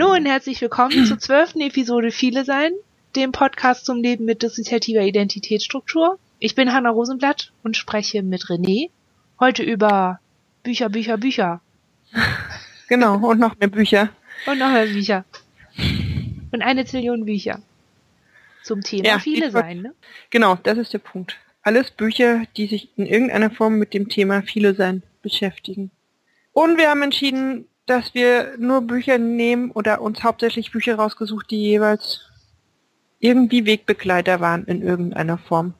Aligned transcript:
Hallo 0.00 0.14
und 0.14 0.24
herzlich 0.24 0.62
willkommen 0.62 1.04
zur 1.04 1.18
zwölften 1.18 1.60
Episode 1.60 2.10
Viele 2.10 2.46
Sein, 2.46 2.72
dem 3.16 3.32
Podcast 3.32 3.84
zum 3.84 4.00
Leben 4.00 4.24
mit 4.24 4.42
dissoziativer 4.42 5.02
Identitätsstruktur. 5.02 6.18
Ich 6.38 6.54
bin 6.54 6.72
Hanna 6.72 6.88
Rosenblatt 6.88 7.52
und 7.62 7.76
spreche 7.76 8.22
mit 8.22 8.44
René 8.44 8.88
heute 9.38 9.62
über 9.62 10.18
Bücher, 10.62 10.88
Bücher, 10.88 11.18
Bücher. 11.18 11.60
Genau, 12.88 13.16
und 13.16 13.40
noch 13.40 13.58
mehr 13.58 13.68
Bücher. 13.68 14.08
Und 14.46 14.58
noch 14.58 14.72
mehr 14.72 14.86
Bücher. 14.86 15.26
Und 16.50 16.62
eine 16.62 16.86
Zillion 16.86 17.26
Bücher. 17.26 17.60
Zum 18.62 18.80
Thema 18.80 19.04
Ja, 19.04 19.18
Viele 19.18 19.50
Sein, 19.50 19.82
ne? 19.82 19.94
Genau, 20.30 20.54
das 20.62 20.78
ist 20.78 20.94
der 20.94 20.98
Punkt. 21.00 21.36
Alles 21.60 21.90
Bücher, 21.90 22.44
die 22.56 22.68
sich 22.68 22.88
in 22.96 23.04
irgendeiner 23.04 23.50
Form 23.50 23.74
mit 23.74 23.92
dem 23.92 24.08
Thema 24.08 24.40
Viele 24.40 24.74
sein 24.74 25.02
beschäftigen. 25.20 25.90
Und 26.54 26.78
wir 26.78 26.88
haben 26.88 27.02
entschieden, 27.02 27.66
dass 27.90 28.14
wir 28.14 28.54
nur 28.56 28.82
Bücher 28.82 29.18
nehmen 29.18 29.72
oder 29.72 30.00
uns 30.00 30.22
hauptsächlich 30.22 30.70
Bücher 30.70 30.94
rausgesucht, 30.94 31.50
die 31.50 31.60
jeweils 31.60 32.20
irgendwie 33.18 33.66
Wegbegleiter 33.66 34.38
waren 34.40 34.64
in 34.64 34.80
irgendeiner 34.80 35.38
Form. 35.38 35.74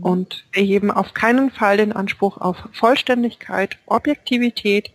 Und 0.00 0.44
erheben 0.52 0.92
auf 0.92 1.14
keinen 1.14 1.50
Fall 1.50 1.76
den 1.76 1.92
Anspruch 1.92 2.38
auf 2.38 2.56
Vollständigkeit, 2.72 3.76
Objektivität. 3.86 4.92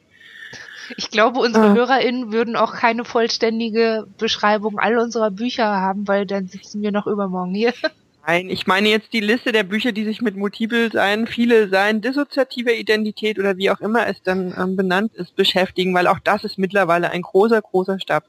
Ich 0.95 1.11
glaube, 1.11 1.39
unsere 1.39 1.71
Ah. 1.71 1.73
HörerInnen 1.73 2.31
würden 2.31 2.55
auch 2.55 2.73
keine 2.73 3.03
vollständige 3.03 4.07
Beschreibung 4.17 4.79
all 4.79 4.97
unserer 4.97 5.31
Bücher 5.31 5.65
haben, 5.65 6.07
weil 6.07 6.25
dann 6.25 6.47
sitzen 6.47 6.81
wir 6.81 6.93
noch 6.93 7.07
übermorgen 7.07 7.53
hier. 7.53 7.73
Nein, 8.25 8.49
ich 8.49 8.67
meine 8.67 8.87
jetzt 8.87 9.11
die 9.11 9.19
Liste 9.19 9.51
der 9.51 9.63
Bücher, 9.63 9.91
die 9.91 10.05
sich 10.05 10.21
mit 10.21 10.37
Multiple 10.37 10.89
sein, 10.91 11.27
viele 11.27 11.67
sein, 11.67 12.01
dissoziativer 12.01 12.73
Identität 12.73 13.37
oder 13.37 13.57
wie 13.57 13.69
auch 13.69 13.81
immer 13.81 14.07
es 14.07 14.21
dann 14.23 14.53
ähm, 14.57 14.77
benannt 14.77 15.13
ist, 15.15 15.35
beschäftigen, 15.35 15.93
weil 15.93 16.07
auch 16.07 16.19
das 16.19 16.45
ist 16.45 16.57
mittlerweile 16.57 17.09
ein 17.09 17.21
großer, 17.21 17.61
großer 17.61 17.99
Stab. 17.99 18.23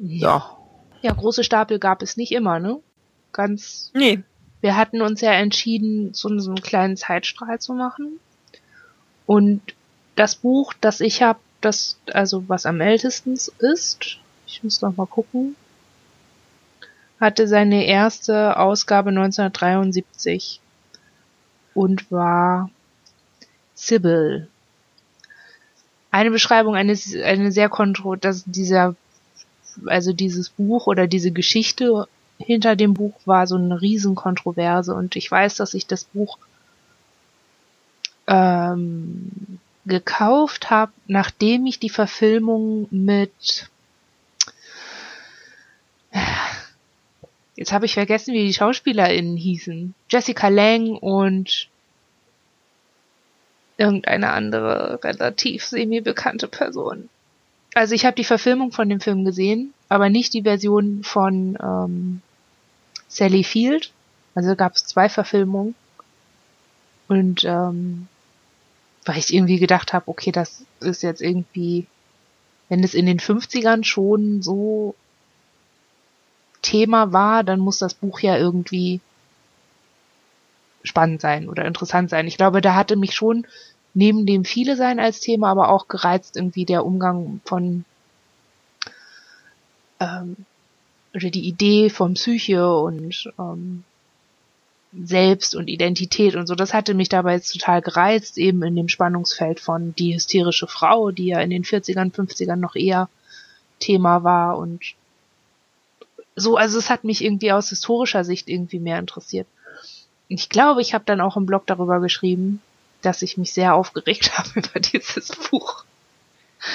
So. 0.00 0.42
Ja, 1.02 1.12
große 1.12 1.44
Stapel 1.44 1.78
gab 1.78 2.02
es 2.02 2.16
nicht 2.16 2.32
immer, 2.32 2.58
ne? 2.58 2.80
Ganz 3.32 3.92
Nee, 3.94 4.22
wir 4.64 4.76
hatten 4.76 5.02
uns 5.02 5.20
ja 5.20 5.32
entschieden, 5.32 6.14
so, 6.14 6.38
so 6.38 6.50
einen 6.50 6.62
kleinen 6.62 6.96
Zeitstrahl 6.96 7.60
zu 7.60 7.74
machen. 7.74 8.18
Und 9.26 9.60
das 10.16 10.36
Buch, 10.36 10.72
das 10.80 11.02
ich 11.02 11.22
habe, 11.22 11.38
das, 11.60 11.98
also 12.12 12.48
was 12.48 12.64
am 12.64 12.80
ältesten 12.80 13.34
ist, 13.34 14.18
ich 14.46 14.64
muss 14.64 14.80
noch 14.80 14.96
mal 14.96 15.06
gucken, 15.06 15.54
hatte 17.24 17.48
seine 17.48 17.86
erste 17.86 18.58
Ausgabe 18.58 19.08
1973 19.08 20.60
und 21.72 22.12
war 22.12 22.68
Sybil. 23.74 24.46
Eine 26.10 26.30
Beschreibung, 26.30 26.76
eine, 26.76 26.94
eine 27.24 27.50
sehr 27.50 27.70
kontro, 27.70 28.16
dass 28.16 28.44
dieser, 28.44 28.94
also 29.86 30.12
dieses 30.12 30.50
Buch 30.50 30.86
oder 30.86 31.06
diese 31.06 31.32
Geschichte 31.32 32.06
hinter 32.36 32.76
dem 32.76 32.92
Buch 32.92 33.14
war 33.24 33.46
so 33.46 33.56
eine 33.56 33.80
Riesenkontroverse 33.80 34.94
und 34.94 35.16
ich 35.16 35.30
weiß, 35.30 35.56
dass 35.56 35.72
ich 35.72 35.86
das 35.86 36.04
Buch 36.04 36.36
ähm, 38.26 39.58
gekauft 39.86 40.68
habe, 40.68 40.92
nachdem 41.06 41.64
ich 41.64 41.78
die 41.78 41.88
Verfilmung 41.88 42.86
mit 42.90 43.70
jetzt 47.56 47.72
habe 47.72 47.86
ich 47.86 47.94
vergessen, 47.94 48.34
wie 48.34 48.46
die 48.46 48.54
SchauspielerInnen 48.54 49.36
hießen. 49.36 49.94
Jessica 50.10 50.48
Lang 50.48 50.96
und 50.96 51.68
irgendeine 53.76 54.30
andere 54.30 55.00
relativ 55.02 55.64
semi-bekannte 55.64 56.48
Person. 56.48 57.08
Also 57.74 57.94
ich 57.94 58.06
habe 58.06 58.14
die 58.14 58.24
Verfilmung 58.24 58.70
von 58.70 58.88
dem 58.88 59.00
Film 59.00 59.24
gesehen, 59.24 59.74
aber 59.88 60.08
nicht 60.08 60.32
die 60.32 60.42
Version 60.42 61.02
von 61.02 61.58
ähm, 61.60 62.22
Sally 63.08 63.42
Field. 63.42 63.92
Also 64.34 64.54
gab 64.54 64.74
es 64.74 64.86
zwei 64.86 65.08
Verfilmungen. 65.08 65.74
Und 67.08 67.44
ähm, 67.44 68.08
weil 69.04 69.18
ich 69.18 69.34
irgendwie 69.34 69.58
gedacht 69.58 69.92
habe, 69.92 70.08
okay, 70.08 70.32
das 70.32 70.64
ist 70.80 71.02
jetzt 71.02 71.20
irgendwie, 71.20 71.86
wenn 72.68 72.82
es 72.82 72.94
in 72.94 73.06
den 73.06 73.18
50ern 73.18 73.84
schon 73.84 74.42
so 74.42 74.94
Thema 76.64 77.12
war, 77.12 77.44
dann 77.44 77.60
muss 77.60 77.78
das 77.78 77.94
Buch 77.94 78.20
ja 78.20 78.36
irgendwie 78.36 79.00
spannend 80.82 81.20
sein 81.20 81.48
oder 81.48 81.64
interessant 81.64 82.10
sein. 82.10 82.26
Ich 82.26 82.36
glaube, 82.36 82.60
da 82.60 82.74
hatte 82.74 82.96
mich 82.96 83.14
schon 83.14 83.46
neben 83.92 84.26
dem 84.26 84.44
viele 84.44 84.76
sein 84.76 84.98
als 84.98 85.20
Thema, 85.20 85.50
aber 85.50 85.68
auch 85.68 85.88
gereizt 85.88 86.36
irgendwie 86.36 86.64
der 86.64 86.84
Umgang 86.84 87.40
von 87.44 87.84
ähm, 90.00 90.36
oder 91.14 91.30
die 91.30 91.46
Idee 91.46 91.90
von 91.90 92.14
Psyche 92.14 92.74
und 92.74 93.32
ähm, 93.38 93.84
Selbst 95.04 95.54
und 95.54 95.68
Identität 95.68 96.34
und 96.34 96.46
so. 96.46 96.54
Das 96.54 96.74
hatte 96.74 96.94
mich 96.94 97.08
dabei 97.08 97.34
jetzt 97.34 97.52
total 97.52 97.82
gereizt, 97.82 98.38
eben 98.38 98.62
in 98.62 98.74
dem 98.74 98.88
Spannungsfeld 98.88 99.60
von 99.60 99.94
die 99.94 100.14
hysterische 100.14 100.66
Frau, 100.66 101.10
die 101.10 101.26
ja 101.26 101.40
in 101.40 101.50
den 101.50 101.64
40ern, 101.64 102.12
50ern 102.12 102.56
noch 102.56 102.74
eher 102.74 103.08
Thema 103.80 104.24
war 104.24 104.56
und 104.56 104.94
so, 106.36 106.56
also 106.56 106.78
es 106.78 106.90
hat 106.90 107.04
mich 107.04 107.22
irgendwie 107.24 107.52
aus 107.52 107.68
historischer 107.68 108.24
Sicht 108.24 108.48
irgendwie 108.48 108.80
mehr 108.80 108.98
interessiert. 108.98 109.46
Ich 110.28 110.48
glaube, 110.48 110.80
ich 110.80 110.94
habe 110.94 111.04
dann 111.04 111.20
auch 111.20 111.36
im 111.36 111.46
Blog 111.46 111.66
darüber 111.66 112.00
geschrieben, 112.00 112.60
dass 113.02 113.22
ich 113.22 113.36
mich 113.36 113.52
sehr 113.52 113.74
aufgeregt 113.74 114.32
habe 114.38 114.50
über 114.56 114.80
dieses 114.80 115.28
Buch. 115.50 115.84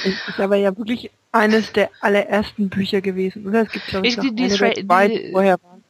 es 0.06 0.14
ist 0.28 0.40
aber 0.40 0.56
ja 0.56 0.78
wirklich 0.78 1.10
eines 1.32 1.72
der 1.74 1.90
allerersten 2.02 2.70
Bücher 2.70 3.02
gewesen, 3.02 3.48
oder? 3.48 3.64
Es 3.64 3.72
gibt 3.72 3.88
glaube 3.88 4.08
ich 4.08 4.18
noch 4.18 4.24
die- 4.24 4.36
die 4.36 4.44
eine 4.90 5.10
die 5.10 5.32
vorher 5.32 5.58
waren. 5.62 5.84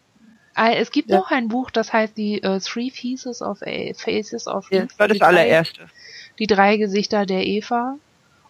Äh, 0.55 0.75
Es 0.81 0.91
gibt 0.91 1.09
Ja. 1.09 1.17
noch 1.19 1.31
ein 1.31 1.47
Buch, 1.47 1.69
das 1.71 1.93
heißt 1.93 2.17
die 2.17 2.41
äh, 2.41 2.59
Three 2.59 2.89
Faces 2.89 3.41
of 3.41 3.61
A 3.61 3.93
Faces 3.93 4.47
of 4.47 4.69
Ja, 4.71 4.85
das 4.85 4.99
war 4.99 5.07
das 5.07 5.19
drei- 5.19 5.27
allererste. 5.27 5.89
die 6.39 6.47
drei 6.47 6.77
Gesichter 6.77 7.25
der 7.25 7.45
Eva. 7.45 7.95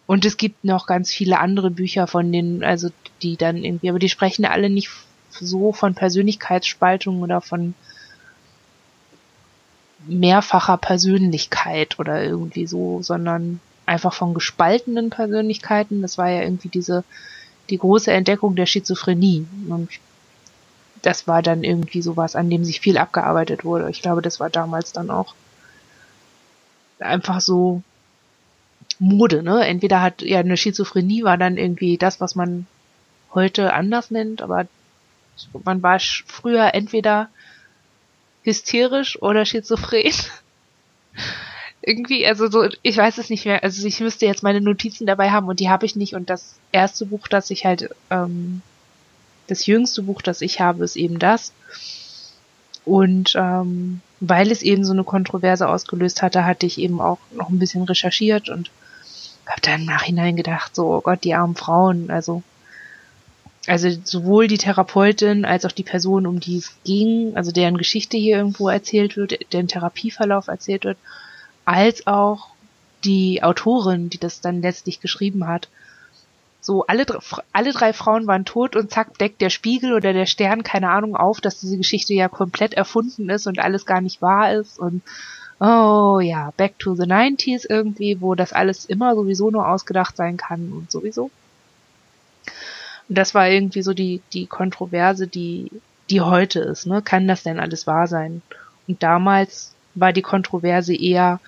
Und 0.06 0.24
es 0.24 0.36
gibt 0.36 0.64
noch 0.64 0.86
ganz 0.86 1.12
viele 1.12 1.38
andere 1.38 1.70
Bücher 1.70 2.08
von 2.08 2.32
denen, 2.32 2.64
also 2.64 2.90
die 3.22 3.36
dann 3.36 3.58
irgendwie, 3.58 3.90
aber 3.90 4.00
die 4.00 4.08
sprechen 4.08 4.44
alle 4.44 4.68
nicht 4.68 4.90
so 5.30 5.72
von 5.72 5.94
Persönlichkeitsspaltung 5.94 7.22
oder 7.22 7.40
von 7.40 7.74
mehrfacher 10.06 10.76
Persönlichkeit 10.76 11.98
oder 11.98 12.22
irgendwie 12.22 12.66
so, 12.66 13.02
sondern 13.02 13.60
einfach 13.86 14.14
von 14.14 14.34
gespaltenen 14.34 15.10
Persönlichkeiten. 15.10 16.02
Das 16.02 16.16
war 16.18 16.30
ja 16.30 16.42
irgendwie 16.42 16.68
diese, 16.68 17.04
die 17.68 17.78
große 17.78 18.12
Entdeckung 18.12 18.56
der 18.56 18.66
Schizophrenie. 18.66 19.46
Und 19.68 19.90
das 21.02 21.26
war 21.26 21.42
dann 21.42 21.64
irgendwie 21.64 22.02
sowas, 22.02 22.36
an 22.36 22.50
dem 22.50 22.64
sich 22.64 22.80
viel 22.80 22.98
abgearbeitet 22.98 23.64
wurde. 23.64 23.90
Ich 23.90 24.02
glaube, 24.02 24.22
das 24.22 24.40
war 24.40 24.50
damals 24.50 24.92
dann 24.92 25.10
auch 25.10 25.34
einfach 26.98 27.40
so 27.40 27.82
Mode, 28.98 29.42
ne? 29.42 29.66
Entweder 29.66 30.02
hat 30.02 30.22
ja 30.22 30.40
eine 30.40 30.56
Schizophrenie 30.56 31.24
war 31.24 31.38
dann 31.38 31.56
irgendwie 31.56 31.96
das, 31.96 32.20
was 32.20 32.34
man 32.34 32.66
heute 33.34 33.72
anders 33.72 34.10
nennt, 34.10 34.42
aber 34.42 34.66
man 35.64 35.82
war 35.82 35.98
früher 36.00 36.74
entweder 36.74 37.28
hysterisch 38.42 39.20
oder 39.20 39.44
schizophren. 39.44 40.12
irgendwie, 41.82 42.26
also 42.26 42.48
so, 42.50 42.68
ich 42.82 42.96
weiß 42.96 43.18
es 43.18 43.30
nicht 43.30 43.46
mehr. 43.46 43.62
Also 43.62 43.86
ich 43.86 44.00
müsste 44.00 44.26
jetzt 44.26 44.42
meine 44.42 44.60
Notizen 44.60 45.06
dabei 45.06 45.30
haben 45.30 45.48
und 45.48 45.60
die 45.60 45.70
habe 45.70 45.86
ich 45.86 45.96
nicht. 45.96 46.14
Und 46.14 46.30
das 46.30 46.56
erste 46.72 47.06
Buch, 47.06 47.28
das 47.28 47.50
ich 47.50 47.64
halt, 47.64 47.90
ähm, 48.10 48.62
das 49.46 49.66
jüngste 49.66 50.02
Buch, 50.02 50.22
das 50.22 50.42
ich 50.42 50.60
habe, 50.60 50.84
ist 50.84 50.96
eben 50.96 51.18
das. 51.18 51.52
Und 52.84 53.34
ähm, 53.36 54.00
weil 54.20 54.50
es 54.50 54.62
eben 54.62 54.84
so 54.84 54.92
eine 54.92 55.04
Kontroverse 55.04 55.68
ausgelöst 55.68 56.22
hatte, 56.22 56.44
hatte 56.44 56.66
ich 56.66 56.78
eben 56.78 57.00
auch 57.00 57.18
noch 57.32 57.48
ein 57.48 57.58
bisschen 57.58 57.84
recherchiert 57.84 58.48
und 58.50 58.70
habe 59.46 59.60
dann 59.62 59.80
im 59.80 59.86
Nachhinein 59.86 60.36
gedacht, 60.36 60.74
so, 60.74 60.94
oh 60.94 61.00
Gott, 61.00 61.24
die 61.24 61.34
armen 61.34 61.56
Frauen, 61.56 62.10
also 62.10 62.42
also 63.70 63.88
sowohl 64.02 64.48
die 64.48 64.58
Therapeutin 64.58 65.44
als 65.44 65.64
auch 65.64 65.70
die 65.70 65.84
Person, 65.84 66.26
um 66.26 66.40
die 66.40 66.56
es 66.56 66.74
ging, 66.82 67.36
also 67.36 67.52
deren 67.52 67.78
Geschichte 67.78 68.16
hier 68.16 68.38
irgendwo 68.38 68.68
erzählt 68.68 69.16
wird, 69.16 69.52
deren 69.52 69.68
Therapieverlauf 69.68 70.48
erzählt 70.48 70.84
wird, 70.84 70.98
als 71.64 72.08
auch 72.08 72.48
die 73.04 73.44
Autorin, 73.44 74.10
die 74.10 74.18
das 74.18 74.40
dann 74.40 74.60
letztlich 74.60 75.00
geschrieben 75.00 75.46
hat. 75.46 75.68
So, 76.60 76.84
alle, 76.86 77.06
alle 77.52 77.72
drei 77.72 77.92
Frauen 77.92 78.26
waren 78.26 78.44
tot 78.44 78.74
und 78.74 78.90
zack, 78.90 79.16
deckt 79.18 79.40
der 79.40 79.50
Spiegel 79.50 79.94
oder 79.94 80.12
der 80.12 80.26
Stern, 80.26 80.64
keine 80.64 80.90
Ahnung, 80.90 81.14
auf, 81.14 81.40
dass 81.40 81.60
diese 81.60 81.78
Geschichte 81.78 82.12
ja 82.12 82.28
komplett 82.28 82.74
erfunden 82.74 83.30
ist 83.30 83.46
und 83.46 83.60
alles 83.60 83.86
gar 83.86 84.00
nicht 84.00 84.20
wahr 84.20 84.52
ist 84.52 84.80
und 84.80 85.00
oh 85.60 86.18
ja, 86.18 86.52
back 86.56 86.76
to 86.80 86.96
the 86.96 87.04
90s 87.04 87.66
irgendwie, 87.68 88.20
wo 88.20 88.34
das 88.34 88.52
alles 88.52 88.84
immer 88.84 89.14
sowieso 89.14 89.52
nur 89.52 89.68
ausgedacht 89.68 90.16
sein 90.16 90.36
kann 90.36 90.72
und 90.72 90.90
sowieso. 90.90 91.30
Das 93.12 93.34
war 93.34 93.48
irgendwie 93.48 93.82
so 93.82 93.92
die, 93.92 94.22
die 94.32 94.46
Kontroverse, 94.46 95.26
die, 95.26 95.70
die 96.08 96.20
heute 96.20 96.60
ist, 96.60 96.86
ne? 96.86 97.02
Kann 97.02 97.28
das 97.28 97.42
denn 97.42 97.58
alles 97.60 97.86
wahr 97.86 98.06
sein? 98.06 98.40
Und 98.86 99.02
damals 99.02 99.74
war 99.94 100.12
die 100.12 100.22
Kontroverse 100.22 100.94
eher, 100.94 101.40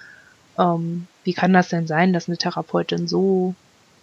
ähm, 0.59 1.07
wie 1.25 1.33
kann 1.33 1.53
das 1.53 1.69
denn 1.69 1.87
sein, 1.87 2.13
dass 2.13 2.29
eine 2.29 2.37
Therapeutin 2.37 3.07
so 3.09 3.55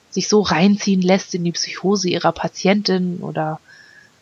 sich 0.09 0.27
so 0.27 0.41
reinziehen 0.41 1.01
lässt 1.01 1.35
in 1.35 1.43
die 1.43 1.51
Psychose 1.51 2.09
ihrer 2.09 2.31
Patientin 2.31 3.17
oder 3.19 3.59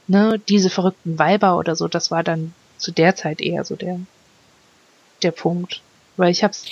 ne, 0.07 0.39
diese 0.49 0.69
verrückten 0.69 1.17
Weiber 1.17 1.57
oder 1.57 1.75
so, 1.75 1.87
das 1.87 2.11
war 2.11 2.23
dann 2.23 2.53
zu 2.77 2.91
der 2.91 3.15
Zeit 3.15 3.39
eher 3.39 3.63
so 3.63 3.75
der, 3.75 3.99
der 5.23 5.31
Punkt. 5.31 5.81
Weil 6.17 6.31
ich 6.31 6.43
hab's 6.43 6.65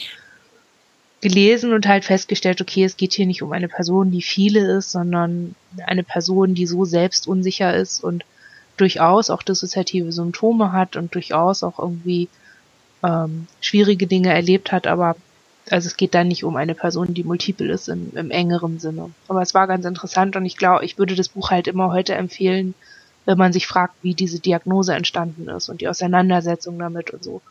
gelesen 1.25 1.73
und 1.73 1.87
halt 1.87 2.05
festgestellt, 2.05 2.61
okay, 2.61 2.83
es 2.83 2.97
geht 2.97 3.13
hier 3.13 3.25
nicht 3.25 3.41
um 3.41 3.51
eine 3.51 3.67
Person, 3.67 4.11
die 4.11 4.21
viele 4.21 4.77
ist, 4.77 4.91
sondern 4.91 5.55
eine 5.87 6.03
Person, 6.03 6.53
die 6.53 6.67
so 6.67 6.85
selbstunsicher 6.85 7.75
ist 7.75 8.03
und 8.03 8.23
durchaus 8.77 9.31
auch 9.31 9.41
dissoziative 9.41 10.11
Symptome 10.11 10.71
hat 10.71 10.95
und 10.95 11.15
durchaus 11.15 11.63
auch 11.63 11.79
irgendwie 11.79 12.29
ähm, 13.03 13.47
schwierige 13.59 14.05
Dinge 14.05 14.31
erlebt 14.31 14.71
hat, 14.71 14.85
aber 14.85 15.15
also 15.71 15.87
es 15.87 15.97
geht 15.97 16.13
da 16.13 16.23
nicht 16.23 16.43
um 16.43 16.57
eine 16.57 16.75
Person, 16.75 17.15
die 17.15 17.23
multiple 17.23 17.73
ist 17.73 17.89
im, 17.89 18.11
im 18.15 18.29
engeren 18.29 18.77
Sinne. 18.77 19.09
Aber 19.27 19.41
es 19.41 19.55
war 19.55 19.65
ganz 19.65 19.83
interessant 19.83 20.35
und 20.35 20.45
ich 20.45 20.57
glaube, 20.57 20.85
ich 20.85 20.99
würde 20.99 21.15
das 21.15 21.29
Buch 21.29 21.49
halt 21.49 21.67
immer 21.67 21.91
heute 21.91 22.13
empfehlen, 22.13 22.75
wenn 23.25 23.39
man 23.39 23.51
sich 23.51 23.65
fragt, 23.65 23.95
wie 24.03 24.13
diese 24.13 24.39
Diagnose 24.39 24.93
entstanden 24.93 25.49
ist 25.49 25.69
und 25.69 25.81
die 25.81 25.87
Auseinandersetzung 25.87 26.77
damit 26.77 27.09
und 27.09 27.23
so. 27.23 27.41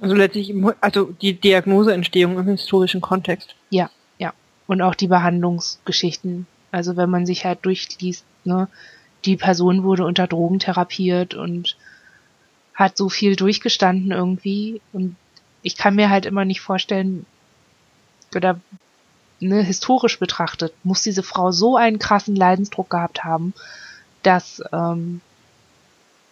Also 0.00 0.14
letztlich, 0.14 0.52
also 0.80 1.14
die 1.20 1.34
Diagnoseentstehung 1.34 2.38
im 2.38 2.46
historischen 2.46 3.00
Kontext. 3.00 3.54
Ja, 3.70 3.90
ja. 4.18 4.32
Und 4.66 4.82
auch 4.82 4.94
die 4.94 5.08
Behandlungsgeschichten. 5.08 6.46
Also 6.70 6.96
wenn 6.96 7.10
man 7.10 7.26
sich 7.26 7.44
halt 7.44 7.64
durchliest, 7.64 8.24
ne, 8.44 8.68
die 9.24 9.36
Person 9.36 9.84
wurde 9.84 10.04
unter 10.04 10.26
Drogen 10.26 10.58
therapiert 10.58 11.34
und 11.34 11.76
hat 12.74 12.96
so 12.96 13.08
viel 13.08 13.36
durchgestanden 13.36 14.10
irgendwie 14.10 14.80
und 14.92 15.16
ich 15.62 15.76
kann 15.76 15.94
mir 15.94 16.10
halt 16.10 16.26
immer 16.26 16.44
nicht 16.44 16.60
vorstellen, 16.60 17.24
oder 18.34 18.60
ne, 19.40 19.62
historisch 19.62 20.18
betrachtet, 20.18 20.74
muss 20.82 21.02
diese 21.02 21.22
Frau 21.22 21.52
so 21.52 21.76
einen 21.76 21.98
krassen 21.98 22.36
Leidensdruck 22.36 22.90
gehabt 22.90 23.24
haben, 23.24 23.54
dass 24.22 24.62
ähm, 24.72 25.20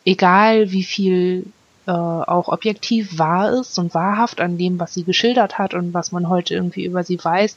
egal 0.04 0.70
wie 0.72 0.84
viel 0.84 1.46
äh, 1.86 1.90
auch 1.90 2.48
objektiv 2.48 3.18
wahr 3.18 3.52
ist 3.52 3.78
und 3.78 3.94
wahrhaft 3.94 4.40
an 4.40 4.58
dem, 4.58 4.78
was 4.78 4.94
sie 4.94 5.04
geschildert 5.04 5.58
hat 5.58 5.74
und 5.74 5.94
was 5.94 6.12
man 6.12 6.28
heute 6.28 6.54
irgendwie 6.54 6.84
über 6.84 7.02
sie 7.04 7.22
weiß, 7.22 7.56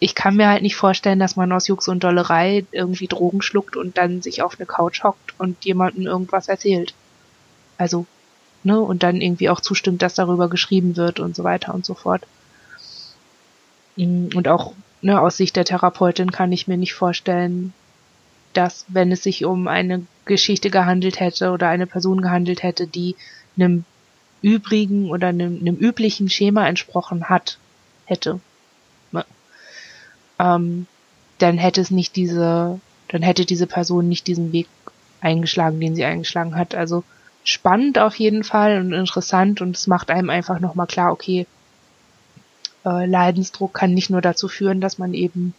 ich 0.00 0.14
kann 0.14 0.36
mir 0.36 0.48
halt 0.48 0.62
nicht 0.62 0.76
vorstellen, 0.76 1.18
dass 1.18 1.36
man 1.36 1.52
aus 1.52 1.68
Jux 1.68 1.88
und 1.88 2.04
Dollerei 2.04 2.66
irgendwie 2.72 3.06
Drogen 3.06 3.42
schluckt 3.42 3.76
und 3.76 3.96
dann 3.96 4.22
sich 4.22 4.42
auf 4.42 4.56
eine 4.58 4.66
Couch 4.66 5.04
hockt 5.04 5.38
und 5.38 5.64
jemandem 5.64 6.06
irgendwas 6.06 6.48
erzählt. 6.48 6.94
Also 7.78 8.06
ne, 8.64 8.80
und 8.80 9.02
dann 9.02 9.20
irgendwie 9.20 9.48
auch 9.48 9.60
zustimmt, 9.60 10.02
dass 10.02 10.14
darüber 10.14 10.48
geschrieben 10.48 10.96
wird 10.96 11.20
und 11.20 11.36
so 11.36 11.44
weiter 11.44 11.74
und 11.74 11.84
so 11.84 11.94
fort. 11.94 12.26
Mm, 13.96 14.28
und 14.34 14.48
auch 14.48 14.72
ne, 15.02 15.20
aus 15.20 15.36
Sicht 15.36 15.56
der 15.56 15.64
Therapeutin 15.64 16.32
kann 16.32 16.52
ich 16.52 16.66
mir 16.66 16.76
nicht 16.76 16.94
vorstellen, 16.94 17.72
dass 18.56 18.86
wenn 18.88 19.12
es 19.12 19.22
sich 19.22 19.44
um 19.44 19.68
eine 19.68 20.06
Geschichte 20.24 20.70
gehandelt 20.70 21.20
hätte 21.20 21.50
oder 21.50 21.68
eine 21.68 21.86
Person 21.86 22.22
gehandelt 22.22 22.62
hätte, 22.62 22.86
die 22.86 23.16
einem 23.56 23.84
übrigen 24.42 25.10
oder 25.10 25.28
einem, 25.28 25.58
einem 25.60 25.76
üblichen 25.76 26.28
Schema 26.28 26.66
entsprochen 26.66 27.28
hat, 27.28 27.58
hätte, 28.04 28.40
ne, 29.12 29.24
ähm, 30.38 30.86
dann 31.38 31.58
hätte 31.58 31.80
es 31.80 31.90
nicht 31.90 32.16
diese, 32.16 32.80
dann 33.08 33.22
hätte 33.22 33.44
diese 33.44 33.66
Person 33.66 34.08
nicht 34.08 34.26
diesen 34.26 34.52
Weg 34.52 34.68
eingeschlagen, 35.20 35.80
den 35.80 35.94
sie 35.94 36.04
eingeschlagen 36.04 36.56
hat. 36.56 36.74
Also 36.74 37.04
spannend 37.42 37.98
auf 37.98 38.16
jeden 38.16 38.44
Fall 38.44 38.78
und 38.80 38.92
interessant 38.92 39.60
und 39.60 39.76
es 39.76 39.86
macht 39.86 40.10
einem 40.10 40.30
einfach 40.30 40.60
nochmal 40.60 40.86
klar, 40.86 41.12
okay, 41.12 41.46
äh, 42.84 43.06
Leidensdruck 43.06 43.74
kann 43.74 43.94
nicht 43.94 44.10
nur 44.10 44.20
dazu 44.20 44.48
führen, 44.48 44.80
dass 44.80 44.98
man 44.98 45.14
eben 45.14 45.54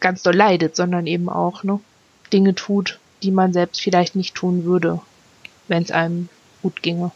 ganz 0.00 0.22
doll 0.22 0.34
leidet, 0.34 0.76
sondern 0.76 1.06
eben 1.06 1.28
auch 1.28 1.62
ne, 1.62 1.80
Dinge 2.32 2.54
tut, 2.54 2.98
die 3.22 3.30
man 3.30 3.52
selbst 3.52 3.80
vielleicht 3.80 4.16
nicht 4.16 4.34
tun 4.34 4.64
würde, 4.64 5.00
wenn 5.68 5.82
es 5.82 5.90
einem 5.90 6.28
gut 6.62 6.82
ginge. 6.82 7.12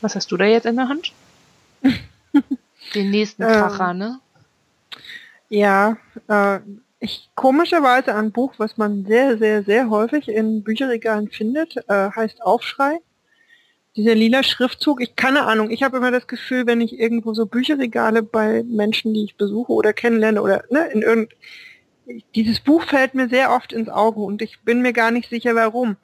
Was 0.00 0.14
hast 0.14 0.30
du 0.30 0.36
da 0.36 0.44
jetzt 0.44 0.66
in 0.66 0.76
der 0.76 0.88
Hand? 0.88 1.12
Den 2.94 3.10
nächsten 3.10 3.42
Kracher, 3.42 3.90
ähm, 3.90 3.98
ne? 3.98 4.20
Ja, 5.48 5.96
äh, 6.28 6.60
ich 7.00 7.28
komischerweise 7.34 8.14
ein 8.14 8.32
Buch, 8.32 8.54
was 8.58 8.76
man 8.76 9.06
sehr, 9.06 9.38
sehr, 9.38 9.62
sehr 9.62 9.90
häufig 9.90 10.28
in 10.28 10.62
Bücherregalen 10.62 11.28
findet, 11.28 11.76
äh, 11.88 12.10
heißt 12.10 12.42
Aufschrei. 12.42 12.98
Dieser 13.96 14.14
lila 14.14 14.42
Schriftzug, 14.42 15.00
ich 15.00 15.16
keine 15.16 15.44
Ahnung, 15.46 15.70
ich 15.70 15.82
habe 15.82 15.96
immer 15.96 16.10
das 16.10 16.26
Gefühl, 16.26 16.66
wenn 16.66 16.80
ich 16.80 16.98
irgendwo 16.98 17.34
so 17.34 17.46
Bücherregale 17.46 18.22
bei 18.22 18.62
Menschen, 18.64 19.14
die 19.14 19.24
ich 19.24 19.36
besuche 19.36 19.72
oder 19.72 19.92
kennenlerne 19.92 20.40
oder 20.42 20.64
ne, 20.70 20.86
in 20.92 21.02
irgend 21.02 21.32
dieses 22.34 22.60
Buch 22.60 22.82
fällt 22.84 23.14
mir 23.14 23.28
sehr 23.28 23.52
oft 23.52 23.72
ins 23.72 23.88
Auge 23.88 24.20
und 24.20 24.42
ich 24.42 24.60
bin 24.62 24.82
mir 24.82 24.92
gar 24.92 25.10
nicht 25.10 25.28
sicher 25.28 25.54
warum. 25.54 25.96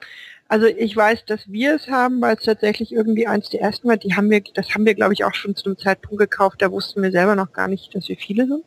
Also 0.47 0.67
ich 0.67 0.95
weiß, 0.95 1.25
dass 1.25 1.51
wir 1.51 1.75
es 1.75 1.87
haben, 1.87 2.21
weil 2.21 2.35
es 2.35 2.43
tatsächlich 2.43 2.91
irgendwie 2.91 3.25
eins 3.25 3.49
der 3.49 3.61
ersten 3.61 3.87
war. 3.87 3.97
Die 3.97 4.15
haben 4.15 4.29
wir, 4.29 4.41
das 4.53 4.69
haben 4.75 4.85
wir 4.85 4.93
glaube 4.93 5.13
ich 5.13 5.23
auch 5.23 5.33
schon 5.33 5.55
zu 5.55 5.65
einem 5.65 5.77
Zeitpunkt 5.77 6.19
gekauft, 6.19 6.61
da 6.61 6.71
wussten 6.71 7.01
wir 7.01 7.11
selber 7.11 7.35
noch 7.35 7.51
gar 7.51 7.67
nicht, 7.67 7.95
dass 7.95 8.07
wir 8.07 8.17
viele 8.17 8.47
sind. 8.47 8.63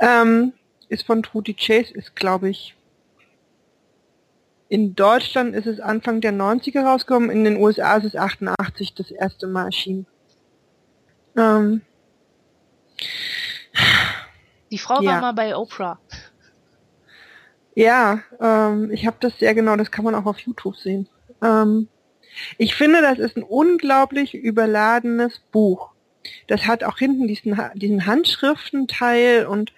Ähm, 0.00 0.52
ist 0.88 1.06
von 1.06 1.22
Trudy 1.22 1.54
Chase, 1.54 1.94
ist 1.94 2.16
glaube 2.16 2.50
ich 2.50 2.74
in 4.70 4.94
Deutschland 4.94 5.54
ist 5.56 5.66
es 5.66 5.80
Anfang 5.80 6.20
der 6.20 6.32
90er 6.32 6.82
rausgekommen, 6.82 7.28
in 7.28 7.42
den 7.42 7.56
USA 7.56 7.96
ist 7.96 8.04
es 8.04 8.14
88 8.14 8.94
das 8.94 9.10
erste 9.10 9.48
Mal 9.48 9.64
erschienen. 9.64 10.06
Ähm, 11.36 11.82
Die 14.70 14.78
Frau 14.78 15.00
ja. 15.02 15.12
war 15.12 15.20
mal 15.20 15.32
bei 15.32 15.56
Oprah. 15.56 15.98
Ja, 17.74 18.20
ähm, 18.40 18.90
ich 18.90 19.06
habe 19.06 19.16
das 19.20 19.38
sehr 19.38 19.54
genau, 19.54 19.76
das 19.76 19.90
kann 19.90 20.04
man 20.04 20.14
auch 20.14 20.26
auf 20.26 20.38
YouTube 20.40 20.76
sehen. 20.76 21.08
Ähm, 21.42 21.88
ich 22.58 22.74
finde, 22.74 23.00
das 23.02 23.18
ist 23.18 23.36
ein 23.36 23.42
unglaublich 23.42 24.34
überladenes 24.34 25.40
Buch. 25.50 25.90
Das 26.46 26.66
hat 26.66 26.84
auch 26.84 26.98
hinten 26.98 27.26
diesen, 27.26 27.58
diesen 27.74 28.06
Handschriftenteil 28.06 29.46
und 29.46 29.72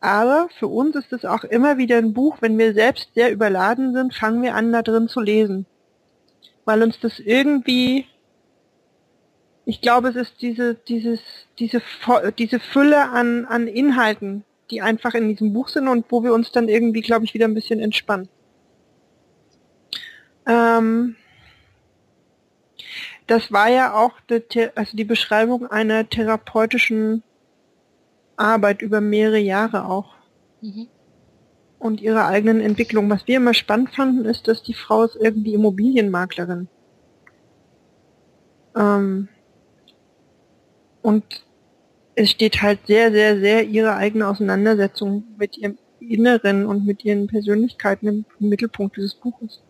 aber 0.00 0.48
für 0.58 0.66
uns 0.66 0.96
ist 0.96 1.12
es 1.12 1.26
auch 1.26 1.44
immer 1.44 1.76
wieder 1.76 1.98
ein 1.98 2.14
Buch, 2.14 2.38
wenn 2.40 2.56
wir 2.56 2.72
selbst 2.72 3.12
sehr 3.14 3.30
überladen 3.30 3.92
sind, 3.92 4.14
fangen 4.14 4.42
wir 4.42 4.54
an, 4.54 4.72
da 4.72 4.80
drin 4.82 5.08
zu 5.08 5.20
lesen. 5.20 5.66
Weil 6.64 6.82
uns 6.82 6.98
das 7.00 7.18
irgendwie, 7.18 8.06
ich 9.70 9.80
glaube, 9.80 10.08
es 10.08 10.16
ist 10.16 10.42
diese, 10.42 10.74
dieses, 10.74 11.20
diese, 11.58 11.80
diese 12.38 12.58
Fülle 12.58 13.08
an, 13.10 13.44
an 13.46 13.68
Inhalten, 13.68 14.44
die 14.70 14.82
einfach 14.82 15.14
in 15.14 15.28
diesem 15.28 15.52
Buch 15.52 15.68
sind 15.68 15.86
und 15.86 16.06
wo 16.08 16.24
wir 16.24 16.34
uns 16.34 16.50
dann 16.50 16.68
irgendwie, 16.68 17.02
glaube 17.02 17.24
ich, 17.24 17.34
wieder 17.34 17.46
ein 17.46 17.54
bisschen 17.54 17.78
entspannen. 17.78 18.28
Ähm, 20.46 21.14
das 23.28 23.52
war 23.52 23.70
ja 23.70 23.94
auch 23.94 24.14
die, 24.28 24.70
also 24.74 24.96
die 24.96 25.04
Beschreibung 25.04 25.66
einer 25.68 26.08
therapeutischen 26.08 27.22
Arbeit 28.36 28.82
über 28.82 29.00
mehrere 29.00 29.38
Jahre 29.38 29.84
auch. 29.84 30.14
Mhm. 30.62 30.88
Und 31.78 32.00
ihre 32.00 32.26
eigenen 32.26 32.60
Entwicklung. 32.60 33.08
Was 33.08 33.28
wir 33.28 33.36
immer 33.36 33.54
spannend 33.54 33.94
fanden, 33.94 34.24
ist, 34.24 34.48
dass 34.48 34.64
die 34.64 34.74
Frau 34.74 35.04
ist 35.04 35.16
irgendwie 35.16 35.54
Immobilienmaklerin. 35.54 36.68
Ähm, 38.76 39.28
und 41.02 41.24
es 42.14 42.30
steht 42.30 42.60
halt 42.62 42.80
sehr, 42.86 43.12
sehr, 43.12 43.38
sehr 43.38 43.64
ihre 43.64 43.94
eigene 43.94 44.28
Auseinandersetzung 44.28 45.24
mit 45.38 45.56
ihrem 45.56 45.78
Inneren 46.00 46.66
und 46.66 46.86
mit 46.86 47.04
ihren 47.04 47.26
Persönlichkeiten 47.26 48.06
im, 48.08 48.24
Mittelpunkt 48.38 48.96
dieses 48.96 49.14
Buches. 49.14 49.62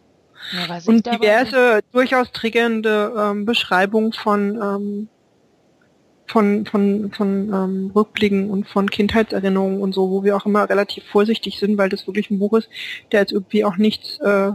Ja, 0.53 0.79
und 0.87 1.07
diverse 1.07 1.81
durchaus 1.93 2.33
triggernde 2.33 3.13
ähm, 3.17 3.45
Beschreibungen 3.45 4.13
von 4.13 4.59
ähm, 4.61 5.09
von, 6.31 6.65
von, 6.65 7.11
von 7.11 7.53
ähm, 7.53 7.91
Rückblicken 7.95 8.51
und 8.51 8.69
von 8.69 8.89
Kindheitserinnerungen 8.89 9.83
und 9.83 9.93
so, 9.93 10.11
wo 10.11 10.23
wir 10.23 10.37
auch 10.37 10.47
immer 10.47 10.69
relativ 10.71 11.05
vorsichtig 11.05 11.59
sind, 11.59 11.77
weil 11.77 11.89
das 11.89 12.07
wirklich 12.07 12.31
ein 12.31 12.39
Buch 12.39 12.53
ist, 12.55 12.69
der 13.11 13.21
jetzt 13.21 13.33
irgendwie 13.33 13.65
auch 13.65 13.77
nichts 13.77 14.21
äh, 14.21 14.53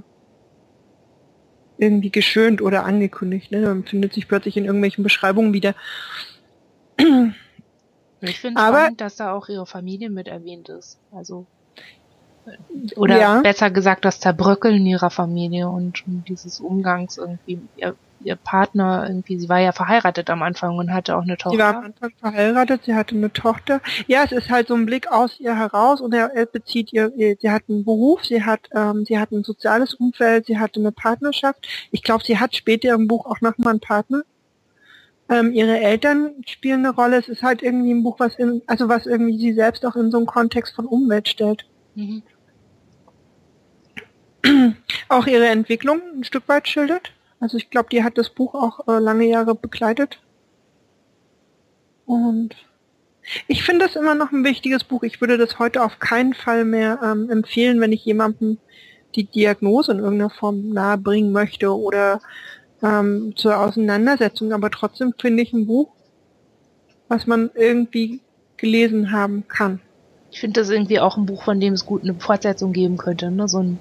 irgendwie 1.77 2.11
geschönt 2.11 2.61
oder 2.61 2.85
angekündigt. 2.85 3.51
Ne? 3.51 3.61
Man 3.61 3.83
findet 3.83 4.13
sich 4.13 4.27
plötzlich 4.27 4.55
in 4.55 4.65
irgendwelchen 4.65 5.03
Beschreibungen 5.03 5.53
wieder. 5.53 5.75
Ich 6.97 8.39
finde 8.39 8.61
es 8.61 8.67
spannend, 8.67 9.01
dass 9.01 9.17
da 9.17 9.33
auch 9.33 9.49
ihre 9.49 9.65
Familie 9.65 10.09
mit 10.09 10.27
erwähnt 10.27 10.69
ist. 10.69 10.99
Also 11.11 11.45
oder 12.95 13.19
ja. 13.19 13.41
besser 13.41 13.71
gesagt 13.71 14.05
das 14.05 14.19
Zerbröckeln 14.19 14.85
ihrer 14.85 15.09
Familie 15.09 15.69
und 15.69 16.03
dieses 16.05 16.59
Umgangs 16.59 17.17
irgendwie 17.17 17.59
ihr, 17.75 17.95
ihr 18.21 18.35
Partner 18.35 19.05
irgendwie, 19.07 19.39
sie 19.39 19.49
war 19.49 19.59
ja 19.59 19.71
verheiratet 19.71 20.29
am 20.29 20.43
Anfang 20.43 20.77
und 20.77 20.93
hatte 20.93 21.15
auch 21.15 21.23
eine 21.23 21.37
Tochter. 21.37 21.57
Sie 21.57 21.63
war 21.63 21.75
am 21.77 21.85
Anfang 21.85 22.11
verheiratet, 22.19 22.83
sie 22.85 22.93
hatte 22.93 23.15
eine 23.15 23.33
Tochter. 23.33 23.81
Ja, 24.07 24.23
es 24.23 24.31
ist 24.31 24.49
halt 24.49 24.67
so 24.67 24.75
ein 24.75 24.85
Blick 24.85 25.11
aus 25.11 25.39
ihr 25.39 25.57
heraus 25.57 26.01
und 26.01 26.13
er, 26.13 26.31
er 26.35 26.45
bezieht 26.45 26.93
ihr, 26.93 27.11
sie 27.15 27.49
hat 27.49 27.63
einen 27.67 27.83
Beruf, 27.83 28.25
sie 28.25 28.43
hat, 28.43 28.61
ähm, 28.75 29.05
sie 29.05 29.19
hat 29.19 29.31
ein 29.31 29.43
soziales 29.43 29.93
Umfeld, 29.95 30.45
sie 30.45 30.59
hatte 30.59 30.79
eine 30.79 30.91
Partnerschaft. 30.91 31.67
Ich 31.91 32.03
glaube, 32.03 32.23
sie 32.23 32.39
hat 32.39 32.55
später 32.55 32.93
im 32.93 33.07
Buch 33.07 33.25
auch 33.25 33.41
nochmal 33.41 33.71
einen 33.71 33.79
Partner. 33.79 34.23
Ähm, 35.27 35.53
ihre 35.53 35.79
Eltern 35.79 36.35
spielen 36.47 36.85
eine 36.85 36.95
Rolle. 36.95 37.17
Es 37.17 37.27
ist 37.27 37.41
halt 37.41 37.63
irgendwie 37.63 37.93
ein 37.93 38.03
Buch, 38.03 38.19
was 38.19 38.35
in, 38.35 38.61
also 38.67 38.89
was 38.89 39.07
irgendwie 39.07 39.39
sie 39.39 39.53
selbst 39.53 39.85
auch 39.85 39.95
in 39.95 40.11
so 40.11 40.17
einen 40.17 40.27
Kontext 40.27 40.75
von 40.75 40.85
Umwelt 40.85 41.27
stellt. 41.27 41.65
Mhm. 41.95 42.21
Auch 45.09 45.25
ihre 45.25 45.47
Entwicklung 45.47 46.01
ein 46.15 46.23
Stück 46.23 46.47
weit 46.47 46.67
schildert. 46.67 47.11
Also 47.39 47.57
ich 47.57 47.69
glaube, 47.69 47.89
die 47.91 48.03
hat 48.03 48.17
das 48.17 48.29
Buch 48.29 48.53
auch 48.53 48.87
äh, 48.87 48.99
lange 48.99 49.25
Jahre 49.25 49.55
begleitet. 49.55 50.19
Und 52.05 52.55
ich 53.47 53.63
finde 53.63 53.85
das 53.85 53.95
immer 53.95 54.15
noch 54.15 54.31
ein 54.31 54.43
wichtiges 54.43 54.83
Buch. 54.83 55.03
Ich 55.03 55.19
würde 55.21 55.37
das 55.37 55.59
heute 55.59 55.83
auf 55.83 55.99
keinen 55.99 56.33
Fall 56.33 56.65
mehr 56.65 56.99
ähm, 57.03 57.29
empfehlen, 57.29 57.81
wenn 57.81 57.91
ich 57.91 58.05
jemandem 58.05 58.59
die 59.15 59.25
Diagnose 59.25 59.91
in 59.91 59.99
irgendeiner 59.99 60.29
Form 60.29 60.69
nahebringen 60.69 61.31
möchte 61.31 61.75
oder 61.75 62.21
ähm, 62.83 63.33
zur 63.35 63.59
Auseinandersetzung. 63.59 64.53
Aber 64.53 64.69
trotzdem 64.69 65.13
finde 65.17 65.43
ich 65.43 65.53
ein 65.53 65.67
Buch, 65.67 65.89
was 67.07 67.27
man 67.27 67.49
irgendwie 67.53 68.21
gelesen 68.57 69.11
haben 69.11 69.47
kann. 69.47 69.79
Ich 70.31 70.39
finde 70.39 70.59
das 70.59 70.69
irgendwie 70.69 70.99
auch 70.99 71.17
ein 71.17 71.25
Buch, 71.25 71.43
von 71.43 71.59
dem 71.59 71.73
es 71.73 71.85
gut 71.85 72.03
eine 72.03 72.15
Fortsetzung 72.15 72.73
geben 72.73 72.97
könnte. 72.97 73.31
Ne? 73.31 73.47
So 73.47 73.59
ein 73.59 73.79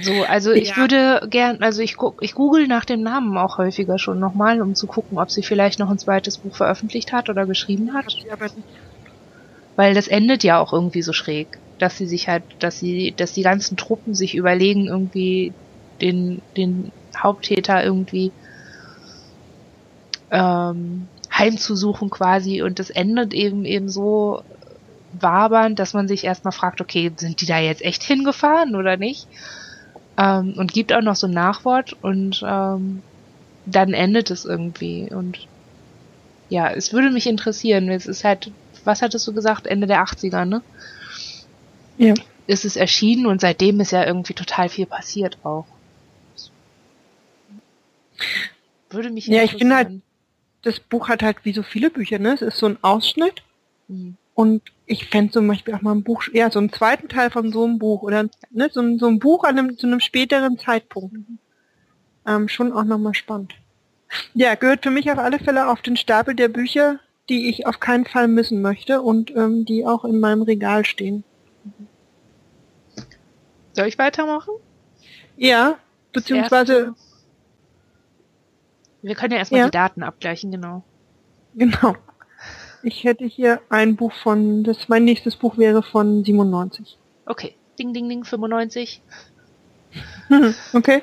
so, 0.00 0.24
also 0.24 0.52
ich 0.52 0.70
ja. 0.70 0.76
würde 0.76 1.26
gern, 1.28 1.62
also 1.62 1.82
ich 1.82 1.96
guck, 1.96 2.22
ich 2.22 2.34
google 2.34 2.66
nach 2.66 2.84
dem 2.84 3.02
Namen 3.02 3.36
auch 3.38 3.58
häufiger 3.58 3.98
schon 3.98 4.18
nochmal, 4.18 4.60
um 4.60 4.74
zu 4.74 4.86
gucken, 4.86 5.18
ob 5.18 5.30
sie 5.30 5.42
vielleicht 5.42 5.78
noch 5.78 5.90
ein 5.90 5.98
zweites 5.98 6.38
Buch 6.38 6.56
veröffentlicht 6.56 7.12
hat 7.12 7.30
oder 7.30 7.46
geschrieben 7.46 7.94
hat. 7.94 8.06
Weil 9.76 9.94
das 9.94 10.08
endet 10.08 10.42
ja 10.44 10.58
auch 10.58 10.72
irgendwie 10.72 11.02
so 11.02 11.12
schräg, 11.12 11.58
dass 11.78 11.96
sie 11.96 12.06
sich 12.06 12.28
halt, 12.28 12.42
dass 12.58 12.78
sie, 12.78 13.12
dass 13.16 13.32
die 13.32 13.42
ganzen 13.42 13.76
Truppen 13.76 14.14
sich 14.14 14.34
überlegen, 14.34 14.86
irgendwie 14.86 15.52
den, 16.00 16.42
den 16.56 16.92
Haupttäter 17.16 17.84
irgendwie 17.84 18.32
ähm, 20.30 21.08
heimzusuchen 21.32 22.10
quasi 22.10 22.62
und 22.62 22.78
das 22.78 22.90
endet 22.90 23.34
eben 23.34 23.64
eben 23.64 23.88
so 23.88 24.42
wabernd, 25.20 25.78
dass 25.78 25.94
man 25.94 26.08
sich 26.08 26.24
erstmal 26.24 26.52
fragt, 26.52 26.80
okay, 26.80 27.12
sind 27.16 27.40
die 27.40 27.46
da 27.46 27.58
jetzt 27.58 27.82
echt 27.82 28.02
hingefahren 28.02 28.74
oder 28.76 28.96
nicht? 28.96 29.26
Ähm, 30.16 30.54
und 30.56 30.72
gibt 30.72 30.92
auch 30.92 31.02
noch 31.02 31.16
so 31.16 31.26
ein 31.26 31.32
Nachwort 31.32 31.96
und 32.02 32.42
ähm, 32.46 33.02
dann 33.66 33.92
endet 33.92 34.30
es 34.30 34.44
irgendwie. 34.44 35.08
Und 35.12 35.46
ja, 36.48 36.70
es 36.70 36.92
würde 36.92 37.10
mich 37.10 37.26
interessieren. 37.26 37.88
Es 37.88 38.06
ist 38.06 38.24
halt, 38.24 38.50
was 38.84 39.02
hattest 39.02 39.26
du 39.26 39.32
gesagt? 39.32 39.66
Ende 39.66 39.86
der 39.86 40.04
80er, 40.04 40.44
ne? 40.44 40.62
Ja. 41.96 42.14
Ist 42.46 42.64
es 42.64 42.76
erschienen 42.76 43.26
und 43.26 43.40
seitdem 43.40 43.80
ist 43.80 43.92
ja 43.92 44.04
irgendwie 44.04 44.34
total 44.34 44.68
viel 44.68 44.86
passiert 44.86 45.38
auch. 45.44 45.66
Würde 48.90 49.10
mich 49.10 49.26
Ja, 49.26 49.42
ich 49.42 49.52
finde 49.52 49.76
halt, 49.76 50.02
das 50.62 50.80
Buch 50.80 51.08
hat 51.08 51.22
halt 51.22 51.38
wie 51.44 51.52
so 51.52 51.62
viele 51.62 51.90
Bücher, 51.90 52.18
ne? 52.18 52.32
Es 52.34 52.42
ist 52.42 52.58
so 52.58 52.66
ein 52.66 52.78
Ausschnitt. 52.82 53.42
Mhm. 53.88 54.16
Und 54.34 54.62
ich 54.86 55.06
fände 55.06 55.32
zum 55.32 55.46
Beispiel 55.46 55.74
auch 55.74 55.82
mal 55.82 55.94
ein 55.94 56.02
Buch, 56.02 56.24
ja, 56.32 56.50
so 56.50 56.58
einen 56.58 56.72
zweiten 56.72 57.08
Teil 57.08 57.30
von 57.30 57.52
so 57.52 57.64
einem 57.64 57.78
Buch 57.78 58.02
oder 58.02 58.28
ne, 58.50 58.68
so, 58.70 58.80
ein, 58.80 58.98
so 58.98 59.06
ein 59.06 59.18
Buch 59.20 59.44
an 59.44 59.58
einem, 59.58 59.78
zu 59.78 59.86
einem 59.86 60.00
späteren 60.00 60.58
Zeitpunkt. 60.58 61.16
Ähm, 62.26 62.48
schon 62.48 62.72
auch 62.72 62.84
nochmal 62.84 63.14
spannend. 63.14 63.54
Ja, 64.34 64.54
gehört 64.54 64.82
für 64.82 64.90
mich 64.90 65.10
auf 65.10 65.18
alle 65.18 65.38
Fälle 65.38 65.68
auf 65.68 65.82
den 65.82 65.96
Stapel 65.96 66.34
der 66.34 66.48
Bücher, 66.48 66.98
die 67.28 67.48
ich 67.48 67.66
auf 67.66 67.80
keinen 67.80 68.04
Fall 68.04 68.28
missen 68.28 68.60
möchte 68.60 69.02
und 69.02 69.30
ähm, 69.36 69.64
die 69.64 69.86
auch 69.86 70.04
in 70.04 70.20
meinem 70.20 70.42
Regal 70.42 70.84
stehen. 70.84 71.24
Soll 73.72 73.86
ich 73.86 73.98
weitermachen? 73.98 74.54
Ja, 75.36 75.78
beziehungsweise. 76.12 76.94
Wir 79.04 79.14
können 79.14 79.32
ja 79.32 79.38
erstmal 79.38 79.60
ja. 79.60 79.66
die 79.66 79.72
Daten 79.72 80.02
abgleichen, 80.02 80.50
genau. 80.50 80.82
Genau. 81.54 81.94
Ich 82.82 83.04
hätte 83.04 83.26
hier 83.26 83.60
ein 83.68 83.96
Buch 83.96 84.12
von, 84.14 84.64
das 84.64 84.88
mein 84.88 85.04
nächstes 85.04 85.36
Buch 85.36 85.58
wäre 85.58 85.82
von 85.82 86.24
97. 86.24 86.96
Okay. 87.26 87.54
Ding, 87.78 87.92
ding, 87.92 88.08
ding, 88.08 88.24
95. 88.24 89.02
okay. 90.72 91.02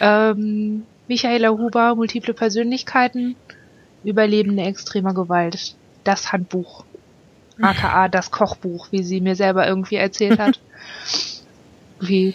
Ähm, 0.00 0.84
Michaela 1.08 1.48
Huber, 1.48 1.94
Multiple 1.94 2.34
Persönlichkeiten, 2.34 3.36
Überlebende 4.04 4.62
extremer 4.64 5.14
Gewalt. 5.14 5.76
Das 6.04 6.32
Handbuch. 6.32 6.84
AKA 7.62 8.08
das 8.08 8.30
Kochbuch, 8.30 8.88
wie 8.92 9.02
sie 9.02 9.22
mir 9.22 9.34
selber 9.34 9.66
irgendwie 9.66 9.96
erzählt 9.96 10.38
hat. 10.38 10.60
wie 12.00 12.34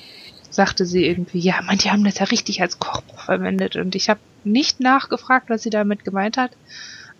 sagte 0.50 0.88
sie 0.88 1.06
irgendwie, 1.06 1.40
ja, 1.40 1.60
manche 1.64 1.92
haben 1.92 2.04
das 2.04 2.18
ja 2.18 2.26
richtig 2.26 2.62
als 2.62 2.80
Kochbuch 2.80 3.20
verwendet 3.20 3.76
und 3.76 3.94
ich 3.94 4.10
habe 4.10 4.20
nicht 4.46 4.80
nachgefragt, 4.80 5.50
was 5.50 5.64
sie 5.64 5.70
damit 5.70 6.04
gemeint 6.04 6.38
hat. 6.38 6.52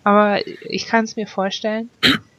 Aber 0.04 0.46
ich 0.46 0.86
kann 0.86 1.04
es 1.04 1.16
mir 1.16 1.26
vorstellen. 1.26 1.90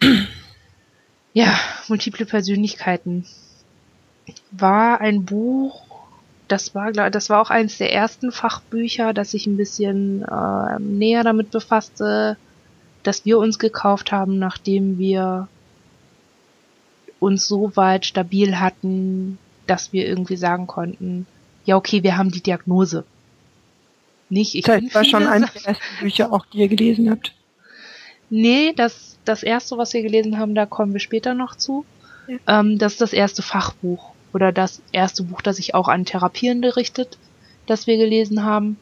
ja, 1.33 1.53
multiple 1.87 2.25
Persönlichkeiten 2.25 3.25
war 4.51 5.01
ein 5.01 5.25
Buch, 5.25 5.85
das 6.47 6.73
war, 6.75 6.91
das 6.91 7.29
war 7.29 7.41
auch 7.41 7.49
eines 7.49 7.77
der 7.77 7.93
ersten 7.93 8.31
Fachbücher, 8.31 9.13
das 9.13 9.31
sich 9.31 9.47
ein 9.47 9.57
bisschen 9.57 10.23
äh, 10.23 10.79
näher 10.79 11.23
damit 11.23 11.51
befasste, 11.51 12.37
dass 13.03 13.25
wir 13.25 13.37
uns 13.37 13.59
gekauft 13.59 14.11
haben, 14.11 14.39
nachdem 14.39 14.97
wir 14.97 15.47
uns 17.19 17.47
so 17.47 17.75
weit 17.75 18.05
stabil 18.05 18.59
hatten, 18.59 19.37
dass 19.65 19.91
wir 19.91 20.07
irgendwie 20.07 20.37
sagen 20.37 20.67
konnten, 20.67 21.25
ja 21.65 21.75
okay, 21.75 22.03
wir 22.03 22.17
haben 22.17 22.31
die 22.31 22.43
Diagnose. 22.43 23.03
Nicht, 24.29 24.55
ich 24.55 24.65
das 24.65 24.81
war 24.93 25.05
schon 25.05 25.25
eines 25.25 25.53
der 25.53 25.67
ersten 25.67 25.99
Bücher, 26.01 26.33
auch 26.33 26.45
die 26.47 26.59
ihr 26.59 26.67
gelesen 26.67 27.09
habt. 27.09 27.33
Nee, 28.29 28.73
das, 28.75 29.17
das 29.25 29.43
erste, 29.43 29.77
was 29.77 29.93
wir 29.93 30.01
gelesen 30.01 30.37
haben, 30.37 30.53
da 30.53 30.65
kommen 30.65 30.93
wir 30.93 30.99
später 30.99 31.33
noch 31.33 31.55
zu. 31.55 31.85
Ja. 32.27 32.59
Ähm, 32.59 32.77
das 32.77 32.93
ist 32.93 33.01
das 33.01 33.13
erste 33.13 33.41
Fachbuch 33.41 34.11
oder 34.33 34.51
das 34.51 34.81
erste 34.91 35.23
Buch, 35.23 35.41
das 35.41 35.55
sich 35.55 35.75
auch 35.75 35.87
an 35.87 36.05
Therapierende 36.05 36.75
richtet, 36.75 37.17
das 37.65 37.87
wir 37.87 37.97
gelesen 37.97 38.43
haben. 38.43 38.77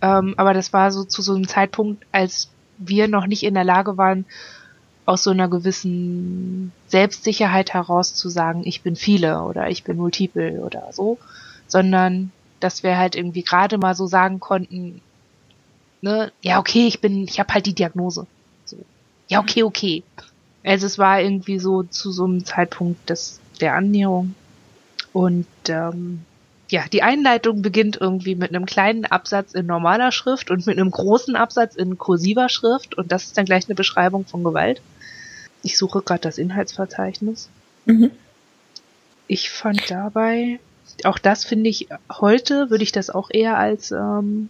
Ähm, 0.00 0.34
aber 0.36 0.54
das 0.54 0.72
war 0.72 0.90
so 0.90 1.04
zu 1.04 1.22
so 1.22 1.34
einem 1.34 1.48
Zeitpunkt, 1.48 2.06
als 2.12 2.50
wir 2.78 3.08
noch 3.08 3.26
nicht 3.26 3.42
in 3.42 3.54
der 3.54 3.64
Lage 3.64 3.98
waren, 3.98 4.24
aus 5.04 5.24
so 5.24 5.30
einer 5.30 5.48
gewissen 5.48 6.72
Selbstsicherheit 6.86 7.74
heraus 7.74 8.14
zu 8.14 8.28
sagen, 8.28 8.62
ich 8.64 8.82
bin 8.82 8.94
viele 8.94 9.42
oder 9.42 9.70
ich 9.70 9.82
bin 9.82 9.96
multiple 9.96 10.60
oder 10.60 10.88
so, 10.92 11.18
sondern 11.66 12.30
dass 12.60 12.82
wir 12.82 12.98
halt 12.98 13.16
irgendwie 13.16 13.42
gerade 13.42 13.78
mal 13.78 13.94
so 13.94 14.06
sagen 14.06 14.40
konnten, 14.40 15.00
ne, 16.00 16.32
ja, 16.42 16.58
okay, 16.58 16.86
ich 16.86 17.00
bin, 17.00 17.24
ich 17.24 17.38
habe 17.40 17.54
halt 17.54 17.66
die 17.66 17.74
Diagnose. 17.74 18.26
So. 18.64 18.76
Ja, 19.28 19.40
okay, 19.40 19.62
okay. 19.62 20.02
Also 20.64 20.86
es 20.86 20.98
war 20.98 21.20
irgendwie 21.20 21.58
so 21.58 21.82
zu 21.82 22.12
so 22.12 22.24
einem 22.24 22.44
Zeitpunkt 22.44 23.08
des, 23.10 23.40
der 23.60 23.74
Annäherung. 23.74 24.34
Und 25.12 25.46
ähm, 25.68 26.24
ja, 26.70 26.84
die 26.92 27.02
Einleitung 27.02 27.62
beginnt 27.62 27.96
irgendwie 28.00 28.34
mit 28.34 28.54
einem 28.54 28.66
kleinen 28.66 29.06
Absatz 29.06 29.54
in 29.54 29.66
normaler 29.66 30.12
Schrift 30.12 30.50
und 30.50 30.66
mit 30.66 30.78
einem 30.78 30.90
großen 30.90 31.34
Absatz 31.36 31.76
in 31.76 31.96
kursiver 31.96 32.48
Schrift 32.48 32.94
und 32.96 33.10
das 33.10 33.24
ist 33.24 33.38
dann 33.38 33.46
gleich 33.46 33.66
eine 33.66 33.74
Beschreibung 33.74 34.26
von 34.26 34.44
Gewalt. 34.44 34.82
Ich 35.62 35.78
suche 35.78 36.02
gerade 36.02 36.20
das 36.20 36.38
Inhaltsverzeichnis. 36.38 37.48
Mhm. 37.86 38.10
Ich 39.26 39.50
fand 39.50 39.90
dabei, 39.90 40.60
auch 41.04 41.18
das 41.18 41.44
finde 41.44 41.70
ich 41.70 41.88
heute, 42.10 42.70
würde 42.70 42.84
ich 42.84 42.92
das 42.92 43.10
auch 43.10 43.30
eher 43.30 43.58
als 43.58 43.90
ähm, 43.90 44.48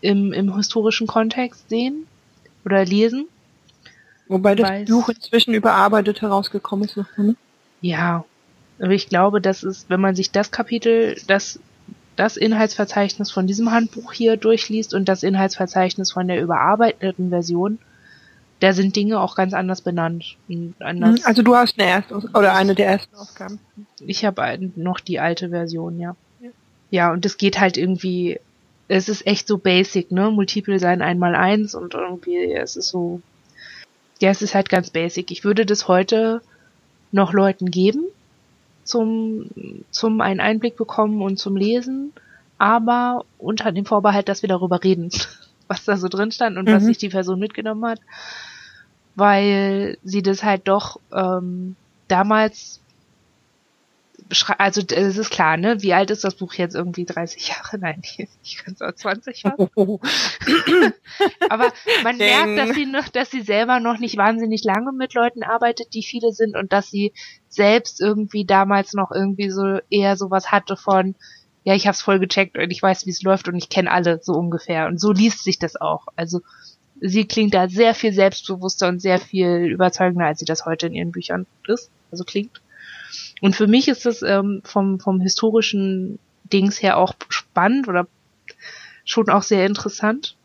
im, 0.00 0.32
im 0.32 0.54
historischen 0.56 1.06
Kontext 1.06 1.68
sehen 1.68 2.06
oder 2.64 2.84
lesen. 2.84 3.26
Wobei 4.28 4.54
das 4.54 4.88
Buch 4.88 5.08
inzwischen 5.08 5.54
überarbeitet 5.54 6.22
herausgekommen 6.22 6.86
ist. 6.86 6.96
Ne? 7.16 7.36
Ja, 7.80 8.24
aber 8.78 8.92
ich 8.92 9.08
glaube, 9.08 9.40
das 9.40 9.62
ist, 9.62 9.90
wenn 9.90 10.00
man 10.00 10.14
sich 10.14 10.30
das 10.30 10.50
Kapitel, 10.50 11.16
das, 11.26 11.58
das 12.16 12.36
Inhaltsverzeichnis 12.36 13.30
von 13.30 13.46
diesem 13.46 13.70
Handbuch 13.70 14.12
hier 14.12 14.36
durchliest 14.36 14.94
und 14.94 15.08
das 15.08 15.22
Inhaltsverzeichnis 15.22 16.12
von 16.12 16.26
der 16.28 16.40
überarbeiteten 16.40 17.30
Version, 17.30 17.78
da 18.60 18.72
sind 18.72 18.96
Dinge 18.96 19.20
auch 19.20 19.34
ganz 19.34 19.52
anders 19.52 19.80
benannt. 19.82 20.36
Anders. 20.78 21.24
Also 21.24 21.42
du 21.42 21.54
hast 21.54 21.78
eine 21.78 21.88
erste 21.88 22.16
oder 22.16 22.54
eine 22.54 22.74
der 22.74 22.86
ersten 22.86 23.14
Ausgaben. 23.16 23.58
Ich 24.00 24.24
habe 24.24 24.70
noch 24.76 25.00
die 25.00 25.20
alte 25.20 25.50
Version, 25.50 25.98
ja. 25.98 26.16
ja. 26.40 26.50
Ja, 26.90 27.12
und 27.12 27.26
es 27.26 27.36
geht 27.36 27.60
halt 27.60 27.76
irgendwie 27.76 28.38
es 28.88 29.08
ist 29.08 29.26
echt 29.26 29.46
so 29.46 29.58
basic, 29.58 30.10
ne? 30.10 30.30
Multiple 30.30 30.78
sein 30.78 31.02
einmal 31.02 31.34
eins 31.34 31.74
und 31.74 31.94
irgendwie, 31.94 32.52
es 32.52 32.76
ist 32.76 32.88
so, 32.88 33.20
ja, 34.20 34.30
es 34.30 34.42
ist 34.42 34.54
halt 34.54 34.68
ganz 34.68 34.90
basic. 34.90 35.30
Ich 35.30 35.44
würde 35.44 35.64
das 35.66 35.88
heute 35.88 36.42
noch 37.12 37.32
Leuten 37.32 37.70
geben, 37.70 38.04
zum, 38.84 39.50
zum 39.90 40.20
einen 40.20 40.40
Einblick 40.40 40.76
bekommen 40.76 41.22
und 41.22 41.38
zum 41.38 41.56
Lesen, 41.56 42.12
aber 42.58 43.24
unter 43.38 43.72
dem 43.72 43.86
Vorbehalt, 43.86 44.28
dass 44.28 44.42
wir 44.42 44.48
darüber 44.48 44.82
reden, 44.84 45.10
was 45.74 45.84
da 45.84 45.96
so 45.96 46.08
drin 46.08 46.32
stand 46.32 46.56
und 46.56 46.68
mhm. 46.68 46.74
was 46.74 46.84
sich 46.84 46.98
die 46.98 47.08
Person 47.08 47.38
mitgenommen 47.38 47.84
hat, 47.84 48.00
weil 49.14 49.98
sie 50.04 50.22
das 50.22 50.42
halt 50.42 50.68
doch 50.68 51.00
ähm, 51.12 51.76
damals 52.08 52.80
also 54.58 54.80
es 54.80 55.18
ist 55.18 55.30
klar, 55.30 55.56
ne? 55.56 55.82
Wie 55.82 55.92
alt 55.92 56.10
ist 56.10 56.24
das 56.24 56.34
Buch 56.34 56.54
jetzt? 56.54 56.74
Irgendwie 56.74 57.04
30 57.04 57.48
Jahre? 57.48 57.78
Nein, 57.80 58.02
ich 58.42 58.56
kann 58.56 58.74
es 58.74 58.80
auch 58.80 58.94
20 58.94 59.42
fast. 59.42 59.58
Aber 61.48 61.72
man 62.02 62.16
merkt, 62.16 62.58
dass 62.58 62.74
sie 62.74 62.86
noch, 62.86 63.08
dass 63.08 63.30
sie 63.30 63.42
selber 63.42 63.80
noch 63.80 63.98
nicht 63.98 64.16
wahnsinnig 64.16 64.64
lange 64.64 64.92
mit 64.92 65.14
Leuten 65.14 65.42
arbeitet, 65.42 65.94
die 65.94 66.02
viele 66.02 66.32
sind 66.32 66.56
und 66.56 66.72
dass 66.72 66.90
sie 66.90 67.12
selbst 67.48 68.00
irgendwie 68.00 68.44
damals 68.44 68.94
noch 68.94 69.10
irgendwie 69.10 69.50
so 69.50 69.78
eher 69.90 70.16
sowas 70.16 70.50
hatte 70.50 70.76
von, 70.76 71.14
ja, 71.64 71.74
ich 71.74 71.86
hab's 71.86 72.02
voll 72.02 72.18
gecheckt 72.18 72.56
und 72.58 72.70
ich 72.70 72.82
weiß, 72.82 73.06
wie 73.06 73.10
es 73.10 73.22
läuft 73.22 73.48
und 73.48 73.56
ich 73.56 73.70
kenne 73.70 73.90
alle 73.90 74.20
so 74.22 74.34
ungefähr. 74.34 74.86
Und 74.86 75.00
so 75.00 75.12
liest 75.12 75.42
sich 75.42 75.58
das 75.58 75.76
auch. 75.76 76.06
Also 76.14 76.40
sie 77.00 77.24
klingt 77.24 77.54
da 77.54 77.68
sehr 77.68 77.94
viel 77.94 78.12
selbstbewusster 78.12 78.88
und 78.88 79.00
sehr 79.00 79.18
viel 79.18 79.70
überzeugender, 79.72 80.26
als 80.26 80.40
sie 80.40 80.44
das 80.44 80.66
heute 80.66 80.86
in 80.86 80.94
ihren 80.94 81.12
Büchern 81.12 81.46
ist. 81.66 81.90
Also 82.10 82.24
klingt. 82.24 82.60
Und 83.40 83.56
für 83.56 83.66
mich 83.66 83.88
ist 83.88 84.04
das 84.04 84.22
ähm, 84.22 84.60
vom, 84.64 85.00
vom 85.00 85.20
historischen 85.20 86.18
Dings 86.44 86.82
her 86.82 86.98
auch 86.98 87.14
spannend 87.30 87.88
oder 87.88 88.06
schon 89.04 89.30
auch 89.30 89.42
sehr 89.42 89.66
interessant, 89.66 90.36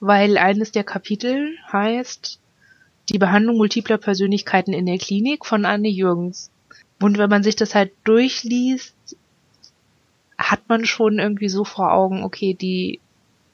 weil 0.00 0.38
eines 0.38 0.72
der 0.72 0.84
Kapitel 0.84 1.56
heißt 1.70 2.40
die 3.10 3.18
Behandlung 3.18 3.56
multipler 3.56 3.98
Persönlichkeiten 3.98 4.72
in 4.72 4.86
der 4.86 4.98
Klinik 4.98 5.44
von 5.44 5.64
Anne 5.64 5.88
Jürgens. 5.88 6.50
Und 7.02 7.18
wenn 7.18 7.30
man 7.30 7.42
sich 7.42 7.56
das 7.56 7.74
halt 7.74 7.92
durchliest, 8.04 8.94
hat 10.40 10.68
man 10.68 10.86
schon 10.86 11.18
irgendwie 11.18 11.48
so 11.48 11.64
vor 11.64 11.92
Augen, 11.92 12.24
okay, 12.24 12.54
die 12.54 13.00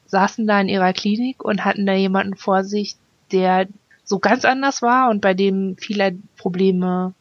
saßen 0.07 0.47
da 0.47 0.61
in 0.61 0.69
ihrer 0.69 0.93
Klinik 0.93 1.45
und 1.45 1.65
hatten 1.65 1.85
da 1.85 1.93
jemanden 1.93 2.37
vor 2.37 2.65
sich, 2.65 2.95
der 3.33 3.67
so 4.05 4.21
ganz 4.21 4.45
anders 4.45 4.83
war 4.83 5.11
und 5.11 5.21
bei 5.21 5.35
dem 5.35 5.77
viele 5.79 6.17
Probleme 6.37 7.13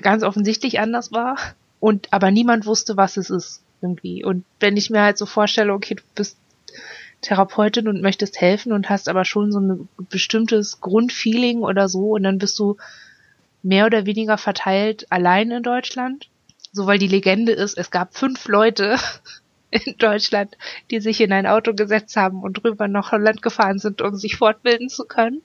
ganz 0.00 0.22
offensichtlich 0.22 0.80
anders 0.80 1.12
war 1.12 1.36
und 1.80 2.12
aber 2.12 2.30
niemand 2.30 2.64
wusste, 2.64 2.96
was 2.96 3.18
es 3.18 3.28
ist 3.28 3.62
irgendwie. 3.82 4.24
Und 4.24 4.44
wenn 4.58 4.76
ich 4.78 4.88
mir 4.88 5.02
halt 5.02 5.18
so 5.18 5.26
vorstelle, 5.26 5.74
okay, 5.74 5.96
du 5.96 6.02
bist 6.14 6.38
Therapeutin 7.20 7.88
und 7.88 8.00
möchtest 8.00 8.40
helfen 8.40 8.72
und 8.72 8.88
hast 8.88 9.08
aber 9.08 9.26
schon 9.26 9.52
so 9.52 9.60
ein 9.60 9.88
bestimmtes 10.08 10.80
Grundfeeling 10.80 11.58
oder 11.58 11.90
so 11.90 12.12
und 12.12 12.22
dann 12.22 12.38
bist 12.38 12.58
du 12.58 12.78
mehr 13.62 13.84
oder 13.84 14.06
weniger 14.06 14.38
verteilt 14.38 15.06
allein 15.10 15.50
in 15.50 15.62
Deutschland. 15.62 16.29
So 16.72 16.86
weil 16.86 16.98
die 16.98 17.08
Legende 17.08 17.52
ist, 17.52 17.76
es 17.76 17.90
gab 17.90 18.14
fünf 18.14 18.46
Leute 18.48 18.96
in 19.70 19.96
Deutschland, 19.98 20.56
die 20.90 21.00
sich 21.00 21.20
in 21.20 21.32
ein 21.32 21.46
Auto 21.46 21.74
gesetzt 21.74 22.16
haben 22.16 22.42
und 22.42 22.54
drüber 22.54 22.88
nach 22.88 23.12
Holland 23.12 23.42
gefahren 23.42 23.78
sind, 23.78 24.02
um 24.02 24.16
sich 24.16 24.36
fortbilden 24.36 24.88
zu 24.88 25.04
können. 25.04 25.42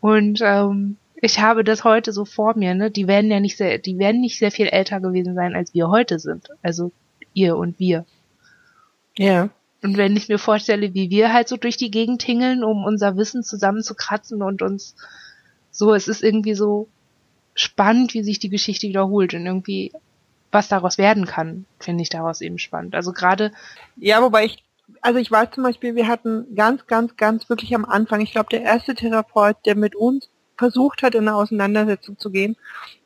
Und 0.00 0.40
ähm, 0.42 0.96
ich 1.20 1.40
habe 1.40 1.64
das 1.64 1.84
heute 1.84 2.12
so 2.12 2.24
vor 2.24 2.56
mir, 2.56 2.74
ne? 2.74 2.90
Die 2.90 3.08
werden 3.08 3.30
ja 3.30 3.40
nicht 3.40 3.56
sehr, 3.56 3.78
die 3.78 3.98
werden 3.98 4.20
nicht 4.20 4.38
sehr 4.38 4.52
viel 4.52 4.66
älter 4.66 5.00
gewesen 5.00 5.34
sein, 5.34 5.56
als 5.56 5.74
wir 5.74 5.88
heute 5.88 6.18
sind. 6.18 6.48
Also 6.62 6.92
ihr 7.34 7.56
und 7.56 7.78
wir. 7.78 8.04
Ja. 9.16 9.50
Und 9.82 9.96
wenn 9.96 10.16
ich 10.16 10.28
mir 10.28 10.38
vorstelle, 10.38 10.94
wie 10.94 11.10
wir 11.10 11.32
halt 11.32 11.48
so 11.48 11.56
durch 11.56 11.76
die 11.76 11.90
Gegend 11.90 12.20
tingeln, 12.20 12.64
um 12.64 12.84
unser 12.84 13.16
Wissen 13.16 13.42
zusammenzukratzen 13.42 14.42
und 14.42 14.62
uns 14.62 14.96
so, 15.70 15.94
es 15.94 16.08
ist 16.08 16.22
irgendwie 16.22 16.54
so 16.54 16.88
spannend, 17.58 18.14
wie 18.14 18.22
sich 18.22 18.38
die 18.38 18.48
Geschichte 18.48 18.88
wiederholt 18.88 19.34
und 19.34 19.44
irgendwie 19.44 19.92
was 20.50 20.68
daraus 20.68 20.96
werden 20.96 21.26
kann, 21.26 21.66
finde 21.78 22.02
ich 22.02 22.08
daraus 22.08 22.40
eben 22.40 22.58
spannend. 22.58 22.94
Also 22.94 23.12
gerade. 23.12 23.52
Ja, 23.96 24.22
wobei 24.22 24.46
ich, 24.46 24.64
also 25.02 25.18
ich 25.18 25.30
weiß 25.30 25.50
zum 25.54 25.64
Beispiel, 25.64 25.94
wir 25.94 26.06
hatten 26.06 26.54
ganz, 26.54 26.86
ganz, 26.86 27.16
ganz 27.16 27.48
wirklich 27.50 27.74
am 27.74 27.84
Anfang, 27.84 28.20
ich 28.20 28.32
glaube, 28.32 28.48
der 28.50 28.62
erste 28.62 28.94
Therapeut, 28.94 29.56
der 29.66 29.76
mit 29.76 29.94
uns 29.94 30.30
versucht 30.56 31.02
hat, 31.02 31.14
in 31.14 31.28
eine 31.28 31.36
Auseinandersetzung 31.36 32.18
zu 32.18 32.30
gehen, 32.30 32.56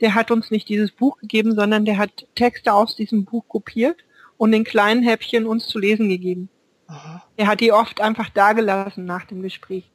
der 0.00 0.14
hat 0.14 0.30
uns 0.30 0.50
nicht 0.50 0.68
dieses 0.68 0.92
Buch 0.92 1.18
gegeben, 1.18 1.54
sondern 1.54 1.84
der 1.84 1.98
hat 1.98 2.26
Texte 2.34 2.72
aus 2.72 2.96
diesem 2.96 3.24
Buch 3.24 3.44
kopiert 3.48 3.98
und 4.38 4.52
in 4.52 4.64
kleinen 4.64 5.02
Häppchen 5.02 5.46
uns 5.46 5.66
zu 5.66 5.78
lesen 5.78 6.08
gegeben. 6.08 6.48
Aha. 6.86 7.22
Er 7.36 7.46
hat 7.46 7.60
die 7.60 7.72
oft 7.72 8.00
einfach 8.00 8.28
dagelassen 8.30 9.04
nach 9.04 9.24
dem 9.24 9.42
Gespräch. 9.42 9.91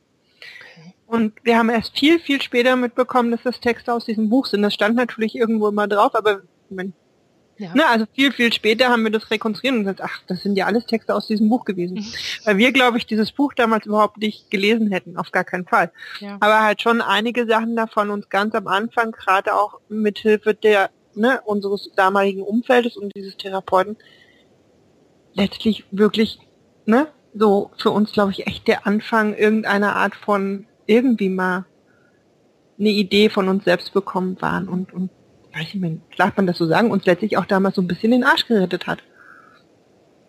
Und 1.08 1.34
wir 1.44 1.58
haben 1.58 1.70
erst 1.70 1.98
viel, 1.98 2.20
viel 2.20 2.42
später 2.42 2.76
mitbekommen, 2.76 3.32
dass 3.32 3.42
das 3.44 3.60
Texte 3.60 3.94
aus 3.94 4.06
diesem 4.06 4.30
Buch 4.30 4.46
sind. 4.46 4.62
Das 4.62 4.74
stand 4.74 4.96
natürlich 4.96 5.36
irgendwo 5.36 5.70
immer 5.70 5.88
drauf, 5.88 6.14
aber 6.14 6.42
ja. 7.60 7.74
Ne, 7.74 7.88
also 7.88 8.06
viel, 8.14 8.32
viel 8.32 8.54
später 8.54 8.90
haben 8.90 9.04
wir 9.04 9.10
das 9.10 9.32
rekonstruiert 9.32 9.74
und 9.74 9.82
gesagt, 9.82 10.02
ach, 10.02 10.22
das 10.28 10.44
sind 10.44 10.56
ja 10.56 10.68
alles 10.68 10.86
Texte 10.86 11.16
aus 11.16 11.28
diesem 11.28 11.50
Buch 11.50 11.66
gewesen. 11.66 11.96
Mhm. 11.96 12.14
Weil 12.46 12.58
wir, 12.58 12.72
glaube 12.72 12.98
ich, 12.98 13.08
dieses 13.08 13.32
Buch 13.32 13.54
damals 13.54 13.86
überhaupt 13.86 14.18
nicht 14.18 14.52
gelesen 14.52 14.92
hätten, 14.92 15.18
auf 15.18 15.32
gar 15.32 15.44
keinen 15.44 15.66
Fall. 15.66 15.92
Ja. 16.20 16.38
Aber 16.40 16.62
halt 16.62 16.82
schon 16.82 17.02
einige 17.02 17.48
Sachen 17.48 17.76
davon 17.76 18.12
uns 18.12 18.30
ganz 18.30 18.54
am 18.54 18.68
Anfang, 18.68 19.12
gerade 19.12 19.56
auch 19.56 19.80
mit 19.90 20.20
Hilfe 20.20 20.54
der, 20.54 20.92
ne, 21.16 21.42
unseres 21.46 21.90
damaligen 21.96 22.44
Umfeldes 22.44 22.96
und 22.96 23.16
dieses 23.16 23.38
Therapeuten, 23.38 23.98
letztlich 25.34 25.86
wirklich, 25.90 26.40
ne, 26.86 27.08
so 27.34 27.72
für 27.78 27.90
uns, 27.90 28.12
glaube 28.12 28.32
ich, 28.32 28.46
echt 28.46 28.68
der 28.68 28.86
Anfang 28.86 29.36
irgendeiner 29.36 29.96
Art 29.96 30.16
von 30.16 30.68
irgendwie 30.88 31.30
mal 31.30 31.66
eine 32.80 32.90
Idee 32.90 33.30
von 33.30 33.48
uns 33.48 33.66
selbst 33.66 33.94
bekommen 33.94 34.38
waren 34.42 34.68
und, 34.68 34.94
und 34.94 35.10
weiß 35.54 35.68
ich 35.74 35.76
nicht, 35.76 36.02
darf 36.18 36.36
man 36.38 36.48
das 36.48 36.58
so 36.58 36.66
sagen, 36.66 36.92
uns 36.92 37.06
letztlich 37.06 37.38
auch 37.38 37.46
damals 37.46 37.76
so 37.76 37.82
ein 37.82 37.88
bisschen 37.88 38.12
den 38.12 38.24
Arsch 38.24 38.48
gerettet 38.48 38.88
hat. 38.88 39.00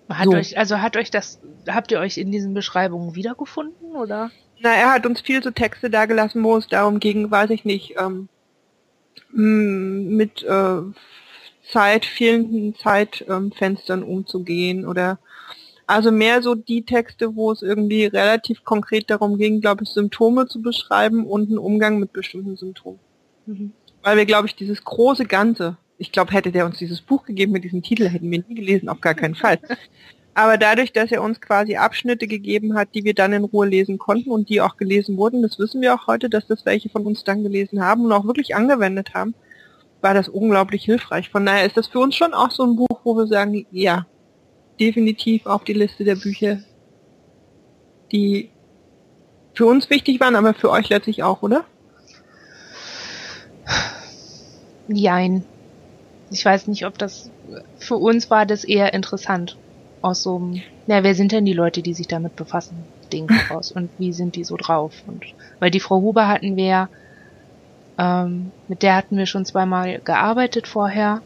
Hat 0.08 0.24
so. 0.24 0.32
euch, 0.32 0.56
also 0.56 0.80
hat 0.80 0.96
euch 0.96 1.10
das, 1.10 1.40
habt 1.68 1.90
ihr 1.92 2.00
euch 2.00 2.16
in 2.16 2.32
diesen 2.32 2.54
Beschreibungen 2.54 3.14
wiedergefunden, 3.14 3.92
oder? 3.92 4.30
Na, 4.60 4.70
er 4.70 4.92
hat 4.94 5.06
uns 5.06 5.20
viel 5.20 5.42
so 5.42 5.50
Texte 5.50 5.90
dagelassen, 5.90 6.42
wo 6.42 6.56
es 6.56 6.66
darum 6.66 6.98
ging, 6.98 7.30
weiß 7.30 7.50
ich 7.50 7.64
nicht, 7.64 7.94
ähm, 7.98 8.28
mit 9.32 10.42
äh, 10.44 10.80
Zeit, 11.70 12.06
fehlenden 12.06 12.74
Zeitfenstern 12.76 14.02
ähm, 14.02 14.08
umzugehen 14.08 14.86
oder 14.86 15.18
also 15.88 16.12
mehr 16.12 16.42
so 16.42 16.54
die 16.54 16.84
Texte, 16.84 17.34
wo 17.34 17.50
es 17.50 17.62
irgendwie 17.62 18.04
relativ 18.04 18.64
konkret 18.64 19.10
darum 19.10 19.38
ging, 19.38 19.60
glaube 19.60 19.82
ich, 19.82 19.90
Symptome 19.90 20.46
zu 20.46 20.62
beschreiben 20.62 21.26
und 21.26 21.48
einen 21.48 21.58
Umgang 21.58 21.98
mit 21.98 22.12
bestimmten 22.12 22.56
Symptomen. 22.56 23.00
Mhm 23.46 23.72
weil 24.02 24.16
wir, 24.16 24.26
glaube 24.26 24.46
ich, 24.46 24.54
dieses 24.54 24.84
große 24.84 25.26
Ganze, 25.26 25.76
ich 25.98 26.12
glaube, 26.12 26.32
hätte 26.32 26.52
der 26.52 26.66
uns 26.66 26.78
dieses 26.78 27.00
Buch 27.00 27.24
gegeben 27.24 27.52
mit 27.52 27.64
diesem 27.64 27.82
Titel, 27.82 28.08
hätten 28.08 28.30
wir 28.30 28.42
nie 28.46 28.54
gelesen, 28.54 28.88
auf 28.88 29.00
gar 29.00 29.14
keinen 29.14 29.34
Fall. 29.34 29.58
Aber 30.34 30.56
dadurch, 30.56 30.92
dass 30.92 31.10
er 31.10 31.22
uns 31.22 31.40
quasi 31.40 31.76
Abschnitte 31.76 32.28
gegeben 32.28 32.74
hat, 32.74 32.94
die 32.94 33.04
wir 33.04 33.14
dann 33.14 33.32
in 33.32 33.44
Ruhe 33.44 33.66
lesen 33.66 33.98
konnten 33.98 34.30
und 34.30 34.48
die 34.48 34.60
auch 34.60 34.76
gelesen 34.76 35.16
wurden, 35.16 35.42
das 35.42 35.58
wissen 35.58 35.80
wir 35.80 35.94
auch 35.94 36.06
heute, 36.06 36.30
dass 36.30 36.46
das 36.46 36.64
welche 36.64 36.88
von 36.88 37.04
uns 37.04 37.24
dann 37.24 37.42
gelesen 37.42 37.84
haben 37.84 38.04
und 38.04 38.12
auch 38.12 38.24
wirklich 38.24 38.54
angewendet 38.54 39.14
haben, 39.14 39.34
war 40.00 40.14
das 40.14 40.28
unglaublich 40.28 40.84
hilfreich. 40.84 41.28
Von 41.28 41.44
daher 41.44 41.66
ist 41.66 41.76
das 41.76 41.88
für 41.88 41.98
uns 41.98 42.14
schon 42.14 42.34
auch 42.34 42.52
so 42.52 42.62
ein 42.62 42.76
Buch, 42.76 43.00
wo 43.02 43.16
wir 43.16 43.26
sagen, 43.26 43.66
ja, 43.72 44.06
definitiv 44.80 45.46
auf 45.46 45.64
die 45.64 45.72
Liste 45.72 46.04
der 46.04 46.16
Bücher, 46.16 46.60
die 48.12 48.50
für 49.54 49.66
uns 49.66 49.90
wichtig 49.90 50.20
waren, 50.20 50.36
aber 50.36 50.54
für 50.54 50.70
euch 50.70 50.88
letztlich 50.88 51.22
auch, 51.22 51.42
oder? 51.42 51.64
Jein. 54.88 55.44
Ich 56.30 56.44
weiß 56.44 56.68
nicht, 56.68 56.86
ob 56.86 56.98
das 56.98 57.30
für 57.78 57.96
uns 57.96 58.30
war 58.30 58.46
das 58.46 58.64
eher 58.64 58.94
interessant. 58.94 59.56
Aus 60.00 60.22
so 60.22 60.36
einem, 60.36 60.62
ja, 60.86 61.02
wer 61.02 61.14
sind 61.14 61.32
denn 61.32 61.44
die 61.44 61.52
Leute, 61.52 61.82
die 61.82 61.94
sich 61.94 62.06
damit 62.06 62.36
befassen? 62.36 62.84
Ding 63.12 63.28
raus. 63.50 63.72
Und 63.72 63.90
wie 63.98 64.12
sind 64.12 64.36
die 64.36 64.44
so 64.44 64.56
drauf? 64.56 64.92
Und 65.06 65.24
weil 65.58 65.70
die 65.70 65.80
Frau 65.80 65.96
Huber 66.00 66.28
hatten 66.28 66.56
wir, 66.56 66.88
ähm, 67.98 68.52
mit 68.68 68.82
der 68.82 68.94
hatten 68.94 69.16
wir 69.16 69.26
schon 69.26 69.44
zweimal 69.44 70.00
gearbeitet 70.00 70.68
vorher 70.68 71.20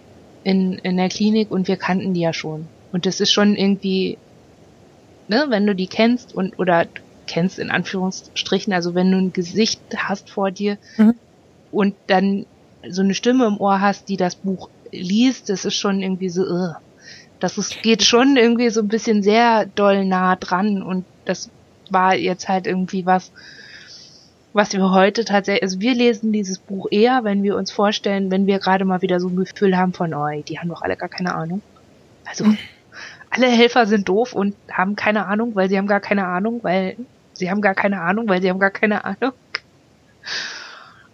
in, 0.45 0.79
in 0.79 0.97
der 0.97 1.09
Klinik 1.09 1.51
und 1.51 1.69
wir 1.69 1.77
kannten 1.77 2.15
die 2.15 2.21
ja 2.21 2.33
schon. 2.33 2.67
Und 2.93 3.07
das 3.07 3.21
ist 3.21 3.33
schon 3.33 3.57
irgendwie, 3.57 4.19
ne, 5.29 5.47
wenn 5.49 5.67
du 5.67 5.75
die 5.75 5.87
kennst 5.87 6.35
und 6.35 6.59
oder 6.59 6.87
kennst 7.27 7.59
in 7.59 7.71
Anführungsstrichen, 7.71 8.73
also 8.73 8.95
wenn 8.95 9.11
du 9.11 9.19
ein 9.19 9.33
Gesicht 9.33 9.81
hast 9.97 10.31
vor 10.31 10.51
dir 10.51 10.77
mhm. 10.97 11.15
und 11.71 11.95
dann 12.07 12.47
so 12.89 13.03
eine 13.03 13.15
Stimme 13.15 13.47
im 13.47 13.59
Ohr 13.59 13.81
hast, 13.81 14.09
die 14.09 14.17
das 14.17 14.35
Buch 14.35 14.69
liest, 14.91 15.49
das 15.49 15.65
ist 15.65 15.77
schon 15.77 16.03
irgendwie 16.03 16.29
so, 16.29 16.43
uh, 16.43 16.75
das 17.41 17.59
ist, 17.59 17.83
geht 17.83 18.03
schon 18.03 18.37
irgendwie 18.37 18.69
so 18.71 18.81
ein 18.81 18.89
bisschen 18.89 19.23
sehr 19.23 19.67
doll 19.67 20.05
nah 20.05 20.37
dran 20.37 20.83
und 20.83 21.05
das 21.25 21.51
war 21.91 22.15
jetzt 22.15 22.49
halt 22.49 22.67
irgendwie 22.67 23.07
was, 23.07 23.33
was 24.53 24.73
wir 24.73 24.91
heute 24.91 25.25
tatsächlich, 25.25 25.63
also 25.63 25.81
wir 25.81 25.95
lesen 25.95 26.33
dieses 26.33 26.59
Buch 26.59 26.89
eher, 26.91 27.25
wenn 27.25 27.43
wir 27.43 27.57
uns 27.57 27.71
vorstellen, 27.71 28.31
wenn 28.31 28.47
wir 28.47 28.59
gerade 28.59 28.85
mal 28.85 29.03
wieder 29.03 29.21
so 29.21 29.29
ein 29.29 29.37
Gefühl 29.37 29.77
haben 29.77 29.93
von, 29.93 30.13
oh, 30.15 30.29
die 30.47 30.59
haben 30.59 30.69
doch 30.69 30.83
alle 30.83 30.97
gar 30.97 31.09
keine 31.09 31.35
Ahnung. 31.35 31.63
Also, 32.25 32.45
alle 33.33 33.47
Helfer 33.47 33.87
sind 33.87 34.11
doof 34.11 34.35
und 34.35 34.55
haben 34.71 34.95
keine 34.95 35.27
Ahnung, 35.27 35.55
weil 35.55 35.71
sie 35.71 35.79
haben 35.79 35.87
gar 35.87 36.01
keine 36.01 36.27
Ahnung, 36.27 36.61
weil 36.63 36.97
sie 37.33 37.51
haben 37.51 37.63
gar 37.63 37.75
keine 37.75 38.03
Ahnung, 38.03 38.29
weil 38.29 38.43
sie 38.43 38.51
haben 38.51 38.59
gar 38.59 38.71
keine 38.71 39.07
Ahnung. 39.07 39.33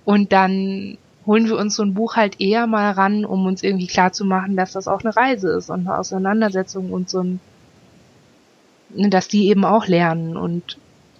Und 0.04 0.32
dann 0.32 0.98
holen 1.26 1.46
wir 1.46 1.56
uns 1.56 1.76
so 1.76 1.84
ein 1.84 1.94
Buch 1.94 2.16
halt 2.16 2.40
eher 2.40 2.66
mal 2.66 2.90
ran, 2.90 3.24
um 3.24 3.46
uns 3.46 3.62
irgendwie 3.62 3.86
klar 3.86 4.12
zu 4.12 4.24
machen, 4.24 4.56
dass 4.56 4.72
das 4.72 4.88
auch 4.88 5.02
eine 5.02 5.14
Reise 5.14 5.50
ist 5.50 5.70
und 5.70 5.86
eine 5.86 5.96
Auseinandersetzung 5.96 6.90
und 6.90 7.08
so 7.08 7.22
ein, 7.22 7.40
ne, 8.88 9.10
dass 9.10 9.28
die 9.28 9.46
eben 9.46 9.64
auch 9.64 9.86
lernen 9.86 10.36
und 10.36 10.76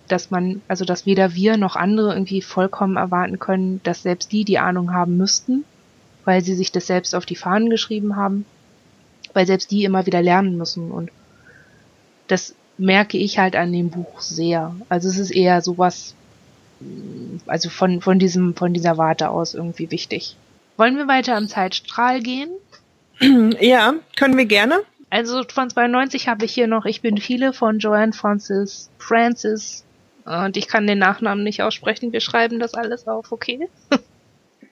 dass 0.08 0.32
man, 0.32 0.62
also 0.66 0.84
dass 0.84 1.06
weder 1.06 1.34
wir 1.34 1.58
noch 1.58 1.76
andere 1.76 2.12
irgendwie 2.12 2.42
vollkommen 2.42 2.96
erwarten 2.96 3.38
können, 3.38 3.80
dass 3.84 4.02
selbst 4.02 4.32
die 4.32 4.44
die 4.44 4.58
Ahnung 4.58 4.92
haben 4.92 5.16
müssten, 5.16 5.64
weil 6.24 6.42
sie 6.42 6.54
sich 6.54 6.72
das 6.72 6.88
selbst 6.88 7.14
auf 7.14 7.24
die 7.24 7.36
Fahnen 7.36 7.70
geschrieben 7.70 8.16
haben, 8.16 8.46
weil 9.38 9.46
selbst 9.46 9.70
die 9.70 9.84
immer 9.84 10.04
wieder 10.04 10.20
lernen 10.20 10.58
müssen 10.58 10.90
und 10.90 11.12
das 12.26 12.56
merke 12.76 13.16
ich 13.18 13.38
halt 13.38 13.54
an 13.54 13.72
dem 13.72 13.88
Buch 13.88 14.20
sehr. 14.20 14.74
Also 14.88 15.08
es 15.08 15.16
ist 15.16 15.30
eher 15.30 15.62
sowas, 15.62 16.16
also 17.46 17.70
von, 17.70 18.00
von 18.00 18.18
diesem, 18.18 18.56
von 18.56 18.74
dieser 18.74 18.98
Warte 18.98 19.30
aus 19.30 19.54
irgendwie 19.54 19.92
wichtig. 19.92 20.36
Wollen 20.76 20.96
wir 20.96 21.06
weiter 21.06 21.36
am 21.36 21.46
Zeitstrahl 21.46 22.20
gehen? 22.20 22.50
Ja, 23.60 23.94
können 24.16 24.36
wir 24.36 24.46
gerne. 24.46 24.80
Also 25.08 25.44
von 25.44 25.70
92 25.70 26.26
habe 26.26 26.44
ich 26.44 26.52
hier 26.52 26.66
noch 26.66 26.84
Ich 26.84 27.00
bin 27.00 27.18
viele 27.18 27.52
von 27.52 27.78
Joanne 27.78 28.12
Francis 28.12 28.90
Francis. 28.98 29.84
Und 30.24 30.56
ich 30.56 30.66
kann 30.66 30.88
den 30.88 30.98
Nachnamen 30.98 31.44
nicht 31.44 31.62
aussprechen. 31.62 32.12
Wir 32.12 32.20
schreiben 32.20 32.58
das 32.58 32.74
alles 32.74 33.06
auf, 33.06 33.30
okay? 33.30 33.68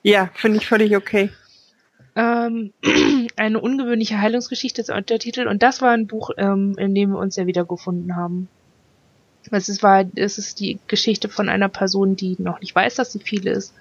ja, 0.03 0.29
finde 0.35 0.59
ich 0.59 0.67
völlig 0.67 0.97
okay. 0.97 1.31
Ähm, 2.17 2.73
eine 3.37 3.61
ungewöhnliche 3.61 4.19
Heilungsgeschichte 4.19 4.81
ist 4.81 4.89
der 4.89 5.19
Titel. 5.19 5.47
Und 5.47 5.63
das 5.63 5.83
war 5.83 5.91
ein 5.91 6.07
Buch, 6.07 6.31
ähm, 6.39 6.75
in 6.79 6.95
dem 6.95 7.11
wir 7.11 7.19
uns 7.19 7.37
ja 7.37 7.47
wiedergefunden 7.47 8.17
haben. 8.17 8.49
Es 9.51 9.69
ist, 9.69 9.83
war, 9.83 10.05
es 10.17 10.39
ist 10.39 10.59
die 10.59 10.81
Geschichte 10.89 11.29
von 11.29 11.49
einer 11.49 11.69
Person, 11.69 12.17
die 12.17 12.35
noch 12.39 12.61
nicht 12.61 12.75
weiß, 12.75 12.97
dass 12.97 13.13
sie 13.13 13.21
viele 13.21 13.53
ist, 13.53 13.75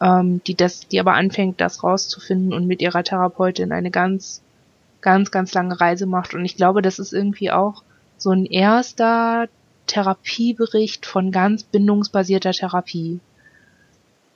ähm, 0.00 0.42
die 0.46 0.56
das, 0.56 0.88
die 0.88 0.98
aber 0.98 1.14
anfängt, 1.14 1.60
das 1.60 1.84
rauszufinden 1.84 2.52
und 2.52 2.66
mit 2.66 2.82
ihrer 2.82 3.04
Therapeutin 3.04 3.70
eine 3.70 3.92
ganz, 3.92 4.42
ganz, 5.00 5.30
ganz 5.30 5.54
lange 5.54 5.80
Reise 5.80 6.06
macht. 6.06 6.34
Und 6.34 6.44
ich 6.44 6.56
glaube, 6.56 6.82
das 6.82 6.98
ist 6.98 7.12
irgendwie 7.12 7.52
auch 7.52 7.84
so 8.16 8.30
ein 8.30 8.46
erster 8.46 9.48
Therapiebericht 9.86 11.06
von 11.06 11.30
ganz 11.30 11.62
bindungsbasierter 11.62 12.52
Therapie. 12.52 13.20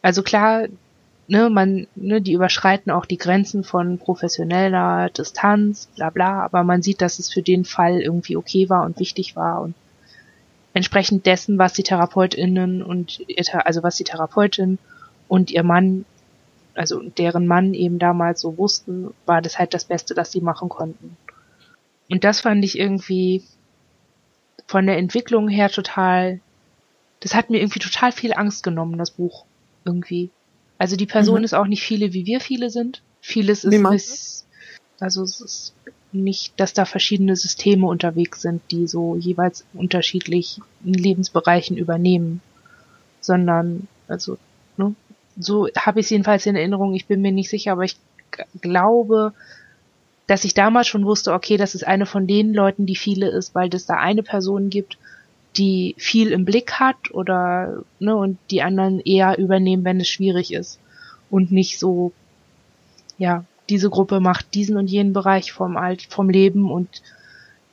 Also 0.02 0.22
klar, 0.22 0.68
ne, 1.28 1.50
man, 1.50 1.86
ne, 1.94 2.20
die 2.20 2.32
überschreiten 2.32 2.90
auch 2.90 3.06
die 3.06 3.18
Grenzen 3.18 3.62
von 3.62 3.98
professioneller 3.98 5.10
Distanz, 5.10 5.88
bla 5.94 6.10
bla, 6.10 6.42
aber 6.42 6.64
man 6.64 6.82
sieht, 6.82 7.00
dass 7.00 7.18
es 7.18 7.32
für 7.32 7.42
den 7.42 7.64
Fall 7.64 8.00
irgendwie 8.00 8.36
okay 8.36 8.68
war 8.68 8.84
und 8.84 8.98
wichtig 8.98 9.36
war 9.36 9.60
und 9.60 9.74
entsprechend 10.72 11.26
dessen, 11.26 11.58
was 11.58 11.74
die 11.74 11.82
TherapeutInnen 11.82 12.82
und 12.82 13.20
also 13.64 13.82
was 13.82 13.96
die 13.96 14.04
Therapeutin 14.04 14.78
und 15.28 15.50
ihr 15.50 15.62
Mann, 15.62 16.06
also 16.74 17.02
deren 17.02 17.46
Mann 17.46 17.74
eben 17.74 17.98
damals 17.98 18.40
so 18.40 18.56
wussten, 18.56 19.12
war 19.26 19.42
das 19.42 19.58
halt 19.58 19.74
das 19.74 19.84
Beste, 19.84 20.14
das 20.14 20.32
sie 20.32 20.40
machen 20.40 20.68
konnten. 20.68 21.16
Und 22.08 22.24
das 22.24 22.40
fand 22.40 22.64
ich 22.64 22.78
irgendwie 22.78 23.42
von 24.66 24.86
der 24.86 24.96
Entwicklung 24.96 25.48
her 25.48 25.68
total, 25.68 26.40
das 27.20 27.34
hat 27.34 27.50
mir 27.50 27.58
irgendwie 27.58 27.80
total 27.80 28.12
viel 28.12 28.32
Angst 28.32 28.62
genommen, 28.62 28.96
das 28.96 29.10
Buch. 29.10 29.44
Irgendwie. 29.84 30.30
Also 30.78 30.96
die 30.96 31.06
Person 31.06 31.38
mhm. 31.38 31.44
ist 31.44 31.54
auch 31.54 31.66
nicht 31.66 31.82
viele, 31.82 32.12
wie 32.12 32.24
wir 32.26 32.40
viele 32.40 32.70
sind. 32.70 33.02
Vieles 33.20 33.64
ist, 33.64 33.74
ist 33.74 34.46
also 35.00 35.22
es 35.22 35.40
ist 35.40 35.74
nicht, 36.12 36.58
dass 36.58 36.72
da 36.72 36.84
verschiedene 36.84 37.36
Systeme 37.36 37.86
unterwegs 37.86 38.40
sind, 38.42 38.62
die 38.70 38.86
so 38.86 39.16
jeweils 39.16 39.64
unterschiedlich 39.74 40.60
in 40.84 40.94
Lebensbereichen 40.94 41.76
übernehmen, 41.76 42.40
sondern 43.20 43.88
also 44.06 44.38
ne, 44.76 44.94
so 45.38 45.68
habe 45.76 46.00
ich 46.00 46.06
es 46.06 46.10
jedenfalls 46.10 46.46
in 46.46 46.56
Erinnerung. 46.56 46.94
Ich 46.94 47.06
bin 47.06 47.20
mir 47.20 47.32
nicht 47.32 47.50
sicher, 47.50 47.72
aber 47.72 47.84
ich 47.84 47.96
glaube, 48.60 49.34
dass 50.26 50.44
ich 50.44 50.54
damals 50.54 50.86
schon 50.86 51.04
wusste, 51.04 51.32
okay, 51.32 51.56
das 51.56 51.74
ist 51.74 51.86
eine 51.86 52.06
von 52.06 52.26
den 52.26 52.54
Leuten, 52.54 52.86
die 52.86 52.96
viele 52.96 53.28
ist, 53.28 53.54
weil 53.54 53.72
es 53.72 53.86
da 53.86 53.94
eine 53.94 54.22
Person 54.22 54.70
gibt, 54.70 54.98
die 55.56 55.94
viel 55.98 56.30
im 56.32 56.44
Blick 56.44 56.74
hat 56.74 57.10
oder 57.12 57.82
ne 57.98 58.16
und 58.16 58.38
die 58.50 58.62
anderen 58.62 59.00
eher 59.00 59.38
übernehmen, 59.38 59.84
wenn 59.84 60.00
es 60.00 60.08
schwierig 60.08 60.52
ist. 60.52 60.78
Und 61.30 61.52
nicht 61.52 61.78
so 61.78 62.12
ja 63.18 63.44
diese 63.68 63.90
Gruppe 63.90 64.20
macht 64.20 64.54
diesen 64.54 64.76
und 64.76 64.88
jenen 64.88 65.12
Bereich 65.12 65.52
vom 65.52 65.76
Alt 65.76 66.02
vom 66.02 66.30
Leben 66.30 66.70
und 66.70 67.02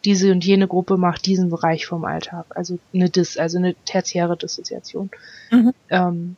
diese 0.03 0.31
und 0.31 0.45
jene 0.45 0.67
Gruppe 0.67 0.97
macht 0.97 1.25
diesen 1.25 1.49
Bereich 1.49 1.85
vom 1.85 2.05
Alltag. 2.05 2.45
Also 2.49 2.79
eine 2.93 3.09
Dis 3.09 3.37
also 3.37 3.57
eine 3.57 3.75
tertiäre 3.85 4.37
Dissoziation. 4.37 5.09
Mhm. 5.51 5.73
ähm, 5.89 6.35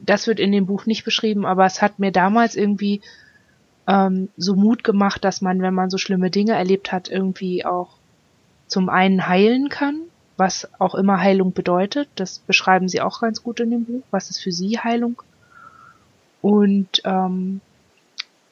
das 0.00 0.26
wird 0.26 0.40
in 0.40 0.52
dem 0.52 0.66
Buch 0.66 0.86
nicht 0.86 1.04
beschrieben, 1.04 1.46
aber 1.46 1.64
es 1.64 1.80
hat 1.80 1.98
mir 1.98 2.12
damals 2.12 2.56
irgendwie 2.56 3.00
ähm, 3.86 4.28
so 4.36 4.54
Mut 4.54 4.84
gemacht, 4.84 5.24
dass 5.24 5.40
man, 5.40 5.62
wenn 5.62 5.74
man 5.74 5.90
so 5.90 5.98
schlimme 5.98 6.30
Dinge 6.30 6.52
erlebt 6.52 6.92
hat, 6.92 7.08
irgendwie 7.08 7.64
auch 7.64 7.96
zum 8.66 8.88
einen 8.88 9.28
heilen 9.28 9.68
kann, 9.68 10.00
was 10.36 10.68
auch 10.78 10.94
immer 10.94 11.20
Heilung 11.20 11.52
bedeutet. 11.52 12.08
Das 12.16 12.38
beschreiben 12.40 12.88
sie 12.88 13.00
auch 13.00 13.20
ganz 13.20 13.42
gut 13.42 13.60
in 13.60 13.70
dem 13.70 13.84
Buch. 13.84 14.02
Was 14.10 14.30
ist 14.30 14.40
für 14.40 14.52
sie 14.52 14.78
Heilung? 14.78 15.22
Und 16.42 17.02
ähm, 17.04 17.60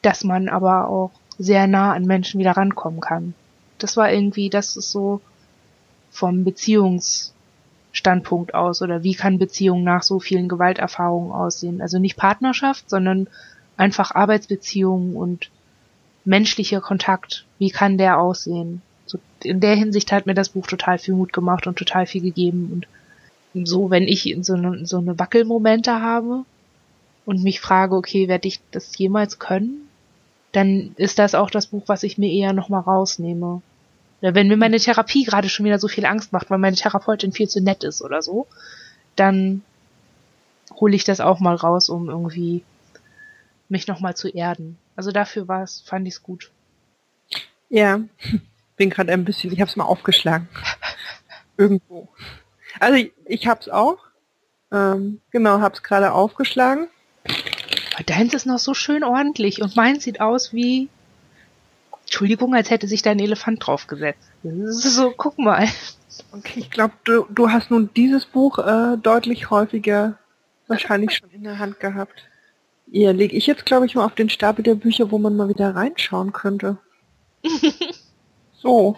dass 0.00 0.24
man 0.24 0.48
aber 0.48 0.88
auch 0.88 1.10
sehr 1.38 1.66
nah 1.66 1.92
an 1.92 2.04
Menschen 2.04 2.40
wieder 2.40 2.52
rankommen 2.52 3.00
kann. 3.00 3.34
Das 3.78 3.96
war 3.96 4.12
irgendwie, 4.12 4.50
das 4.50 4.76
ist 4.76 4.90
so 4.90 5.20
vom 6.10 6.44
Beziehungs 6.44 7.32
Standpunkt 7.92 8.54
aus 8.54 8.80
oder 8.80 9.02
wie 9.02 9.14
kann 9.14 9.38
Beziehung 9.38 9.84
nach 9.84 10.02
so 10.02 10.18
vielen 10.18 10.48
Gewalterfahrungen 10.48 11.30
aussehen? 11.30 11.82
Also 11.82 11.98
nicht 11.98 12.16
Partnerschaft, 12.16 12.88
sondern 12.88 13.28
einfach 13.76 14.14
Arbeitsbeziehungen 14.14 15.14
und 15.14 15.50
menschlicher 16.24 16.80
Kontakt. 16.80 17.44
Wie 17.58 17.70
kann 17.70 17.98
der 17.98 18.18
aussehen? 18.18 18.80
So, 19.06 19.18
in 19.42 19.60
der 19.60 19.74
Hinsicht 19.74 20.12
hat 20.12 20.26
mir 20.26 20.34
das 20.34 20.50
Buch 20.50 20.66
total 20.66 20.98
viel 20.98 21.14
Mut 21.14 21.32
gemacht 21.32 21.66
und 21.66 21.76
total 21.76 22.06
viel 22.06 22.22
gegeben 22.22 22.70
und 22.72 22.86
so, 23.66 23.90
wenn 23.90 24.04
ich 24.04 24.36
so 24.42 24.54
eine, 24.54 24.86
so 24.86 24.98
eine 24.98 25.18
Wackelmomente 25.18 26.00
habe 26.00 26.44
und 27.26 27.42
mich 27.42 27.60
frage, 27.60 27.94
okay, 27.94 28.28
werde 28.28 28.48
ich 28.48 28.60
das 28.70 28.96
jemals 28.96 29.38
können? 29.38 29.88
Dann 30.52 30.94
ist 30.96 31.18
das 31.18 31.34
auch 31.34 31.50
das 31.50 31.66
Buch, 31.66 31.84
was 31.86 32.02
ich 32.02 32.18
mir 32.18 32.30
eher 32.32 32.52
nochmal 32.52 32.80
rausnehme. 32.80 33.62
Wenn 34.20 34.48
mir 34.48 34.56
meine 34.56 34.78
Therapie 34.78 35.24
gerade 35.24 35.48
schon 35.48 35.66
wieder 35.66 35.78
so 35.78 35.88
viel 35.88 36.06
Angst 36.06 36.32
macht, 36.32 36.48
weil 36.48 36.58
meine 36.58 36.76
Therapeutin 36.76 37.32
viel 37.32 37.48
zu 37.48 37.60
nett 37.60 37.84
ist 37.84 38.02
oder 38.02 38.22
so, 38.22 38.46
dann 39.16 39.62
hole 40.74 40.94
ich 40.94 41.04
das 41.04 41.20
auch 41.20 41.40
mal 41.40 41.56
raus, 41.56 41.88
um 41.88 42.08
irgendwie 42.08 42.62
mich 43.68 43.86
nochmal 43.86 44.14
zu 44.14 44.28
erden. 44.28 44.78
Also 44.96 45.10
dafür 45.10 45.48
war 45.48 45.62
es, 45.62 45.80
fand 45.80 46.06
ich 46.06 46.14
es 46.14 46.22
gut. 46.22 46.50
Ja, 47.68 48.00
bin 48.76 48.90
gerade 48.90 49.12
ein 49.12 49.24
bisschen, 49.24 49.52
ich 49.52 49.60
habe 49.60 49.70
es 49.70 49.76
mal 49.76 49.84
aufgeschlagen. 49.84 50.48
Irgendwo. 51.56 52.08
Also 52.80 52.94
ich, 52.96 53.12
ich 53.26 53.46
habe 53.46 53.60
es 53.60 53.68
auch. 53.68 53.98
Ähm, 54.70 55.20
genau, 55.30 55.60
habe 55.60 55.74
es 55.74 55.82
gerade 55.82 56.12
aufgeschlagen. 56.12 56.88
Deins 58.06 58.34
ist 58.34 58.46
noch 58.46 58.58
so 58.58 58.74
schön 58.74 59.04
ordentlich 59.04 59.60
und 59.60 59.76
meins 59.76 60.04
sieht 60.04 60.20
aus 60.20 60.52
wie 60.52 60.88
Entschuldigung, 62.02 62.54
als 62.54 62.70
hätte 62.70 62.88
sich 62.88 63.02
da 63.02 63.10
ein 63.10 63.20
Elefant 63.20 63.66
draufgesetzt. 63.66 64.30
So, 64.42 65.12
guck 65.16 65.38
mal. 65.38 65.68
Okay, 66.32 66.60
ich 66.60 66.70
glaube, 66.70 66.94
du, 67.04 67.26
du 67.30 67.50
hast 67.50 67.70
nun 67.70 67.90
dieses 67.96 68.26
Buch 68.26 68.58
äh, 68.58 68.98
deutlich 68.98 69.50
häufiger 69.50 70.18
wahrscheinlich 70.66 71.16
schon 71.16 71.30
in 71.30 71.44
der 71.44 71.58
Hand 71.58 71.80
gehabt. 71.80 72.24
Ja, 72.86 73.12
lege 73.12 73.34
ich 73.34 73.46
jetzt, 73.46 73.64
glaube 73.64 73.86
ich, 73.86 73.94
mal 73.94 74.04
auf 74.04 74.14
den 74.14 74.28
Stapel 74.28 74.62
der 74.62 74.74
Bücher, 74.74 75.10
wo 75.10 75.18
man 75.18 75.36
mal 75.36 75.48
wieder 75.48 75.74
reinschauen 75.74 76.32
könnte. 76.32 76.76
so. 78.62 78.96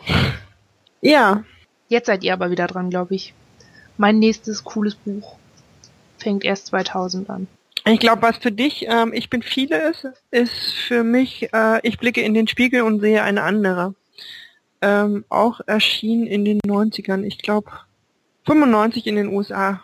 Ja. 1.00 1.44
Jetzt 1.88 2.06
seid 2.06 2.24
ihr 2.24 2.32
aber 2.32 2.50
wieder 2.50 2.66
dran, 2.66 2.90
glaube 2.90 3.14
ich. 3.14 3.34
Mein 3.96 4.18
nächstes 4.18 4.64
cooles 4.64 4.94
Buch 4.94 5.36
fängt 6.18 6.44
erst 6.44 6.66
2000 6.68 7.28
an. 7.30 7.46
Ich 7.86 8.00
glaube, 8.00 8.22
was 8.22 8.38
für 8.38 8.50
dich, 8.50 8.86
ähm, 8.88 9.12
ich 9.12 9.28
bin 9.28 9.42
viele 9.42 9.90
ist, 9.90 10.08
ist 10.30 10.72
für 10.72 11.04
mich, 11.04 11.52
äh, 11.52 11.86
ich 11.86 11.98
blicke 11.98 12.22
in 12.22 12.32
den 12.32 12.48
Spiegel 12.48 12.82
und 12.82 13.00
sehe 13.00 13.22
eine 13.22 13.42
andere. 13.42 13.94
Ähm, 14.80 15.24
auch 15.28 15.60
erschien 15.66 16.26
in 16.26 16.44
den 16.44 16.60
90ern, 16.60 17.22
ich 17.22 17.38
glaube 17.38 17.70
95 18.46 19.06
in 19.06 19.16
den 19.16 19.28
USA 19.28 19.82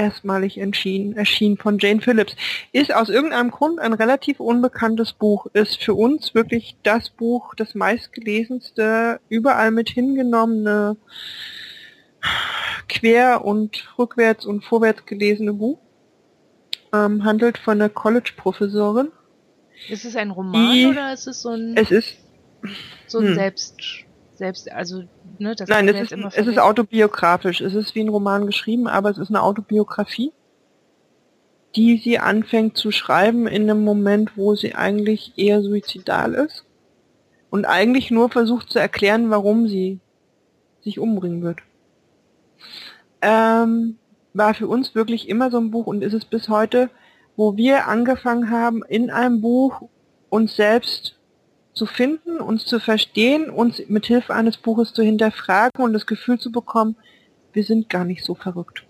erstmalig 0.00 0.58
entschieden, 0.58 1.16
erschien 1.16 1.56
von 1.56 1.78
Jane 1.78 2.00
Phillips. 2.00 2.34
Ist 2.72 2.94
aus 2.94 3.08
irgendeinem 3.08 3.50
Grund 3.50 3.78
ein 3.78 3.92
relativ 3.92 4.40
unbekanntes 4.40 5.12
Buch, 5.12 5.46
ist 5.52 5.82
für 5.82 5.94
uns 5.94 6.34
wirklich 6.34 6.76
das 6.82 7.10
Buch, 7.10 7.54
das 7.54 7.74
meistgelesenste, 7.74 9.20
überall 9.28 9.70
mit 9.70 9.90
hingenommene, 9.90 10.96
quer 12.88 13.44
und 13.44 13.88
rückwärts 13.98 14.46
und 14.46 14.64
vorwärts 14.64 15.06
gelesene 15.06 15.52
Buch 15.52 15.78
ähm, 16.92 17.24
handelt 17.24 17.58
von 17.58 17.80
einer 17.80 17.88
College-Professorin. 17.88 19.08
Ist 19.88 20.04
es 20.04 20.16
ein 20.16 20.30
Roman 20.30 20.72
die, 20.72 20.86
oder 20.86 21.12
ist 21.12 21.26
es 21.26 21.42
so 21.42 21.50
ein... 21.50 21.76
Es 21.76 21.90
ist... 21.90 22.16
So 23.06 23.18
ein 23.18 23.28
hm. 23.28 23.34
Selbst... 23.34 23.76
Selbst, 24.40 24.72
also, 24.72 25.04
ne, 25.38 25.54
das 25.54 25.68
Nein, 25.68 25.86
es 25.86 26.10
ist, 26.10 26.12
es 26.34 26.46
ist 26.46 26.58
autobiografisch. 26.58 27.60
Es 27.60 27.74
ist 27.74 27.94
wie 27.94 28.00
ein 28.00 28.08
Roman 28.08 28.46
geschrieben, 28.46 28.88
aber 28.88 29.10
es 29.10 29.18
ist 29.18 29.28
eine 29.28 29.42
Autobiografie, 29.42 30.32
die 31.76 31.98
sie 31.98 32.18
anfängt 32.18 32.78
zu 32.78 32.90
schreiben 32.90 33.46
in 33.46 33.68
einem 33.68 33.84
Moment, 33.84 34.38
wo 34.38 34.54
sie 34.54 34.74
eigentlich 34.74 35.34
eher 35.36 35.60
suizidal 35.60 36.32
ist 36.32 36.64
und 37.50 37.66
eigentlich 37.66 38.10
nur 38.10 38.30
versucht 38.30 38.70
zu 38.70 38.78
erklären, 38.78 39.28
warum 39.28 39.68
sie 39.68 40.00
sich 40.80 40.98
umbringen 40.98 41.42
wird. 41.42 41.58
Ähm, 43.20 43.98
war 44.32 44.54
für 44.54 44.68
uns 44.68 44.94
wirklich 44.94 45.28
immer 45.28 45.50
so 45.50 45.58
ein 45.58 45.70
Buch 45.70 45.86
und 45.86 46.02
ist 46.02 46.14
es 46.14 46.24
bis 46.24 46.48
heute, 46.48 46.88
wo 47.36 47.58
wir 47.58 47.88
angefangen 47.88 48.50
haben, 48.50 48.82
in 48.88 49.10
einem 49.10 49.42
Buch 49.42 49.82
uns 50.30 50.56
selbst 50.56 51.19
zu 51.72 51.86
finden, 51.86 52.40
uns 52.40 52.64
zu 52.64 52.80
verstehen, 52.80 53.50
uns 53.50 53.82
mit 53.88 54.06
Hilfe 54.06 54.34
eines 54.34 54.56
Buches 54.56 54.92
zu 54.92 55.02
hinterfragen 55.02 55.82
und 55.82 55.92
das 55.92 56.06
Gefühl 56.06 56.38
zu 56.38 56.50
bekommen, 56.50 56.96
wir 57.52 57.64
sind 57.64 57.88
gar 57.88 58.04
nicht 58.04 58.24
so 58.24 58.34
verrückt. 58.34 58.84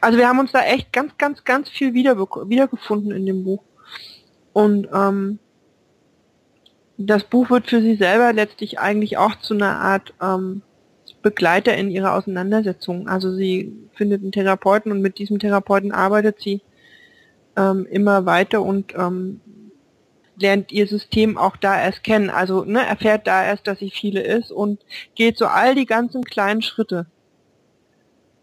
Also 0.00 0.18
wir 0.18 0.28
haben 0.28 0.38
uns 0.38 0.52
da 0.52 0.62
echt 0.62 0.92
ganz, 0.92 1.16
ganz, 1.16 1.44
ganz 1.44 1.68
viel 1.68 1.94
wieder, 1.94 2.18
wiedergefunden 2.18 3.12
in 3.12 3.26
dem 3.26 3.44
Buch. 3.44 3.62
Und 4.52 4.88
ähm, 4.92 5.38
das 6.96 7.24
Buch 7.24 7.48
wird 7.50 7.68
für 7.68 7.80
sie 7.80 7.96
selber 7.96 8.32
letztlich 8.32 8.78
eigentlich 8.78 9.16
auch 9.18 9.36
zu 9.36 9.54
einer 9.54 9.76
Art 9.78 10.12
ähm, 10.20 10.62
Begleiter 11.22 11.76
in 11.76 11.90
ihrer 11.90 12.14
Auseinandersetzung. 12.14 13.08
Also 13.08 13.34
sie 13.34 13.72
findet 13.94 14.22
einen 14.22 14.32
Therapeuten 14.32 14.92
und 14.92 15.00
mit 15.00 15.18
diesem 15.18 15.38
Therapeuten 15.38 15.92
arbeitet 15.92 16.40
sie 16.40 16.60
ähm, 17.56 17.86
immer 17.90 18.26
weiter 18.26 18.62
und 18.62 18.94
ähm, 18.96 19.40
lernt 20.40 20.72
ihr 20.72 20.86
System 20.86 21.36
auch 21.36 21.56
da 21.56 21.80
erst 21.80 22.04
kennen. 22.04 22.30
Also 22.30 22.64
ne, 22.64 22.84
erfährt 22.86 23.26
da 23.26 23.44
erst, 23.44 23.66
dass 23.66 23.78
sie 23.78 23.90
viele 23.90 24.22
ist 24.22 24.50
und 24.50 24.80
geht 25.14 25.36
so 25.36 25.46
all 25.46 25.74
die 25.74 25.86
ganzen 25.86 26.24
kleinen 26.24 26.62
Schritte. 26.62 27.06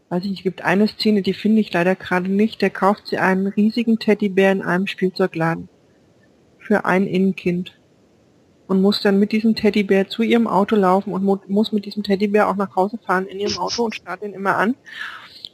Weiß 0.10 0.24
ich, 0.26 0.38
es 0.38 0.44
gibt 0.44 0.64
eine 0.64 0.88
Szene, 0.88 1.22
die 1.22 1.34
finde 1.34 1.62
ich 1.62 1.74
leider 1.74 1.96
gerade 1.96 2.30
nicht. 2.30 2.62
Der 2.62 2.70
kauft 2.70 3.08
sie 3.08 3.18
einen 3.18 3.48
riesigen 3.48 3.98
Teddybär 3.98 4.52
in 4.52 4.62
einem 4.62 4.88
Spielzeugladen. 4.88 5.68
Für 6.60 6.86
ein 6.86 7.08
Innenkind. 7.08 7.80
Und 8.68 8.82
muss 8.82 9.02
dann 9.02 9.20
mit 9.20 9.32
diesem 9.32 9.56
Teddybär 9.56 10.08
zu 10.08 10.24
ihrem 10.24 10.48
Auto 10.48 10.76
laufen 10.76 11.14
und 11.14 11.24
mu 11.24 11.38
muss 11.48 11.72
mit 11.72 11.86
diesem 11.86 12.02
Teddybär 12.02 12.50
auch 12.50 12.56
nach 12.56 12.76
Hause 12.76 12.98
fahren 12.98 13.28
in 13.28 13.40
ihrem 13.40 13.60
Auto 13.60 13.84
und 13.84 13.94
starrt 13.94 14.24
ihn 14.24 14.34
immer 14.34 14.58
an. 14.58 14.76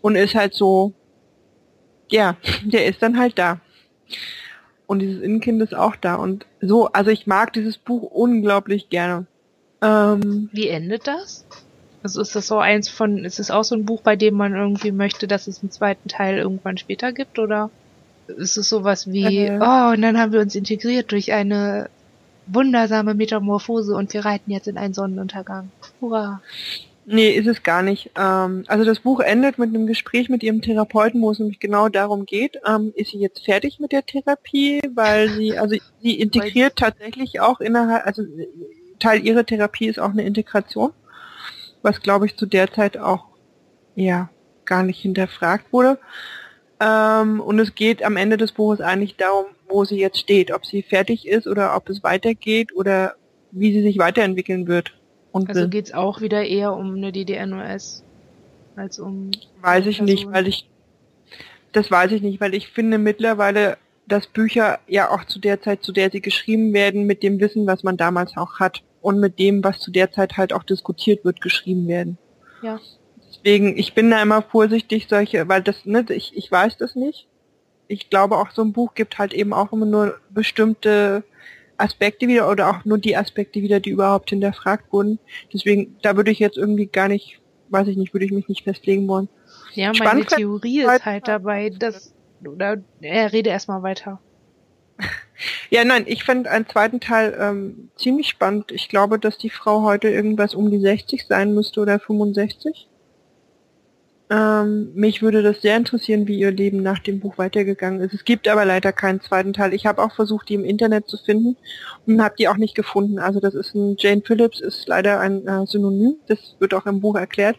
Und 0.01 0.15
ist 0.15 0.35
halt 0.35 0.53
so, 0.53 0.93
ja, 2.09 2.37
der 2.63 2.85
ist 2.85 3.01
dann 3.01 3.17
halt 3.17 3.37
da 3.37 3.59
und 4.91 4.99
dieses 4.99 5.21
Innenkind 5.21 5.61
ist 5.61 5.73
auch 5.73 5.95
da 5.95 6.15
und 6.15 6.45
so, 6.59 6.87
also 6.87 7.11
ich 7.11 7.25
mag 7.25 7.53
dieses 7.53 7.77
Buch 7.77 8.11
unglaublich 8.11 8.89
gerne. 8.89 9.25
Ähm, 9.81 10.49
Wie 10.51 10.67
endet 10.67 11.07
das? 11.07 11.45
Also 12.03 12.19
ist 12.19 12.35
das 12.35 12.47
so 12.47 12.59
eins 12.59 12.89
von, 12.89 13.23
ist 13.23 13.39
es 13.39 13.51
auch 13.51 13.63
so 13.63 13.73
ein 13.75 13.85
Buch, 13.85 14.01
bei 14.01 14.17
dem 14.17 14.35
man 14.35 14.53
irgendwie 14.53 14.91
möchte, 14.91 15.29
dass 15.29 15.47
es 15.47 15.61
einen 15.61 15.71
zweiten 15.71 16.09
Teil 16.09 16.37
irgendwann 16.39 16.77
später 16.77 17.13
gibt 17.13 17.39
oder 17.39 17.69
ist 18.27 18.57
es 18.57 18.67
sowas 18.67 19.09
wie, 19.09 19.45
äh, 19.45 19.59
oh, 19.61 19.93
und 19.93 20.01
dann 20.01 20.19
haben 20.19 20.33
wir 20.33 20.41
uns 20.41 20.55
integriert 20.55 21.13
durch 21.13 21.31
eine 21.31 21.89
wundersame 22.47 23.13
Metamorphose 23.13 23.95
und 23.95 24.13
wir 24.13 24.25
reiten 24.25 24.51
jetzt 24.51 24.67
in 24.67 24.77
einen 24.77 24.93
Sonnenuntergang. 24.93 25.71
Hurra. 26.01 26.41
Nee, 27.05 27.31
ist 27.31 27.47
es 27.47 27.63
gar 27.63 27.81
nicht. 27.81 28.11
Ähm, 28.15 28.63
also 28.67 28.85
das 28.85 28.99
Buch 28.99 29.19
endet 29.21 29.57
mit 29.57 29.69
einem 29.69 29.87
Gespräch 29.87 30.29
mit 30.29 30.43
ihrem 30.43 30.61
Therapeuten, 30.61 31.21
wo 31.21 31.31
es 31.31 31.39
nämlich 31.39 31.59
genau 31.59 31.89
darum 31.89 32.25
geht, 32.25 32.59
ähm, 32.67 32.93
ist 32.95 33.11
sie 33.11 33.19
jetzt 33.19 33.43
fertig 33.43 33.79
mit 33.79 33.91
der 33.91 34.05
Therapie, 34.05 34.81
weil 34.93 35.29
sie, 35.29 35.57
also 35.57 35.75
sie 36.01 36.19
integriert 36.19 36.75
tatsächlich 36.75 37.39
auch 37.39 37.59
innerhalb, 37.59 38.05
also 38.05 38.23
Teil 38.99 39.25
ihrer 39.25 39.45
Therapie 39.45 39.87
ist 39.87 39.99
auch 39.99 40.11
eine 40.11 40.23
Integration, 40.23 40.91
was 41.81 42.01
glaube 42.01 42.27
ich 42.27 42.37
zu 42.37 42.45
der 42.45 42.71
Zeit 42.71 42.97
auch 42.97 43.25
ja 43.95 44.29
gar 44.65 44.83
nicht 44.83 45.01
hinterfragt 45.01 45.73
wurde. 45.73 45.97
Ähm, 46.79 47.41
und 47.41 47.59
es 47.59 47.75
geht 47.75 48.03
am 48.03 48.15
Ende 48.15 48.37
des 48.37 48.51
Buches 48.51 48.79
eigentlich 48.79 49.17
darum, 49.17 49.45
wo 49.67 49.85
sie 49.85 49.99
jetzt 49.99 50.19
steht, 50.19 50.51
ob 50.51 50.65
sie 50.65 50.83
fertig 50.83 51.27
ist 51.27 51.47
oder 51.47 51.75
ob 51.75 51.89
es 51.89 52.03
weitergeht 52.03 52.75
oder 52.75 53.15
wie 53.51 53.73
sie 53.73 53.81
sich 53.81 53.97
weiterentwickeln 53.97 54.67
wird. 54.67 54.93
Und 55.31 55.49
also 55.49 55.67
geht 55.69 55.87
es 55.87 55.93
auch 55.93 56.21
wieder 56.21 56.43
eher 56.43 56.73
um 56.73 56.95
eine 56.95 57.11
DDR-NOS 57.11 58.03
als 58.75 58.99
um. 58.99 59.31
Weiß 59.61 59.85
ich 59.85 60.01
nicht, 60.01 60.31
weil 60.31 60.47
ich. 60.47 60.67
Das 61.71 61.89
weiß 61.89 62.11
ich 62.11 62.21
nicht, 62.21 62.41
weil 62.41 62.53
ich 62.53 62.67
finde 62.67 62.97
mittlerweile, 62.97 63.77
dass 64.05 64.27
Bücher 64.27 64.79
ja 64.87 65.09
auch 65.09 65.23
zu 65.23 65.39
der 65.39 65.61
Zeit, 65.61 65.83
zu 65.83 65.93
der 65.93 66.11
sie 66.11 66.19
geschrieben 66.19 66.73
werden, 66.73 67.05
mit 67.05 67.23
dem 67.23 67.39
Wissen, 67.39 67.65
was 67.65 67.83
man 67.83 67.95
damals 67.95 68.35
auch 68.35 68.59
hat 68.59 68.83
und 69.01 69.19
mit 69.19 69.39
dem, 69.39 69.63
was 69.63 69.79
zu 69.79 69.89
der 69.89 70.11
Zeit 70.11 70.35
halt 70.35 70.51
auch 70.51 70.63
diskutiert 70.63 71.23
wird, 71.23 71.39
geschrieben 71.39 71.87
werden. 71.87 72.17
Ja. 72.61 72.79
Deswegen, 73.29 73.77
ich 73.77 73.93
bin 73.93 74.11
da 74.11 74.21
immer 74.21 74.41
vorsichtig, 74.41 75.07
solche, 75.09 75.47
weil 75.47 75.61
das, 75.61 75.85
ne, 75.85 76.05
ich, 76.09 76.35
ich 76.35 76.51
weiß 76.51 76.77
das 76.77 76.95
nicht. 76.95 77.27
Ich 77.87 78.09
glaube 78.09 78.37
auch, 78.37 78.51
so 78.51 78.61
ein 78.61 78.73
Buch 78.73 78.93
gibt 78.93 79.17
halt 79.17 79.33
eben 79.33 79.53
auch 79.53 79.71
immer 79.71 79.85
nur 79.85 80.19
bestimmte 80.29 81.23
Aspekte 81.81 82.27
wieder 82.27 82.49
oder 82.49 82.69
auch 82.69 82.85
nur 82.85 82.97
die 82.97 83.17
Aspekte 83.17 83.61
wieder, 83.61 83.79
die 83.79 83.89
überhaupt 83.89 84.29
hinterfragt 84.29 84.91
wurden. 84.91 85.19
Deswegen, 85.53 85.97
da 86.01 86.15
würde 86.15 86.31
ich 86.31 86.39
jetzt 86.39 86.57
irgendwie 86.57 86.87
gar 86.87 87.07
nicht, 87.07 87.39
weiß 87.69 87.87
ich 87.87 87.97
nicht, 87.97 88.13
würde 88.13 88.25
ich 88.25 88.31
mich 88.31 88.47
nicht 88.47 88.63
festlegen 88.63 89.07
wollen. 89.07 89.29
Ja, 89.73 89.91
meine 89.97 90.25
Theorie 90.25 90.81
ist 90.81 91.05
halt 91.05 91.27
dabei, 91.27 91.69
dass, 91.69 92.13
oder, 92.45 92.77
er 93.01 93.23
äh, 93.23 93.25
rede 93.27 93.49
erstmal 93.49 93.83
weiter. 93.83 94.19
Ja, 95.71 95.83
nein, 95.83 96.03
ich 96.05 96.23
fand 96.23 96.47
einen 96.47 96.67
zweiten 96.67 96.99
Teil 96.99 97.35
ähm, 97.39 97.89
ziemlich 97.95 98.27
spannend. 98.27 98.71
Ich 98.71 98.89
glaube, 98.89 99.17
dass 99.17 99.39
die 99.39 99.49
Frau 99.49 99.81
heute 99.81 100.07
irgendwas 100.07 100.53
um 100.53 100.69
die 100.69 100.79
60 100.79 101.25
sein 101.27 101.55
müsste 101.55 101.79
oder 101.79 101.97
65. 101.97 102.87
Ähm, 104.31 104.93
mich 104.93 105.21
würde 105.21 105.43
das 105.43 105.61
sehr 105.61 105.75
interessieren, 105.75 106.25
wie 106.25 106.39
ihr 106.39 106.51
Leben 106.51 106.81
nach 106.81 106.99
dem 106.99 107.19
Buch 107.19 107.37
weitergegangen 107.37 107.99
ist. 107.99 108.13
Es 108.13 108.23
gibt 108.23 108.47
aber 108.47 108.63
leider 108.63 108.93
keinen 108.93 109.19
zweiten 109.19 109.51
Teil. 109.51 109.73
Ich 109.73 109.85
habe 109.85 110.01
auch 110.01 110.15
versucht, 110.15 110.47
die 110.47 110.53
im 110.53 110.63
Internet 110.63 111.09
zu 111.09 111.17
finden 111.17 111.57
und 112.07 112.23
habe 112.23 112.35
die 112.39 112.47
auch 112.47 112.55
nicht 112.55 112.73
gefunden. 112.73 113.19
Also 113.19 113.41
das 113.41 113.55
ist 113.55 113.75
ein 113.75 113.97
Jane 113.99 114.21
Phillips 114.25 114.61
ist 114.61 114.87
leider 114.87 115.19
ein 115.19 115.45
äh, 115.45 115.67
Synonym. 115.67 116.15
Das 116.27 116.55
wird 116.59 116.73
auch 116.73 116.85
im 116.85 117.01
Buch 117.01 117.17
erklärt. 117.17 117.57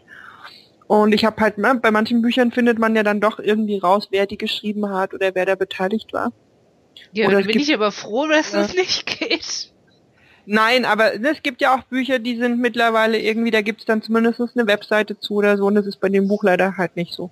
Und 0.87 1.13
ich 1.13 1.27
habe 1.27 1.43
halt, 1.43 1.57
bei 1.57 1.91
manchen 1.91 2.23
Büchern 2.23 2.53
findet 2.53 2.79
man 2.79 2.97
ja 2.97 3.03
dann 3.03 3.21
doch 3.21 3.39
irgendwie 3.39 3.77
raus, 3.77 4.09
wer 4.11 4.27
die 4.27 4.39
geschrieben 4.39 4.89
hat 4.89 5.13
oder 5.13 5.35
wer 5.35 5.45
da 5.45 5.57
beteiligt 5.57 6.15
war. 6.15 6.33
Ja, 7.13 7.29
oder 7.29 7.43
bin 7.43 7.61
ich 7.61 7.75
aber 7.75 7.93
froh, 7.93 8.27
dass 8.29 8.53
ja. 8.53 8.63
das 8.63 8.75
nicht 8.75 9.07
geht. 9.07 9.72
Nein, 10.45 10.85
aber 10.85 11.15
es 11.15 11.43
gibt 11.43 11.61
ja 11.61 11.77
auch 11.77 11.83
Bücher, 11.85 12.19
die 12.19 12.37
sind 12.37 12.59
mittlerweile 12.59 13.19
irgendwie, 13.19 13.51
da 13.51 13.63
gibt 13.63 13.81
es 13.81 13.87
dann 13.87 14.03
zumindest 14.03 14.41
eine 14.41 14.67
Webseite 14.67 15.19
zu 15.19 15.35
oder 15.35 15.57
so 15.57 15.67
und 15.67 15.75
das 15.75 15.87
ist 15.87 16.01
bei 16.01 16.09
dem 16.09 16.27
Buch 16.29 16.43
leider 16.43 16.77
halt 16.77 16.97
nicht 16.97 17.15
so. 17.15 17.31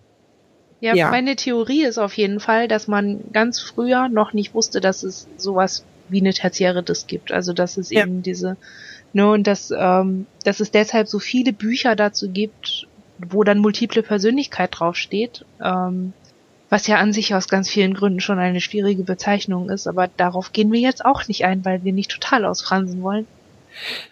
Ja, 0.80 0.94
ja, 0.94 1.10
meine 1.10 1.36
Theorie 1.36 1.84
ist 1.84 1.98
auf 1.98 2.14
jeden 2.14 2.40
Fall, 2.40 2.66
dass 2.66 2.88
man 2.88 3.20
ganz 3.32 3.60
früher 3.60 4.08
noch 4.08 4.32
nicht 4.32 4.54
wusste, 4.54 4.80
dass 4.80 5.02
es 5.02 5.28
sowas 5.36 5.84
wie 6.08 6.20
eine 6.20 6.32
tertiäre 6.32 6.82
Disk 6.82 7.06
gibt. 7.06 7.32
Also 7.32 7.52
dass 7.52 7.76
es 7.76 7.90
ja. 7.90 8.02
eben 8.02 8.22
diese, 8.22 8.56
ne, 9.12 9.30
und 9.30 9.46
dass, 9.46 9.72
ähm, 9.76 10.26
dass 10.44 10.60
es 10.60 10.70
deshalb 10.70 11.08
so 11.08 11.18
viele 11.18 11.52
Bücher 11.52 11.96
dazu 11.96 12.30
gibt, 12.30 12.86
wo 13.18 13.44
dann 13.44 13.58
multiple 13.58 14.02
Persönlichkeit 14.02 14.70
draufsteht. 14.72 15.44
Ähm, 15.62 16.14
was 16.70 16.86
ja 16.86 16.96
an 16.96 17.12
sich 17.12 17.34
aus 17.34 17.48
ganz 17.48 17.68
vielen 17.68 17.94
Gründen 17.94 18.20
schon 18.20 18.38
eine 18.38 18.60
schwierige 18.60 19.02
Bezeichnung 19.02 19.68
ist, 19.68 19.88
aber 19.88 20.08
darauf 20.08 20.52
gehen 20.52 20.72
wir 20.72 20.80
jetzt 20.80 21.04
auch 21.04 21.26
nicht 21.26 21.44
ein, 21.44 21.64
weil 21.64 21.84
wir 21.84 21.92
nicht 21.92 22.10
total 22.10 22.44
ausfransen 22.44 23.02
wollen. 23.02 23.26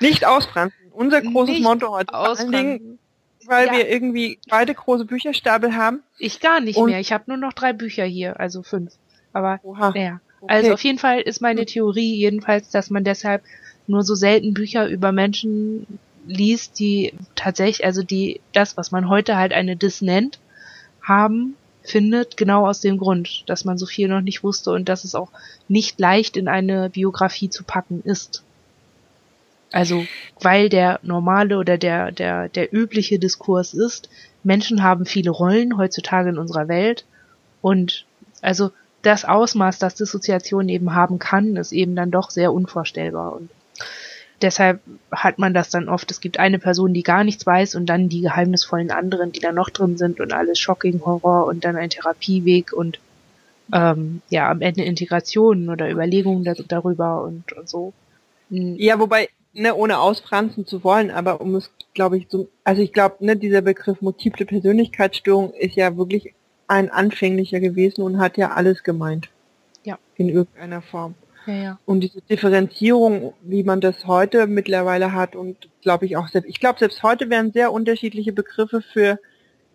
Nicht 0.01 0.27
ausfransen. 0.27 0.77
Unser 0.93 1.23
großes 1.23 1.55
nicht 1.55 1.63
Motto 1.63 1.91
heute. 1.91 2.13
Vor 2.13 2.39
allen 2.39 2.53
Dingen, 2.53 2.99
weil 3.47 3.69
ja. 3.69 3.73
wir 3.75 3.89
irgendwie 3.89 4.41
beide 4.49 4.75
große 4.75 5.05
Bücherstapel 5.05 5.77
haben. 5.77 6.03
Ich 6.19 6.41
gar 6.41 6.61
nicht 6.61 6.79
mehr. 6.79 6.99
Ich 6.99 7.13
habe 7.13 7.25
nur 7.29 7.37
noch 7.37 7.53
drei 7.53 7.73
Bücher 7.73 8.05
hier, 8.05 8.39
also 8.41 8.63
fünf. 8.63 8.93
Aber 9.33 9.61
Oha. 9.63 9.93
ja. 9.95 10.21
Okay. 10.41 10.55
Also 10.55 10.73
auf 10.75 10.83
jeden 10.83 10.99
Fall 10.99 11.21
ist 11.21 11.41
meine 11.41 11.65
Theorie 11.65 12.15
jedenfalls, 12.15 12.71
dass 12.71 12.91
man 12.91 13.05
deshalb 13.05 13.43
nur 13.87 14.03
so 14.03 14.15
selten 14.15 14.55
Bücher 14.55 14.89
über 14.89 15.13
Menschen 15.13 15.87
liest, 16.27 16.79
die 16.79 17.15
tatsächlich, 17.35 17.85
also 17.85 18.03
die 18.03 18.41
das, 18.53 18.77
was 18.77 18.91
man 18.91 19.09
heute 19.09 19.37
halt 19.37 19.53
eine 19.53 19.77
Dis 19.77 20.03
nennt, 20.03 20.39
haben 21.03 21.57
findet, 21.89 22.37
genau 22.37 22.67
aus 22.67 22.81
dem 22.81 22.99
Grund, 22.99 23.45
dass 23.47 23.65
man 23.65 23.79
so 23.79 23.87
viel 23.87 24.09
noch 24.09 24.21
nicht 24.21 24.43
wusste 24.43 24.71
und 24.73 24.89
dass 24.89 25.05
es 25.05 25.15
auch 25.15 25.31
nicht 25.69 25.99
leicht 25.99 26.37
in 26.37 26.49
eine 26.49 26.91
Biografie 26.91 27.51
zu 27.51 27.65
packen 27.65 28.03
ist. 28.05 28.43
Also, 29.71 30.07
weil 30.41 30.69
der 30.69 30.99
normale 31.03 31.59
oder 31.59 31.77
der, 31.77 32.11
der, 32.11 32.49
der 32.49 32.73
übliche 32.73 33.19
Diskurs 33.19 33.75
ist, 33.75 34.09
Menschen 34.43 34.83
haben 34.83 35.05
viele 35.05 35.31
Rollen 35.31 35.77
heutzutage 35.77 36.31
in 36.31 36.39
unserer 36.39 36.69
Welt 36.69 37.05
und 37.61 38.07
also 38.41 38.71
das 39.03 39.25
Ausmaß, 39.25 39.79
das 39.79 39.95
Dissoziation 39.95 40.69
eben 40.69 40.95
haben 40.95 41.19
kann, 41.19 41.57
ist 41.57 41.73
eben 41.73 41.95
dann 41.95 42.11
doch 42.11 42.31
sehr 42.31 42.53
unvorstellbar 42.53 43.35
und 43.35 43.51
deshalb 44.43 44.81
hat 45.11 45.39
man 45.39 45.55
das 45.55 45.71
dann 45.71 45.89
oft, 45.89 46.11
es 46.11 46.21
gibt 46.21 46.39
eine 46.39 46.59
Person, 46.59 46.95
die 46.95 47.03
gar 47.03 47.25
nichts 47.25 47.45
weiß 47.45 47.75
und 47.75 47.87
dann 47.87 48.09
die 48.09 48.21
geheimnisvollen 48.21 48.91
anderen, 48.91 49.33
die 49.33 49.41
da 49.41 49.53
noch 49.53 49.71
drin 49.71 49.97
sind 49.97 50.21
und 50.21 50.33
alles 50.33 50.59
Shocking 50.59 51.01
Horror 51.05 51.47
und 51.47 51.65
dann 51.65 51.77
ein 51.77 51.91
Therapieweg 51.91 52.73
und 52.73 52.99
ähm, 53.73 54.23
ja, 54.31 54.51
am 54.51 54.61
Ende 54.61 54.83
Integration 54.83 55.69
oder 55.69 55.91
Überlegungen 55.91 56.45
da, 56.45 56.55
darüber 56.67 57.23
und, 57.23 57.53
und 57.53 57.69
so. 57.69 57.93
Mhm. 58.49 58.77
Ja, 58.79 58.99
wobei, 58.99 59.29
ne, 59.53 59.75
ohne 59.75 59.99
ausfranzen 59.99 60.67
zu 60.67 60.83
wollen, 60.85 61.11
aber 61.11 61.41
um 61.41 61.55
es, 61.55 61.71
glaube 61.95 62.17
ich, 62.17 62.27
so, 62.31 62.49
also 62.65 62.81
ich 62.81 62.93
glaube, 62.93 63.17
ne, 63.21 63.37
dieser 63.37 63.61
Begriff 63.61 64.01
multiple 64.01 64.47
Persönlichkeitsstörung 64.47 65.53
ist 65.53 65.77
ja 65.77 65.97
wirklich 65.97 66.35
ein 66.67 66.91
anfänglicher 66.91 67.61
gewesen 67.61 68.03
und 68.03 68.19
hat 68.19 68.37
ja 68.37 68.53
alles 68.53 68.83
gemeint. 68.83 69.29
Ja. 69.85 69.99
In 70.17 70.29
irgendeiner 70.29 70.83
Form. 70.83 71.15
Ja, 71.49 71.55
ja. 71.55 71.79
Und 71.87 72.01
diese 72.01 72.21
Differenzierung, 72.21 73.33
wie 73.43 73.63
man 73.63 73.81
das 73.81 74.07
heute 74.07 74.47
mittlerweile 74.47 75.15
hat 75.15 75.35
und 75.35 75.71
glaube 75.81 76.05
ich 76.05 76.17
auch 76.19 76.29
selbst, 76.29 76.49
ich 76.49 76.61
glaube 76.61 76.79
selbst 76.79 77.03
heute 77.03 77.31
werden 77.31 77.53
sehr 77.53 77.73
unterschiedliche 77.73 78.35
Begriffe 78.35 78.83
für 78.83 79.19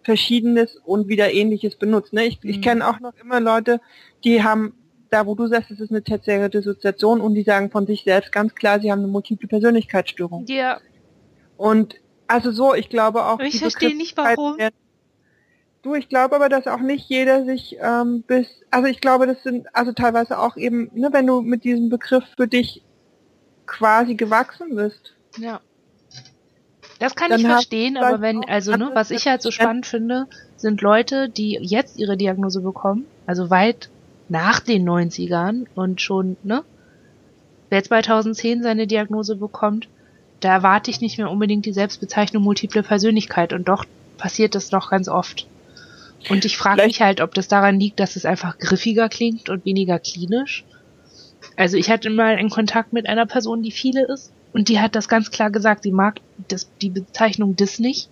Verschiedenes 0.04 0.76
und 0.86 1.08
wieder 1.08 1.34
Ähnliches 1.34 1.76
benutzt. 1.76 2.14
Ne? 2.14 2.26
Ich, 2.26 2.44
mhm. 2.44 2.50
ich 2.52 2.62
kenne 2.62 2.88
auch 2.88 3.00
noch 3.00 3.14
immer 3.20 3.40
Leute, 3.40 3.82
die 4.24 4.44
haben 4.44 4.76
da, 5.10 5.26
wo 5.26 5.34
du 5.34 5.48
sagst, 5.48 5.72
es 5.72 5.80
ist 5.80 5.90
eine 5.90 6.04
tertiäre 6.04 6.50
Dissoziation 6.50 7.22
und 7.22 7.34
die 7.34 7.44
sagen 7.44 7.72
von 7.72 7.88
sich 7.88 8.04
selbst 8.04 8.32
ganz 8.32 8.54
klar, 8.54 8.80
sie 8.80 8.92
haben 8.92 9.00
eine 9.00 9.08
multiple 9.08 9.48
Persönlichkeitsstörung. 9.48 10.46
Ja. 10.48 10.80
Und 11.58 11.96
also 12.28 12.52
so, 12.52 12.76
ich 12.76 12.90
glaube 12.90 13.26
auch. 13.26 13.40
Ich 13.40 13.60
verstehe 13.60 13.96
nicht 13.96 14.16
warum. 14.16 14.58
Werden, 14.58 14.76
du, 15.84 15.94
ich 15.94 16.10
glaube 16.10 16.36
aber, 16.36 16.50
dass 16.50 16.66
auch 16.66 16.80
nicht 16.80 17.10
jeder 17.10 17.46
sich 17.46 17.78
ähm, 17.80 18.24
bis, 18.24 18.48
also 18.72 18.88
ich 18.88 19.02
glaube, 19.02 19.28
das 19.28 19.44
sind 19.44 19.68
also 19.76 19.92
teilweise 19.92 20.40
auch 20.40 20.58
eben, 20.58 20.90
ne, 20.94 21.10
wenn 21.12 21.28
du 21.28 21.42
mit 21.42 21.64
diesem 21.64 21.90
Begriff 21.90 22.24
für 22.36 22.48
dich 22.48 22.82
quasi 23.68 24.16
gewachsen 24.16 24.76
bist. 24.76 25.14
Ja. 25.38 25.62
Das 27.00 27.16
kann 27.16 27.32
ich 27.34 27.46
verstehen, 27.46 27.98
aber 27.98 28.22
wenn, 28.22 28.46
also 28.46 28.76
ne, 28.76 28.92
was 28.94 29.12
ich 29.12 29.28
halt 29.28 29.42
so 29.42 29.52
spannend 29.52 29.86
finde, 29.86 30.28
sind 30.56 30.82
Leute, 30.82 31.30
die 31.30 31.60
jetzt 31.62 31.98
ihre 31.98 32.18
Diagnose 32.18 32.62
bekommen, 32.62 33.06
also 33.26 33.50
weit 33.50 33.90
nach 34.30 34.60
den 34.60 34.88
90ern 34.88 35.66
und 35.76 36.02
schon, 36.02 36.38
ne? 36.44 36.64
Wer 37.70 37.84
2010 37.84 38.64
seine 38.64 38.88
Diagnose 38.88 39.36
bekommt, 39.36 39.90
da 40.40 40.54
erwarte 40.54 40.92
ich 40.92 41.02
nicht 41.02 41.18
mehr 41.18 41.30
unbedingt 41.30 41.66
die 41.66 41.74
Selbstbezeichnung 41.74 42.44
multiple 42.44 42.84
Persönlichkeit 42.84 43.52
und 43.52 43.68
doch 43.68 43.86
passiert 44.18 44.56
das 44.56 44.72
noch 44.72 44.90
ganz 44.90 45.10
oft. 45.10 45.48
Und 46.30 46.46
ich 46.46 46.58
frage 46.58 46.86
mich 46.86 47.02
halt, 47.02 47.22
ob 47.22 47.34
das 47.34 47.48
daran 47.48 47.80
liegt, 47.80 48.00
dass 48.00 48.16
es 48.16 48.26
einfach 48.26 48.58
griffiger 48.58 49.10
klingt 49.10 49.50
und 49.50 49.66
weniger 49.66 50.00
klinisch. 50.00 50.64
Also 51.56 51.78
ich 51.78 51.90
hatte 51.90 52.10
mal 52.10 52.36
einen 52.36 52.50
Kontakt 52.50 52.94
mit 52.94 53.08
einer 53.08 53.26
Person, 53.26 53.62
die 53.62 53.72
viele 53.72 54.06
ist 54.08 54.32
und 54.54 54.70
die 54.70 54.80
hat 54.80 54.96
das 54.96 55.08
ganz 55.08 55.32
klar 55.32 55.52
gesagt, 55.52 55.84
sie 55.84 55.92
mag 55.92 56.20
das, 56.48 56.70
die 56.82 56.90
Bezeichnung 56.90 57.56
dis 57.56 57.80
nicht. 57.80 58.10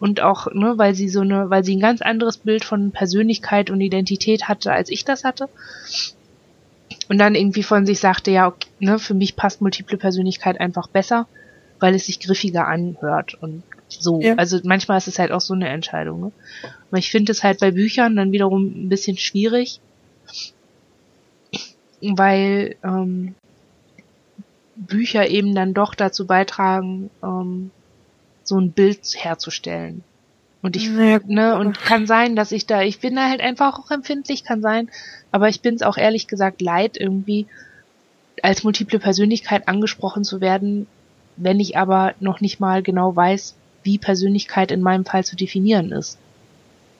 Und 0.00 0.20
auch, 0.20 0.46
ne, 0.52 0.74
weil 0.76 0.94
sie 0.94 1.08
so 1.08 1.20
eine, 1.20 1.50
weil 1.50 1.64
sie 1.64 1.74
ein 1.76 1.80
ganz 1.80 2.02
anderes 2.02 2.38
Bild 2.38 2.64
von 2.64 2.92
Persönlichkeit 2.92 3.68
und 3.68 3.80
Identität 3.80 4.46
hatte, 4.46 4.72
als 4.72 4.90
ich 4.90 5.04
das 5.04 5.24
hatte. 5.24 5.48
Und 7.08 7.18
dann 7.18 7.34
irgendwie 7.34 7.64
von 7.64 7.84
sich 7.84 7.98
sagte, 7.98 8.30
ja, 8.30 8.46
okay, 8.46 8.68
ne, 8.78 8.98
für 9.00 9.14
mich 9.14 9.34
passt 9.34 9.60
multiple 9.60 9.98
Persönlichkeit 9.98 10.60
einfach 10.60 10.86
besser, 10.86 11.26
weil 11.80 11.94
es 11.94 12.06
sich 12.06 12.20
griffiger 12.20 12.66
anhört 12.68 13.34
und 13.34 13.64
so. 13.88 14.20
Ja. 14.20 14.34
Also 14.34 14.60
manchmal 14.64 14.98
ist 14.98 15.08
es 15.08 15.18
halt 15.18 15.32
auch 15.32 15.40
so 15.40 15.54
eine 15.54 15.68
Entscheidung. 15.68 16.20
Ne? 16.20 16.32
Aber 16.90 16.98
ich 16.98 17.10
finde 17.10 17.32
es 17.32 17.42
halt 17.42 17.60
bei 17.60 17.70
Büchern 17.70 18.16
dann 18.16 18.32
wiederum 18.32 18.84
ein 18.84 18.88
bisschen 18.88 19.16
schwierig, 19.16 19.80
weil 22.00 22.76
ähm, 22.84 23.34
Bücher 24.76 25.28
eben 25.28 25.54
dann 25.54 25.74
doch 25.74 25.94
dazu 25.94 26.26
beitragen, 26.26 27.10
ähm, 27.22 27.70
so 28.44 28.58
ein 28.58 28.72
Bild 28.72 29.00
herzustellen. 29.16 30.02
Und 30.60 30.74
ich, 30.74 30.86
ja, 30.86 31.20
ne, 31.26 31.56
und 31.56 31.78
kann 31.78 32.06
sein, 32.06 32.34
dass 32.34 32.50
ich 32.50 32.66
da, 32.66 32.82
ich 32.82 32.98
bin 32.98 33.14
da 33.14 33.28
halt 33.28 33.40
einfach 33.40 33.78
auch 33.78 33.90
empfindlich, 33.90 34.44
kann 34.44 34.60
sein, 34.60 34.90
aber 35.30 35.48
ich 35.48 35.60
bin 35.60 35.74
es 35.74 35.82
auch 35.82 35.96
ehrlich 35.96 36.26
gesagt 36.26 36.60
leid, 36.60 36.96
irgendwie 36.96 37.46
als 38.42 38.64
multiple 38.64 38.98
Persönlichkeit 38.98 39.68
angesprochen 39.68 40.24
zu 40.24 40.40
werden, 40.40 40.86
wenn 41.36 41.60
ich 41.60 41.76
aber 41.76 42.14
noch 42.18 42.40
nicht 42.40 42.58
mal 42.58 42.82
genau 42.82 43.14
weiß, 43.14 43.54
wie 43.88 43.96
Persönlichkeit 43.96 44.70
in 44.70 44.82
meinem 44.82 45.06
Fall 45.06 45.24
zu 45.24 45.34
definieren 45.34 45.92
ist 45.92 46.18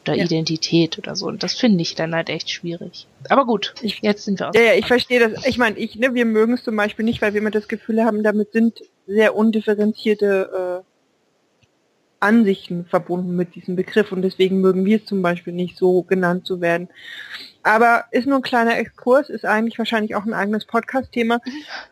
oder 0.06 0.16
ja. 0.16 0.24
Identität 0.24 0.96
oder 0.96 1.14
so. 1.14 1.26
Und 1.26 1.42
das 1.42 1.52
finde 1.52 1.82
ich 1.82 1.94
dann 1.94 2.14
halt 2.14 2.30
echt 2.30 2.50
schwierig. 2.50 3.06
Aber 3.28 3.44
gut, 3.44 3.74
ich, 3.82 4.00
jetzt 4.00 4.24
sind 4.24 4.40
wir 4.40 4.48
aus. 4.48 4.54
Ja, 4.56 4.62
ja, 4.62 4.72
ich 4.72 4.86
verstehe 4.86 5.20
das. 5.20 5.46
Ich 5.46 5.58
meine, 5.58 5.76
ich, 5.76 5.96
ne, 5.96 6.14
wir 6.14 6.24
mögen 6.24 6.54
es 6.54 6.64
zum 6.64 6.76
Beispiel 6.76 7.04
nicht, 7.04 7.20
weil 7.20 7.34
wir 7.34 7.42
immer 7.42 7.50
das 7.50 7.68
Gefühl 7.68 8.02
haben, 8.02 8.22
damit 8.22 8.52
sind 8.52 8.80
sehr 9.06 9.36
undifferenzierte 9.36 10.82
äh, 10.82 10.84
Ansichten 12.20 12.86
verbunden 12.86 13.36
mit 13.36 13.54
diesem 13.54 13.76
Begriff 13.76 14.10
und 14.10 14.22
deswegen 14.22 14.60
mögen 14.60 14.84
wir 14.84 14.96
es 14.96 15.04
zum 15.04 15.20
Beispiel 15.22 15.52
nicht 15.52 15.76
so 15.76 16.02
genannt 16.02 16.46
zu 16.46 16.62
werden. 16.62 16.88
Aber 17.62 18.06
ist 18.12 18.26
nur 18.26 18.38
ein 18.38 18.42
kleiner 18.42 18.78
Exkurs, 18.78 19.28
ist 19.28 19.44
eigentlich 19.44 19.78
wahrscheinlich 19.78 20.14
auch 20.14 20.24
ein 20.24 20.32
eigenes 20.32 20.64
Podcast-Thema. 20.64 21.40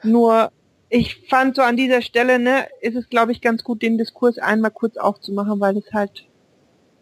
Nur 0.03 0.51
ich 0.89 1.27
fand 1.29 1.57
so 1.57 1.63
an 1.63 1.77
dieser 1.77 2.03
Stelle, 2.03 2.39
ne, 2.39 2.67
ist 2.81 2.97
es 2.97 3.09
glaube 3.09 3.33
ich 3.33 3.41
ganz 3.41 3.65
gut, 3.65 3.83
den 3.83 3.99
Diskurs 3.99 4.39
einmal 4.39 4.71
kurz 4.71 4.97
aufzumachen, 4.97 5.61
weil 5.61 5.77
es 5.77 5.93
halt, 5.93 6.27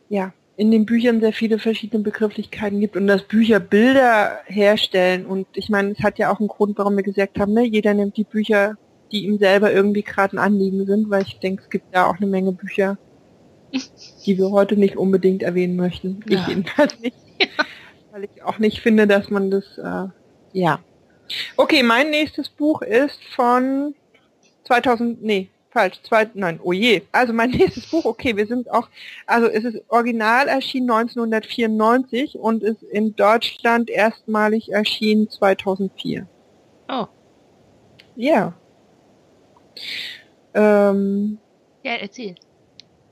ja, 0.08 0.32
in 0.56 0.70
den 0.70 0.86
Büchern 0.86 1.20
sehr 1.20 1.32
viele 1.32 1.58
verschiedene 1.58 2.02
Begrifflichkeiten 2.02 2.78
gibt 2.80 2.96
und 2.96 3.08
dass 3.08 3.22
Bücher 3.22 3.58
Bilder 3.58 4.38
herstellen 4.46 5.26
und 5.26 5.46
ich 5.54 5.68
meine, 5.68 5.90
es 5.90 6.00
hat 6.00 6.18
ja 6.18 6.32
auch 6.32 6.38
einen 6.38 6.48
Grund, 6.48 6.78
warum 6.78 6.96
wir 6.96 7.02
gesagt 7.02 7.38
haben, 7.38 7.52
ne, 7.52 7.64
jeder 7.64 7.94
nimmt 7.94 8.16
die 8.16 8.24
Bücher, 8.24 8.76
die 9.10 9.24
ihm 9.24 9.38
selber 9.38 9.72
irgendwie 9.72 10.02
gerade 10.02 10.36
ein 10.36 10.38
Anliegen 10.38 10.86
sind, 10.86 11.10
weil 11.10 11.22
ich 11.22 11.38
denke, 11.40 11.62
es 11.62 11.70
gibt 11.70 11.86
da 11.92 12.06
auch 12.06 12.16
eine 12.16 12.26
Menge 12.26 12.52
Bücher, 12.52 12.98
die 14.24 14.38
wir 14.38 14.50
heute 14.50 14.76
nicht 14.76 14.96
unbedingt 14.96 15.42
erwähnen 15.42 15.76
möchten. 15.76 16.20
Ja. 16.28 16.40
Ich 16.40 16.46
jedenfalls 16.48 16.98
nicht. 17.00 17.16
Ja. 17.40 17.64
Weil 18.12 18.24
ich 18.32 18.44
auch 18.44 18.60
nicht 18.60 18.80
finde, 18.80 19.08
dass 19.08 19.28
man 19.28 19.50
das, 19.50 19.76
äh, 19.76 20.06
ja. 20.52 20.78
Okay, 21.56 21.82
mein 21.82 22.10
nächstes 22.10 22.48
Buch 22.48 22.82
ist 22.82 23.18
von 23.34 23.94
2000, 24.64 25.22
nee, 25.22 25.48
falsch, 25.70 26.00
zwei, 26.02 26.28
nein, 26.34 26.60
oh 26.62 26.72
je. 26.72 27.02
Also 27.12 27.32
mein 27.32 27.50
nächstes 27.58 27.87
Buch, 27.90 28.04
okay, 28.04 28.37
wir 28.37 28.46
sind 28.46 28.70
auch, 28.70 28.88
also 29.26 29.46
es 29.48 29.64
ist 29.64 29.82
original 29.88 30.48
erschienen 30.48 30.90
1994 30.90 32.37
und 32.38 32.62
ist 32.62 32.82
in 32.82 33.14
Deutschland 33.16 33.90
erstmalig 33.90 34.72
erschienen 34.72 35.28
2004. 35.28 36.26
Oh. 36.88 37.06
Ja. 38.16 38.54
Ähm, 40.54 41.38
ja, 41.82 41.92
erzähl. 41.94 42.34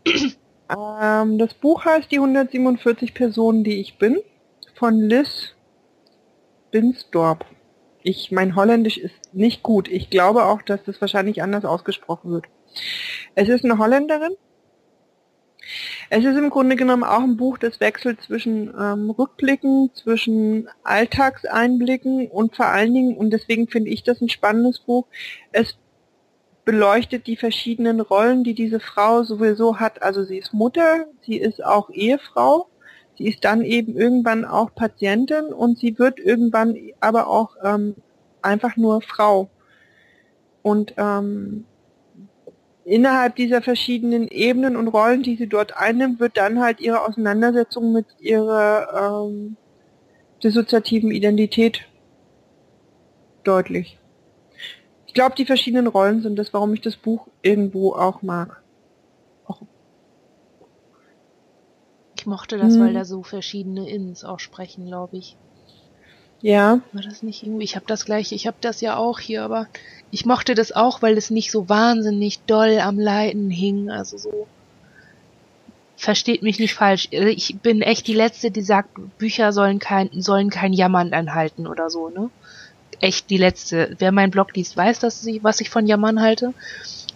Ähm, 0.71 1.37
das 1.37 1.53
Buch 1.53 1.85
heißt 1.85 2.11
Die 2.11 2.17
147 2.17 3.13
Personen, 3.13 3.63
die 3.63 3.81
ich 3.81 3.99
bin, 3.99 4.21
von 4.75 4.99
Liz 4.99 5.55
Binsdorp. 6.71 7.45
Ich, 8.03 8.33
mein 8.33 8.57
Holländisch 8.57 8.99
ist 8.99 9.15
nicht 9.33 9.63
gut. 9.63 9.89
Ich 9.89 10.11
glaube 10.11 10.45
auch, 10.45 10.63
dass 10.63 10.83
das 10.85 11.01
wahrscheinlich 11.01 11.43
anders 11.43 11.65
ausgesprochen 11.65 12.31
wird. 12.33 12.47
Es 13.35 13.49
ist 13.49 13.65
eine 13.65 13.79
Holländerin. 13.79 14.33
Es 16.11 16.25
ist 16.25 16.37
im 16.37 16.51
Grunde 16.51 16.77
genommen 16.77 17.05
auch 17.05 17.23
ein 17.23 17.37
Buch, 17.37 17.57
das 17.57 17.81
wechselt 17.81 18.21
zwischen 18.21 18.75
ähm, 18.79 19.11
Rückblicken, 19.11 19.91
zwischen 19.95 20.69
Alltagseinblicken 20.83 22.29
und 22.29 22.57
vor 22.57 22.67
allen 22.67 22.93
Dingen, 22.93 23.17
und 23.17 23.31
deswegen 23.31 23.69
finde 23.69 23.91
ich 23.91 24.03
das 24.03 24.21
ein 24.21 24.29
spannendes 24.29 24.81
Buch, 24.81 25.07
es 25.53 25.79
beleuchtet 26.65 27.27
die 27.27 27.37
verschiedenen 27.37 28.01
Rollen, 28.01 28.45
die 28.45 28.55
diese 28.55 28.81
Frau 28.81 29.23
sowieso 29.23 29.81
hat. 29.81 30.03
Also 30.03 30.25
sie 30.25 30.39
ist 30.39 30.53
Mutter, 30.53 31.07
sie 31.25 31.37
ist 31.37 31.65
auch 31.65 31.91
Ehefrau, 31.91 32.69
sie 33.19 33.29
ist 33.29 33.45
dann 33.45 33.63
eben 33.63 33.97
irgendwann 33.97 34.45
auch 34.45 34.75
Patientin 34.75 35.47
und 35.47 35.79
sie 35.79 35.99
wird 35.99 36.19
irgendwann 36.19 36.77
aber 37.01 37.29
auch 37.29 37.57
ähm, 37.63 37.97
einfach 38.41 38.77
nur 38.77 39.03
Frau. 39.03 39.49
Und 40.63 40.95
ähm, 40.97 41.65
innerhalb 42.85 43.37
dieser 43.37 43.63
verschiedenen 43.63 44.29
Ebenen 44.29 44.77
und 44.77 44.89
Rollen, 44.89 45.23
die 45.23 45.37
sie 45.37 45.49
dort 45.49 45.77
einnimmt, 45.77 46.21
wird 46.21 46.37
dann 46.37 46.61
halt 46.61 46.81
ihre 46.81 47.03
Auseinandersetzung 47.03 47.93
mit 47.93 48.07
ihrer 48.19 49.27
ähm, 49.27 49.57
dissoziativen 50.43 51.11
Identität 51.11 51.83
deutlich. 53.45 53.99
Ich 55.07 55.15
glaube, 55.15 55.35
die 55.37 55.45
verschiedenen 55.45 55.87
Rollen 55.87 56.23
sind 56.23 56.39
das, 56.39 56.53
warum 56.55 56.73
ich 56.75 56.81
das 56.81 56.97
Buch 56.97 57.27
irgendwo 57.43 57.93
auch 57.93 58.23
mag. 58.23 58.63
Auch. 59.47 59.61
Ich 62.23 62.27
mochte 62.27 62.57
das, 62.57 62.75
hm. 62.75 62.81
weil 62.81 62.95
da 62.95 63.05
so 63.05 63.25
verschiedene 63.25 63.91
Ins 63.91 64.23
auch 64.23 64.39
sprechen, 64.39 64.87
glaube 64.87 65.17
ich. 65.17 65.35
Ja. 66.41 66.81
War 66.93 67.03
das 67.03 67.25
nicht 67.25 67.43
irgendwie? 67.43 67.65
Ich 67.65 67.75
habe 67.75 67.85
das 67.89 68.05
gleiche, 68.05 68.37
ich 68.37 68.47
habe 68.47 68.59
das 68.61 68.81
ja 68.81 68.97
auch 68.97 69.19
hier, 69.19 69.43
aber 69.43 69.67
ich 70.13 70.25
mochte 70.25 70.55
das 70.55 70.71
auch, 70.71 71.03
weil 71.03 71.19
es 71.19 71.31
nicht 71.31 71.51
so 71.51 71.69
wahnsinnig 71.69 72.39
doll 72.47 72.79
am 72.79 72.97
Leiden 72.97 73.51
hing, 73.51 73.91
also 73.91 74.19
so. 74.19 74.47
Versteht 75.97 76.45
mich 76.45 76.61
nicht 76.61 76.75
falsch. 76.75 77.09
Ich 77.11 77.59
bin 77.61 77.83
echt 77.83 78.07
die 78.07 78.15
Letzte, 78.15 78.53
die 78.53 78.63
sagt, 78.63 78.91
Bücher 79.19 79.53
sollen 79.53 79.81
kein, 79.81 80.09
sollen 80.13 80.49
kein 80.49 80.73
Jammern 80.73 81.15
anhalten 81.15 81.67
oder 81.67 81.91
so, 81.91 82.09
ne? 82.09 82.31
echt 83.01 83.31
die 83.31 83.37
letzte. 83.37 83.97
Wer 83.99 84.13
meinen 84.13 84.31
Blog 84.31 84.55
liest, 84.55 84.77
weiß, 84.77 85.01
dass 85.01 85.23
sie, 85.23 85.43
was 85.43 85.61
ich 85.61 85.71
von 85.71 85.89
Jammern 85.89 86.21
halte 86.21 86.55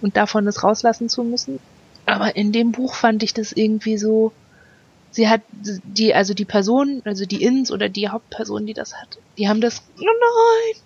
und 0.02 0.16
davon 0.16 0.48
es 0.48 0.64
rauslassen 0.64 1.08
zu 1.08 1.22
müssen. 1.22 1.60
Aber 2.06 2.34
in 2.34 2.50
dem 2.50 2.72
Buch 2.72 2.94
fand 2.94 3.22
ich 3.22 3.34
das 3.34 3.52
irgendwie 3.52 3.98
so, 3.98 4.32
sie 5.10 5.28
hat 5.28 5.42
die, 5.50 6.14
also 6.14 6.34
die 6.34 6.44
Person, 6.44 7.02
also 7.04 7.24
die 7.24 7.42
Ins 7.42 7.70
oder 7.70 7.88
die 7.88 8.08
Hauptperson, 8.08 8.66
die 8.66 8.74
das 8.74 8.94
hat, 8.94 9.18
die 9.38 9.48
haben 9.48 9.60
das, 9.60 9.82
oh 9.98 10.04
nein! 10.04 10.82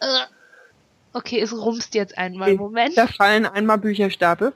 Äh, 0.00 0.26
okay, 1.12 1.40
es 1.40 1.52
rumst 1.52 1.94
jetzt 1.94 2.18
einmal, 2.18 2.50
okay, 2.50 2.58
Moment. 2.58 2.96
Da 2.96 3.06
fallen 3.06 3.46
einmal 3.46 3.78
Bücherstapel. 3.78 4.52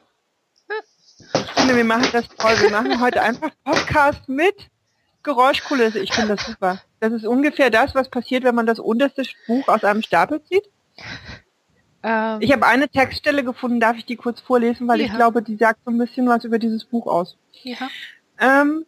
Ich 1.34 1.50
finde, 1.50 1.76
wir 1.76 1.84
machen 1.84 2.08
das 2.12 2.28
toll. 2.28 2.54
Wir 2.60 2.70
machen 2.70 3.00
heute 3.00 3.20
einfach 3.22 3.50
Podcast 3.64 4.28
mit 4.28 4.54
Geräuschkulisse. 5.22 5.98
Ich 5.98 6.12
finde 6.12 6.36
das 6.36 6.46
super. 6.46 6.80
Das 7.00 7.12
ist 7.12 7.26
ungefähr 7.26 7.70
das, 7.70 7.94
was 7.94 8.08
passiert, 8.08 8.44
wenn 8.44 8.54
man 8.54 8.66
das 8.66 8.78
unterste 8.78 9.24
Buch 9.46 9.66
aus 9.68 9.84
einem 9.84 10.02
Stapel 10.02 10.42
zieht. 10.44 10.68
Ähm, 12.02 12.40
ich 12.40 12.52
habe 12.52 12.66
eine 12.66 12.88
Textstelle 12.88 13.44
gefunden, 13.44 13.80
darf 13.80 13.96
ich 13.96 14.06
die 14.06 14.16
kurz 14.16 14.40
vorlesen, 14.40 14.86
weil 14.86 15.00
ja. 15.00 15.06
ich 15.06 15.14
glaube, 15.14 15.42
die 15.42 15.56
sagt 15.56 15.80
so 15.84 15.90
ein 15.90 15.98
bisschen 15.98 16.28
was 16.28 16.44
über 16.44 16.58
dieses 16.58 16.84
Buch 16.84 17.06
aus. 17.06 17.36
Ja. 17.62 17.88
Ähm, 18.40 18.84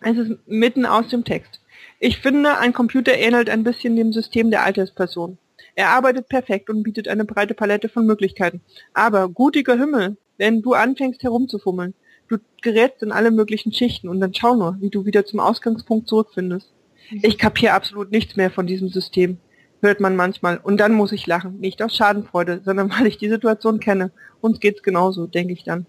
es 0.00 0.18
ist 0.18 0.32
mitten 0.46 0.86
aus 0.86 1.08
dem 1.08 1.24
Text. 1.24 1.60
Ich 2.00 2.18
finde, 2.18 2.58
ein 2.58 2.72
Computer 2.72 3.14
ähnelt 3.14 3.48
ein 3.48 3.64
bisschen 3.64 3.96
dem 3.96 4.12
System 4.12 4.50
der 4.50 4.64
Altersperson. 4.64 5.38
Er 5.74 5.90
arbeitet 5.90 6.28
perfekt 6.28 6.68
und 6.68 6.82
bietet 6.82 7.08
eine 7.08 7.24
breite 7.24 7.54
Palette 7.54 7.88
von 7.88 8.06
Möglichkeiten. 8.06 8.60
Aber, 8.92 9.28
gutiger 9.28 9.78
Himmel, 9.78 10.16
wenn 10.36 10.62
du 10.62 10.74
anfängst 10.74 11.22
herumzufummeln, 11.22 11.94
du 12.28 12.38
gerätst 12.62 13.02
in 13.02 13.12
alle 13.12 13.30
möglichen 13.30 13.72
Schichten 13.72 14.08
und 14.08 14.20
dann 14.20 14.34
schau 14.34 14.56
nur, 14.56 14.76
wie 14.80 14.90
du 14.90 15.04
wieder 15.04 15.24
zum 15.24 15.40
Ausgangspunkt 15.40 16.08
zurückfindest. 16.08 16.72
Mhm. 17.10 17.20
Ich 17.22 17.38
kapiere 17.38 17.74
absolut 17.74 18.10
nichts 18.10 18.36
mehr 18.36 18.50
von 18.50 18.66
diesem 18.66 18.88
System, 18.88 19.38
hört 19.80 20.00
man 20.00 20.16
manchmal. 20.16 20.58
Und 20.58 20.78
dann 20.78 20.92
muss 20.92 21.12
ich 21.12 21.26
lachen. 21.26 21.60
Nicht 21.60 21.82
aus 21.82 21.96
Schadenfreude, 21.96 22.62
sondern 22.64 22.90
weil 22.98 23.06
ich 23.06 23.18
die 23.18 23.28
Situation 23.28 23.80
kenne. 23.80 24.10
Uns 24.40 24.60
geht's 24.60 24.82
genauso, 24.82 25.26
denke 25.26 25.52
ich 25.52 25.64
dann. 25.64 25.86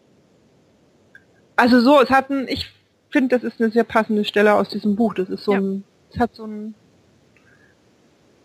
Also 1.55 1.79
so, 1.81 2.01
es 2.01 2.09
hatten, 2.09 2.47
ich 2.47 2.71
finde, 3.09 3.37
das 3.37 3.43
ist 3.43 3.61
eine 3.61 3.71
sehr 3.71 3.83
passende 3.83 4.25
Stelle 4.25 4.53
aus 4.55 4.69
diesem 4.69 4.95
Buch. 4.95 5.13
Das 5.13 5.29
ist 5.29 5.43
so 5.43 5.53
ja. 5.53 5.59
ein, 5.59 5.83
es 6.11 6.19
hat 6.19 6.35
so 6.35 6.43
einen, 6.43 6.75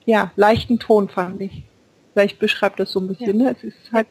ja, 0.05 0.31
leichten 0.37 0.79
Ton, 0.79 1.09
fand 1.09 1.41
ich. 1.41 1.65
Vielleicht 2.13 2.39
beschreibt 2.39 2.81
das 2.81 2.91
so 2.93 3.01
ein 3.01 3.09
bisschen, 3.09 3.41
ja. 3.41 3.47
ne? 3.47 3.57
Es 3.57 3.65
ist 3.65 3.93
halt. 3.93 4.09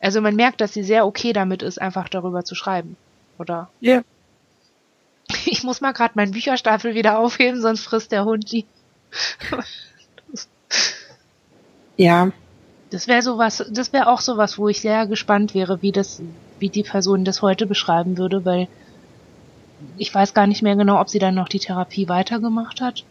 Also 0.00 0.20
man 0.20 0.36
merkt, 0.36 0.60
dass 0.60 0.74
sie 0.74 0.82
sehr 0.82 1.06
okay 1.06 1.32
damit 1.32 1.62
ist, 1.62 1.80
einfach 1.80 2.08
darüber 2.08 2.44
zu 2.44 2.54
schreiben, 2.54 2.96
oder? 3.38 3.70
Ja. 3.80 4.02
Ich 5.46 5.62
muss 5.62 5.80
mal 5.80 5.92
gerade 5.92 6.12
meinen 6.16 6.32
Bücherstapel 6.32 6.94
wieder 6.94 7.18
aufheben, 7.18 7.60
sonst 7.60 7.84
frisst 7.84 8.12
der 8.12 8.24
Hund 8.24 8.50
die. 8.52 8.66
ja. 11.96 12.30
Das 12.90 13.08
wäre 13.08 13.22
sowas, 13.22 13.64
das 13.70 13.92
wäre 13.92 14.06
auch 14.06 14.20
sowas, 14.20 14.58
wo 14.58 14.68
ich 14.68 14.80
sehr 14.80 15.06
gespannt 15.06 15.54
wäre, 15.54 15.82
wie 15.82 15.92
das, 15.92 16.20
wie 16.58 16.68
die 16.68 16.82
Person 16.82 17.24
das 17.24 17.42
heute 17.42 17.66
beschreiben 17.66 18.18
würde, 18.18 18.44
weil 18.44 18.68
ich 19.96 20.14
weiß 20.14 20.34
gar 20.34 20.46
nicht 20.46 20.62
mehr 20.62 20.76
genau, 20.76 21.00
ob 21.00 21.08
sie 21.08 21.18
dann 21.18 21.34
noch 21.34 21.48
die 21.48 21.58
Therapie 21.58 22.08
weitergemacht 22.08 22.80
hat. 22.80 23.04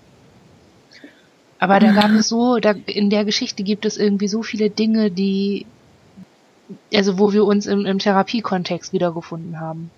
Aber 1.60 1.80
da 1.80 1.94
gab 1.94 2.12
es 2.12 2.28
so, 2.28 2.60
da, 2.60 2.72
in 2.72 3.10
der 3.10 3.24
Geschichte 3.24 3.64
gibt 3.64 3.86
es 3.86 3.98
irgendwie 3.98 4.28
so 4.28 4.44
viele 4.44 4.70
Dinge, 4.70 5.12
die, 5.12 5.66
also 6.94 7.20
wo 7.20 7.32
wir 7.32 7.46
uns 7.46 7.68
im, 7.68 7.86
im 7.86 8.00
Therapiekontext 8.00 8.92
wiedergefunden 8.92 9.60
haben. 9.60 9.90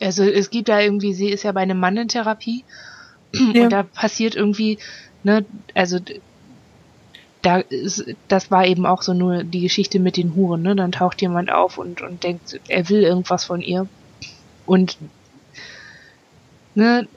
Also 0.00 0.22
es 0.22 0.50
gibt 0.50 0.68
da 0.68 0.80
irgendwie, 0.80 1.14
sie 1.14 1.30
ist 1.30 1.42
ja 1.42 1.52
bei 1.52 1.62
einem 1.62 1.80
Mann 1.80 1.96
in 1.96 2.08
Therapie 2.08 2.64
ja. 3.32 3.64
und 3.64 3.70
da 3.70 3.82
passiert 3.82 4.36
irgendwie, 4.36 4.78
ne, 5.24 5.44
also 5.74 5.98
da 7.42 7.58
ist, 7.58 8.04
das 8.28 8.50
war 8.50 8.66
eben 8.66 8.86
auch 8.86 9.02
so 9.02 9.14
nur 9.14 9.44
die 9.44 9.60
Geschichte 9.60 9.98
mit 9.98 10.16
den 10.16 10.34
Huren, 10.34 10.62
ne? 10.62 10.76
Dann 10.76 10.92
taucht 10.92 11.20
jemand 11.20 11.50
auf 11.50 11.78
und, 11.78 12.00
und 12.00 12.22
denkt, 12.22 12.60
er 12.68 12.88
will 12.88 13.02
irgendwas 13.02 13.44
von 13.44 13.60
ihr. 13.60 13.88
Und 14.64 14.96
ne, 16.74 17.08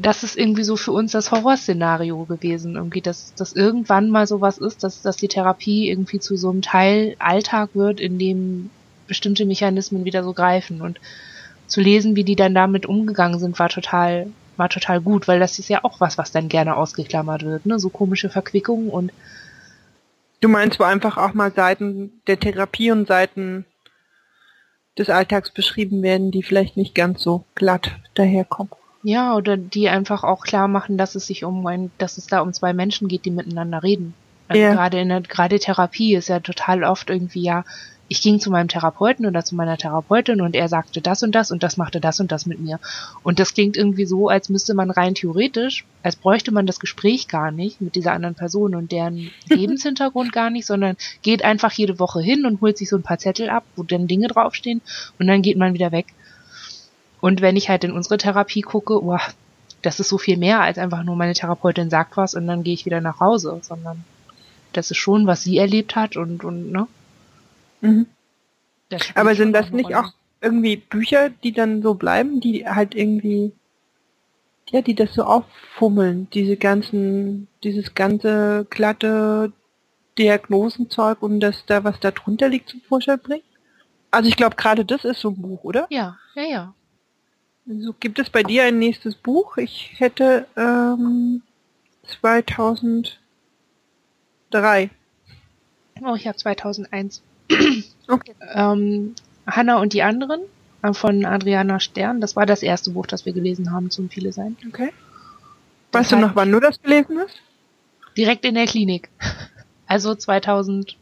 das 0.00 0.22
ist 0.22 0.36
irgendwie 0.36 0.64
so 0.64 0.76
für 0.76 0.92
uns 0.92 1.12
das 1.12 1.30
Horrorszenario 1.30 2.24
gewesen, 2.24 2.76
irgendwie, 2.76 3.00
dass, 3.00 3.34
dass 3.34 3.52
irgendwann 3.52 4.10
mal 4.10 4.26
sowas 4.26 4.58
ist, 4.58 4.84
dass, 4.84 5.02
dass 5.02 5.16
die 5.16 5.28
Therapie 5.28 5.88
irgendwie 5.88 6.20
zu 6.20 6.36
so 6.36 6.50
einem 6.50 6.62
Teil 6.62 7.16
Alltag 7.18 7.70
wird, 7.74 8.00
in 8.00 8.18
dem 8.18 8.70
bestimmte 9.06 9.44
Mechanismen 9.44 10.04
wieder 10.04 10.22
so 10.22 10.32
greifen 10.32 10.82
und 10.82 11.00
zu 11.66 11.80
lesen, 11.80 12.16
wie 12.16 12.24
die 12.24 12.36
dann 12.36 12.54
damit 12.54 12.86
umgegangen 12.86 13.38
sind, 13.38 13.58
war 13.58 13.68
total, 13.68 14.28
war 14.58 14.68
total 14.68 15.00
gut, 15.00 15.28
weil 15.28 15.40
das 15.40 15.58
ist 15.58 15.68
ja 15.68 15.84
auch 15.84 16.00
was, 16.00 16.18
was 16.18 16.32
dann 16.32 16.48
gerne 16.48 16.76
ausgeklammert 16.76 17.44
wird, 17.44 17.66
ne, 17.66 17.78
so 17.78 17.88
komische 17.88 18.30
Verquickungen 18.30 18.90
und 18.90 19.12
Du 20.40 20.48
meinst, 20.48 20.78
wo 20.78 20.84
einfach 20.84 21.16
auch 21.16 21.34
mal 21.34 21.52
Seiten 21.52 22.20
der 22.26 22.38
Therapie 22.38 22.92
und 22.92 23.08
Seiten 23.08 23.64
des 24.96 25.10
Alltags 25.10 25.50
beschrieben 25.50 26.02
werden, 26.02 26.30
die 26.30 26.42
vielleicht 26.42 26.76
nicht 26.76 26.94
ganz 26.94 27.22
so 27.22 27.44
glatt 27.54 27.96
daherkommen. 28.14 28.72
Ja, 29.02 29.34
oder 29.34 29.56
die 29.56 29.88
einfach 29.88 30.24
auch 30.24 30.42
klar 30.42 30.68
machen, 30.68 30.98
dass 30.98 31.14
es 31.14 31.26
sich 31.26 31.44
um 31.44 31.66
ein, 31.66 31.90
dass 31.98 32.18
es 32.18 32.26
da 32.26 32.40
um 32.40 32.52
zwei 32.52 32.72
Menschen 32.72 33.08
geht, 33.08 33.24
die 33.24 33.30
miteinander 33.30 33.82
reden. 33.82 34.14
Also 34.48 34.62
ja. 34.62 34.72
gerade 34.72 35.00
in 35.00 35.08
der, 35.08 35.20
gerade 35.20 35.58
Therapie 35.58 36.14
ist 36.14 36.28
ja 36.28 36.40
total 36.40 36.84
oft 36.84 37.10
irgendwie 37.10 37.42
ja, 37.42 37.64
ich 38.08 38.22
ging 38.22 38.40
zu 38.40 38.50
meinem 38.50 38.68
Therapeuten 38.68 39.26
oder 39.26 39.44
zu 39.44 39.54
meiner 39.54 39.76
Therapeutin 39.76 40.40
und 40.40 40.56
er 40.56 40.68
sagte 40.68 41.02
das 41.02 41.22
und 41.22 41.34
das 41.34 41.50
und 41.50 41.62
das 41.62 41.76
machte 41.76 42.00
das 42.00 42.20
und 42.20 42.32
das 42.32 42.46
mit 42.46 42.58
mir. 42.58 42.80
Und 43.22 43.38
das 43.38 43.52
klingt 43.52 43.76
irgendwie 43.76 44.06
so, 44.06 44.28
als 44.28 44.48
müsste 44.48 44.74
man 44.74 44.90
rein 44.90 45.14
theoretisch, 45.14 45.84
als 46.02 46.16
bräuchte 46.16 46.50
man 46.50 46.66
das 46.66 46.80
Gespräch 46.80 47.28
gar 47.28 47.50
nicht 47.50 47.82
mit 47.82 47.94
dieser 47.94 48.12
anderen 48.12 48.34
Person 48.34 48.74
und 48.74 48.92
deren 48.92 49.30
Lebenshintergrund 49.48 50.32
gar 50.32 50.48
nicht, 50.48 50.66
sondern 50.66 50.96
geht 51.22 51.44
einfach 51.44 51.72
jede 51.72 51.98
Woche 51.98 52.20
hin 52.20 52.46
und 52.46 52.62
holt 52.62 52.78
sich 52.78 52.88
so 52.88 52.96
ein 52.96 53.02
paar 53.02 53.18
Zettel 53.18 53.50
ab, 53.50 53.64
wo 53.76 53.82
dann 53.82 54.06
Dinge 54.06 54.28
draufstehen 54.28 54.80
und 55.18 55.26
dann 55.26 55.42
geht 55.42 55.58
man 55.58 55.74
wieder 55.74 55.92
weg. 55.92 56.06
Und 57.20 57.42
wenn 57.42 57.56
ich 57.56 57.68
halt 57.68 57.84
in 57.84 57.92
unsere 57.92 58.16
Therapie 58.16 58.62
gucke, 58.62 59.00
boah, 59.00 59.20
das 59.82 60.00
ist 60.00 60.08
so 60.08 60.18
viel 60.18 60.38
mehr 60.38 60.60
als 60.60 60.78
einfach 60.78 61.02
nur 61.02 61.16
meine 61.16 61.34
Therapeutin 61.34 61.90
sagt 61.90 62.16
was 62.16 62.34
und 62.34 62.46
dann 62.46 62.62
gehe 62.62 62.74
ich 62.74 62.86
wieder 62.86 63.00
nach 63.00 63.20
Hause, 63.20 63.60
sondern 63.62 64.04
das 64.72 64.90
ist 64.90 64.96
schon, 64.96 65.26
was 65.26 65.42
sie 65.42 65.58
erlebt 65.58 65.94
hat 65.94 66.16
und, 66.16 66.44
und 66.44 66.72
ne? 66.72 66.86
Mhm. 67.80 68.06
Aber 69.14 69.34
sind 69.34 69.52
das 69.52 69.70
nicht 69.70 69.94
auch 69.94 70.12
irgendwie 70.40 70.76
Bücher, 70.76 71.30
die 71.30 71.52
dann 71.52 71.82
so 71.82 71.94
bleiben, 71.94 72.40
die 72.40 72.66
halt 72.66 72.94
irgendwie, 72.94 73.52
ja, 74.70 74.82
die 74.82 74.94
das 74.94 75.14
so 75.14 75.24
auffummeln, 75.24 76.28
diese 76.32 76.56
ganzen, 76.56 77.48
dieses 77.62 77.94
ganze 77.94 78.66
glatte 78.70 79.52
Diagnosenzeug 80.16 81.22
und 81.22 81.40
dass 81.40 81.66
da 81.66 81.84
was 81.84 82.00
da 82.00 82.10
drunter 82.10 82.48
liegt 82.48 82.70
zum 82.70 82.80
Vorschein 82.82 83.20
bringt? 83.20 83.44
Also 84.10 84.28
ich 84.28 84.36
glaube 84.36 84.56
gerade 84.56 84.84
das 84.84 85.04
ist 85.04 85.20
so 85.20 85.30
ein 85.30 85.40
Buch, 85.40 85.64
oder? 85.64 85.86
Ja, 85.90 86.18
ja, 86.34 86.42
ja. 86.42 86.74
Also 87.68 87.94
gibt 88.00 88.18
es 88.18 88.30
bei 88.30 88.42
dir 88.42 88.64
ein 88.64 88.78
nächstes 88.78 89.14
Buch? 89.14 89.58
Ich 89.58 89.92
hätte 89.98 90.46
ähm, 90.56 91.42
2003. 92.06 94.90
Oh, 96.02 96.14
ich 96.14 96.26
habe 96.26 96.38
2001. 96.38 97.22
Okay. 98.08 98.34
Ähm, 98.54 99.14
Hanna 99.46 99.80
und 99.80 99.92
die 99.92 100.02
anderen 100.02 100.40
äh, 100.82 100.92
von 100.92 101.24
Adriana 101.24 101.80
Stern. 101.80 102.20
Das 102.20 102.36
war 102.36 102.46
das 102.46 102.62
erste 102.62 102.90
Buch, 102.90 103.06
das 103.06 103.26
wir 103.26 103.32
gelesen 103.32 103.72
haben 103.72 103.90
zum 103.90 104.08
Viele 104.08 104.32
sein. 104.32 104.56
Okay. 104.68 104.90
Weißt 105.92 106.12
du 106.12 106.16
noch, 106.16 106.34
wann 106.36 106.52
du 106.52 106.60
das 106.60 106.80
gelesen 106.82 107.18
hast? 107.18 107.40
Direkt 108.16 108.44
in 108.44 108.54
der 108.54 108.66
Klinik. 108.66 109.08
Also 109.86 110.14
2003. 110.14 110.96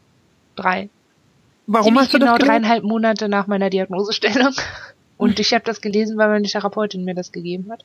Warum 1.65 1.85
Ziemlich 1.85 2.01
hast 2.01 2.13
du 2.13 2.19
genau 2.19 2.31
das 2.33 2.39
gelesen? 2.39 2.61
dreieinhalb 2.61 2.83
Monate 2.83 3.27
nach 3.27 3.47
meiner 3.47 3.69
Diagnosestellung. 3.69 4.53
Und 5.17 5.39
ich 5.39 5.53
habe 5.53 5.65
das 5.65 5.81
gelesen, 5.81 6.17
weil 6.17 6.29
meine 6.29 6.47
Therapeutin 6.47 7.03
mir 7.03 7.15
das 7.15 7.31
gegeben 7.31 7.71
hat. 7.71 7.83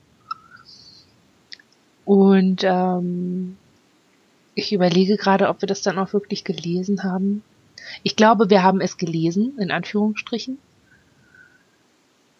Und 2.04 2.62
ähm, 2.62 3.56
ich 4.54 4.72
überlege 4.72 5.16
gerade, 5.16 5.48
ob 5.48 5.62
wir 5.62 5.66
das 5.66 5.82
dann 5.82 5.98
auch 5.98 6.12
wirklich 6.12 6.44
gelesen 6.44 7.02
haben. 7.02 7.42
Ich 8.02 8.16
glaube, 8.16 8.50
wir 8.50 8.62
haben 8.62 8.80
es 8.80 8.96
gelesen, 8.96 9.58
in 9.58 9.70
Anführungsstrichen. 9.70 10.58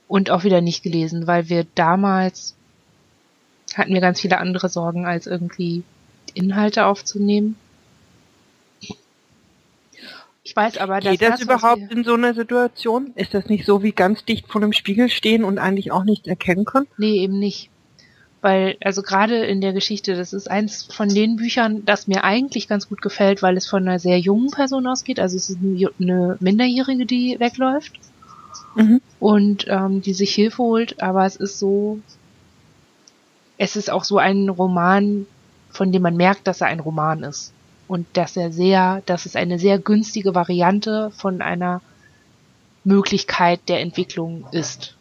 Und 0.08 0.30
auch 0.30 0.44
wieder 0.44 0.60
nicht 0.60 0.82
gelesen, 0.82 1.26
weil 1.26 1.48
wir 1.48 1.66
damals 1.74 2.54
hatten 3.74 3.94
wir 3.94 4.00
ganz 4.00 4.20
viele 4.20 4.38
andere 4.38 4.68
Sorgen, 4.68 5.06
als 5.06 5.26
irgendwie 5.26 5.82
Inhalte 6.34 6.86
aufzunehmen. 6.86 7.56
Ich 10.44 10.56
weiß 10.56 10.78
aber, 10.78 11.00
dass 11.00 11.12
Geht 11.12 11.22
das, 11.22 11.30
das 11.30 11.42
überhaupt 11.42 11.90
in 11.90 12.04
so 12.04 12.14
einer 12.14 12.34
Situation? 12.34 13.12
Ist 13.14 13.32
das 13.32 13.46
nicht 13.46 13.64
so 13.64 13.82
wie 13.82 13.92
ganz 13.92 14.24
dicht 14.24 14.48
vor 14.48 14.60
dem 14.60 14.72
Spiegel 14.72 15.08
stehen 15.08 15.44
und 15.44 15.58
eigentlich 15.58 15.92
auch 15.92 16.04
nichts 16.04 16.26
erkennen 16.26 16.64
können? 16.64 16.88
Nee, 16.98 17.20
eben 17.20 17.38
nicht. 17.38 17.70
Weil, 18.42 18.76
also 18.82 19.02
gerade 19.02 19.36
in 19.46 19.60
der 19.60 19.72
Geschichte, 19.72 20.16
das 20.16 20.32
ist 20.32 20.50
eins 20.50 20.82
von 20.82 21.08
den 21.08 21.36
Büchern, 21.36 21.84
das 21.84 22.08
mir 22.08 22.24
eigentlich 22.24 22.66
ganz 22.66 22.88
gut 22.88 23.00
gefällt, 23.00 23.40
weil 23.40 23.56
es 23.56 23.68
von 23.68 23.86
einer 23.86 24.00
sehr 24.00 24.18
jungen 24.18 24.50
Person 24.50 24.88
ausgeht. 24.88 25.20
Also 25.20 25.36
es 25.36 25.48
ist 25.48 25.58
eine 26.00 26.36
Minderjährige, 26.40 27.06
die 27.06 27.36
wegläuft 27.38 27.92
mhm. 28.74 29.00
und 29.20 29.66
ähm, 29.68 30.02
die 30.02 30.12
sich 30.12 30.34
Hilfe 30.34 30.58
holt, 30.58 31.00
aber 31.00 31.24
es 31.24 31.36
ist 31.36 31.60
so, 31.60 32.00
es 33.58 33.76
ist 33.76 33.90
auch 33.90 34.02
so 34.02 34.18
ein 34.18 34.48
Roman, 34.48 35.26
von 35.70 35.92
dem 35.92 36.02
man 36.02 36.16
merkt, 36.16 36.48
dass 36.48 36.60
er 36.60 36.66
ein 36.66 36.80
Roman 36.80 37.22
ist. 37.22 37.52
Und 37.86 38.06
dass 38.14 38.36
er 38.36 38.50
sehr, 38.52 39.02
dass 39.06 39.24
es 39.24 39.36
eine 39.36 39.60
sehr 39.60 39.78
günstige 39.78 40.34
Variante 40.34 41.12
von 41.14 41.42
einer 41.42 41.80
Möglichkeit 42.82 43.60
der 43.68 43.80
Entwicklung 43.80 44.46
ist. 44.50 44.96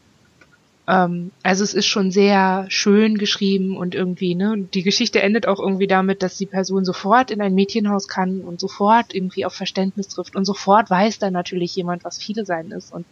Ähm, 0.91 1.31
also 1.41 1.63
es 1.63 1.73
ist 1.73 1.85
schon 1.85 2.11
sehr 2.11 2.65
schön 2.67 3.17
geschrieben 3.17 3.77
und 3.77 3.95
irgendwie, 3.95 4.35
ne, 4.35 4.67
die 4.73 4.83
Geschichte 4.83 5.21
endet 5.21 5.47
auch 5.47 5.59
irgendwie 5.59 5.87
damit, 5.87 6.21
dass 6.21 6.37
die 6.37 6.45
Person 6.45 6.83
sofort 6.83 7.31
in 7.31 7.39
ein 7.39 7.55
Mädchenhaus 7.55 8.09
kann 8.09 8.41
und 8.41 8.59
sofort 8.59 9.15
irgendwie 9.15 9.45
auf 9.45 9.53
Verständnis 9.53 10.09
trifft 10.09 10.35
und 10.35 10.43
sofort 10.43 10.89
weiß 10.89 11.17
dann 11.17 11.31
natürlich 11.31 11.73
jemand, 11.77 12.03
was 12.03 12.17
viele 12.17 12.45
sein 12.45 12.71
ist 12.71 12.91
und 12.91 13.05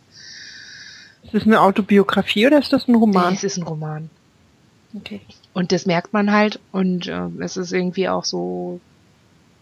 ist 1.23 1.34
das 1.34 1.43
eine 1.43 1.61
Autobiografie 1.61 2.47
oder 2.47 2.59
ist 2.59 2.73
das 2.73 2.88
ein 2.88 2.95
Roman? 2.95 3.30
Nee, 3.30 3.36
es 3.36 3.43
ist 3.45 3.57
ein 3.57 3.63
Roman. 3.63 4.09
Okay. 4.95 5.21
Und 5.53 5.71
das 5.71 5.86
merkt 5.86 6.11
man 6.11 6.32
halt 6.34 6.59
und 6.73 7.07
äh, 7.07 7.27
es 7.39 7.55
ist 7.55 7.71
irgendwie 7.71 8.09
auch 8.09 8.25
so 8.25 8.82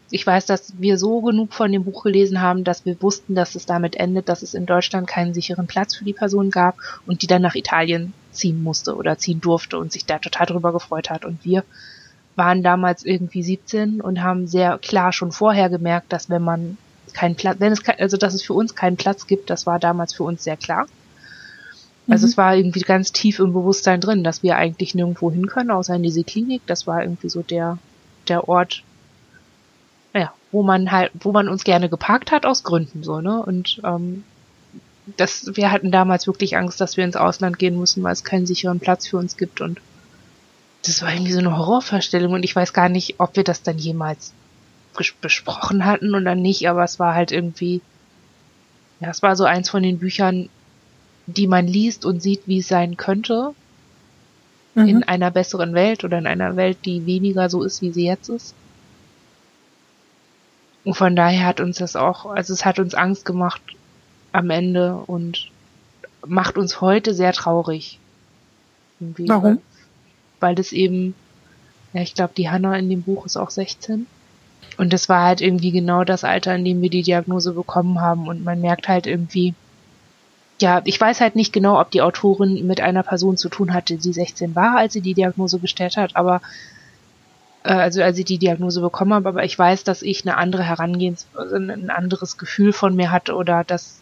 ich 0.09 0.25
weiß, 0.25 0.45
dass 0.45 0.73
wir 0.77 0.97
so 0.97 1.21
genug 1.21 1.53
von 1.53 1.71
dem 1.71 1.83
Buch 1.83 2.03
gelesen 2.03 2.41
haben, 2.41 2.63
dass 2.63 2.85
wir 2.85 3.01
wussten, 3.01 3.35
dass 3.35 3.55
es 3.55 3.65
damit 3.65 3.95
endet, 3.95 4.29
dass 4.29 4.41
es 4.41 4.53
in 4.53 4.65
Deutschland 4.65 5.07
keinen 5.07 5.33
sicheren 5.33 5.67
Platz 5.67 5.95
für 5.95 6.05
die 6.05 6.13
Person 6.13 6.49
gab 6.49 6.77
und 7.05 7.21
die 7.21 7.27
dann 7.27 7.41
nach 7.41 7.55
Italien 7.55 8.13
ziehen 8.31 8.63
musste 8.63 8.95
oder 8.95 9.17
ziehen 9.17 9.41
durfte 9.41 9.77
und 9.77 9.91
sich 9.91 10.05
da 10.05 10.19
total 10.19 10.47
drüber 10.47 10.71
gefreut 10.71 11.09
hat. 11.09 11.25
Und 11.25 11.43
wir 11.43 11.63
waren 12.35 12.63
damals 12.63 13.03
irgendwie 13.03 13.43
17 13.43 13.99
und 13.99 14.21
haben 14.21 14.47
sehr 14.47 14.77
klar 14.77 15.11
schon 15.11 15.31
vorher 15.31 15.69
gemerkt, 15.69 16.13
dass 16.13 16.29
wenn 16.29 16.43
man 16.43 16.77
keinen 17.13 17.35
Platz, 17.35 17.59
wenn 17.59 17.73
es 17.73 17.81
also 17.97 18.15
dass 18.15 18.33
es 18.33 18.43
für 18.43 18.53
uns 18.53 18.75
keinen 18.75 18.95
Platz 18.95 19.27
gibt, 19.27 19.49
das 19.49 19.65
war 19.65 19.79
damals 19.79 20.13
für 20.13 20.23
uns 20.23 20.43
sehr 20.43 20.55
klar. 20.55 20.87
Also 22.07 22.25
mhm. 22.25 22.29
es 22.29 22.37
war 22.37 22.55
irgendwie 22.55 22.81
ganz 22.81 23.11
tief 23.11 23.39
im 23.39 23.53
Bewusstsein 23.53 23.99
drin, 23.99 24.23
dass 24.23 24.43
wir 24.43 24.55
eigentlich 24.55 24.95
nirgendwo 24.95 25.31
hin 25.31 25.47
können, 25.47 25.71
außer 25.71 25.95
in 25.95 26.03
diese 26.03 26.23
Klinik. 26.23 26.61
Das 26.67 26.87
war 26.87 27.01
irgendwie 27.01 27.29
so 27.29 27.41
der, 27.41 27.77
der 28.27 28.47
Ort, 28.47 28.83
wo 30.51 30.63
man 30.63 30.91
halt, 30.91 31.11
wo 31.19 31.31
man 31.31 31.49
uns 31.49 31.63
gerne 31.63 31.89
geparkt 31.89 32.31
hat 32.31 32.45
aus 32.45 32.63
Gründen 32.63 33.03
so, 33.03 33.21
ne? 33.21 33.43
Und 33.43 33.81
ähm, 33.83 34.23
das, 35.15 35.55
wir 35.55 35.71
hatten 35.71 35.91
damals 35.91 36.27
wirklich 36.27 36.57
Angst, 36.57 36.81
dass 36.81 36.97
wir 36.97 37.03
ins 37.03 37.15
Ausland 37.15 37.59
gehen 37.59 37.77
müssen, 37.77 38.03
weil 38.03 38.13
es 38.13 38.23
keinen 38.23 38.45
sicheren 38.45 38.79
Platz 38.79 39.07
für 39.07 39.17
uns 39.17 39.37
gibt 39.37 39.61
und 39.61 39.79
das 40.85 41.01
war 41.01 41.13
irgendwie 41.13 41.33
so 41.33 41.39
eine 41.39 41.57
Horrorvorstellung 41.57 42.33
und 42.33 42.43
ich 42.43 42.55
weiß 42.55 42.73
gar 42.73 42.89
nicht, 42.89 43.15
ob 43.19 43.35
wir 43.35 43.43
das 43.43 43.61
dann 43.61 43.77
jemals 43.77 44.33
besprochen 45.21 45.85
hatten 45.85 46.15
oder 46.15 46.33
nicht, 46.33 46.67
aber 46.67 46.83
es 46.83 46.99
war 46.99 47.13
halt 47.13 47.31
irgendwie, 47.31 47.81
ja, 48.99 49.09
es 49.09 49.21
war 49.21 49.35
so 49.35 49.43
eins 49.43 49.69
von 49.69 49.83
den 49.83 49.99
Büchern, 49.99 50.49
die 51.27 51.47
man 51.47 51.67
liest 51.67 52.05
und 52.05 52.21
sieht, 52.21 52.41
wie 52.45 52.59
es 52.59 52.67
sein 52.67 52.97
könnte. 52.97 53.53
Mhm. 54.75 54.87
In 54.87 55.03
einer 55.03 55.29
besseren 55.29 55.73
Welt 55.73 56.03
oder 56.03 56.17
in 56.17 56.27
einer 56.27 56.55
Welt, 56.55 56.79
die 56.85 57.05
weniger 57.05 57.49
so 57.49 57.63
ist, 57.63 57.81
wie 57.81 57.91
sie 57.91 58.05
jetzt 58.05 58.29
ist. 58.29 58.55
Und 60.87 60.93
von 60.93 61.17
daher 61.17 61.45
hat 61.45 61.59
uns 61.59 61.79
das 61.79 61.97
auch, 61.97 62.27
also 62.27 62.53
es 62.53 62.63
hat 62.63 62.79
uns 62.79 62.93
Angst 62.93 63.25
gemacht 63.25 63.61
am 64.31 64.49
Ende 64.49 64.95
und 64.95 65.51
macht 66.25 66.57
uns 66.57 66.79
heute 66.79 67.13
sehr 67.13 67.33
traurig. 67.33 67.99
Irgendwie, 69.01 69.27
Warum? 69.27 69.59
Weil, 70.39 70.55
das 70.55 70.71
eben, 70.71 71.13
ja, 71.91 72.03
ich 72.03 72.13
glaube, 72.13 72.31
die 72.37 72.49
Hanna 72.49 72.77
in 72.77 72.89
dem 72.89 73.01
Buch 73.01 73.25
ist 73.25 73.35
auch 73.35 73.49
16. 73.49 74.07
Und 74.77 74.93
das 74.93 75.09
war 75.09 75.25
halt 75.25 75.41
irgendwie 75.41 75.71
genau 75.71 76.05
das 76.05 76.23
Alter, 76.23 76.55
in 76.55 76.63
dem 76.63 76.81
wir 76.81 76.89
die 76.89 77.03
Diagnose 77.03 77.51
bekommen 77.51 77.99
haben. 77.99 78.29
Und 78.29 78.45
man 78.45 78.61
merkt 78.61 78.87
halt 78.87 79.07
irgendwie, 79.07 79.55
ja, 80.61 80.81
ich 80.85 81.01
weiß 81.01 81.19
halt 81.19 81.35
nicht 81.35 81.51
genau, 81.51 81.81
ob 81.81 81.91
die 81.91 82.01
Autorin 82.01 82.65
mit 82.65 82.79
einer 82.79 83.03
Person 83.03 83.35
zu 83.35 83.49
tun 83.49 83.73
hatte, 83.73 83.97
die 83.97 84.13
16 84.13 84.55
war, 84.55 84.77
als 84.77 84.93
sie 84.93 85.01
die 85.01 85.15
Diagnose 85.15 85.59
gestellt 85.59 85.97
hat, 85.97 86.15
aber 86.15 86.39
also 87.75 88.01
als 88.01 88.17
ich 88.17 88.25
die 88.25 88.37
Diagnose 88.37 88.81
bekommen 88.81 89.13
habe, 89.13 89.29
aber 89.29 89.43
ich 89.43 89.57
weiß, 89.57 89.83
dass 89.83 90.01
ich 90.01 90.25
eine 90.25 90.37
andere 90.37 90.63
Herangehens, 90.63 91.27
also 91.35 91.55
ein 91.55 91.89
anderes 91.89 92.37
Gefühl 92.37 92.73
von 92.73 92.95
mir 92.95 93.11
hatte 93.11 93.35
oder 93.35 93.63
dass 93.63 94.01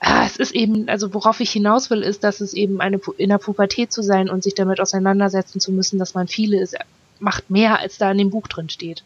ah, 0.00 0.24
es 0.26 0.36
ist 0.36 0.54
eben, 0.54 0.88
also 0.88 1.14
worauf 1.14 1.40
ich 1.40 1.50
hinaus 1.50 1.90
will, 1.90 2.02
ist, 2.02 2.24
dass 2.24 2.40
es 2.40 2.54
eben 2.54 2.80
eine 2.80 3.00
in 3.16 3.30
der 3.30 3.38
Pubertät 3.38 3.92
zu 3.92 4.02
sein 4.02 4.28
und 4.28 4.42
sich 4.42 4.54
damit 4.54 4.80
auseinandersetzen 4.80 5.60
zu 5.60 5.72
müssen, 5.72 5.98
dass 5.98 6.14
man 6.14 6.28
viele 6.28 6.60
ist, 6.60 6.76
macht 7.20 7.50
mehr, 7.50 7.78
als 7.78 7.98
da 7.98 8.10
in 8.10 8.18
dem 8.18 8.30
Buch 8.30 8.48
drin 8.48 8.68
steht. 8.68 9.04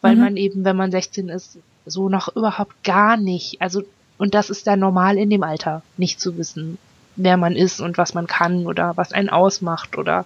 Weil 0.00 0.16
mhm. 0.16 0.20
man 0.22 0.36
eben, 0.36 0.64
wenn 0.64 0.76
man 0.76 0.90
16 0.90 1.28
ist, 1.28 1.58
so 1.86 2.08
noch 2.08 2.34
überhaupt 2.34 2.82
gar 2.84 3.16
nicht, 3.16 3.60
also 3.60 3.82
und 4.18 4.34
das 4.34 4.50
ist 4.50 4.66
dann 4.66 4.78
normal 4.78 5.18
in 5.18 5.30
dem 5.30 5.42
Alter, 5.42 5.82
nicht 5.96 6.20
zu 6.20 6.36
wissen, 6.38 6.78
wer 7.16 7.36
man 7.36 7.56
ist 7.56 7.80
und 7.80 7.98
was 7.98 8.14
man 8.14 8.26
kann 8.26 8.66
oder 8.66 8.96
was 8.96 9.12
einen 9.12 9.28
ausmacht 9.28 9.98
oder 9.98 10.24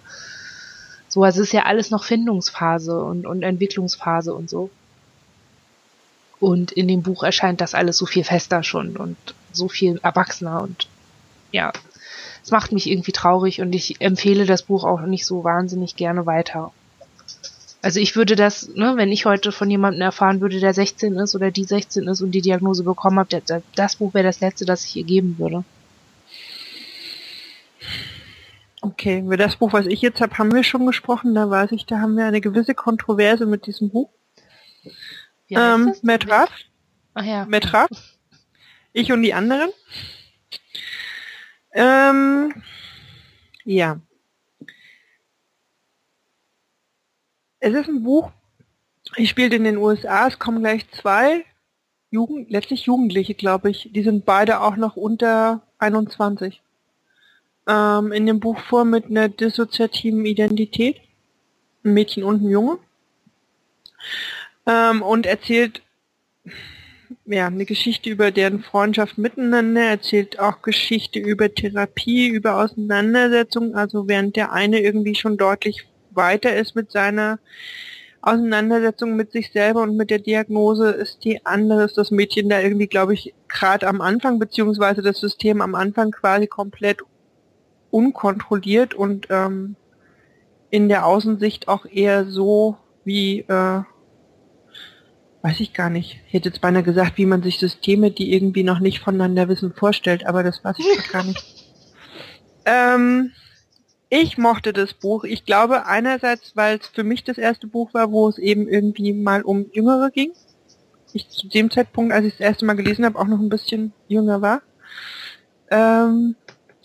so. 1.17 1.23
Also 1.23 1.41
es 1.41 1.47
ist 1.47 1.53
ja 1.53 1.63
alles 1.63 1.89
noch 1.89 2.03
Findungsphase 2.03 3.03
und, 3.03 3.25
und 3.25 3.41
Entwicklungsphase 3.41 4.33
und 4.33 4.49
so. 4.49 4.69
Und 6.39 6.71
in 6.71 6.87
dem 6.87 7.01
Buch 7.01 7.23
erscheint 7.23 7.59
das 7.59 7.73
alles 7.73 7.97
so 7.97 8.05
viel 8.05 8.23
fester 8.23 8.61
schon 8.61 8.95
und 8.95 9.17
so 9.51 9.67
viel 9.67 9.99
erwachsener 10.03 10.61
und 10.61 10.87
ja, 11.51 11.73
es 12.43 12.51
macht 12.51 12.71
mich 12.71 12.87
irgendwie 12.87 13.11
traurig 13.11 13.59
und 13.61 13.73
ich 13.73 13.99
empfehle 13.99 14.45
das 14.45 14.61
Buch 14.61 14.83
auch 14.83 15.01
nicht 15.01 15.25
so 15.25 15.43
wahnsinnig 15.43 15.95
gerne 15.95 16.27
weiter. 16.27 16.71
Also 17.81 17.99
ich 17.99 18.15
würde 18.15 18.35
das, 18.35 18.69
ne, 18.75 18.93
wenn 18.97 19.11
ich 19.11 19.25
heute 19.25 19.51
von 19.51 19.71
jemandem 19.71 20.01
erfahren 20.01 20.41
würde, 20.41 20.59
der 20.59 20.75
16 20.75 21.15
ist 21.15 21.33
oder 21.33 21.49
die 21.49 21.63
16 21.63 22.07
ist 22.07 22.21
und 22.21 22.31
die 22.31 22.41
Diagnose 22.41 22.83
bekommen 22.83 23.19
hat, 23.19 23.41
das, 23.47 23.63
das 23.73 23.95
Buch 23.95 24.13
wäre 24.13 24.25
das 24.25 24.41
letzte, 24.41 24.65
das 24.65 24.85
ich 24.85 24.95
ihr 24.95 25.05
geben 25.05 25.39
würde. 25.39 25.63
Okay, 28.87 29.19
über 29.19 29.35
das 29.35 29.57
Buch, 29.57 29.73
was 29.73 29.85
ich 29.85 30.01
jetzt 30.01 30.21
habe, 30.21 30.37
haben 30.37 30.53
wir 30.53 30.63
schon 30.63 30.85
gesprochen. 30.85 31.35
Da 31.35 31.49
weiß 31.49 31.73
ich, 31.73 31.85
da 31.85 31.99
haben 31.99 32.15
wir 32.15 32.25
eine 32.25 32.39
gewisse 32.39 32.73
Kontroverse 32.73 33.45
mit 33.45 33.67
diesem 33.67 33.89
Buch. 33.89 34.09
Ähm, 35.49 35.93
Matt 36.03 36.29
Raff. 36.29 36.49
Ach 37.13 37.23
ja. 37.23 37.45
Matt 37.45 37.73
Raff. 37.73 37.89
Ich 38.93 39.11
und 39.11 39.23
die 39.23 39.33
anderen. 39.33 39.71
Ähm, 41.73 42.63
ja. 43.65 43.99
Es 47.59 47.73
ist 47.73 47.89
ein 47.89 48.03
Buch, 48.03 48.31
ich 49.17 49.29
spielt 49.29 49.53
in 49.53 49.65
den 49.65 49.77
USA, 49.77 50.27
es 50.27 50.39
kommen 50.39 50.61
gleich 50.61 50.89
zwei 50.91 51.43
Jugend, 52.09 52.49
letztlich 52.49 52.85
Jugendliche, 52.85 53.33
glaube 53.33 53.69
ich. 53.69 53.89
Die 53.91 54.03
sind 54.03 54.23
beide 54.25 54.61
auch 54.61 54.77
noch 54.77 54.95
unter 54.95 55.61
21. 55.77 56.61
Ähm, 57.67 58.11
in 58.11 58.25
dem 58.25 58.39
Buch 58.39 58.59
vor 58.59 58.85
mit 58.85 59.05
einer 59.05 59.29
dissoziativen 59.29 60.25
Identität. 60.25 60.97
Ein 61.83 61.93
Mädchen 61.93 62.23
und 62.23 62.43
ein 62.43 62.49
Junge. 62.49 62.79
Ähm, 64.65 65.01
und 65.01 65.25
erzählt 65.25 65.81
ja, 67.25 67.47
eine 67.47 67.65
Geschichte 67.65 68.09
über 68.09 68.31
deren 68.31 68.61
Freundschaft 68.61 69.17
miteinander, 69.17 69.81
erzählt 69.81 70.39
auch 70.39 70.61
Geschichte 70.61 71.19
über 71.19 71.53
Therapie, 71.53 72.27
über 72.27 72.61
Auseinandersetzung, 72.63 73.75
also 73.75 74.07
während 74.07 74.35
der 74.35 74.51
eine 74.51 74.81
irgendwie 74.81 75.15
schon 75.15 75.37
deutlich 75.37 75.87
weiter 76.11 76.55
ist 76.55 76.75
mit 76.75 76.91
seiner 76.91 77.39
Auseinandersetzung 78.21 79.15
mit 79.15 79.31
sich 79.31 79.51
selber 79.51 79.83
und 79.83 79.95
mit 79.95 80.09
der 80.09 80.19
Diagnose, 80.19 80.89
ist 80.89 81.23
die 81.23 81.45
andere, 81.45 81.83
ist 81.83 81.97
das 81.97 82.11
Mädchen 82.11 82.49
da 82.49 82.59
irgendwie, 82.59 82.87
glaube 82.87 83.13
ich, 83.13 83.33
gerade 83.47 83.87
am 83.87 84.01
Anfang, 84.01 84.39
beziehungsweise 84.39 85.01
das 85.01 85.19
System 85.19 85.61
am 85.61 85.75
Anfang 85.75 86.11
quasi 86.11 86.47
komplett 86.47 87.01
unkontrolliert 87.91 88.93
und 88.93 89.27
ähm, 89.29 89.75
in 90.69 90.89
der 90.89 91.05
Außensicht 91.05 91.67
auch 91.67 91.85
eher 91.85 92.25
so 92.25 92.77
wie, 93.03 93.39
äh, 93.39 93.81
weiß 95.41 95.59
ich 95.59 95.73
gar 95.73 95.89
nicht, 95.89 96.19
ich 96.27 96.33
hätte 96.33 96.49
jetzt 96.49 96.61
beinahe 96.61 96.83
gesagt, 96.83 97.17
wie 97.17 97.25
man 97.25 97.41
sich 97.41 97.59
Systeme, 97.59 98.11
die 98.11 98.33
irgendwie 98.33 98.63
noch 98.63 98.79
nicht 98.79 98.99
voneinander 98.99 99.47
wissen, 99.47 99.73
vorstellt, 99.73 100.25
aber 100.25 100.43
das 100.43 100.63
weiß 100.63 100.77
ich 100.79 101.11
gar 101.11 101.23
nicht. 101.23 101.43
Ähm, 102.69 103.31
ich 104.09 104.37
mochte 104.37 104.73
das 104.73 104.93
Buch. 104.93 105.23
Ich 105.23 105.45
glaube 105.45 105.85
einerseits, 105.85 106.55
weil 106.55 106.79
es 106.79 106.87
für 106.87 107.05
mich 107.05 107.23
das 107.23 107.37
erste 107.37 107.67
Buch 107.67 107.93
war, 107.93 108.11
wo 108.11 108.27
es 108.27 108.37
eben 108.37 108.67
irgendwie 108.67 109.13
mal 109.13 109.41
um 109.41 109.69
Jüngere 109.71 110.11
ging. 110.11 110.31
Ich 111.13 111.29
zu 111.29 111.47
dem 111.47 111.71
Zeitpunkt, 111.71 112.13
als 112.13 112.25
ich 112.25 112.33
das 112.33 112.41
erste 112.41 112.65
Mal 112.65 112.75
gelesen 112.75 113.05
habe, 113.05 113.17
auch 113.17 113.27
noch 113.27 113.39
ein 113.39 113.49
bisschen 113.49 113.93
jünger 114.07 114.41
war. 114.41 114.61
Ähm, 115.71 116.35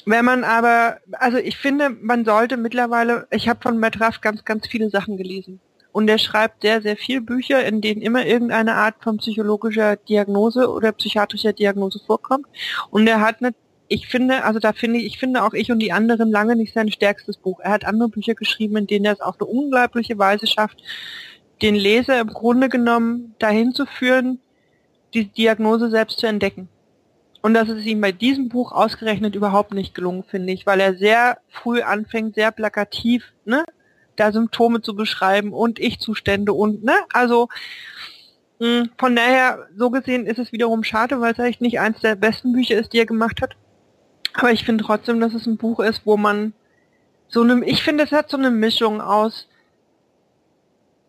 wenn 0.04 0.24
man 0.24 0.44
aber, 0.44 0.98
also 1.12 1.38
ich 1.38 1.56
finde, 1.56 1.90
man 1.90 2.24
sollte 2.24 2.56
mittlerweile, 2.56 3.26
ich 3.30 3.48
habe 3.48 3.60
von 3.62 3.78
Matt 3.78 4.00
Ruff 4.00 4.20
ganz, 4.20 4.44
ganz 4.44 4.66
viele 4.66 4.90
Sachen 4.90 5.16
gelesen. 5.16 5.60
Und 5.92 6.08
er 6.08 6.18
schreibt 6.18 6.62
sehr, 6.62 6.80
sehr 6.80 6.96
viele 6.96 7.20
Bücher, 7.20 7.64
in 7.64 7.82
denen 7.82 8.00
immer 8.00 8.24
irgendeine 8.24 8.74
Art 8.74 8.94
von 9.02 9.18
psychologischer 9.18 9.96
Diagnose 9.96 10.70
oder 10.70 10.92
psychiatrischer 10.92 11.52
Diagnose 11.52 12.00
vorkommt. 12.04 12.46
Und 12.90 13.06
er 13.06 13.20
hat 13.20 13.40
eine 13.40 13.54
ich 13.92 14.08
finde, 14.08 14.44
also 14.44 14.58
da 14.58 14.72
finde 14.72 15.00
ich, 15.00 15.04
ich 15.04 15.18
finde 15.18 15.42
auch 15.42 15.52
ich 15.52 15.70
und 15.70 15.78
die 15.78 15.92
anderen 15.92 16.30
lange 16.30 16.56
nicht 16.56 16.72
sein 16.72 16.90
stärkstes 16.90 17.36
Buch. 17.36 17.60
Er 17.60 17.72
hat 17.72 17.84
andere 17.84 18.08
Bücher 18.08 18.34
geschrieben, 18.34 18.78
in 18.78 18.86
denen 18.86 19.04
er 19.04 19.12
es 19.12 19.20
auf 19.20 19.38
eine 19.38 19.50
unglaubliche 19.50 20.16
Weise 20.16 20.46
schafft, 20.46 20.82
den 21.60 21.74
Leser 21.74 22.18
im 22.18 22.28
Grunde 22.28 22.70
genommen 22.70 23.34
dahin 23.38 23.74
zu 23.74 23.84
führen, 23.84 24.40
die 25.12 25.26
Diagnose 25.26 25.90
selbst 25.90 26.20
zu 26.20 26.26
entdecken. 26.26 26.70
Und 27.42 27.54
das 27.54 27.68
ist 27.68 27.84
ihm 27.84 28.00
bei 28.00 28.12
diesem 28.12 28.48
Buch 28.48 28.70
ausgerechnet 28.70 29.34
überhaupt 29.34 29.74
nicht 29.74 29.94
gelungen, 29.94 30.22
finde 30.22 30.52
ich, 30.52 30.64
weil 30.64 30.80
er 30.80 30.94
sehr 30.94 31.38
früh 31.48 31.82
anfängt, 31.82 32.36
sehr 32.36 32.52
plakativ, 32.52 33.32
ne, 33.44 33.64
da 34.14 34.30
Symptome 34.30 34.80
zu 34.80 34.94
beschreiben 34.94 35.52
und 35.52 35.80
Ich-Zustände 35.80 36.52
und, 36.52 36.84
ne, 36.84 36.94
also, 37.12 37.48
mh, 38.60 38.84
von 38.96 39.16
daher, 39.16 39.66
so 39.76 39.90
gesehen 39.90 40.24
ist 40.26 40.38
es 40.38 40.52
wiederum 40.52 40.84
schade, 40.84 41.20
weil 41.20 41.32
es 41.32 41.40
eigentlich 41.40 41.60
nicht 41.60 41.80
eins 41.80 42.00
der 42.00 42.14
besten 42.14 42.52
Bücher 42.52 42.76
ist, 42.78 42.92
die 42.92 42.98
er 42.98 43.06
gemacht 43.06 43.42
hat. 43.42 43.56
Aber 44.34 44.52
ich 44.52 44.64
finde 44.64 44.84
trotzdem, 44.84 45.18
dass 45.20 45.34
es 45.34 45.46
ein 45.46 45.56
Buch 45.56 45.80
ist, 45.80 46.02
wo 46.06 46.16
man 46.16 46.52
so 47.28 47.42
eine, 47.42 47.64
ich 47.64 47.82
finde, 47.82 48.04
es 48.04 48.12
hat 48.12 48.30
so 48.30 48.36
eine 48.36 48.50
Mischung 48.52 49.00
aus 49.00 49.48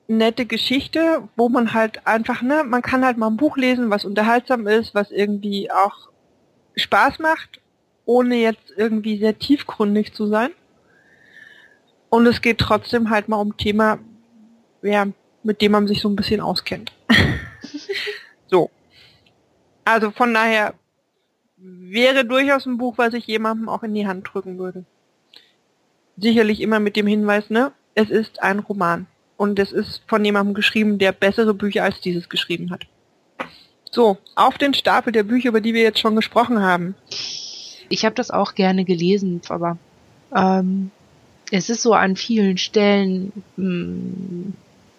nette 0.07 0.45
Geschichte, 0.45 1.29
wo 1.35 1.47
man 1.49 1.73
halt 1.73 2.07
einfach, 2.07 2.41
ne, 2.41 2.63
man 2.65 2.81
kann 2.81 3.05
halt 3.05 3.17
mal 3.17 3.27
ein 3.27 3.37
Buch 3.37 3.55
lesen, 3.55 3.91
was 3.91 4.03
unterhaltsam 4.03 4.67
ist, 4.67 4.95
was 4.95 5.11
irgendwie 5.11 5.71
auch 5.71 6.09
Spaß 6.75 7.19
macht, 7.19 7.61
ohne 8.05 8.35
jetzt 8.35 8.73
irgendwie 8.75 9.17
sehr 9.17 9.37
tiefgründig 9.37 10.13
zu 10.13 10.27
sein. 10.27 10.51
Und 12.09 12.27
es 12.27 12.41
geht 12.41 12.59
trotzdem 12.59 13.09
halt 13.09 13.27
mal 13.27 13.37
um 13.37 13.57
Thema, 13.57 13.99
ja, 14.81 15.07
mit 15.43 15.61
dem 15.61 15.71
man 15.71 15.87
sich 15.87 16.01
so 16.01 16.09
ein 16.09 16.15
bisschen 16.15 16.41
auskennt. 16.41 16.91
so. 18.47 18.69
Also 19.85 20.11
von 20.11 20.33
daher 20.33 20.75
wäre 21.57 22.25
durchaus 22.25 22.65
ein 22.65 22.77
Buch, 22.77 22.97
was 22.97 23.13
ich 23.13 23.25
jemandem 23.27 23.69
auch 23.69 23.83
in 23.83 23.93
die 23.93 24.07
Hand 24.07 24.29
drücken 24.31 24.57
würde. 24.57 24.85
Sicherlich 26.17 26.61
immer 26.61 26.79
mit 26.79 26.95
dem 26.95 27.07
Hinweis, 27.07 27.49
ne? 27.49 27.71
Es 27.95 28.09
ist 28.09 28.41
ein 28.41 28.59
Roman. 28.59 29.07
Und 29.37 29.57
es 29.59 29.71
ist 29.71 30.03
von 30.07 30.23
jemandem 30.23 30.53
geschrieben, 30.53 30.99
der 30.99 31.11
bessere 31.11 31.53
Bücher 31.53 31.83
als 31.83 31.99
dieses 32.01 32.29
geschrieben 32.29 32.69
hat. 32.71 32.85
So, 33.93 34.17
auf 34.33 34.57
den 34.57 34.73
Stapel 34.73 35.13
der 35.13 35.21
Bücher, 35.21 35.49
über 35.49 35.61
die 35.61 35.75
wir 35.75 35.83
jetzt 35.83 35.99
schon 35.99 36.15
gesprochen 36.15 36.63
haben. 36.63 36.95
Ich 37.89 38.05
habe 38.05 38.15
das 38.15 38.31
auch 38.31 38.55
gerne 38.55 38.85
gelesen, 38.85 39.39
aber 39.49 39.77
ähm, 40.35 40.89
es 41.51 41.69
ist 41.69 41.83
so 41.83 41.93
an 41.93 42.15
vielen 42.15 42.57
Stellen, 42.57 43.31
mh, 43.55 43.65
hm, 43.65 44.53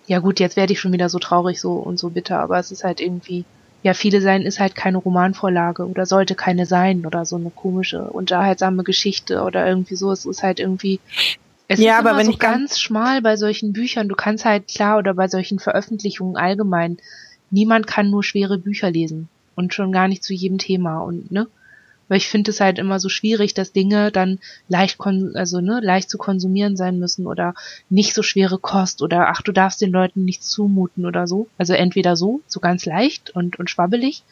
ja 0.07 0.21
gut, 0.21 0.39
jetzt 0.39 0.57
werde 0.57 0.73
ich 0.73 0.79
schon 0.79 0.93
wieder 0.93 1.09
so 1.09 1.19
traurig 1.19 1.61
so 1.61 1.73
und 1.73 1.99
so 1.99 2.11
bitter, 2.11 2.39
aber 2.39 2.59
es 2.61 2.71
ist 2.71 2.85
halt 2.85 3.01
irgendwie, 3.01 3.45
ja, 3.83 3.95
viele 3.95 4.21
sein 4.21 4.43
ist 4.43 4.61
halt 4.61 4.77
keine 4.77 4.99
Romanvorlage 4.99 5.89
oder 5.89 6.07
sollte 6.07 6.37
keine 6.37 6.65
sein 6.65 7.05
oder 7.05 7.27
so 7.27 7.35
eine 7.35 7.51
komische, 7.51 8.05
unterhaltsame 8.05 8.85
Geschichte 8.85 9.43
oder 9.43 9.67
irgendwie 9.67 9.97
so. 9.97 10.13
Es 10.13 10.25
ist 10.25 10.45
halt 10.45 10.61
irgendwie, 10.61 11.01
es 11.67 11.81
ja, 11.81 11.99
ist 11.99 12.07
aber 12.07 12.17
wenn 12.17 12.27
so 12.27 12.33
ich 12.33 12.39
ganz 12.39 12.79
schmal 12.79 13.23
bei 13.23 13.37
solchen 13.37 13.73
Büchern. 13.73 14.09
Du 14.09 14.15
kannst 14.15 14.45
halt 14.45 14.69
klar 14.69 14.99
oder 14.99 15.15
bei 15.15 15.27
solchen 15.27 15.59
Veröffentlichungen 15.59 16.37
allgemein. 16.37 16.99
Niemand 17.55 17.87
kann 17.87 18.11
nur 18.11 18.23
schwere 18.23 18.59
Bücher 18.59 18.91
lesen 18.91 19.29
und 19.55 19.75
schon 19.75 19.93
gar 19.93 20.09
nicht 20.09 20.25
zu 20.25 20.35
jedem 20.35 20.59
Thema 20.59 21.01
und 21.01 21.31
ne. 21.31 21.47
Weil 22.09 22.19
ich 22.19 22.29
finde 22.29 22.51
es 22.51 22.61
halt 22.61 22.79
immer 22.79 23.01
so 23.01 23.09
schwierig, 23.09 23.55
dass 23.55 23.73
Dinge 23.73 24.13
dann 24.13 24.39
leicht 24.69 24.99
kon 24.99 25.35
also 25.37 25.61
ne 25.61 25.81
leicht 25.83 26.11
zu 26.11 26.19
konsumieren 26.19 26.77
sein 26.77 26.99
müssen 26.99 27.27
oder 27.27 27.55
nicht 27.89 28.15
so 28.15 28.23
schwere 28.23 28.59
Kost 28.59 29.01
oder 29.01 29.29
ach 29.29 29.41
du 29.41 29.53
darfst 29.53 29.81
den 29.81 29.91
Leuten 29.91 30.25
nichts 30.25 30.51
zumuten 30.51 31.07
oder 31.07 31.27
so. 31.27 31.49
Also 31.57 31.73
entweder 31.73 32.17
so 32.17 32.43
so 32.47 32.61
ganz 32.61 32.85
leicht 32.85 33.31
und 33.31 33.59
und 33.59 33.71
schwabbelig 33.71 34.23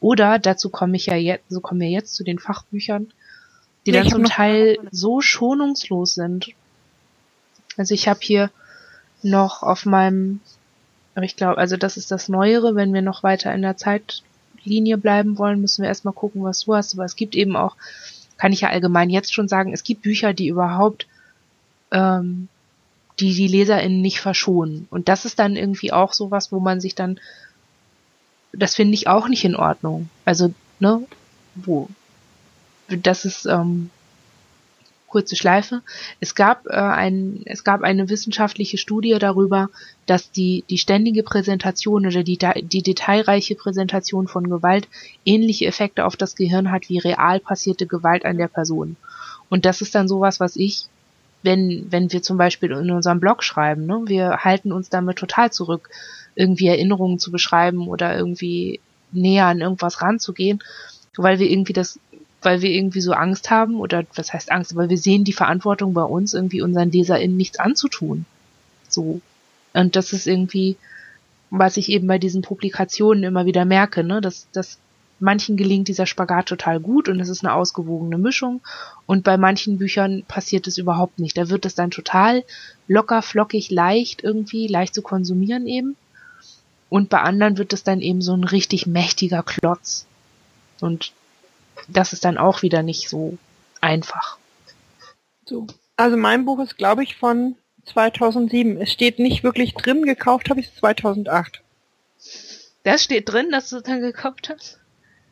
oder 0.00 0.38
dazu 0.38 0.68
komme 0.68 0.96
ich 0.96 1.06
ja 1.06 1.16
jetzt 1.16 1.48
so 1.48 1.60
kommen 1.60 1.80
wir 1.80 1.88
jetzt 1.88 2.14
zu 2.14 2.22
den 2.22 2.38
Fachbüchern, 2.38 3.06
die 3.86 3.92
ja, 3.92 4.02
dann 4.02 4.10
zum 4.10 4.24
Teil 4.24 4.78
so 4.90 5.22
schonungslos 5.22 6.14
sind 6.14 6.54
also 7.76 7.94
ich 7.94 8.08
habe 8.08 8.20
hier 8.22 8.50
noch 9.22 9.62
auf 9.62 9.86
meinem, 9.86 10.40
aber 11.16 11.24
ich 11.24 11.34
glaube, 11.34 11.58
also 11.58 11.76
das 11.76 11.96
ist 11.96 12.12
das 12.12 12.28
Neuere, 12.28 12.76
wenn 12.76 12.94
wir 12.94 13.02
noch 13.02 13.22
weiter 13.22 13.52
in 13.52 13.62
der 13.62 13.76
Zeitlinie 13.76 14.98
bleiben 14.98 15.38
wollen, 15.38 15.60
müssen 15.60 15.82
wir 15.82 15.88
erstmal 15.88 16.14
gucken, 16.14 16.44
was 16.44 16.60
du 16.60 16.74
hast. 16.74 16.94
Aber 16.94 17.04
es 17.04 17.16
gibt 17.16 17.34
eben 17.34 17.56
auch, 17.56 17.74
kann 18.36 18.52
ich 18.52 18.60
ja 18.60 18.68
allgemein 18.68 19.10
jetzt 19.10 19.32
schon 19.32 19.48
sagen, 19.48 19.72
es 19.72 19.82
gibt 19.82 20.02
Bücher, 20.02 20.34
die 20.34 20.48
überhaupt 20.48 21.06
ähm, 21.90 22.48
die 23.18 23.34
die 23.34 23.48
LeserInnen 23.48 24.02
nicht 24.02 24.20
verschonen. 24.20 24.86
Und 24.90 25.08
das 25.08 25.24
ist 25.24 25.38
dann 25.38 25.56
irgendwie 25.56 25.92
auch 25.92 26.12
sowas, 26.12 26.52
wo 26.52 26.60
man 26.60 26.80
sich 26.80 26.94
dann, 26.94 27.18
das 28.52 28.74
finde 28.74 28.94
ich 28.94 29.08
auch 29.08 29.28
nicht 29.28 29.44
in 29.44 29.56
Ordnung. 29.56 30.10
Also, 30.24 30.52
ne, 30.80 31.02
wo, 31.54 31.88
das 32.88 33.24
ist, 33.24 33.46
ähm, 33.46 33.90
kurze 35.06 35.36
Schleife. 35.36 35.82
Es 36.20 36.34
gab, 36.34 36.66
äh, 36.66 36.72
ein, 36.72 37.42
es 37.44 37.64
gab 37.64 37.82
eine 37.82 38.08
wissenschaftliche 38.08 38.78
Studie 38.78 39.16
darüber, 39.18 39.70
dass 40.06 40.30
die, 40.30 40.64
die 40.68 40.78
ständige 40.78 41.22
Präsentation 41.22 42.06
oder 42.06 42.22
die, 42.22 42.38
die 42.62 42.82
detailreiche 42.82 43.54
Präsentation 43.54 44.28
von 44.28 44.48
Gewalt 44.48 44.88
ähnliche 45.24 45.66
Effekte 45.66 46.04
auf 46.04 46.16
das 46.16 46.36
Gehirn 46.36 46.70
hat 46.70 46.88
wie 46.88 46.98
real 46.98 47.40
passierte 47.40 47.86
Gewalt 47.86 48.24
an 48.24 48.38
der 48.38 48.48
Person. 48.48 48.96
Und 49.48 49.64
das 49.64 49.80
ist 49.80 49.94
dann 49.94 50.08
sowas, 50.08 50.40
was 50.40 50.56
ich, 50.56 50.86
wenn, 51.42 51.86
wenn 51.90 52.12
wir 52.12 52.22
zum 52.22 52.36
Beispiel 52.36 52.72
in 52.72 52.90
unserem 52.90 53.20
Blog 53.20 53.44
schreiben, 53.44 53.86
ne, 53.86 54.02
wir 54.06 54.38
halten 54.38 54.72
uns 54.72 54.88
damit 54.88 55.16
total 55.18 55.52
zurück, 55.52 55.90
irgendwie 56.34 56.66
Erinnerungen 56.66 57.18
zu 57.18 57.30
beschreiben 57.30 57.88
oder 57.88 58.16
irgendwie 58.16 58.80
näher 59.12 59.46
an 59.46 59.60
irgendwas 59.60 60.02
ranzugehen, 60.02 60.62
weil 61.16 61.38
wir 61.38 61.48
irgendwie 61.48 61.72
das 61.72 61.98
weil 62.46 62.62
wir 62.62 62.70
irgendwie 62.70 63.00
so 63.00 63.12
Angst 63.12 63.50
haben, 63.50 63.74
oder 63.74 64.04
was 64.14 64.32
heißt 64.32 64.52
Angst, 64.52 64.72
aber 64.72 64.88
wir 64.88 64.98
sehen 64.98 65.24
die 65.24 65.32
Verantwortung 65.32 65.94
bei 65.94 66.04
uns, 66.04 66.32
irgendwie 66.32 66.62
unseren 66.62 66.92
LeserInnen 66.92 67.36
nichts 67.36 67.58
anzutun. 67.58 68.24
So. 68.88 69.20
Und 69.74 69.96
das 69.96 70.12
ist 70.12 70.28
irgendwie, 70.28 70.76
was 71.50 71.76
ich 71.76 71.88
eben 71.88 72.06
bei 72.06 72.18
diesen 72.18 72.42
Publikationen 72.42 73.24
immer 73.24 73.46
wieder 73.46 73.64
merke, 73.64 74.04
ne, 74.04 74.20
dass, 74.20 74.46
dass 74.52 74.78
manchen 75.18 75.56
gelingt 75.56 75.88
dieser 75.88 76.06
Spagat 76.06 76.46
total 76.46 76.78
gut 76.78 77.08
und 77.08 77.18
es 77.18 77.28
ist 77.28 77.44
eine 77.44 77.52
ausgewogene 77.52 78.16
Mischung 78.16 78.60
und 79.06 79.24
bei 79.24 79.36
manchen 79.36 79.76
Büchern 79.76 80.22
passiert 80.28 80.68
es 80.68 80.78
überhaupt 80.78 81.18
nicht. 81.18 81.36
Da 81.36 81.48
wird 81.48 81.66
es 81.66 81.74
dann 81.74 81.90
total 81.90 82.44
locker, 82.86 83.22
flockig, 83.22 83.72
leicht 83.72 84.22
irgendwie, 84.22 84.68
leicht 84.68 84.94
zu 84.94 85.02
konsumieren 85.02 85.66
eben. 85.66 85.96
Und 86.90 87.08
bei 87.08 87.20
anderen 87.22 87.58
wird 87.58 87.72
es 87.72 87.82
dann 87.82 88.00
eben 88.00 88.22
so 88.22 88.34
ein 88.34 88.44
richtig 88.44 88.86
mächtiger 88.86 89.42
Klotz. 89.42 90.06
Und 90.80 91.12
das 91.88 92.12
ist 92.12 92.24
dann 92.24 92.38
auch 92.38 92.62
wieder 92.62 92.82
nicht 92.82 93.08
so 93.08 93.38
einfach. 93.80 94.38
So. 95.44 95.66
Also 95.96 96.16
mein 96.16 96.44
Buch 96.44 96.58
ist, 96.60 96.76
glaube 96.76 97.02
ich, 97.02 97.16
von 97.16 97.56
2007. 97.86 98.80
Es 98.80 98.92
steht 98.92 99.18
nicht 99.18 99.44
wirklich 99.44 99.74
drin, 99.74 100.02
gekauft 100.02 100.50
habe 100.50 100.60
ich 100.60 100.66
es 100.66 100.74
2008. 100.76 101.62
Das 102.82 103.02
steht 103.02 103.28
drin, 103.28 103.50
dass 103.50 103.70
du 103.70 103.76
es 103.76 103.82
dann 103.82 104.00
gekauft 104.00 104.48
hast? 104.48 104.78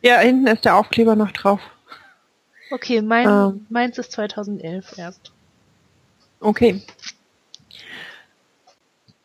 Ja, 0.02 0.18
hinten 0.18 0.46
ist 0.46 0.64
der 0.64 0.76
Aufkleber 0.76 1.16
noch 1.16 1.32
drauf. 1.32 1.60
Okay, 2.70 3.02
mein, 3.02 3.28
ähm, 3.28 3.66
meins 3.68 3.98
ist 3.98 4.12
2011 4.12 4.98
erst. 4.98 5.32
Okay. 6.40 6.82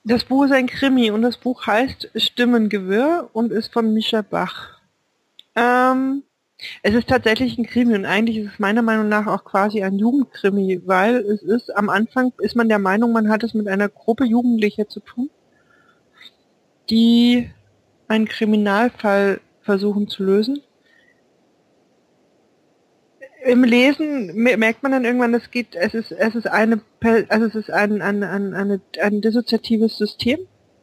Das 0.03 0.23
Buch 0.23 0.45
ist 0.45 0.51
ein 0.51 0.67
Krimi 0.67 1.11
und 1.11 1.21
das 1.21 1.37
Buch 1.37 1.67
heißt 1.67 2.09
Stimmengewirr 2.15 3.29
und 3.33 3.51
ist 3.51 3.71
von 3.73 3.93
Mischa 3.93 4.21
Bach. 4.21 4.79
Ähm, 5.55 6.23
es 6.83 6.93
ist 6.93 7.07
tatsächlich 7.07 7.57
ein 7.57 7.65
Krimi 7.65 7.95
und 7.95 8.05
eigentlich 8.05 8.37
ist 8.37 8.53
es 8.53 8.59
meiner 8.59 8.81
Meinung 8.81 9.07
nach 9.07 9.27
auch 9.27 9.45
quasi 9.45 9.81
ein 9.81 9.97
Jugendkrimi, 9.97 10.81
weil 10.85 11.17
es 11.17 11.41
ist 11.41 11.75
am 11.75 11.89
Anfang 11.89 12.33
ist 12.39 12.55
man 12.55 12.67
der 12.67 12.79
Meinung, 12.79 13.13
man 13.13 13.29
hat 13.29 13.43
es 13.43 13.53
mit 13.53 13.67
einer 13.67 13.87
Gruppe 13.87 14.25
Jugendlicher 14.25 14.87
zu 14.87 14.99
tun, 14.99 15.29
die 16.89 17.49
einen 18.07 18.27
Kriminalfall 18.27 19.39
versuchen 19.61 20.07
zu 20.09 20.23
lösen. 20.23 20.61
Im 23.45 23.63
Lesen 23.63 24.35
merkt 24.35 24.83
man 24.83 24.91
dann 24.91 25.05
irgendwann, 25.05 25.33
es 25.33 25.49
geht, 25.51 25.75
es 25.75 25.93
ist, 25.93 26.11
es 26.11 26.35
ist 26.35 26.47
eine, 26.47 26.81
also 27.29 27.45
es 27.45 27.55
ist 27.55 27.71
ein, 27.71 28.01
ein, 28.01 28.21
ein, 28.23 28.53
eine, 28.53 28.81
ein 29.01 29.21
dissoziatives 29.21 29.97
System 29.97 30.39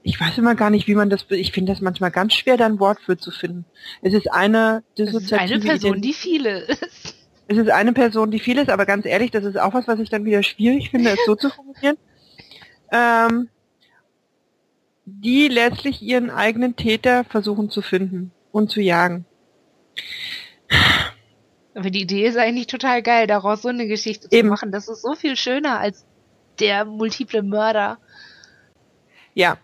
ich 0.07 0.21
weiß 0.21 0.39
immer 0.39 0.55
gar 0.55 0.71
nicht, 0.71 0.87
wie 0.87 0.95
man 0.95 1.11
das, 1.11 1.27
ich 1.31 1.51
finde 1.51 1.73
das 1.73 1.81
manchmal 1.81 2.13
ganz 2.13 2.33
schwer, 2.33 2.57
da 2.57 2.65
ein 2.65 2.79
Wort 2.79 3.01
für 3.01 3.19
zu 3.19 3.33
finden. 3.33 3.65
Es 4.03 4.15
ist 4.15 4.33
eine 4.33 4.85
dissoziative... 4.97 5.43
Es 5.43 5.51
ist 5.51 5.65
eine 5.65 5.65
Person, 5.65 6.01
die 6.01 6.13
viele 6.13 6.59
ist. 6.61 7.17
Es 7.49 7.59
ist 7.59 7.71
eine 7.71 7.93
Person, 7.93 8.31
die 8.31 8.39
viel 8.39 8.59
ist, 8.59 8.71
aber 8.71 8.87
ganz 8.87 9.05
ehrlich, 9.05 9.33
das 9.33 9.45
ist 9.45 9.59
auch 9.59 9.75
was, 9.75 9.89
was 9.89 9.99
ich 9.99 10.09
dann 10.09 10.25
wieder 10.25 10.45
schwierig 10.45 10.91
finde, 10.91 11.11
es 11.11 11.19
so 11.27 11.35
zu 11.35 11.51
formulieren. 11.51 11.97
Ähm, 12.93 13.49
die 15.07 15.49
letztlich 15.49 16.01
ihren 16.03 16.31
eigenen 16.31 16.77
Täter 16.77 17.25
versuchen 17.25 17.69
zu 17.69 17.83
finden 17.83 18.31
und 18.53 18.71
zu 18.71 18.81
jagen. 18.81 19.25
Aber 21.75 21.91
die 21.91 22.03
Idee 22.03 22.29
ist 22.29 22.37
eigentlich 22.37 22.69
total 22.69 23.03
geil, 23.03 23.27
daraus 23.27 23.63
so 23.63 23.69
eine 23.69 23.89
Geschichte 23.89 24.29
zu 24.29 24.37
Eben. 24.37 24.49
machen. 24.49 24.71
Das 24.71 24.89
ist 24.89 25.03
so 25.03 25.17
viel 25.17 25.35
schöner 25.37 25.81
als 25.81 26.07
der 26.61 26.85
multiple 26.85 27.43
Mörder. 27.43 27.99
Ja, 29.35 29.59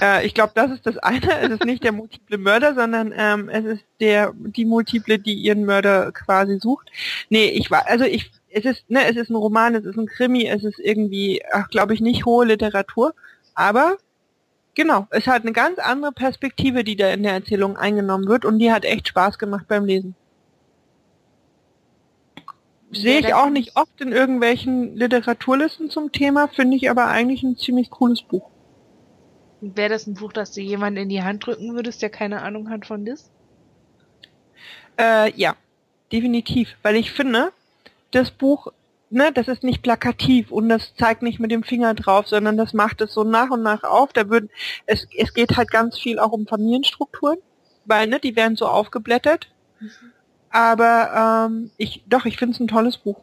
äh, 0.00 0.26
ich 0.26 0.34
glaube, 0.34 0.52
das 0.54 0.70
ist 0.70 0.86
das 0.86 0.98
eine. 0.98 1.40
Es 1.40 1.50
ist 1.50 1.64
nicht 1.64 1.84
der 1.84 1.92
multiple 1.92 2.38
Mörder, 2.38 2.74
sondern 2.74 3.12
ähm, 3.16 3.48
es 3.48 3.64
ist 3.64 3.84
der 4.00 4.32
die 4.36 4.64
multiple, 4.64 5.18
die 5.18 5.34
ihren 5.34 5.64
Mörder 5.64 6.12
quasi 6.12 6.58
sucht. 6.58 6.90
Nee, 7.28 7.46
ich 7.46 7.70
war, 7.70 7.86
also 7.86 8.04
ich, 8.04 8.30
es 8.50 8.64
ist, 8.64 8.90
ne, 8.90 9.06
es 9.08 9.16
ist 9.16 9.30
ein 9.30 9.36
Roman, 9.36 9.74
es 9.74 9.84
ist 9.84 9.96
ein 9.96 10.06
Krimi, 10.06 10.46
es 10.46 10.64
ist 10.64 10.78
irgendwie, 10.78 11.42
glaube 11.70 11.94
ich, 11.94 12.00
nicht 12.00 12.26
hohe 12.26 12.46
Literatur, 12.46 13.14
aber 13.54 13.98
genau, 14.74 15.06
es 15.10 15.26
hat 15.26 15.42
eine 15.42 15.52
ganz 15.52 15.78
andere 15.78 16.12
Perspektive, 16.12 16.84
die 16.84 16.96
da 16.96 17.10
in 17.10 17.22
der 17.22 17.32
Erzählung 17.32 17.76
eingenommen 17.76 18.28
wird 18.28 18.44
und 18.44 18.58
die 18.58 18.72
hat 18.72 18.84
echt 18.84 19.08
Spaß 19.08 19.38
gemacht 19.38 19.66
beim 19.68 19.84
Lesen. 19.84 20.14
Sehe 22.90 23.20
ich 23.20 23.34
auch 23.34 23.50
nicht 23.50 23.76
oft 23.76 24.00
in 24.00 24.12
irgendwelchen 24.12 24.96
Literaturlisten 24.96 25.90
zum 25.90 26.10
Thema, 26.10 26.48
finde 26.48 26.78
ich 26.78 26.88
aber 26.88 27.06
eigentlich 27.06 27.42
ein 27.42 27.56
ziemlich 27.56 27.90
cooles 27.90 28.22
Buch. 28.22 28.48
Wäre 29.60 29.88
das 29.88 30.06
ein 30.06 30.14
Buch, 30.14 30.32
das 30.32 30.52
du 30.52 30.60
jemand 30.60 30.98
in 30.98 31.08
die 31.08 31.22
Hand 31.22 31.46
drücken 31.46 31.74
würdest, 31.74 32.00
der 32.02 32.10
keine 32.10 32.42
Ahnung 32.42 32.70
hat 32.70 32.86
von 32.86 33.04
das? 33.04 33.30
Äh, 34.98 35.32
ja, 35.34 35.56
definitiv. 36.12 36.76
Weil 36.82 36.96
ich 36.96 37.10
finde, 37.10 37.52
das 38.12 38.30
Buch, 38.30 38.72
ne, 39.10 39.32
das 39.32 39.48
ist 39.48 39.64
nicht 39.64 39.82
plakativ 39.82 40.52
und 40.52 40.68
das 40.68 40.94
zeigt 40.94 41.22
nicht 41.22 41.40
mit 41.40 41.50
dem 41.50 41.64
Finger 41.64 41.94
drauf, 41.94 42.28
sondern 42.28 42.56
das 42.56 42.72
macht 42.72 43.00
es 43.00 43.12
so 43.12 43.24
nach 43.24 43.50
und 43.50 43.62
nach 43.62 43.82
auf. 43.82 44.12
Da 44.12 44.28
würden, 44.28 44.50
es, 44.86 45.08
es 45.16 45.34
geht 45.34 45.56
halt 45.56 45.70
ganz 45.70 45.98
viel 45.98 46.18
auch 46.18 46.32
um 46.32 46.46
Familienstrukturen, 46.46 47.38
weil, 47.84 48.06
ne, 48.06 48.20
die 48.20 48.36
werden 48.36 48.56
so 48.56 48.66
aufgeblättert. 48.66 49.48
Mhm. 49.80 49.90
Aber 50.50 51.48
ähm, 51.48 51.70
ich, 51.76 52.02
doch, 52.06 52.24
ich 52.26 52.38
finde 52.38 52.54
es 52.54 52.60
ein 52.60 52.68
tolles 52.68 52.96
Buch. 52.96 53.20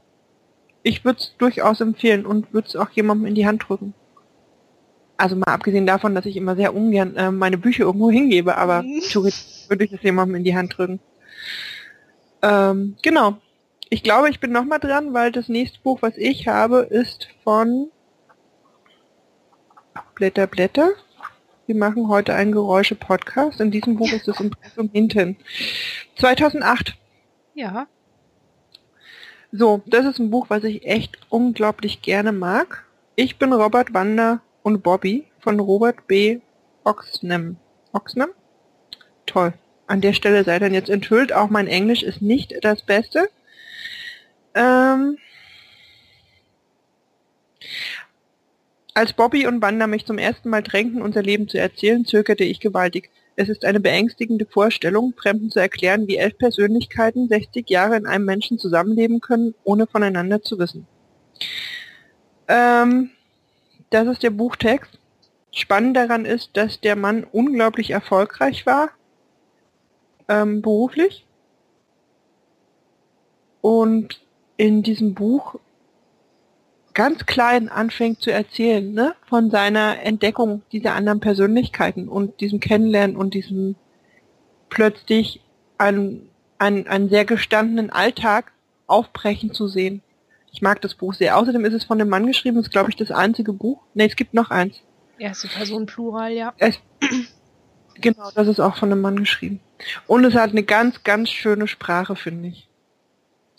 Ich 0.84 1.04
würde 1.04 1.20
es 1.20 1.34
durchaus 1.38 1.82
empfehlen 1.82 2.26
und 2.26 2.54
würde 2.54 2.68
es 2.68 2.76
auch 2.76 2.92
jemandem 2.92 3.28
in 3.28 3.36
die 3.36 3.48
Hand 3.48 3.68
drücken. 3.68 3.94
Also 5.18 5.36
mal 5.36 5.46
abgesehen 5.48 5.86
davon, 5.86 6.14
dass 6.14 6.26
ich 6.26 6.36
immer 6.36 6.56
sehr 6.56 6.76
ungern 6.76 7.16
äh, 7.16 7.32
meine 7.32 7.58
Bücher 7.58 7.84
irgendwo 7.86 8.12
hingebe, 8.12 8.58
aber 8.58 8.84
theoretisch 9.10 9.66
würde 9.70 9.86
ich 9.86 9.92
das 9.92 10.04
jemandem 10.04 10.36
in 10.36 10.44
die 10.44 10.56
Hand 10.56 10.78
drücken. 10.78 11.00
Ähm, 12.42 12.98
genau. 13.02 13.38
Ich 13.90 14.04
glaube, 14.04 14.30
ich 14.30 14.40
bin 14.40 14.52
nochmal 14.52 14.80
dran, 14.80 15.14
weil 15.14 15.32
das 15.32 15.48
nächste 15.48 15.80
Buch, 15.80 16.02
was 16.02 16.18
ich 16.18 16.48
habe, 16.48 16.80
ist 16.80 17.30
von 17.44 17.92
Blätter, 20.16 20.48
Blätter. 20.48 20.90
Wir 21.68 21.76
machen 21.76 22.10
heute 22.10 22.34
einen 22.34 22.52
Geräusche-Podcast. 22.52 23.60
In 23.62 23.72
diesem 23.72 23.96
Buch 23.96 24.12
ist 24.12 24.28
das 24.28 24.40
Impressum 24.40 24.90
hinten. 24.92 25.38
2008. 26.18 26.96
Ja. 27.54 27.88
So, 29.52 29.82
das 29.86 30.06
ist 30.06 30.20
ein 30.20 30.30
Buch, 30.30 30.48
was 30.50 30.64
ich 30.64 30.86
echt 30.86 31.18
unglaublich 31.30 32.02
gerne 32.02 32.32
mag. 32.32 32.86
Ich 33.16 33.38
bin 33.38 33.54
Robert 33.54 33.94
Wander 33.94 34.42
und 34.66 34.82
Bobby 34.82 35.26
von 35.38 35.60
Robert 35.60 36.08
B. 36.08 36.40
Oxnam. 36.84 37.58
Oxnam? 37.94 38.30
Toll. 39.28 39.54
An 39.86 40.02
der 40.02 40.14
Stelle 40.14 40.44
sei 40.44 40.58
dann 40.58 40.74
jetzt 40.74 40.90
enthüllt, 40.90 41.32
auch 41.32 41.52
mein 41.52 41.68
Englisch 41.68 42.02
ist 42.02 42.24
nicht 42.24 42.52
das 42.64 42.82
Beste. 42.82 43.30
Ähm 44.56 45.18
Als 48.96 49.14
Bobby 49.14 49.46
und 49.46 49.62
Wanda 49.62 49.86
mich 49.86 50.08
zum 50.08 50.18
ersten 50.18 50.50
Mal 50.50 50.64
drängten, 50.64 51.04
unser 51.04 51.22
Leben 51.22 51.48
zu 51.48 51.60
erzählen, 51.60 52.04
zögerte 52.04 52.44
ich 52.44 52.60
gewaltig. 52.60 53.12
Es 53.36 53.50
ist 53.50 53.66
eine 53.66 53.80
beängstigende 53.80 54.48
Vorstellung, 54.48 55.14
Fremden 55.16 55.52
zu 55.52 55.60
erklären, 55.60 56.08
wie 56.08 56.18
elf 56.18 56.40
Persönlichkeiten 56.40 57.28
60 57.28 57.70
Jahre 57.70 57.98
in 57.98 58.08
einem 58.08 58.26
Menschen 58.26 58.58
zusammenleben 58.58 59.22
können, 59.22 59.54
ohne 59.64 59.86
voneinander 59.86 60.42
zu 60.42 60.58
wissen. 60.58 60.88
Ähm, 62.48 63.12
das 63.90 64.08
ist 64.08 64.24
der 64.24 64.32
Buchtext. 64.32 65.00
Spannend 65.52 65.96
daran 65.96 66.26
ist, 66.26 66.52
dass 66.58 66.82
der 66.82 66.96
Mann 66.96 67.24
unglaublich 67.24 67.92
erfolgreich 67.92 68.66
war, 68.66 68.90
ähm, 70.28 70.62
beruflich. 70.62 71.26
Und 73.62 74.22
in 74.58 74.84
diesem 74.84 75.14
Buch 75.14 75.56
ganz 76.94 77.26
klein 77.26 77.70
anfängt 77.70 78.22
zu 78.22 78.32
erzählen, 78.32 78.94
ne, 78.94 79.16
von 79.28 79.52
seiner 79.52 80.02
Entdeckung 80.02 80.64
dieser 80.72 80.94
anderen 80.94 81.20
Persönlichkeiten 81.20 82.08
und 82.08 82.40
diesem 82.42 82.60
Kennenlernen 82.60 83.16
und 83.16 83.34
diesem 83.34 83.76
plötzlich 84.70 85.42
einen, 85.78 86.30
einen, 86.58 86.88
einen 86.88 87.10
sehr 87.10 87.26
gestandenen 87.26 87.92
Alltag 87.92 88.52
aufbrechen 88.88 89.54
zu 89.54 89.68
sehen. 89.68 90.02
Ich 90.56 90.62
mag 90.62 90.80
das 90.80 90.96
Buch 90.96 91.14
sehr. 91.14 91.38
Außerdem 91.38 91.66
ist 91.66 91.74
es 91.74 91.84
von 91.84 92.00
einem 92.00 92.10
Mann 92.10 92.26
geschrieben, 92.26 92.58
ist 92.60 92.72
glaube 92.72 92.90
ich 92.90 92.96
das 92.96 93.12
einzige 93.12 93.52
Buch. 93.52 93.82
Ne, 93.94 94.08
es 94.08 94.16
gibt 94.16 94.34
noch 94.34 94.52
eins. 94.52 94.82
Erste 95.20 95.50
Person 95.50 95.86
Plural, 95.86 96.32
ja. 96.32 96.54
Es, 96.58 96.80
genau, 97.96 98.32
das 98.34 98.48
ist 98.48 98.62
auch 98.62 98.78
von 98.78 98.90
einem 98.90 99.02
Mann 99.02 99.18
geschrieben. 99.18 99.60
Und 100.08 100.24
es 100.24 100.34
hat 100.34 100.52
eine 100.52 100.64
ganz, 100.64 101.04
ganz 101.04 101.30
schöne 101.30 101.68
Sprache, 101.68 102.16
finde 102.16 102.48
ich. 102.48 102.70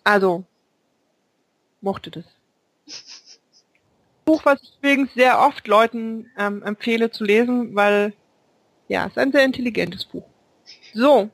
Also, 0.05 0.45
mochte 1.83 2.11
das. 2.11 2.25
Buch, 4.25 4.47
was 4.47 4.63
ich 4.63 4.73
übrigens 4.79 5.13
sehr 5.13 5.39
oft 5.39 5.69
Leuten 5.69 6.31
ähm, 6.39 6.63
empfehle 6.63 7.11
zu 7.11 7.25
lesen, 7.25 7.75
weil 7.77 8.15
ja, 8.89 9.05
es 9.05 9.13
ist 9.13 9.19
ein 9.19 9.33
sehr 9.33 9.45
intelligentes 9.45 10.07
Buch. 10.07 10.25
So, 10.95 11.29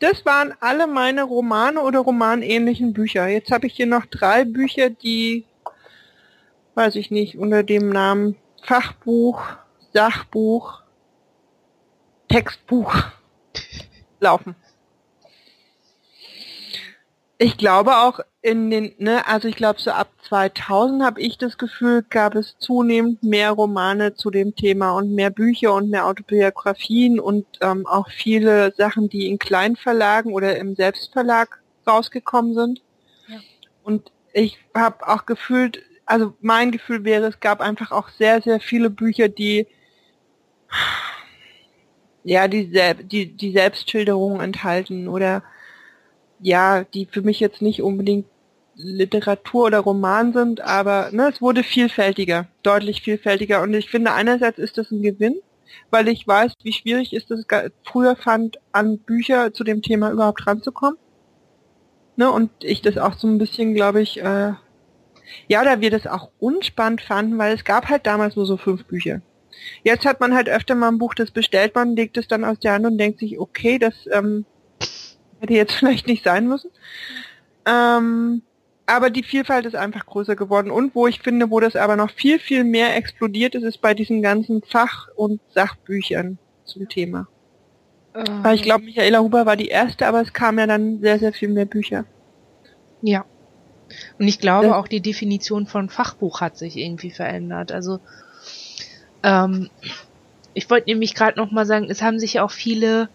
das 0.00 0.26
waren 0.26 0.54
alle 0.60 0.86
meine 0.86 1.22
Romane 1.22 1.80
oder 1.80 2.00
romanähnlichen 2.00 2.92
Bücher. 2.92 3.26
Jetzt 3.28 3.50
habe 3.50 3.66
ich 3.66 3.74
hier 3.74 3.86
noch 3.86 4.06
drei 4.06 4.44
Bücher, 4.44 4.90
die, 4.90 5.44
weiß 6.74 6.96
ich 6.96 7.10
nicht, 7.10 7.38
unter 7.38 7.62
dem 7.62 7.88
Namen 7.88 8.36
Fachbuch, 8.62 9.42
Sachbuch, 9.92 10.82
Textbuch 12.28 12.94
laufen 14.20 14.54
ich 17.38 17.58
glaube 17.58 17.98
auch 17.98 18.20
in 18.40 18.70
den, 18.70 18.94
ne, 18.98 19.26
also 19.26 19.48
ich 19.48 19.56
glaube 19.56 19.80
so 19.80 19.90
ab 19.90 20.08
2000 20.28 21.02
habe 21.02 21.20
ich 21.20 21.36
das 21.36 21.58
Gefühl, 21.58 22.04
gab 22.08 22.34
es 22.34 22.56
zunehmend 22.58 23.22
mehr 23.22 23.50
Romane 23.50 24.14
zu 24.14 24.30
dem 24.30 24.54
Thema 24.54 24.92
und 24.92 25.14
mehr 25.14 25.30
Bücher 25.30 25.74
und 25.74 25.90
mehr 25.90 26.06
Autobiografien 26.06 27.20
und 27.20 27.46
ähm, 27.60 27.86
auch 27.86 28.08
viele 28.08 28.72
Sachen, 28.76 29.08
die 29.08 29.28
in 29.28 29.38
Kleinverlagen 29.38 30.32
oder 30.32 30.56
im 30.56 30.76
Selbstverlag 30.76 31.60
rausgekommen 31.86 32.54
sind. 32.54 32.82
Ja. 33.28 33.38
Und 33.84 34.10
ich 34.32 34.58
habe 34.74 35.06
auch 35.06 35.26
gefühlt, 35.26 35.82
also 36.06 36.34
mein 36.40 36.72
Gefühl 36.72 37.04
wäre, 37.04 37.26
es 37.26 37.40
gab 37.40 37.60
einfach 37.60 37.92
auch 37.92 38.08
sehr, 38.08 38.40
sehr 38.40 38.60
viele 38.60 38.90
Bücher, 38.90 39.28
die 39.28 39.66
ja, 42.24 42.48
die, 42.48 42.72
die, 43.04 43.36
die 43.36 43.52
Selbstschilderungen 43.52 44.40
enthalten 44.40 45.06
oder 45.06 45.44
ja, 46.40 46.84
die 46.84 47.06
für 47.06 47.22
mich 47.22 47.40
jetzt 47.40 47.62
nicht 47.62 47.82
unbedingt 47.82 48.26
Literatur 48.76 49.66
oder 49.66 49.80
Roman 49.80 50.32
sind, 50.32 50.60
aber 50.60 51.10
ne, 51.10 51.30
es 51.32 51.40
wurde 51.40 51.62
vielfältiger, 51.62 52.46
deutlich 52.62 53.00
vielfältiger. 53.02 53.62
Und 53.62 53.72
ich 53.74 53.88
finde, 53.88 54.12
einerseits 54.12 54.58
ist 54.58 54.76
das 54.76 54.90
ein 54.90 55.02
Gewinn, 55.02 55.36
weil 55.90 56.08
ich 56.08 56.26
weiß, 56.26 56.52
wie 56.62 56.72
schwierig 56.72 57.14
ist 57.14 57.30
es 57.30 57.46
früher 57.84 58.16
fand, 58.16 58.58
an 58.72 58.98
Bücher 58.98 59.54
zu 59.54 59.64
dem 59.64 59.82
Thema 59.82 60.10
überhaupt 60.10 60.46
ranzukommen. 60.46 60.98
Ne, 62.16 62.30
und 62.30 62.50
ich 62.60 62.82
das 62.82 62.96
auch 62.96 63.14
so 63.14 63.26
ein 63.26 63.38
bisschen, 63.38 63.74
glaube 63.74 64.00
ich, 64.00 64.20
äh, 64.22 64.52
ja, 65.48 65.64
da 65.64 65.80
wir 65.80 65.90
das 65.90 66.06
auch 66.06 66.30
unspannend 66.38 67.02
fanden, 67.02 67.38
weil 67.38 67.54
es 67.54 67.64
gab 67.64 67.88
halt 67.88 68.06
damals 68.06 68.36
nur 68.36 68.46
so 68.46 68.56
fünf 68.56 68.84
Bücher. 68.84 69.20
Jetzt 69.82 70.04
hat 70.06 70.20
man 70.20 70.34
halt 70.34 70.48
öfter 70.48 70.74
mal 70.74 70.88
ein 70.88 70.98
Buch, 70.98 71.14
das 71.14 71.30
bestellt 71.30 71.74
man, 71.74 71.96
legt 71.96 72.16
es 72.16 72.28
dann 72.28 72.44
aus 72.44 72.58
der 72.58 72.72
Hand 72.72 72.86
und 72.86 72.98
denkt 72.98 73.20
sich, 73.20 73.38
okay, 73.38 73.78
das 73.78 73.94
ähm, 74.12 74.44
Hätte 75.40 75.54
jetzt 75.54 75.74
vielleicht 75.74 76.06
nicht 76.06 76.24
sein 76.24 76.48
müssen. 76.48 76.70
Ähm, 77.66 78.42
aber 78.86 79.10
die 79.10 79.24
Vielfalt 79.24 79.66
ist 79.66 79.74
einfach 79.74 80.06
größer 80.06 80.36
geworden. 80.36 80.70
Und 80.70 80.94
wo 80.94 81.06
ich 81.06 81.20
finde, 81.20 81.50
wo 81.50 81.58
das 81.58 81.74
aber 81.74 81.96
noch 81.96 82.10
viel, 82.10 82.38
viel 82.38 82.62
mehr 82.62 82.96
explodiert 82.96 83.54
ist, 83.54 83.64
ist 83.64 83.80
bei 83.80 83.94
diesen 83.94 84.22
ganzen 84.22 84.62
Fach- 84.62 85.08
und 85.16 85.40
Sachbüchern 85.52 86.38
zum 86.64 86.88
Thema. 86.88 87.26
Ähm. 88.14 88.44
Weil 88.44 88.54
ich 88.54 88.62
glaube, 88.62 88.84
Michaela 88.84 89.18
Huber 89.18 89.44
war 89.44 89.56
die 89.56 89.68
erste, 89.68 90.06
aber 90.06 90.20
es 90.20 90.32
kam 90.32 90.58
ja 90.58 90.66
dann 90.66 91.00
sehr, 91.00 91.18
sehr 91.18 91.32
viel 91.32 91.48
mehr 91.48 91.66
Bücher. 91.66 92.04
Ja. 93.02 93.24
Und 94.18 94.26
ich 94.28 94.38
glaube, 94.38 94.76
auch 94.76 94.88
die 94.88 95.00
Definition 95.00 95.66
von 95.66 95.88
Fachbuch 95.88 96.40
hat 96.40 96.56
sich 96.56 96.76
irgendwie 96.76 97.10
verändert. 97.10 97.70
Also 97.72 98.00
ähm, 99.22 99.70
ich 100.54 100.68
wollte 100.70 100.88
nämlich 100.88 101.14
gerade 101.14 101.38
noch 101.38 101.50
mal 101.50 101.66
sagen, 101.66 101.88
es 101.90 102.02
haben 102.02 102.18
sich 102.18 102.40
auch 102.40 102.50
viele 102.50 103.08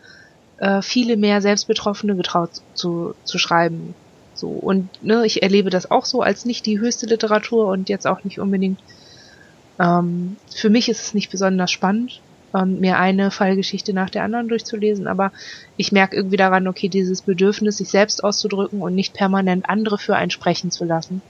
äh, 0.61 0.83
viele 0.83 1.17
mehr 1.17 1.41
Selbstbetroffene 1.41 2.15
getraut 2.15 2.51
zu, 2.75 3.15
zu 3.23 3.39
schreiben. 3.39 3.95
So, 4.35 4.47
und 4.47 4.89
ne, 5.03 5.25
ich 5.25 5.41
erlebe 5.41 5.71
das 5.71 5.89
auch 5.89 6.05
so 6.05 6.21
als 6.21 6.45
nicht 6.45 6.67
die 6.67 6.79
höchste 6.79 7.07
Literatur 7.07 7.67
und 7.67 7.89
jetzt 7.89 8.05
auch 8.05 8.23
nicht 8.23 8.39
unbedingt. 8.39 8.79
Ähm, 9.79 10.37
für 10.53 10.69
mich 10.69 10.87
ist 10.87 11.01
es 11.01 11.13
nicht 11.15 11.31
besonders 11.31 11.71
spannend, 11.71 12.21
ähm, 12.53 12.79
mir 12.79 12.99
eine 12.99 13.31
Fallgeschichte 13.31 13.91
nach 13.91 14.11
der 14.11 14.23
anderen 14.23 14.49
durchzulesen, 14.49 15.07
aber 15.07 15.31
ich 15.77 15.91
merke 15.91 16.15
irgendwie 16.15 16.37
daran, 16.37 16.67
okay, 16.67 16.89
dieses 16.89 17.23
Bedürfnis, 17.23 17.77
sich 17.77 17.89
selbst 17.89 18.23
auszudrücken 18.23 18.83
und 18.83 18.93
nicht 18.93 19.15
permanent 19.15 19.67
andere 19.67 19.97
für 19.97 20.15
einen 20.15 20.31
sprechen 20.31 20.69
zu 20.69 20.85
lassen, 20.85 21.23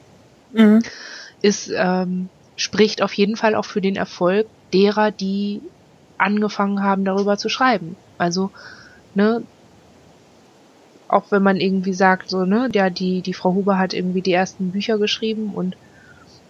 mhm. 0.52 0.82
ist, 1.42 1.72
ähm, 1.74 2.28
spricht 2.58 3.02
auf 3.02 3.14
jeden 3.14 3.38
Fall 3.38 3.56
auch 3.56 3.66
für 3.66 3.82
den 3.82 3.96
Erfolg 3.96 4.48
derer, 4.74 5.12
die 5.12 5.62
angefangen 6.18 6.84
haben, 6.84 7.06
darüber 7.06 7.38
zu 7.38 7.48
schreiben. 7.48 7.96
Also 8.18 8.52
ne, 9.16 9.44
auch 11.08 11.26
wenn 11.30 11.44
man 11.44 11.58
irgendwie 11.58 11.94
sagt, 11.94 12.30
so, 12.30 12.46
ne, 12.46 12.70
ja, 12.74 12.90
die, 12.90 13.22
die 13.22 13.34
Frau 13.34 13.54
Huber 13.54 13.78
hat 13.78 13.94
irgendwie 13.94 14.22
die 14.22 14.34
ersten 14.34 14.72
Bücher 14.72 14.98
geschrieben 14.98 15.54
und 15.54 15.76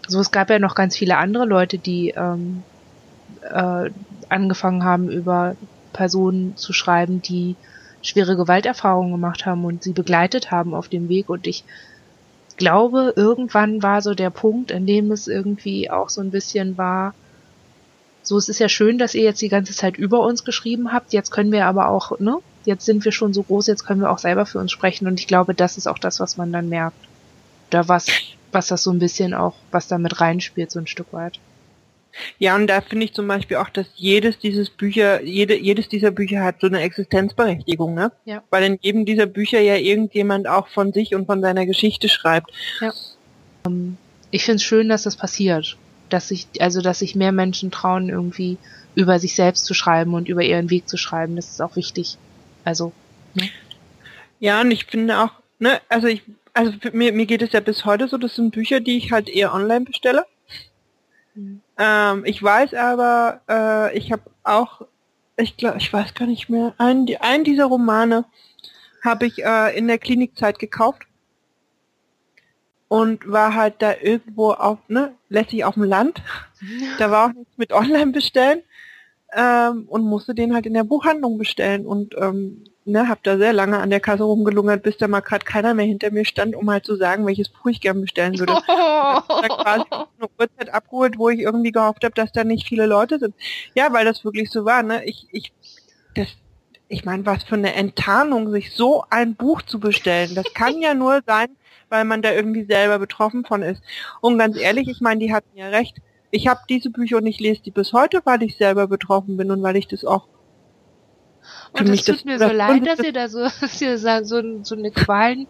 so, 0.07 0.19
es 0.19 0.31
gab 0.31 0.49
ja 0.49 0.59
noch 0.59 0.75
ganz 0.75 0.97
viele 0.97 1.17
andere 1.17 1.45
Leute, 1.45 1.77
die 1.77 2.09
ähm, 2.09 2.63
äh, 3.41 3.89
angefangen 4.29 4.83
haben, 4.83 5.09
über 5.09 5.55
Personen 5.93 6.57
zu 6.57 6.73
schreiben, 6.73 7.21
die 7.21 7.55
schwere 8.01 8.35
Gewalterfahrungen 8.35 9.11
gemacht 9.11 9.45
haben 9.45 9.65
und 9.65 9.83
sie 9.83 9.93
begleitet 9.93 10.51
haben 10.51 10.73
auf 10.73 10.89
dem 10.89 11.09
Weg. 11.09 11.29
Und 11.29 11.47
ich 11.47 11.63
glaube, 12.57 13.13
irgendwann 13.15 13.83
war 13.83 14.01
so 14.01 14.13
der 14.13 14.29
Punkt, 14.29 14.71
in 14.71 14.85
dem 14.85 15.11
es 15.11 15.27
irgendwie 15.27 15.89
auch 15.89 16.09
so 16.09 16.21
ein 16.21 16.31
bisschen 16.31 16.77
war, 16.77 17.13
so, 18.23 18.37
es 18.37 18.49
ist 18.49 18.59
ja 18.59 18.69
schön, 18.69 18.99
dass 18.99 19.15
ihr 19.15 19.23
jetzt 19.23 19.41
die 19.41 19.49
ganze 19.49 19.73
Zeit 19.73 19.97
über 19.97 20.19
uns 20.19 20.45
geschrieben 20.45 20.93
habt, 20.93 21.11
jetzt 21.11 21.31
können 21.31 21.51
wir 21.51 21.65
aber 21.65 21.89
auch, 21.89 22.19
ne, 22.19 22.37
jetzt 22.65 22.85
sind 22.85 23.05
wir 23.05 23.11
schon 23.11 23.33
so 23.33 23.43
groß, 23.43 23.67
jetzt 23.67 23.85
können 23.85 24.01
wir 24.01 24.11
auch 24.11 24.19
selber 24.19 24.45
für 24.45 24.59
uns 24.59 24.71
sprechen 24.71 25.07
und 25.07 25.19
ich 25.19 25.27
glaube, 25.27 25.53
das 25.53 25.77
ist 25.77 25.87
auch 25.87 25.99
das, 25.99 26.19
was 26.19 26.37
man 26.37 26.51
dann 26.51 26.69
merkt. 26.69 26.97
Oder 27.69 27.87
was, 27.87 28.07
was 28.51 28.67
das 28.67 28.83
so 28.83 28.91
ein 28.91 28.99
bisschen 28.99 29.33
auch, 29.33 29.55
was 29.71 29.87
da 29.87 29.97
mit 29.97 30.19
reinspielt, 30.19 30.71
so 30.71 30.79
ein 30.79 30.87
Stück 30.87 31.13
weit. 31.13 31.39
Ja, 32.39 32.55
und 32.55 32.67
da 32.67 32.81
finde 32.81 33.05
ich 33.05 33.13
zum 33.13 33.25
Beispiel 33.27 33.55
auch, 33.55 33.69
dass 33.69 33.87
jedes 33.95 34.37
dieses 34.37 34.69
Bücher, 34.69 35.23
jede, 35.23 35.57
jedes 35.57 35.87
dieser 35.87 36.11
Bücher 36.11 36.43
hat 36.43 36.59
so 36.59 36.67
eine 36.67 36.81
Existenzberechtigung, 36.81 37.93
ne? 37.93 38.11
Ja. 38.25 38.43
Weil 38.49 38.63
in 38.65 38.79
jedem 38.81 39.05
dieser 39.05 39.27
Bücher 39.27 39.61
ja 39.61 39.77
irgendjemand 39.77 40.47
auch 40.47 40.67
von 40.67 40.91
sich 40.91 41.15
und 41.15 41.25
von 41.25 41.41
seiner 41.41 41.65
Geschichte 41.65 42.09
schreibt. 42.09 42.51
Ja. 42.81 42.91
Ähm, 43.65 43.95
ich 44.29 44.43
finde 44.43 44.57
es 44.57 44.63
schön, 44.63 44.89
dass 44.89 45.03
das 45.03 45.15
passiert. 45.15 45.77
dass 46.09 46.27
sich, 46.27 46.47
also 46.59 46.81
dass 46.81 46.99
sich 46.99 47.15
mehr 47.15 47.31
Menschen 47.31 47.71
trauen, 47.71 48.09
irgendwie 48.09 48.57
über 48.95 49.17
sich 49.17 49.33
selbst 49.35 49.65
zu 49.65 49.73
schreiben 49.73 50.13
und 50.13 50.27
über 50.27 50.43
ihren 50.43 50.69
Weg 50.69 50.89
zu 50.89 50.97
schreiben. 50.97 51.37
Das 51.37 51.49
ist 51.49 51.61
auch 51.61 51.77
wichtig. 51.77 52.17
Also. 52.63 52.91
Ne? 53.33 53.49
Ja, 54.39 54.61
und 54.61 54.71
ich 54.71 54.85
finde 54.85 55.19
auch, 55.19 55.31
ne, 55.59 55.79
also 55.89 56.07
ich, 56.07 56.23
also 56.53 56.73
mir, 56.93 57.13
mir 57.13 57.25
geht 57.25 57.41
es 57.41 57.51
ja 57.51 57.59
bis 57.59 57.85
heute 57.85 58.07
so, 58.07 58.17
das 58.17 58.35
sind 58.35 58.51
Bücher, 58.51 58.79
die 58.79 58.97
ich 58.97 59.11
halt 59.11 59.29
eher 59.29 59.53
online 59.53 59.85
bestelle. 59.85 60.25
Mhm. 61.35 61.61
Ähm, 61.77 62.25
ich 62.25 62.41
weiß 62.41 62.73
aber, 62.73 63.41
äh, 63.49 63.97
ich 63.97 64.11
habe 64.11 64.23
auch, 64.43 64.81
ich 65.37 65.57
glaube, 65.57 65.77
ich 65.77 65.91
weiß 65.91 66.13
gar 66.13 66.27
nicht 66.27 66.49
mehr, 66.49 66.73
einen, 66.77 67.05
die, 67.05 67.19
einen 67.19 67.43
dieser 67.43 67.65
Romane 67.65 68.25
habe 69.03 69.25
ich 69.25 69.43
äh, 69.43 69.77
in 69.77 69.87
der 69.87 69.97
Klinikzeit 69.97 70.59
gekauft 70.59 71.03
und 72.87 73.31
war 73.31 73.55
halt 73.55 73.75
da 73.79 73.95
irgendwo 73.95 74.51
auf, 74.51 74.77
ne, 74.87 75.15
letztlich 75.29 75.63
auf 75.63 75.75
dem 75.75 75.83
Land. 75.83 76.21
Da 76.99 77.09
war 77.09 77.25
auch 77.25 77.33
nichts 77.33 77.57
mit 77.57 77.73
Online 77.73 78.11
bestellen 78.11 78.61
ähm, 79.33 79.85
und 79.87 80.03
musste 80.03 80.35
den 80.35 80.53
halt 80.53 80.65
in 80.65 80.73
der 80.73 80.83
Buchhandlung 80.83 81.37
bestellen 81.37 81.85
und 81.85 82.15
ähm, 82.17 82.63
ne, 82.85 83.07
hab 83.07 83.23
da 83.23 83.37
sehr 83.37 83.53
lange 83.53 83.79
an 83.79 83.89
der 83.89 83.99
Kasse 83.99 84.23
rumgelungert, 84.23 84.83
bis 84.83 84.97
da 84.97 85.07
mal 85.07 85.21
gerade 85.21 85.45
keiner 85.45 85.73
mehr 85.73 85.85
hinter 85.85 86.11
mir 86.11 86.25
stand, 86.25 86.55
um 86.55 86.69
halt 86.69 86.85
zu 86.85 86.95
sagen, 86.95 87.25
welches 87.25 87.49
Buch 87.49 87.67
ich 87.67 87.81
gern 87.81 88.01
bestellen 88.01 88.37
würde. 88.37 88.53
Oh. 89.03 89.19
da 89.27 89.47
quasi 89.47 89.83
eine 89.91 90.29
Uhrzeit 90.39 90.73
abgeholt, 90.73 91.17
wo 91.17 91.29
ich 91.29 91.39
irgendwie 91.39 91.71
gehofft 91.71 92.03
habe, 92.03 92.13
dass 92.13 92.31
da 92.31 92.43
nicht 92.43 92.67
viele 92.67 92.85
Leute 92.85 93.17
sind. 93.17 93.33
Ja, 93.73 93.91
weil 93.91 94.05
das 94.05 94.23
wirklich 94.23 94.51
so 94.51 94.63
war, 94.63 94.83
ne? 94.83 95.03
Ich, 95.05 95.27
ich, 95.31 95.51
das, 96.13 96.27
ich 96.87 97.03
meine, 97.03 97.25
was 97.25 97.43
für 97.43 97.55
eine 97.55 97.73
Enttarnung, 97.73 98.51
sich 98.51 98.75
so 98.75 99.03
ein 99.09 99.35
Buch 99.35 99.63
zu 99.63 99.79
bestellen. 99.79 100.35
Das 100.35 100.53
kann 100.53 100.81
ja 100.81 100.93
nur 100.93 101.21
sein, 101.25 101.49
weil 101.89 102.05
man 102.05 102.21
da 102.21 102.31
irgendwie 102.31 102.65
selber 102.65 102.99
betroffen 102.99 103.43
von 103.43 103.63
ist. 103.63 103.81
Und 104.21 104.37
ganz 104.37 104.55
ehrlich, 104.55 104.87
ich 104.87 105.01
meine, 105.01 105.19
die 105.19 105.33
hatten 105.33 105.57
ja 105.57 105.69
recht. 105.69 105.97
Ich 106.31 106.47
habe 106.47 106.61
diese 106.69 106.89
Bücher 106.89 107.17
und 107.17 107.27
ich 107.27 107.39
lese 107.39 107.61
die 107.61 107.71
bis 107.71 107.93
heute, 107.93 108.21
weil 108.23 108.41
ich 108.43 108.57
selber 108.57 108.87
betroffen 108.87 109.37
bin 109.37 109.51
und 109.51 109.61
weil 109.61 109.75
ich 109.75 109.87
das 109.87 110.05
auch 110.05 110.27
und 111.73 111.89
es 111.89 112.03
tut 112.03 112.15
das, 112.15 112.25
mir 112.25 112.39
so 112.39 112.47
leid, 112.47 112.85
dass 112.85 112.99
ihr 112.99 113.13
da 113.13 113.29
so, 113.29 113.43
dass 113.61 113.81
ihr 113.81 113.97
so, 113.97 114.63
so 114.63 114.75
eine 114.75 114.91
Qualen 114.91 115.47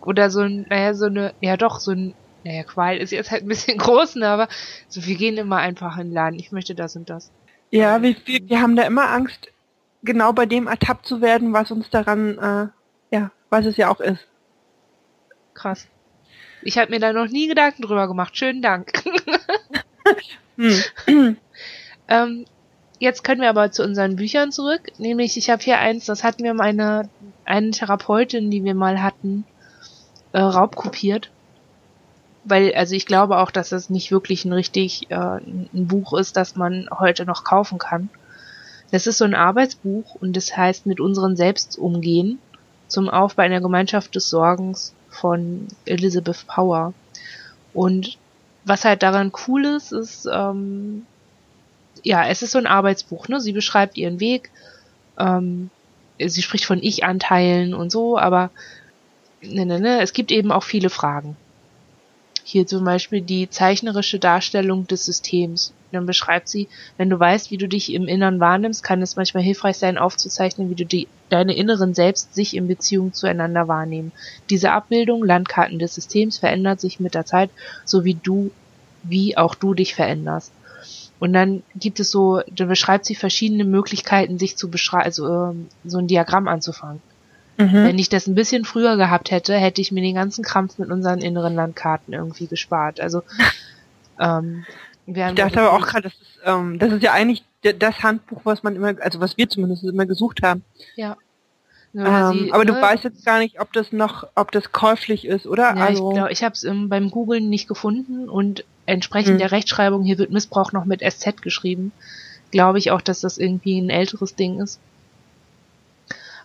oder 0.00 0.30
so 0.30 0.40
ein, 0.40 0.66
naja, 0.68 0.94
so 0.94 1.06
eine, 1.06 1.34
ja 1.40 1.56
doch, 1.56 1.80
so 1.80 1.92
ein, 1.92 2.14
naja, 2.44 2.62
Qual 2.62 2.96
ist 2.98 3.10
jetzt 3.10 3.30
halt 3.30 3.42
ein 3.42 3.48
bisschen 3.48 3.78
groß, 3.78 4.16
ne, 4.16 4.28
aber 4.28 4.48
so, 4.88 5.04
wir 5.04 5.16
gehen 5.16 5.36
immer 5.36 5.56
einfach 5.56 5.98
in 5.98 6.08
den 6.08 6.14
Laden. 6.14 6.38
Ich 6.38 6.52
möchte 6.52 6.74
das 6.74 6.96
und 6.96 7.10
das. 7.10 7.32
Ja, 7.70 8.00
wir, 8.02 8.14
wir, 8.24 8.48
wir 8.48 8.60
haben 8.60 8.76
da 8.76 8.84
immer 8.84 9.10
Angst, 9.10 9.48
genau 10.02 10.32
bei 10.32 10.46
dem 10.46 10.68
ertappt 10.68 11.06
zu 11.06 11.20
werden, 11.20 11.52
was 11.52 11.70
uns 11.70 11.90
daran, 11.90 12.38
äh, 12.38 13.16
ja, 13.16 13.32
was 13.50 13.66
es 13.66 13.76
ja 13.76 13.90
auch 13.90 14.00
ist. 14.00 14.26
Krass. 15.54 15.88
Ich 16.62 16.78
habe 16.78 16.90
mir 16.90 17.00
da 17.00 17.12
noch 17.12 17.28
nie 17.28 17.48
Gedanken 17.48 17.82
drüber 17.82 18.08
gemacht. 18.08 18.36
Schönen 18.36 18.62
Dank. 18.62 18.92
hm. 20.56 21.36
ähm, 22.08 22.44
jetzt 22.98 23.24
können 23.24 23.40
wir 23.40 23.50
aber 23.50 23.70
zu 23.70 23.82
unseren 23.82 24.16
Büchern 24.16 24.52
zurück. 24.52 24.92
Nämlich, 24.98 25.36
ich 25.36 25.50
habe 25.50 25.62
hier 25.62 25.78
eins, 25.78 26.06
das 26.06 26.24
hat 26.24 26.40
mir 26.40 26.54
meine 26.54 27.08
eine 27.44 27.70
Therapeutin, 27.70 28.50
die 28.50 28.64
wir 28.64 28.74
mal 28.74 29.02
hatten, 29.02 29.44
äh, 30.32 30.40
raubkopiert. 30.40 31.30
Weil, 32.44 32.74
also 32.74 32.94
ich 32.94 33.06
glaube 33.06 33.38
auch, 33.38 33.50
dass 33.50 33.72
es 33.72 33.90
nicht 33.90 34.10
wirklich 34.10 34.44
ein 34.44 34.52
richtig 34.52 35.10
äh, 35.10 35.14
ein 35.14 35.68
Buch 35.72 36.12
ist, 36.12 36.36
das 36.36 36.56
man 36.56 36.88
heute 36.96 37.24
noch 37.24 37.44
kaufen 37.44 37.78
kann. 37.78 38.08
Das 38.92 39.06
ist 39.06 39.18
so 39.18 39.24
ein 39.24 39.34
Arbeitsbuch 39.34 40.14
und 40.16 40.36
das 40.36 40.56
heißt 40.56 40.86
mit 40.86 41.00
unseren 41.00 41.36
Selbst 41.36 41.76
umgehen 41.76 42.38
zum 42.88 43.08
Aufbau 43.08 43.42
einer 43.42 43.60
Gemeinschaft 43.60 44.14
des 44.14 44.30
Sorgens 44.30 44.94
von 45.08 45.66
Elizabeth 45.86 46.46
Power. 46.46 46.92
Und 47.74 48.16
was 48.66 48.84
halt 48.84 49.02
daran 49.02 49.32
cool 49.46 49.64
ist, 49.64 49.92
ist, 49.92 50.28
ähm, 50.30 51.06
ja, 52.02 52.26
es 52.26 52.42
ist 52.42 52.50
so 52.50 52.58
ein 52.58 52.66
Arbeitsbuch, 52.66 53.28
ne? 53.28 53.40
Sie 53.40 53.52
beschreibt 53.52 53.96
ihren 53.96 54.20
Weg, 54.20 54.50
ähm, 55.18 55.70
sie 56.18 56.42
spricht 56.42 56.66
von 56.66 56.82
Ich-Anteilen 56.82 57.74
und 57.74 57.90
so, 57.90 58.18
aber 58.18 58.50
ne, 59.40 59.64
ne, 59.64 59.80
ne, 59.80 60.00
es 60.02 60.12
gibt 60.12 60.32
eben 60.32 60.50
auch 60.50 60.64
viele 60.64 60.90
Fragen. 60.90 61.36
Hier 62.48 62.64
zum 62.64 62.84
Beispiel 62.84 63.22
die 63.22 63.50
zeichnerische 63.50 64.20
Darstellung 64.20 64.86
des 64.86 65.04
Systems. 65.04 65.72
Dann 65.90 66.06
beschreibt 66.06 66.48
sie, 66.48 66.68
wenn 66.96 67.10
du 67.10 67.18
weißt, 67.18 67.50
wie 67.50 67.56
du 67.56 67.66
dich 67.66 67.92
im 67.92 68.06
Innern 68.06 68.38
wahrnimmst, 68.38 68.84
kann 68.84 69.02
es 69.02 69.16
manchmal 69.16 69.42
hilfreich 69.42 69.78
sein, 69.78 69.98
aufzuzeichnen, 69.98 70.70
wie 70.70 70.76
du 70.76 70.86
die, 70.86 71.08
deine 71.28 71.56
inneren 71.56 71.92
selbst 71.92 72.36
sich 72.36 72.54
in 72.54 72.68
Beziehung 72.68 73.12
zueinander 73.12 73.66
wahrnehmen. 73.66 74.12
Diese 74.48 74.70
Abbildung, 74.70 75.24
Landkarten 75.24 75.80
des 75.80 75.96
Systems, 75.96 76.38
verändert 76.38 76.80
sich 76.80 77.00
mit 77.00 77.16
der 77.16 77.26
Zeit, 77.26 77.50
so 77.84 78.04
wie 78.04 78.14
du, 78.14 78.52
wie 79.02 79.36
auch 79.36 79.56
du 79.56 79.74
dich 79.74 79.96
veränderst. 79.96 80.52
Und 81.18 81.32
dann 81.32 81.64
gibt 81.74 81.98
es 81.98 82.12
so, 82.12 82.42
da 82.48 82.66
beschreibt 82.66 83.06
sie 83.06 83.16
verschiedene 83.16 83.64
Möglichkeiten, 83.64 84.38
sich 84.38 84.56
zu 84.56 84.70
beschreiben, 84.70 85.06
also 85.06 85.26
ähm, 85.26 85.66
so 85.84 85.98
ein 85.98 86.06
Diagramm 86.06 86.46
anzufangen. 86.46 87.02
Mhm. 87.58 87.72
Wenn 87.72 87.98
ich 87.98 88.08
das 88.08 88.26
ein 88.26 88.34
bisschen 88.34 88.64
früher 88.64 88.96
gehabt 88.96 89.30
hätte, 89.30 89.54
hätte 89.56 89.80
ich 89.80 89.90
mir 89.90 90.02
den 90.02 90.14
ganzen 90.14 90.44
Krampf 90.44 90.78
mit 90.78 90.90
unseren 90.90 91.20
inneren 91.20 91.54
Landkarten 91.54 92.12
irgendwie 92.12 92.46
gespart. 92.46 93.00
Also 93.00 93.22
ähm, 94.20 94.64
wir 95.06 95.28
ich 95.28 95.34
dachte 95.34 95.60
aber 95.60 95.72
auch 95.72 95.86
gerade, 95.86 96.02
das 96.02 96.14
ist, 96.14 96.40
ähm, 96.44 96.78
das 96.78 96.92
ist 96.92 97.02
ja 97.02 97.12
eigentlich 97.12 97.44
das 97.62 98.02
Handbuch, 98.02 98.40
was 98.44 98.62
man 98.62 98.76
immer, 98.76 98.94
also 99.00 99.20
was 99.20 99.36
wir 99.36 99.48
zumindest 99.48 99.84
immer 99.84 100.06
gesucht 100.06 100.42
haben. 100.42 100.64
Ja. 100.96 101.16
ja 101.92 102.30
ähm, 102.30 102.38
sie, 102.38 102.52
aber 102.52 102.64
ne, 102.64 102.72
du 102.72 102.80
weißt 102.80 103.04
jetzt 103.04 103.24
gar 103.24 103.38
nicht, 103.38 103.60
ob 103.60 103.72
das 103.72 103.92
noch, 103.92 104.26
ob 104.34 104.52
das 104.52 104.72
käuflich 104.72 105.24
ist, 105.24 105.46
oder? 105.46 105.74
Ja, 105.76 105.84
also, 105.84 106.10
ich 106.10 106.14
glaube, 106.14 106.32
ich 106.32 106.42
habe 106.42 106.52
es 106.52 106.64
ähm, 106.64 106.88
beim 106.88 107.10
Googlen 107.10 107.48
nicht 107.48 107.68
gefunden 107.68 108.28
und 108.28 108.64
entsprechend 108.84 109.34
mhm. 109.34 109.38
der 109.38 109.52
Rechtschreibung, 109.52 110.02
hier 110.02 110.18
wird 110.18 110.30
Missbrauch 110.30 110.72
noch 110.72 110.84
mit 110.84 111.00
SZ 111.00 111.40
geschrieben, 111.40 111.92
glaube 112.50 112.78
ich 112.78 112.90
auch, 112.90 113.00
dass 113.00 113.20
das 113.20 113.38
irgendwie 113.38 113.80
ein 113.80 113.90
älteres 113.90 114.34
Ding 114.34 114.60
ist. 114.60 114.80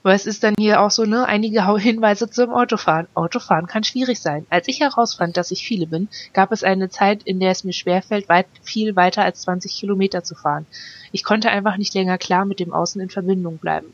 Aber 0.04 0.14
es 0.14 0.26
ist 0.26 0.44
dann 0.44 0.56
hier 0.58 0.82
auch 0.82 0.90
so, 0.90 1.06
ne, 1.06 1.28
einige 1.28 1.78
Hinweise 1.78 2.30
zum 2.30 2.52
Autofahren. 2.52 3.08
Autofahren 3.14 3.68
kann 3.68 3.84
schwierig 3.84 4.20
sein. 4.20 4.48
Als 4.50 4.68
ich 4.68 4.80
herausfand, 4.80 5.38
dass 5.38 5.52
ich 5.52 5.66
viele 5.66 5.86
bin, 5.86 6.10
gab 6.34 6.52
es 6.52 6.64
eine 6.64 6.90
Zeit, 6.90 7.22
in 7.24 7.40
der 7.40 7.52
es 7.52 7.64
mir 7.64 7.74
schwerfällt, 7.74 8.28
weit, 8.28 8.48
viel 8.64 8.96
weiter 8.96 9.24
als 9.24 9.42
20 9.42 9.72
Kilometer 9.74 10.24
zu 10.24 10.34
fahren. 10.34 10.66
Ich 11.12 11.24
konnte 11.24 11.52
einfach 11.52 11.78
nicht 11.78 11.94
länger 11.94 12.18
klar 12.18 12.46
mit 12.46 12.60
dem 12.60 12.74
Außen 12.74 13.00
in 13.00 13.10
Verbindung 13.10 13.58
bleiben. 13.58 13.94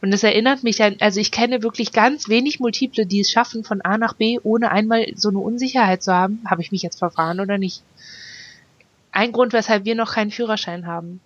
Und 0.00 0.12
es 0.12 0.22
erinnert 0.22 0.62
mich 0.62 0.82
an, 0.82 0.96
also 1.00 1.18
ich 1.18 1.32
kenne 1.32 1.64
wirklich 1.64 1.92
ganz 1.92 2.28
wenig 2.28 2.60
Multiple, 2.60 3.04
die 3.04 3.20
es 3.20 3.30
schaffen, 3.30 3.64
von 3.64 3.80
A 3.80 3.98
nach 3.98 4.14
B, 4.14 4.38
ohne 4.44 4.70
einmal 4.70 5.06
so 5.16 5.28
eine 5.30 5.38
Unsicherheit 5.38 6.04
zu 6.04 6.14
haben, 6.14 6.40
habe 6.48 6.62
ich 6.62 6.70
mich 6.70 6.82
jetzt 6.82 7.00
verfahren 7.00 7.40
oder 7.40 7.58
nicht. 7.58 7.82
Ein 9.10 9.32
Grund, 9.32 9.52
weshalb 9.52 9.84
wir 9.84 9.96
noch 9.96 10.12
keinen 10.12 10.30
Führerschein 10.30 10.86
haben. 10.86 11.20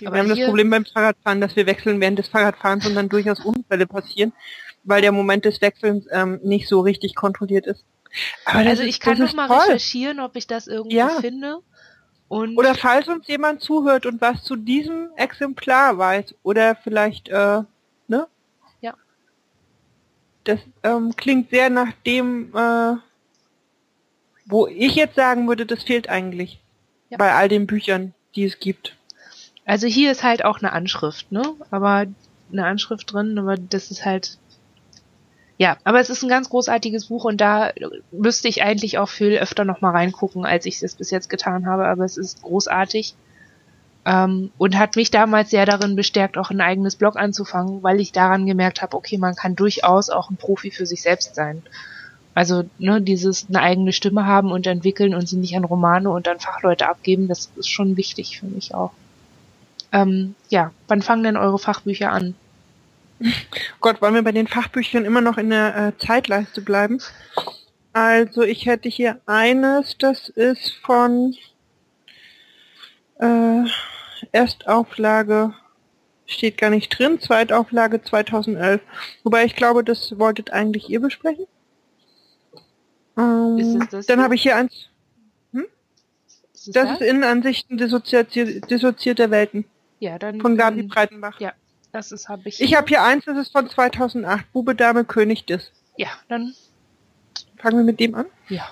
Okay, 0.00 0.12
wir 0.12 0.18
haben 0.18 0.28
das 0.28 0.44
Problem 0.44 0.70
beim 0.70 0.84
Fahrradfahren, 0.84 1.40
dass 1.40 1.56
wir 1.56 1.66
wechseln 1.66 2.00
während 2.00 2.18
des 2.18 2.28
Fahrradfahrens 2.28 2.86
und 2.86 2.94
dann 2.94 3.08
durchaus 3.08 3.40
Unfälle 3.40 3.86
passieren, 3.86 4.32
weil 4.84 5.00
der 5.00 5.12
Moment 5.12 5.44
des 5.44 5.60
Wechselns 5.62 6.06
ähm, 6.10 6.38
nicht 6.42 6.68
so 6.68 6.80
richtig 6.80 7.14
kontrolliert 7.14 7.66
ist. 7.66 7.84
Aber 8.44 8.58
also 8.58 8.82
ich 8.82 9.00
kann 9.00 9.18
noch 9.18 9.32
mal 9.34 9.48
toll. 9.48 9.58
recherchieren, 9.58 10.20
ob 10.20 10.36
ich 10.36 10.46
das 10.46 10.66
irgendwo 10.66 10.96
ja. 10.96 11.08
finde. 11.20 11.58
Und 12.28 12.58
oder 12.58 12.74
falls 12.74 13.08
uns 13.08 13.26
jemand 13.28 13.60
zuhört 13.60 14.04
und 14.04 14.20
was 14.20 14.42
zu 14.42 14.56
diesem 14.56 15.10
Exemplar 15.16 15.96
weiß, 15.96 16.34
oder 16.42 16.74
vielleicht, 16.74 17.28
äh, 17.28 17.62
ne? 18.08 18.26
Ja. 18.80 18.94
Das 20.44 20.60
ähm, 20.82 21.14
klingt 21.16 21.50
sehr 21.50 21.70
nach 21.70 21.92
dem, 22.04 22.54
äh, 22.54 22.96
wo 24.44 24.66
ich 24.66 24.96
jetzt 24.96 25.14
sagen 25.14 25.46
würde, 25.46 25.66
das 25.66 25.84
fehlt 25.84 26.08
eigentlich. 26.08 26.60
Ja. 27.10 27.18
Bei 27.18 27.32
all 27.34 27.48
den 27.48 27.66
Büchern, 27.66 28.12
die 28.34 28.44
es 28.44 28.58
gibt. 28.58 28.96
Also 29.66 29.88
hier 29.88 30.12
ist 30.12 30.22
halt 30.22 30.44
auch 30.44 30.60
eine 30.60 30.72
Anschrift, 30.72 31.32
ne? 31.32 31.42
Aber 31.70 32.06
eine 32.52 32.64
Anschrift 32.64 33.12
drin, 33.12 33.38
aber 33.38 33.56
das 33.56 33.90
ist 33.90 34.04
halt. 34.04 34.38
Ja, 35.58 35.76
aber 35.84 36.00
es 36.00 36.08
ist 36.08 36.22
ein 36.22 36.28
ganz 36.28 36.50
großartiges 36.50 37.06
Buch 37.06 37.24
und 37.24 37.40
da 37.40 37.72
müsste 38.12 38.46
ich 38.46 38.62
eigentlich 38.62 38.98
auch 38.98 39.08
viel 39.08 39.36
öfter 39.38 39.64
nochmal 39.64 39.92
reingucken, 39.92 40.44
als 40.44 40.66
ich 40.66 40.82
es 40.82 40.94
bis 40.94 41.10
jetzt 41.10 41.28
getan 41.30 41.66
habe, 41.66 41.86
aber 41.86 42.04
es 42.04 42.16
ist 42.16 42.42
großartig. 42.42 43.14
Ähm, 44.04 44.52
und 44.56 44.78
hat 44.78 44.94
mich 44.94 45.10
damals 45.10 45.50
sehr 45.50 45.66
darin 45.66 45.96
bestärkt, 45.96 46.38
auch 46.38 46.50
ein 46.50 46.60
eigenes 46.60 46.94
Blog 46.94 47.16
anzufangen, 47.16 47.82
weil 47.82 48.00
ich 48.00 48.12
daran 48.12 48.46
gemerkt 48.46 48.82
habe, 48.82 48.96
okay, 48.96 49.18
man 49.18 49.34
kann 49.34 49.56
durchaus 49.56 50.10
auch 50.10 50.30
ein 50.30 50.36
Profi 50.36 50.70
für 50.70 50.86
sich 50.86 51.02
selbst 51.02 51.34
sein. 51.34 51.62
Also, 52.34 52.64
ne, 52.78 53.00
dieses 53.02 53.46
eine 53.48 53.62
eigene 53.62 53.92
Stimme 53.92 54.26
haben 54.26 54.52
und 54.52 54.66
entwickeln 54.66 55.14
und 55.14 55.28
sie 55.28 55.38
nicht 55.38 55.56
an 55.56 55.64
Romane 55.64 56.10
und 56.10 56.28
an 56.28 56.38
Fachleute 56.38 56.88
abgeben, 56.88 57.26
das 57.26 57.50
ist 57.56 57.68
schon 57.68 57.96
wichtig 57.96 58.38
für 58.38 58.46
mich 58.46 58.74
auch. 58.74 58.92
Ähm, 59.92 60.34
ja, 60.48 60.72
wann 60.88 61.02
fangen 61.02 61.24
denn 61.24 61.36
eure 61.36 61.58
Fachbücher 61.58 62.10
an? 62.10 62.34
Gott, 63.80 64.02
wollen 64.02 64.14
wir 64.14 64.22
bei 64.22 64.32
den 64.32 64.46
Fachbüchern 64.46 65.04
immer 65.04 65.20
noch 65.20 65.38
in 65.38 65.50
der 65.50 65.76
äh, 65.76 65.98
Zeitleiste 65.98 66.60
bleiben? 66.60 67.00
Also 67.92 68.42
ich 68.42 68.66
hätte 68.66 68.88
hier 68.88 69.20
eines, 69.24 69.96
das 69.96 70.28
ist 70.28 70.74
von 70.84 71.34
äh, 73.18 73.64
Erstauflage, 74.32 75.54
steht 76.26 76.58
gar 76.58 76.70
nicht 76.70 76.98
drin, 76.98 77.20
Zweitauflage 77.20 78.02
2011. 78.02 78.82
Wobei 79.24 79.44
ich 79.44 79.56
glaube, 79.56 79.82
das 79.82 80.18
wolltet 80.18 80.52
eigentlich 80.52 80.90
ihr 80.90 81.00
besprechen. 81.00 81.46
Ähm, 83.16 83.88
dann 84.06 84.20
habe 84.20 84.34
ich 84.34 84.42
hier 84.42 84.56
eins. 84.56 84.90
ist 86.52 86.76
das? 86.76 86.88
Das 86.88 87.00
ist 87.00 87.06
Innenansichten 87.06 87.78
dissoziierter 87.78 89.30
Welten. 89.30 89.64
Ja, 89.98 90.18
dann. 90.18 90.40
Von 90.40 90.56
Gabi 90.56 90.82
Breitenbach. 90.82 91.40
Ja, 91.40 91.52
das 91.92 92.12
ist, 92.12 92.28
habe 92.28 92.48
ich. 92.48 92.60
Ich 92.60 92.74
habe 92.74 92.88
hier 92.88 93.02
eins, 93.02 93.24
das 93.24 93.38
ist 93.38 93.52
von 93.52 93.68
2008. 93.68 94.52
Bube, 94.52 94.74
Dame, 94.74 95.04
König, 95.04 95.46
Dis. 95.46 95.72
Ja, 95.96 96.08
dann. 96.28 96.54
Fangen 97.56 97.78
wir 97.78 97.84
mit 97.84 98.00
dem 98.00 98.14
an? 98.14 98.26
Ja. 98.48 98.68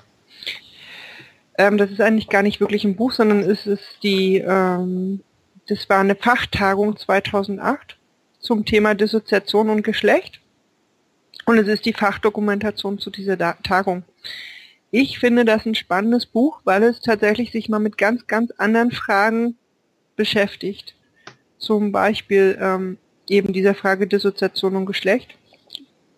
Ähm, 1.57 1.79
das 1.79 1.91
ist 1.91 2.01
eigentlich 2.01 2.29
gar 2.29 2.43
nicht 2.43 2.61
wirklich 2.61 2.85
ein 2.85 2.97
Buch, 2.97 3.13
sondern 3.13 3.41
es 3.41 3.67
ist 3.67 4.03
die, 4.03 4.39
ähm, 4.39 5.23
das 5.69 5.89
war 5.89 6.01
eine 6.01 6.17
Fachtagung 6.17 6.97
2008 6.97 7.97
zum 8.41 8.65
Thema 8.65 8.95
Dissoziation 8.95 9.71
und 9.71 9.83
Geschlecht. 9.83 10.41
Und 11.47 11.59
es 11.59 11.69
ist 11.69 11.85
die 11.85 11.93
Fachdokumentation 11.93 12.99
zu 12.99 13.11
dieser 13.11 13.37
da 13.37 13.55
Tagung. 13.63 14.05
Ich 14.91 15.19
finde 15.19 15.45
das 15.45 15.67
ein 15.67 15.75
spannendes 15.75 16.27
Buch, 16.27 16.61
weil 16.65 16.83
es 16.85 17.01
tatsächlich 17.01 17.51
sich 17.51 17.69
mal 17.69 17.81
mit 17.81 17.99
ganz, 17.99 18.27
ganz 18.27 18.51
anderen 18.53 18.91
Fragen 18.91 19.57
beschäftigt. 20.17 20.95
Zum 21.65 21.93
Beispiel 21.93 22.59
ähm, 22.61 22.99
eben 23.29 23.55
dieser 23.55 23.75
Frage 23.75 24.07
Dissoziation 24.07 24.77
und 24.77 24.85
Geschlecht, 24.85 25.35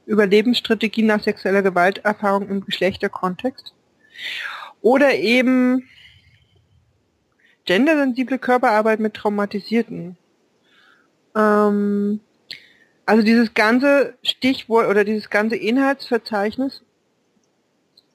Überlebensstrategien 0.07 1.07
nach 1.07 1.23
sexueller 1.23 1.63
Gewalterfahrung 1.63 2.49
im 2.49 2.65
Geschlechterkontext 2.65 3.73
oder 4.81 5.15
eben 5.15 5.89
gendersensible 7.65 8.39
Körperarbeit 8.39 8.99
mit 8.99 9.15
Traumatisierten. 9.15 10.17
Ähm, 11.37 12.21
also 13.05 13.23
dieses 13.23 13.55
ganze 13.55 14.15
Stichwort 14.25 14.89
oder 14.89 15.05
dieses 15.05 15.31
ganze 15.31 15.55
Inhaltsverzeichnis 15.55 16.83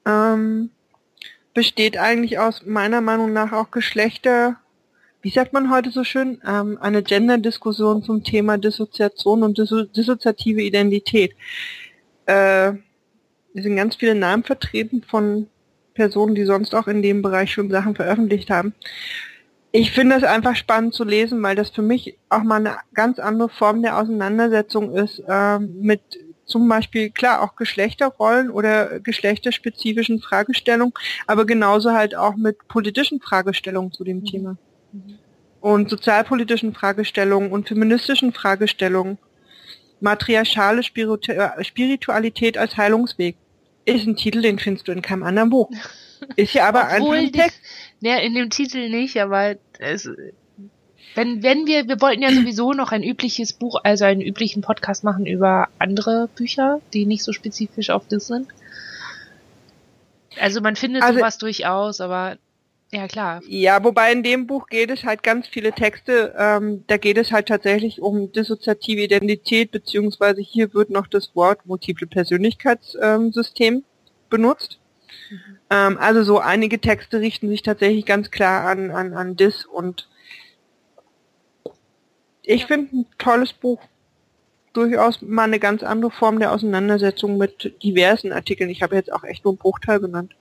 ähm, 0.04 0.70
besteht 1.54 1.96
eigentlich 1.96 2.38
aus 2.38 2.66
meiner 2.66 3.00
Meinung 3.00 3.32
nach 3.32 3.52
auch 3.52 3.70
Geschlechter, 3.70 4.56
wie 5.22 5.30
sagt 5.30 5.52
man 5.52 5.70
heute 5.70 5.90
so 5.90 6.02
schön, 6.02 6.40
ähm, 6.46 6.78
eine 6.80 7.02
Gender-Diskussion 7.02 8.02
zum 8.02 8.24
Thema 8.24 8.58
Dissoziation 8.58 9.44
und 9.44 9.56
Disso 9.56 9.84
dissoziative 9.84 10.62
Identität. 10.62 11.34
Äh, 12.26 12.72
es 13.54 13.62
sind 13.62 13.76
ganz 13.76 13.96
viele 13.96 14.16
Namen 14.16 14.42
vertreten 14.42 15.02
von 15.08 15.46
Personen, 15.94 16.34
die 16.34 16.44
sonst 16.44 16.74
auch 16.74 16.88
in 16.88 17.02
dem 17.02 17.22
Bereich 17.22 17.52
schon 17.52 17.70
Sachen 17.70 17.94
veröffentlicht 17.94 18.50
haben. 18.50 18.74
Ich 19.70 19.92
finde 19.92 20.16
es 20.16 20.24
einfach 20.24 20.56
spannend 20.56 20.92
zu 20.92 21.04
lesen, 21.04 21.42
weil 21.42 21.56
das 21.56 21.70
für 21.70 21.82
mich 21.82 22.18
auch 22.28 22.42
mal 22.42 22.56
eine 22.56 22.76
ganz 22.92 23.18
andere 23.18 23.48
Form 23.48 23.80
der 23.82 23.98
Auseinandersetzung 23.98 24.92
ist 24.92 25.22
äh, 25.26 25.58
mit 25.58 26.00
zum 26.44 26.68
Beispiel, 26.68 27.10
klar, 27.10 27.42
auch 27.42 27.56
Geschlechterrollen 27.56 28.50
oder 28.50 29.00
geschlechterspezifischen 29.00 30.20
Fragestellungen, 30.20 30.92
aber 31.26 31.46
genauso 31.46 31.92
halt 31.92 32.14
auch 32.14 32.36
mit 32.36 32.68
politischen 32.68 33.20
Fragestellungen 33.20 33.92
zu 33.92 34.04
dem 34.04 34.18
mhm. 34.18 34.24
Thema. 34.24 34.56
Und 35.60 35.90
sozialpolitischen 35.90 36.74
Fragestellungen 36.74 37.52
und 37.52 37.68
feministischen 37.68 38.32
Fragestellungen. 38.32 39.18
Matriarchale 40.00 40.82
Spiritualität 40.82 42.58
als 42.58 42.76
Heilungsweg. 42.76 43.36
Ist 43.84 44.06
ein 44.06 44.16
Titel, 44.16 44.42
den 44.42 44.58
findest 44.58 44.88
du 44.88 44.92
in 44.92 45.02
keinem 45.02 45.22
anderen 45.22 45.50
Buch. 45.50 45.70
Ist 46.36 46.54
ja 46.54 46.68
aber 46.68 46.86
einfach 46.86 47.12
ein 47.12 47.32
Text. 47.32 47.60
Ja, 48.00 48.18
in 48.18 48.34
dem 48.34 48.50
Titel 48.50 48.88
nicht, 48.88 49.16
aber 49.20 49.56
es, 49.78 50.08
wenn, 51.14 51.42
wenn 51.42 51.66
wir, 51.66 51.88
wir 51.88 52.00
wollten 52.00 52.22
ja 52.22 52.32
sowieso 52.32 52.72
noch 52.72 52.92
ein 52.92 53.02
übliches 53.02 53.52
Buch, 53.52 53.80
also 53.84 54.04
einen 54.04 54.20
üblichen 54.20 54.62
Podcast 54.62 55.04
machen 55.04 55.26
über 55.26 55.68
andere 55.78 56.28
Bücher, 56.34 56.80
die 56.92 57.06
nicht 57.06 57.22
so 57.22 57.32
spezifisch 57.32 57.90
auf 57.90 58.06
das 58.08 58.26
sind. 58.26 58.48
Also 60.40 60.60
man 60.60 60.76
findet 60.76 61.02
also, 61.02 61.18
sowas 61.18 61.38
durchaus, 61.38 62.00
aber 62.00 62.38
ja 62.92 63.08
klar. 63.08 63.40
Ja, 63.46 63.82
wobei 63.82 64.12
in 64.12 64.22
dem 64.22 64.46
Buch 64.46 64.66
geht 64.66 64.90
es 64.90 65.04
halt 65.04 65.22
ganz 65.22 65.48
viele 65.48 65.72
Texte, 65.72 66.34
ähm, 66.38 66.84
da 66.86 66.96
geht 66.96 67.18
es 67.18 67.32
halt 67.32 67.48
tatsächlich 67.48 68.00
um 68.00 68.32
dissoziative 68.32 69.02
Identität, 69.02 69.70
beziehungsweise 69.70 70.42
hier 70.42 70.74
wird 70.74 70.90
noch 70.90 71.06
das 71.06 71.34
Wort 71.34 71.64
multiple 71.66 72.06
Persönlichkeitssystem 72.06 73.74
ähm, 73.74 73.84
benutzt. 74.28 74.78
Mhm. 75.30 75.58
Ähm, 75.70 75.98
also 75.98 76.22
so 76.22 76.38
einige 76.38 76.80
Texte 76.80 77.20
richten 77.20 77.48
sich 77.48 77.62
tatsächlich 77.62 78.04
ganz 78.04 78.30
klar 78.30 78.66
an, 78.66 78.90
an, 78.90 79.14
an 79.14 79.36
Dis 79.36 79.64
und 79.64 80.08
ich 82.42 82.66
finde 82.66 82.96
ein 82.96 83.06
tolles 83.18 83.52
Buch. 83.52 83.80
Durchaus 84.72 85.20
mal 85.22 85.44
eine 85.44 85.58
ganz 85.58 85.82
andere 85.82 86.10
Form 86.10 86.38
der 86.38 86.52
Auseinandersetzung 86.52 87.36
mit 87.36 87.74
diversen 87.82 88.32
Artikeln. 88.32 88.70
Ich 88.70 88.82
habe 88.82 88.96
jetzt 88.96 89.12
auch 89.12 89.22
echt 89.22 89.44
nur 89.44 89.52
einen 89.52 89.58
Bruchteil 89.58 90.00
genannt. 90.00 90.34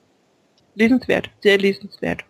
Lesenswert, 0.73 1.29
sehr 1.41 1.57
lesenswert. 1.57 2.23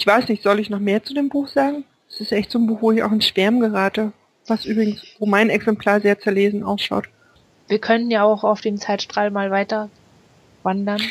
Ich 0.00 0.06
weiß 0.06 0.28
nicht, 0.28 0.42
soll 0.42 0.60
ich 0.60 0.70
noch 0.70 0.78
mehr 0.78 1.02
zu 1.02 1.12
dem 1.12 1.28
Buch 1.28 1.46
sagen? 1.46 1.84
Es 2.08 2.22
ist 2.22 2.32
echt 2.32 2.50
so 2.50 2.58
ein 2.58 2.66
Buch, 2.66 2.80
wo 2.80 2.90
ich 2.90 3.02
auch 3.02 3.12
ins 3.12 3.26
Schwärmen 3.26 3.60
gerate. 3.60 4.14
Was 4.46 4.64
übrigens, 4.64 5.02
wo 5.18 5.26
mein 5.26 5.50
Exemplar 5.50 6.00
sehr 6.00 6.18
zerlesen 6.18 6.64
ausschaut. 6.64 7.04
Wir 7.68 7.80
können 7.80 8.10
ja 8.10 8.22
auch 8.22 8.42
auf 8.42 8.62
dem 8.62 8.78
Zeitstrahl 8.78 9.30
mal 9.30 9.50
weiter 9.50 9.90
wandern. 10.62 11.02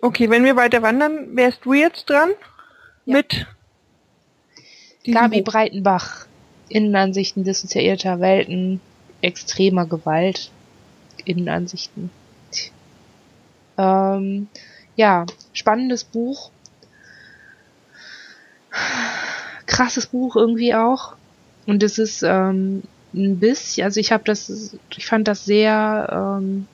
Okay, 0.00 0.28
wenn 0.28 0.44
wir 0.44 0.56
weiter 0.56 0.82
wandern, 0.82 1.36
wärst 1.36 1.64
du 1.64 1.72
jetzt 1.72 2.10
dran 2.10 2.30
ja. 3.06 3.14
mit 3.14 3.46
Gabi 5.04 5.42
Breitenbach, 5.42 6.26
Innenansichten 6.68 7.44
dissoziierter 7.44 8.18
Welten, 8.18 8.80
extremer 9.22 9.86
Gewalt, 9.86 10.50
Innenansichten. 11.24 12.10
Ähm, 13.78 14.48
ja, 14.96 15.26
spannendes 15.52 16.02
Buch. 16.02 16.50
Krasses 19.66 20.06
Buch 20.06 20.36
irgendwie 20.36 20.74
auch. 20.74 21.14
Und 21.66 21.82
es 21.82 21.98
ist 21.98 22.22
ähm, 22.22 22.82
ein 23.14 23.38
bisschen, 23.38 23.84
also 23.84 24.00
ich 24.00 24.12
habe 24.12 24.24
das, 24.24 24.76
ich 24.96 25.06
fand 25.06 25.28
das 25.28 25.44
sehr 25.44 26.38
ähm, 26.40 26.66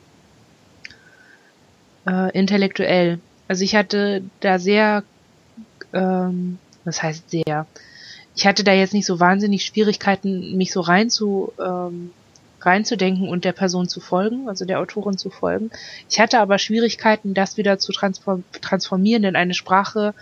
äh, 2.06 2.36
intellektuell. 2.36 3.18
Also 3.48 3.64
ich 3.64 3.74
hatte 3.74 4.22
da 4.40 4.58
sehr, 4.58 5.02
ähm, 5.92 6.58
was 6.84 7.02
heißt 7.02 7.30
sehr, 7.30 7.66
ich 8.36 8.46
hatte 8.46 8.64
da 8.64 8.72
jetzt 8.72 8.94
nicht 8.94 9.06
so 9.06 9.20
wahnsinnig 9.20 9.64
Schwierigkeiten, 9.64 10.56
mich 10.56 10.72
so 10.72 10.80
rein 10.80 11.10
zu, 11.10 11.52
ähm, 11.58 12.10
reinzudenken 12.60 13.28
und 13.28 13.44
der 13.44 13.52
Person 13.52 13.88
zu 13.88 14.00
folgen, 14.00 14.48
also 14.48 14.64
der 14.64 14.80
Autorin 14.80 15.18
zu 15.18 15.30
folgen. 15.30 15.70
Ich 16.08 16.18
hatte 16.18 16.40
aber 16.40 16.58
Schwierigkeiten, 16.58 17.34
das 17.34 17.56
wieder 17.56 17.78
zu 17.78 17.92
transformieren 17.92 19.24
in 19.24 19.36
eine 19.36 19.54
Sprache, 19.54 20.14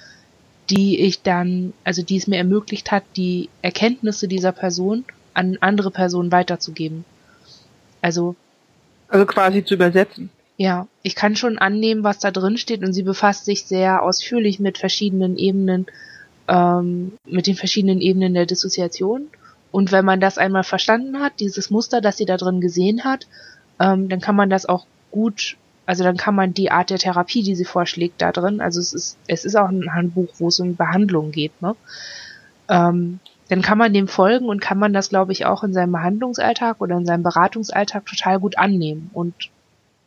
die 0.70 1.00
ich 1.00 1.22
dann, 1.22 1.72
also 1.84 2.02
die 2.02 2.16
es 2.16 2.26
mir 2.26 2.36
ermöglicht 2.36 2.90
hat, 2.90 3.04
die 3.16 3.48
Erkenntnisse 3.62 4.28
dieser 4.28 4.52
Person 4.52 5.04
an 5.34 5.58
andere 5.60 5.90
Personen 5.90 6.32
weiterzugeben. 6.32 7.04
Also. 8.00 8.36
Also 9.08 9.26
quasi 9.26 9.64
zu 9.64 9.74
übersetzen. 9.74 10.30
Ja, 10.56 10.86
ich 11.02 11.14
kann 11.14 11.36
schon 11.36 11.58
annehmen, 11.58 12.04
was 12.04 12.18
da 12.18 12.30
drin 12.30 12.56
steht 12.56 12.84
und 12.84 12.92
sie 12.92 13.02
befasst 13.02 13.44
sich 13.44 13.64
sehr 13.64 14.02
ausführlich 14.02 14.60
mit 14.60 14.78
verschiedenen 14.78 15.36
Ebenen 15.36 15.86
ähm, 16.48 17.12
mit 17.24 17.46
den 17.46 17.54
verschiedenen 17.54 18.00
Ebenen 18.00 18.34
der 18.34 18.46
Dissoziation. 18.46 19.28
Und 19.70 19.92
wenn 19.92 20.04
man 20.04 20.20
das 20.20 20.38
einmal 20.38 20.64
verstanden 20.64 21.20
hat, 21.20 21.40
dieses 21.40 21.70
Muster, 21.70 22.00
das 22.00 22.16
sie 22.16 22.26
da 22.26 22.36
drin 22.36 22.60
gesehen 22.60 23.04
hat, 23.04 23.26
ähm, 23.80 24.08
dann 24.08 24.20
kann 24.20 24.36
man 24.36 24.50
das 24.50 24.66
auch 24.66 24.86
gut, 25.10 25.56
also 25.92 26.04
dann 26.04 26.16
kann 26.16 26.34
man 26.34 26.54
die 26.54 26.70
Art 26.70 26.88
der 26.88 26.96
Therapie, 26.96 27.42
die 27.42 27.54
sie 27.54 27.66
vorschlägt, 27.66 28.22
da 28.22 28.32
drin, 28.32 28.62
also 28.62 28.80
es 28.80 28.94
ist, 28.94 29.18
es 29.26 29.44
ist 29.44 29.56
auch 29.56 29.68
ein 29.68 29.92
Handbuch, 29.92 30.30
wo 30.38 30.48
es 30.48 30.58
um 30.58 30.74
Behandlung 30.74 31.32
geht, 31.32 31.60
ne? 31.60 31.76
Ähm, 32.70 33.20
dann 33.50 33.60
kann 33.60 33.76
man 33.76 33.92
dem 33.92 34.08
folgen 34.08 34.48
und 34.48 34.62
kann 34.62 34.78
man 34.78 34.94
das, 34.94 35.10
glaube 35.10 35.32
ich, 35.32 35.44
auch 35.44 35.62
in 35.62 35.74
seinem 35.74 35.92
Behandlungsalltag 35.92 36.80
oder 36.80 36.96
in 36.96 37.04
seinem 37.04 37.22
Beratungsalltag 37.22 38.06
total 38.06 38.40
gut 38.40 38.56
annehmen. 38.56 39.10
Und 39.12 39.34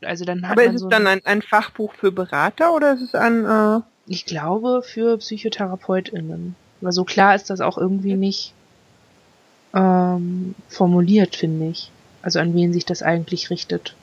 also 0.02 0.26
dann 0.26 0.48
hat 0.48 0.54
Aber 0.54 0.66
man 0.66 0.74
ist 0.74 0.82
so 0.82 0.88
es 0.88 0.90
dann 0.90 1.06
ein, 1.06 1.22
ein 1.24 1.44
Fachbuch 1.44 1.94
für 1.94 2.12
Berater 2.12 2.74
oder 2.74 2.94
ist 2.94 3.02
es 3.04 3.14
ein 3.14 3.46
äh 3.46 3.82
ich 4.08 4.26
glaube, 4.26 4.82
für 4.84 5.20
PsychotherapeutInnen. 5.20 6.56
Aber 6.82 6.92
so 6.92 7.04
klar 7.04 7.36
ist 7.36 7.52
das 7.52 7.62
auch 7.62 7.78
irgendwie 7.78 8.16
nicht 8.16 8.54
ähm, 9.76 10.56
formuliert, 10.68 11.36
finde 11.36 11.68
ich. 11.68 11.92
Also 12.24 12.40
an 12.40 12.56
wen 12.56 12.74
sich 12.74 12.86
das 12.86 13.04
eigentlich 13.04 13.52
richtet. 13.52 13.96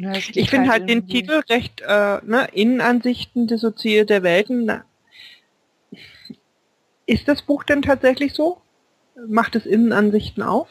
Ja, 0.00 0.12
ich 0.12 0.48
finde 0.48 0.70
halt, 0.70 0.82
halt 0.82 0.88
den 0.88 1.06
Titel 1.06 1.42
recht, 1.50 1.82
äh, 1.82 2.18
ne, 2.24 2.48
Innenansichten 2.52 3.46
dissoziierter 3.46 4.22
Welten. 4.22 4.64
Na, 4.64 4.84
ist 7.04 7.28
das 7.28 7.42
Buch 7.42 7.64
denn 7.64 7.82
tatsächlich 7.82 8.32
so? 8.32 8.62
Macht 9.28 9.56
es 9.56 9.66
Innenansichten 9.66 10.42
auf? 10.42 10.68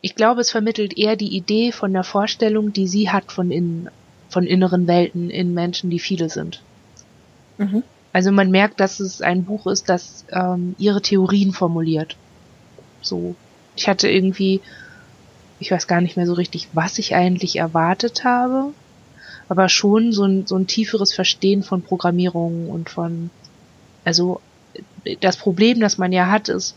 Ich 0.00 0.16
glaube, 0.16 0.40
es 0.40 0.50
vermittelt 0.50 0.98
eher 0.98 1.14
die 1.14 1.36
Idee 1.36 1.70
von 1.70 1.92
der 1.92 2.04
Vorstellung, 2.04 2.72
die 2.72 2.88
sie 2.88 3.10
hat 3.10 3.30
von 3.30 3.50
innen 3.50 3.90
von 4.28 4.46
inneren 4.46 4.86
Welten 4.86 5.28
in 5.28 5.54
Menschen, 5.54 5.90
die 5.90 5.98
viele 5.98 6.30
sind. 6.30 6.62
Mhm. 7.58 7.82
Also 8.12 8.32
man 8.32 8.50
merkt, 8.50 8.80
dass 8.80 9.00
es 9.00 9.22
ein 9.22 9.44
Buch 9.44 9.66
ist, 9.66 9.88
das 9.88 10.24
ähm, 10.30 10.74
ihre 10.78 11.02
Theorien 11.02 11.52
formuliert. 11.52 12.16
So. 13.02 13.34
Ich 13.76 13.88
hatte 13.88 14.08
irgendwie, 14.08 14.60
ich 15.60 15.70
weiß 15.70 15.86
gar 15.86 16.00
nicht 16.00 16.16
mehr 16.16 16.26
so 16.26 16.32
richtig, 16.32 16.68
was 16.72 16.98
ich 16.98 17.14
eigentlich 17.14 17.56
erwartet 17.56 18.24
habe. 18.24 18.72
aber 19.48 19.68
schon 19.68 20.12
so 20.12 20.24
ein, 20.24 20.46
so 20.46 20.56
ein 20.56 20.66
tieferes 20.68 21.12
Verstehen 21.12 21.62
von 21.64 21.82
Programmierung 21.82 22.70
und 22.70 22.88
von, 22.88 23.30
also 24.04 24.40
das 25.20 25.36
Problem, 25.36 25.80
das 25.80 25.98
man 25.98 26.12
ja 26.12 26.28
hat, 26.28 26.48
ist 26.48 26.76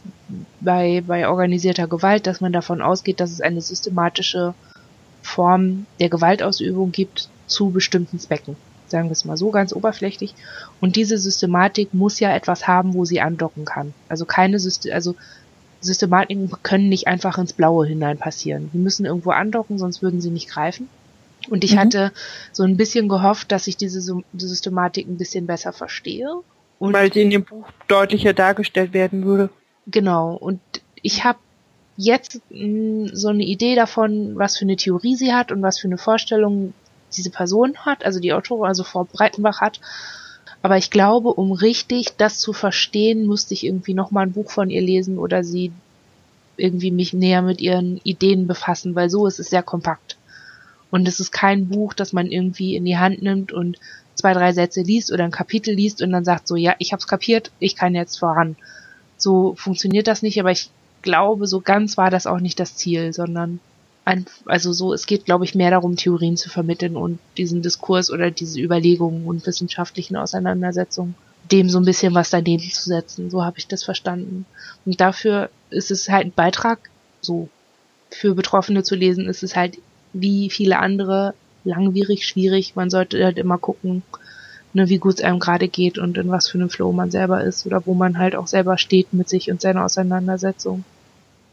bei, 0.59 1.03
bei 1.05 1.27
organisierter 1.27 1.88
Gewalt, 1.88 2.25
dass 2.25 2.41
man 2.41 2.51
davon 2.51 2.81
ausgeht, 2.81 3.19
dass 3.19 3.31
es 3.31 3.41
eine 3.41 3.61
systematische 3.61 4.55
Form 5.21 5.86
der 5.99 6.09
Gewaltausübung 6.09 6.91
gibt 6.91 7.29
zu 7.45 7.69
bestimmten 7.69 8.19
Zwecken. 8.19 8.55
Sagen 8.88 9.07
wir 9.09 9.13
es 9.13 9.25
mal 9.25 9.38
so 9.38 9.51
ganz 9.51 9.71
oberflächlich. 9.73 10.34
Und 10.81 10.95
diese 10.95 11.17
Systematik 11.17 11.93
muss 11.93 12.19
ja 12.19 12.36
etwas 12.36 12.67
haben, 12.67 12.95
wo 12.95 13.05
sie 13.05 13.21
andocken 13.21 13.65
kann. 13.65 13.93
Also 14.09 14.25
keine 14.25 14.59
System, 14.59 14.93
also 14.93 15.15
Systematiken 15.84 16.51
können 16.63 16.89
nicht 16.89 17.07
einfach 17.07 17.38
ins 17.38 17.53
Blaue 17.53 17.86
hinein 17.86 18.17
passieren. 18.17 18.69
Die 18.73 18.77
müssen 18.77 19.05
irgendwo 19.05 19.31
andocken, 19.31 19.77
sonst 19.77 20.01
würden 20.01 20.21
sie 20.21 20.29
nicht 20.29 20.49
greifen. 20.49 20.89
Und 21.49 21.63
ich 21.63 21.75
mhm. 21.75 21.79
hatte 21.79 22.11
so 22.51 22.63
ein 22.63 22.77
bisschen 22.77 23.09
gehofft, 23.09 23.51
dass 23.51 23.67
ich 23.67 23.77
diese 23.77 24.01
Systematik 24.34 25.07
ein 25.07 25.17
bisschen 25.17 25.45
besser 25.45 25.73
verstehe. 25.73 26.29
Und 26.79 26.93
Weil 26.93 27.11
sie 27.11 27.21
in 27.21 27.29
dem 27.29 27.43
Buch 27.43 27.67
deutlicher 27.88 28.34
dargestellt 28.34 28.93
werden 28.93 29.25
würde. 29.25 29.49
Genau. 29.88 30.34
Und 30.36 30.61
ich 31.01 31.23
habe 31.23 31.39
jetzt 31.97 32.41
mh, 32.49 32.59
hm, 32.59 33.09
so 33.13 33.27
eine 33.27 33.43
Idee 33.43 33.75
davon, 33.75 34.38
was 34.38 34.57
für 34.57 34.65
eine 34.65 34.77
Theorie 34.77 35.15
sie 35.15 35.34
hat 35.34 35.51
und 35.51 35.61
was 35.61 35.79
für 35.79 35.88
eine 35.88 35.97
Vorstellung 35.97 36.73
diese 37.15 37.29
Person 37.29 37.77
hat, 37.77 38.05
also 38.05 38.19
die 38.19 38.34
Autorin, 38.34 38.65
also 38.65 38.84
Frau 38.84 39.03
Breitenbach 39.03 39.61
hat. 39.61 39.79
Aber 40.64 40.78
ich 40.78 40.89
glaube, 40.89 41.28
um 41.34 41.51
richtig 41.51 42.16
das 42.18 42.39
zu 42.39 42.53
verstehen, 42.53 43.28
müsste 43.28 43.53
ich 43.53 43.66
irgendwie 43.66 43.93
nochmal 43.93 44.26
ein 44.26 44.32
Buch 44.32 44.49
von 44.49 44.70
ihr 44.70 44.82
lesen 44.82 45.20
oder 45.20 45.43
sie 45.43 45.74
irgendwie 46.55 46.89
mich 46.89 47.11
näher 47.11 47.41
mit 47.41 47.59
ihren 47.59 47.99
Ideen 48.05 48.47
befassen, 48.47 48.95
weil 48.95 49.09
so 49.09 49.28
ist 49.28 49.39
es 49.39 49.49
sehr 49.49 49.61
kompakt. 49.61 50.18
Und 50.89 51.05
es 51.05 51.20
ist 51.20 51.32
kein 51.32 51.68
Buch, 51.68 51.93
das 51.93 52.14
man 52.14 52.28
irgendwie 52.28 52.78
in 52.78 52.86
die 52.86 52.97
Hand 52.97 53.22
nimmt 53.22 53.51
und 53.51 53.78
zwei, 54.16 54.34
drei 54.34 54.53
Sätze 54.53 54.84
liest 54.84 55.11
oder 55.11 55.26
ein 55.26 55.32
Kapitel 55.32 55.74
liest 55.74 56.01
und 56.01 56.11
dann 56.11 56.24
sagt 56.24 56.47
so, 56.47 56.55
ja, 56.55 56.76
ich 56.80 56.93
hab's 56.93 57.07
kapiert, 57.07 57.51
ich 57.59 57.76
kann 57.76 57.93
jetzt 57.93 58.18
voran. 58.18 58.55
So 59.18 59.55
funktioniert 59.55 60.07
das 60.07 60.22
nicht, 60.22 60.39
aber 60.39 60.51
ich 60.51 60.70
glaube, 61.01 61.45
so 61.45 61.59
ganz 61.59 61.97
war 61.97 62.09
das 62.09 62.26
auch 62.26 62.39
nicht 62.39 62.57
das 62.59 62.78
Ziel, 62.78 63.11
sondern 63.11 63.59
ein, 64.06 64.26
also 64.45 64.74
so, 64.74 64.93
es 64.93 65.06
geht, 65.06 65.26
glaube 65.26 65.45
ich, 65.45 65.56
mehr 65.56 65.72
darum, 65.72 65.95
Theorien 65.95 66.38
zu 66.38 66.49
vermitteln 66.49 66.97
und 66.97 67.20
diesen 67.38 67.62
Diskurs 67.62 68.12
oder 68.12 68.32
diese 68.32 68.60
Überlegungen 68.60 69.26
und 69.26 69.45
wissenschaftlichen 69.45 70.18
Auseinandersetzungen 70.18 71.16
dem 71.51 71.70
so 71.70 71.80
ein 71.80 71.86
bisschen 71.86 72.14
was 72.14 72.30
daneben 72.30 72.70
zu 72.70 72.89
setzen. 72.89 73.30
So 73.30 73.43
habe 73.43 73.58
ich 73.58 73.68
das 73.68 73.84
verstanden. 73.84 74.45
Und 74.86 75.01
dafür 75.01 75.49
ist 75.70 75.91
es 75.91 76.10
halt 76.10 76.28
ein 76.28 76.32
Beitrag, 76.32 76.89
so 77.22 77.49
für 78.12 78.36
Betroffene 78.36 78.84
zu 78.84 78.95
lesen, 78.95 79.28
ist 79.28 79.43
es 79.43 79.56
halt 79.56 79.78
wie 80.14 80.49
viele 80.49 80.80
andere 80.80 81.34
langwierig, 81.64 82.28
schwierig. 82.28 82.76
Man 82.76 82.89
sollte 82.89 83.24
halt 83.24 83.38
immer 83.38 83.58
gucken, 83.58 84.04
ne, 84.74 84.89
wie 84.89 84.97
gut 84.97 85.16
es 85.16 85.22
einem 85.24 85.39
gerade 85.39 85.68
geht 85.68 85.97
und 85.97 86.18
in 86.18 86.30
was 86.30 86.49
für 86.49 86.58
einem 86.58 86.70
Flow 86.70 86.91
man 86.91 87.12
selber 87.12 87.43
ist 87.43 87.66
oder 87.66 87.86
wo 87.86 87.93
man 87.93 88.18
halt 88.18 88.36
auch 88.36 88.47
selber 88.47 88.78
steht 88.78 89.14
mit 89.14 89.30
sich 89.30 89.51
und 89.51 89.62
seiner 89.62 89.86
Auseinandersetzung. 89.86 90.84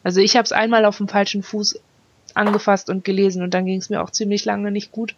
Also 0.02 0.20
ich 0.20 0.36
habe 0.36 0.44
es 0.44 0.52
einmal 0.52 0.84
auf 0.84 0.98
dem 0.98 1.08
falschen 1.08 1.42
Fuß 1.42 1.78
angefasst 2.36 2.90
und 2.90 3.04
gelesen 3.04 3.42
und 3.42 3.54
dann 3.54 3.66
ging 3.66 3.78
es 3.78 3.90
mir 3.90 4.02
auch 4.02 4.10
ziemlich 4.10 4.44
lange 4.44 4.70
nicht 4.70 4.92
gut. 4.92 5.14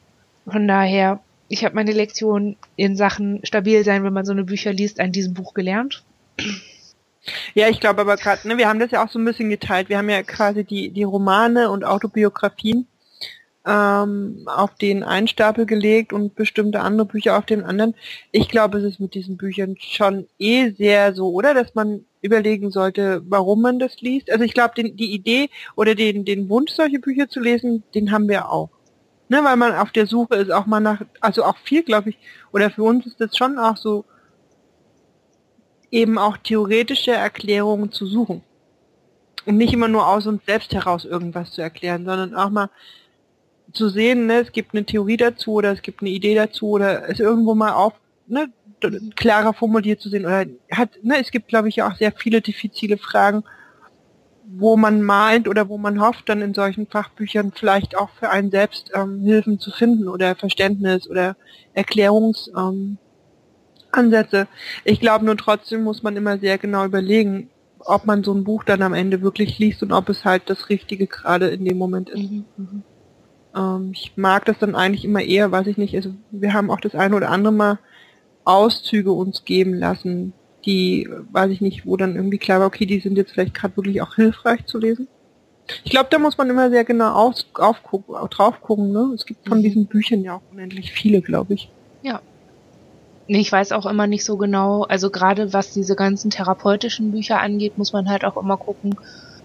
Von 0.47 0.67
daher, 0.67 1.21
ich 1.49 1.65
habe 1.65 1.75
meine 1.75 1.93
Lektion 1.93 2.57
in 2.77 2.97
Sachen 2.97 3.41
stabil 3.45 3.85
sein, 3.85 4.05
wenn 4.05 4.13
man 4.13 4.25
so 4.25 4.33
eine 4.33 4.45
Bücher 4.45 4.73
liest, 4.73 5.01
an 5.01 5.13
diesem 5.13 5.35
Buch 5.35 5.55
gelernt. 5.55 6.03
Ja, 7.55 7.69
ich 7.69 7.79
glaube 7.79 8.01
aber 8.01 8.17
gerade, 8.17 8.49
ne, 8.49 8.59
wir 8.59 8.69
haben 8.69 8.81
das 8.81 8.91
ja 8.91 9.05
auch 9.05 9.09
so 9.09 9.19
ein 9.19 9.25
bisschen 9.25 9.49
geteilt. 9.49 9.89
Wir 9.89 9.99
haben 9.99 10.11
ja 10.11 10.23
quasi 10.23 10.65
die, 10.65 10.91
die 10.91 11.05
Romane 11.05 11.71
und 11.71 11.85
Autobiografien 11.85 12.87
ähm, 13.67 14.43
auf 14.47 14.75
den 14.75 15.03
einen 15.03 15.29
Stapel 15.29 15.67
gelegt 15.67 16.13
und 16.13 16.35
bestimmte 16.35 16.81
andere 16.81 17.07
Bücher 17.07 17.39
auf 17.39 17.47
den 17.47 17.63
anderen. 17.63 17.95
Ich 18.33 18.49
glaube, 18.49 18.79
es 18.79 18.85
ist 18.85 19.01
mit 19.01 19.15
diesen 19.15 19.37
Büchern 19.37 19.77
schon 19.79 20.27
eh 20.39 20.71
sehr 20.71 21.15
so, 21.15 21.31
oder? 21.31 21.55
Dass 21.55 21.75
man 21.75 22.05
überlegen 22.23 22.71
sollte, 22.71 23.23
warum 23.27 23.63
man 23.63 23.79
das 23.79 24.01
liest. 24.01 24.31
Also 24.31 24.45
ich 24.45 24.55
glaube, 24.55 24.75
die 24.83 25.13
Idee 25.13 25.51
oder 25.77 25.95
den, 25.95 26.25
den 26.25 26.49
Wunsch, 26.49 26.73
solche 26.73 26.99
Bücher 26.99 27.29
zu 27.29 27.41
lesen, 27.41 27.83
den 27.95 28.13
haben 28.13 28.29
wir 28.29 28.51
auch. 28.51 28.71
Ne, 29.29 29.43
weil 29.43 29.57
man 29.57 29.75
auf 29.75 29.93
der 29.93 30.07
Suche 30.07 30.35
ist, 30.37 30.51
auch 30.51 30.67
mal 30.67 30.81
nach, 30.81 31.01
also 31.21 31.45
auch 31.45 31.57
viel, 31.57 31.83
glaube 31.83 32.11
ich, 32.11 32.19
oder 32.53 32.71
für 32.71 32.83
uns 32.83 33.07
ist 33.07 33.19
das 33.19 33.35
schon 33.37 33.59
auch 33.59 33.79
so, 33.79 34.05
eben 35.91 36.19
auch 36.19 36.37
theoretische 36.37 37.13
Erklärungen 37.13 37.93
zu 37.93 38.07
suchen. 38.07 38.43
Und 39.47 39.57
nicht 39.57 39.73
immer 39.73 39.89
nur 39.89 40.07
aus 40.07 40.27
uns 40.27 40.45
selbst 40.45 40.73
heraus 40.73 41.05
irgendwas 41.05 41.53
zu 41.53 41.63
erklären, 41.63 42.05
sondern 42.05 42.35
auch 42.35 42.51
mal 42.51 42.69
zu 43.73 43.89
sehen, 43.89 44.27
ne, 44.27 44.41
es 44.41 44.53
gibt 44.53 44.75
eine 44.75 44.85
Theorie 44.85 45.17
dazu 45.17 45.53
oder 45.53 45.73
es 45.73 45.83
gibt 45.83 46.01
eine 46.01 46.11
Idee 46.11 46.35
dazu 46.35 46.71
oder 46.71 47.09
es 47.09 47.21
irgendwo 47.21 47.55
mal 47.55 47.73
auf, 47.73 47.95
ne, 48.27 48.49
klarer 49.15 49.53
formuliert 49.53 50.01
zu 50.01 50.09
sehen 50.09 50.25
oder 50.25 50.47
hat, 50.71 50.91
ne, 51.03 51.21
es 51.21 51.31
gibt 51.31 51.49
glaube 51.49 51.69
ich 51.69 51.83
auch 51.83 51.97
sehr 51.97 52.13
viele 52.13 52.41
diffizile 52.41 52.99
Fragen, 52.99 53.45
wo 54.45 54.77
man 54.77 55.03
meint 55.03 55.49
oder 55.49 55.69
wo 55.69 55.79
man 55.79 56.01
hofft, 56.01 56.29
dann 56.29 56.43
in 56.43 56.55
solchen 56.55 56.87
Fachbüchern 56.87 57.53
vielleicht 57.55 57.97
auch 57.97 58.11
für 58.11 58.31
einen 58.31 58.51
selbst 58.51 58.91
ähm, 58.95 59.21
Hilfen 59.21 59.59
zu 59.59 59.71
finden 59.71 60.09
oder 60.09 60.35
Verständnis 60.37 61.09
oder 61.09 61.37
Erklärungsansätze. 61.75 62.99
Ähm, 63.93 64.47
ich 64.85 65.01
glaube 65.01 65.25
nur 65.25 65.37
trotzdem 65.37 65.85
muss 65.85 66.03
man 66.03 66.17
immer 66.17 66.39
sehr 66.39 66.59
genau 66.59 66.85
überlegen, 66.85 67.51
ob 67.79 68.05
man 68.05 68.23
so 68.25 68.33
ein 68.33 68.45
Buch 68.45 68.65
dann 68.65 68.83
am 68.83 68.95
Ende 68.95 69.23
wirklich 69.23 69.59
liest 69.59 69.83
und 69.83 69.93
ob 69.93 70.09
es 70.09 70.25
halt 70.25 70.51
das 70.51 70.69
Richtige 70.69 71.07
gerade 71.07 71.49
in 71.49 71.65
dem 71.65 71.79
Moment 71.79 72.11
ist. 72.11 72.31
Mhm, 72.31 72.45
mhm. 72.57 72.83
Ähm, 73.55 73.93
ich 73.95 74.13
mag 74.17 74.45
das 74.45 74.59
dann 74.59 74.75
eigentlich 74.75 75.05
immer 75.05 75.23
eher, 75.23 75.53
weiß 75.53 75.67
ich 75.67 75.79
nicht, 75.79 75.95
also 75.95 76.15
wir 76.31 76.53
haben 76.53 76.71
auch 76.71 76.81
das 76.81 76.95
eine 76.95 77.17
oder 77.17 77.31
andere 77.31 77.53
Mal 77.53 77.79
Auszüge 78.45 79.13
uns 79.13 79.45
geben 79.45 79.75
lassen, 79.75 80.33
die, 80.65 81.09
weiß 81.31 81.51
ich 81.51 81.61
nicht, 81.61 81.87
wo 81.87 81.97
dann 81.97 82.17
irgendwie 82.17 82.39
klar 82.39 82.61
war, 82.61 82.67
okay, 82.67 82.87
die 82.87 83.01
sind 83.01 83.17
jetzt 83.17 83.33
vielleicht 83.33 83.55
gerade 83.55 83.77
wirklich 83.77 84.03
auch 84.03 84.15
hilfreich 84.15 84.67
zu 84.67 84.79
lesen. 84.79 85.09
Ich 85.85 85.91
glaube, 85.91 86.09
da 86.11 86.19
muss 86.19 86.39
man 86.39 86.51
immer 86.51 86.71
sehr 86.71 86.85
genau 86.85 87.13
auf, 87.13 87.37
aufgucken, 87.55 88.15
drauf 88.31 88.61
gucken. 88.61 88.93
Ne? 88.93 89.13
Es 89.15 89.27
gibt 89.27 89.49
von 89.49 89.59
mhm. 89.59 89.63
diesen 89.63 89.87
Büchern 89.87 90.23
ja 90.23 90.37
auch 90.37 90.43
unendlich 90.53 90.93
viele, 90.93 91.23
glaube 91.23 91.55
ich. 91.55 91.71
Ja. 92.03 92.21
Ich 93.29 93.51
weiß 93.51 93.73
auch 93.73 93.87
immer 93.87 94.09
nicht 94.09 94.25
so 94.25 94.37
genau, 94.37 94.83
also 94.83 95.09
gerade 95.09 95.53
was 95.53 95.73
diese 95.73 95.95
ganzen 95.95 96.31
therapeutischen 96.31 97.13
Bücher 97.13 97.41
angeht, 97.41 97.79
muss 97.79 97.93
man 97.93 98.09
halt 98.09 98.25
auch 98.25 98.37
immer 98.37 98.57
gucken, 98.57 98.97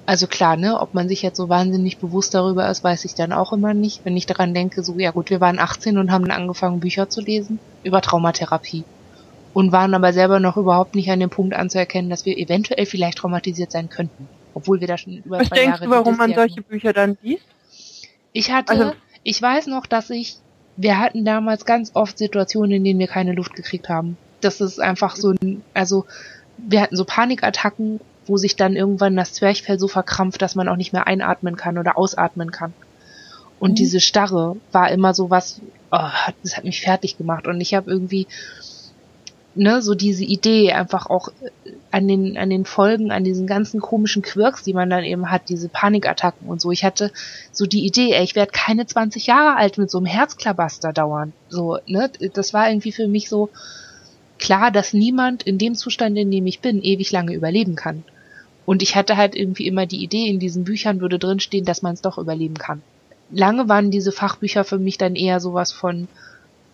also 0.08 0.26
klar, 0.26 0.56
ne, 0.56 0.80
ob 0.80 0.94
man 0.94 1.10
sich 1.10 1.22
jetzt 1.22 1.36
so 1.36 1.50
wahnsinnig 1.50 1.98
bewusst 1.98 2.34
darüber 2.34 2.70
ist, 2.70 2.82
weiß 2.82 3.04
ich 3.04 3.14
dann 3.14 3.34
auch 3.34 3.52
immer 3.52 3.74
nicht. 3.74 4.06
Wenn 4.06 4.16
ich 4.16 4.26
daran 4.26 4.54
denke, 4.54 4.82
so, 4.82 4.96
ja 4.98 5.12
gut, 5.12 5.30
wir 5.30 5.42
waren 5.42 5.60
18 5.60 5.98
und 5.98 6.14
haben 6.14 6.24
dann 6.24 6.40
angefangen, 6.40 6.80
Bücher 6.80 7.10
zu 7.10 7.20
lesen 7.20 7.60
über 7.84 8.02
Traumatherapie. 8.02 8.86
Und 9.54 9.74
waren 9.74 9.94
aber 9.94 10.14
selber 10.14 10.40
noch 10.40 10.56
überhaupt 10.56 10.96
nicht 10.96 11.12
an 11.12 11.20
dem 11.20 11.30
Punkt 11.30 11.54
anzuerkennen, 11.54 12.10
dass 12.10 12.26
wir 12.26 12.38
eventuell 12.38 12.86
vielleicht 12.86 13.18
traumatisiert 13.18 13.74
sein 13.74 13.90
könnten. 13.90 14.30
Obwohl 14.54 14.80
wir 14.80 14.88
da 14.88 14.98
schon 14.98 15.18
über 15.18 15.40
Was 15.40 15.50
zwei 15.50 15.58
denkst 15.58 15.82
du, 15.82 15.90
warum 15.90 16.16
man 16.16 16.34
solche 16.34 16.62
Bücher 16.62 16.94
dann 16.94 17.18
liest? 17.22 17.44
Ich 18.32 18.50
hatte, 18.50 18.72
also, 18.72 18.94
ich 19.24 19.42
weiß 19.42 19.68
noch, 19.68 19.86
dass 19.88 20.10
ich, 20.10 20.38
wir 20.78 21.00
hatten 21.00 21.26
damals 21.26 21.66
ganz 21.66 21.92
oft 21.96 22.18
Situationen, 22.18 22.72
in 22.72 22.86
denen 22.86 23.00
wir 23.00 23.08
keine 23.08 23.34
Luft 23.34 23.56
gekriegt 23.56 23.90
haben. 23.90 24.16
Das 24.40 24.62
ist 24.62 24.80
einfach 24.80 25.18
so 25.18 25.32
ein, 25.32 25.64
also, 25.74 26.06
wir 26.58 26.82
hatten 26.82 26.96
so 26.96 27.04
Panikattacken 27.04 28.00
wo 28.28 28.38
sich 28.38 28.56
dann 28.56 28.76
irgendwann 28.76 29.16
das 29.16 29.34
Zwerchfell 29.34 29.80
so 29.80 29.88
verkrampft, 29.88 30.42
dass 30.42 30.56
man 30.56 30.68
auch 30.68 30.76
nicht 30.76 30.94
mehr 30.94 31.08
einatmen 31.08 31.56
kann 31.56 31.78
oder 31.78 31.98
ausatmen 31.98 32.52
kann. 32.52 32.74
Und 33.60 33.72
mhm. 33.72 33.76
diese 33.76 34.00
Starre 34.00 34.58
war 34.72 34.92
immer 34.92 35.14
so 35.14 35.30
was, 35.30 35.62
oh, 35.92 36.10
das 36.44 36.58
hat 36.58 36.64
mich 36.64 36.82
fertig 36.82 37.18
gemacht. 37.18 37.48
Und 37.48 37.60
ich 37.62 37.74
habe 37.74 37.90
irgendwie, 37.90 38.28
ne, 39.56 39.82
so 39.82 39.96
diese 39.96 40.24
Idee 40.24 40.72
einfach 40.72 41.08
auch 41.08 41.30
äh, 41.30 41.72
an 41.92 42.08
den, 42.08 42.38
an 42.38 42.50
den 42.50 42.66
Folgen, 42.66 43.12
an 43.12 43.24
diesen 43.24 43.48
ganzen 43.48 43.82
komischen 43.82 44.22
Quirks, 44.22 44.64
die 44.64 44.74
man 44.74 44.90
dann 44.90 45.04
eben 45.04 45.32
hat, 45.32 45.50
diese 45.50 45.70
Panikattacken 45.70 46.48
und 46.48 46.62
so. 46.62 46.72
Ich 46.72 46.84
hatte 46.84 47.12
so 47.52 47.66
die 47.66 47.86
Idee, 47.86 48.14
ey, 48.14 48.24
ich 48.24 48.36
werde 48.36 48.52
keine 48.52 48.86
20 48.86 49.28
Jahre 49.28 49.58
alt 49.58 49.78
mit 49.78 49.90
so 49.90 49.98
einem 49.98 50.06
Herzklabaster 50.06 50.94
dauern. 50.94 51.34
So, 51.50 51.80
ne, 51.88 52.12
das 52.34 52.54
war 52.54 52.70
irgendwie 52.70 52.92
für 52.92 53.08
mich 53.08 53.30
so 53.30 53.50
klar, 54.38 54.72
dass 54.72 54.94
niemand 54.94 55.44
in 55.44 55.58
dem 55.58 55.76
Zustand, 55.76 56.18
in 56.18 56.30
dem 56.30 56.46
ich 56.46 56.60
bin, 56.60 56.82
ewig 56.84 57.12
lange 57.12 57.34
überleben 57.34 57.76
kann. 57.76 58.04
Und 58.68 58.82
ich 58.82 58.98
hatte 58.98 59.16
halt 59.16 59.34
irgendwie 59.34 59.66
immer 59.66 59.86
die 59.86 60.04
Idee, 60.04 60.28
in 60.28 60.40
diesen 60.40 60.66
Büchern 60.66 61.00
würde 61.00 61.18
drinstehen, 61.18 61.64
dass 61.64 61.84
man 61.84 61.94
es 61.94 62.02
doch 62.02 62.18
überleben 62.18 62.56
kann. 62.56 62.82
Lange 63.32 63.70
waren 63.70 63.92
diese 63.92 64.12
Fachbücher 64.12 64.66
für 64.66 64.78
mich 64.78 64.98
dann 64.98 65.16
eher 65.16 65.40
sowas 65.40 65.72
von, 65.72 66.10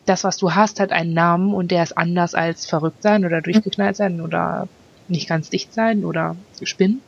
das, 0.07 0.23
was 0.23 0.37
du 0.37 0.55
hast, 0.55 0.79
hat 0.79 0.91
einen 0.91 1.13
Namen 1.13 1.53
und 1.53 1.69
der 1.69 1.83
ist 1.83 1.95
anders 1.95 2.33
als 2.33 2.65
verrückt 2.65 3.03
sein 3.03 3.25
oder 3.25 3.41
durchgeknallt 3.41 3.95
sein 3.95 4.21
oder 4.21 4.67
nicht 5.07 5.29
ganz 5.29 5.51
dicht 5.51 5.71
sein 5.71 6.03
oder 6.03 6.35
spinnen. 6.63 7.03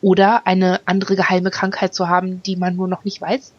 Oder 0.00 0.46
eine 0.46 0.78
andere 0.84 1.16
geheime 1.16 1.50
Krankheit 1.50 1.92
zu 1.92 2.08
haben, 2.08 2.40
die 2.44 2.54
man 2.54 2.76
nur 2.76 2.86
noch 2.86 3.02
nicht 3.02 3.20
weiß. 3.20 3.50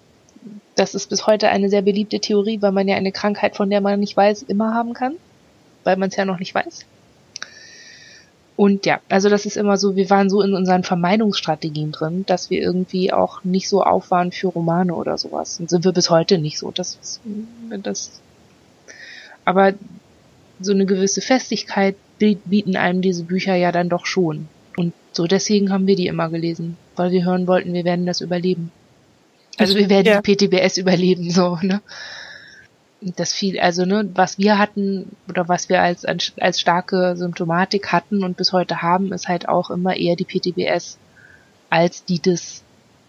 Das 0.75 0.95
ist 0.95 1.09
bis 1.09 1.27
heute 1.27 1.49
eine 1.49 1.67
sehr 1.67 1.81
beliebte 1.81 2.21
Theorie, 2.21 2.61
weil 2.61 2.71
man 2.71 2.87
ja 2.87 2.95
eine 2.95 3.11
Krankheit, 3.11 3.57
von 3.57 3.69
der 3.69 3.81
man 3.81 3.99
nicht 3.99 4.15
weiß, 4.15 4.43
immer 4.43 4.73
haben 4.73 4.93
kann, 4.93 5.15
weil 5.83 5.97
man 5.97 6.07
es 6.07 6.15
ja 6.15 6.23
noch 6.23 6.39
nicht 6.39 6.55
weiß. 6.55 6.85
Und 8.55 8.85
ja, 8.85 8.99
also 9.09 9.29
das 9.29 9.45
ist 9.45 9.57
immer 9.57 9.77
so, 9.77 9.95
wir 9.95 10.09
waren 10.09 10.29
so 10.29 10.41
in 10.41 10.53
unseren 10.53 10.83
Vermeidungsstrategien 10.83 11.91
drin, 11.91 12.23
dass 12.27 12.49
wir 12.49 12.61
irgendwie 12.61 13.11
auch 13.11 13.43
nicht 13.43 13.67
so 13.67 13.83
auf 13.83 14.11
waren 14.11 14.31
für 14.31 14.47
Romane 14.47 14.93
oder 14.93 15.17
sowas. 15.17 15.59
Und 15.59 15.69
sind 15.69 15.85
wir 15.85 15.91
bis 15.91 16.09
heute 16.09 16.37
nicht 16.37 16.59
so. 16.59 16.69
Das, 16.69 16.97
ist, 17.01 17.21
das, 17.81 18.21
aber 19.43 19.73
so 20.59 20.71
eine 20.71 20.85
gewisse 20.85 21.21
Festigkeit 21.21 21.95
bieten 22.19 22.77
einem 22.77 23.01
diese 23.01 23.23
Bücher 23.23 23.55
ja 23.55 23.71
dann 23.71 23.89
doch 23.89 24.05
schon. 24.05 24.47
Und 24.77 24.93
so 25.11 25.25
deswegen 25.25 25.71
haben 25.71 25.87
wir 25.87 25.95
die 25.95 26.07
immer 26.07 26.29
gelesen, 26.29 26.77
weil 26.95 27.11
wir 27.11 27.25
hören 27.25 27.47
wollten, 27.47 27.73
wir 27.73 27.85
werden 27.85 28.05
das 28.05 28.21
überleben. 28.21 28.71
Also 29.57 29.75
wir 29.75 29.89
werden 29.89 30.07
ja. 30.07 30.21
die 30.21 30.35
PTBS 30.35 30.77
überleben, 30.77 31.29
so, 31.29 31.57
ne? 31.61 31.81
Das 33.15 33.33
viel, 33.33 33.59
also 33.59 33.85
ne, 33.85 34.09
was 34.13 34.37
wir 34.37 34.57
hatten 34.57 35.15
oder 35.27 35.47
was 35.49 35.67
wir 35.67 35.81
als 35.81 36.05
als 36.05 36.59
starke 36.59 37.15
Symptomatik 37.17 37.91
hatten 37.91 38.23
und 38.23 38.37
bis 38.37 38.53
heute 38.53 38.81
haben, 38.81 39.11
ist 39.11 39.27
halt 39.27 39.49
auch 39.49 39.69
immer 39.69 39.95
eher 39.95 40.15
die 40.15 40.25
PTBS 40.25 40.97
als 41.69 42.05
die 42.05 42.19
des 42.19 42.63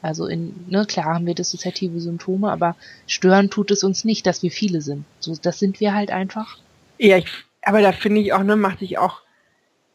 also 0.05 0.27
in, 0.27 0.67
ne, 0.69 0.85
klar 0.85 1.15
haben 1.15 1.27
wir 1.27 1.35
dissoziative 1.35 1.99
Symptome, 1.99 2.53
aber 2.53 2.77
stören 3.07 3.49
tut 3.49 3.71
es 3.71 3.85
uns 3.85 4.05
nicht, 4.05 4.27
dass 4.27 4.43
wir 4.43 4.51
viele 4.51 4.83
sind. 4.83 5.07
So, 5.19 5.35
das 5.41 5.59
sind 5.59 5.81
wir 5.81 5.95
halt 5.95 6.11
einfach. 6.11 6.59
Ja, 6.99 7.17
ich, 7.17 7.27
aber 7.63 7.81
da 7.81 7.91
finde 7.93 8.21
ich 8.21 8.35
auch, 8.35 8.43
ne, 8.43 8.55
macht 8.55 8.81
sich 8.81 8.99
auch, 8.99 9.23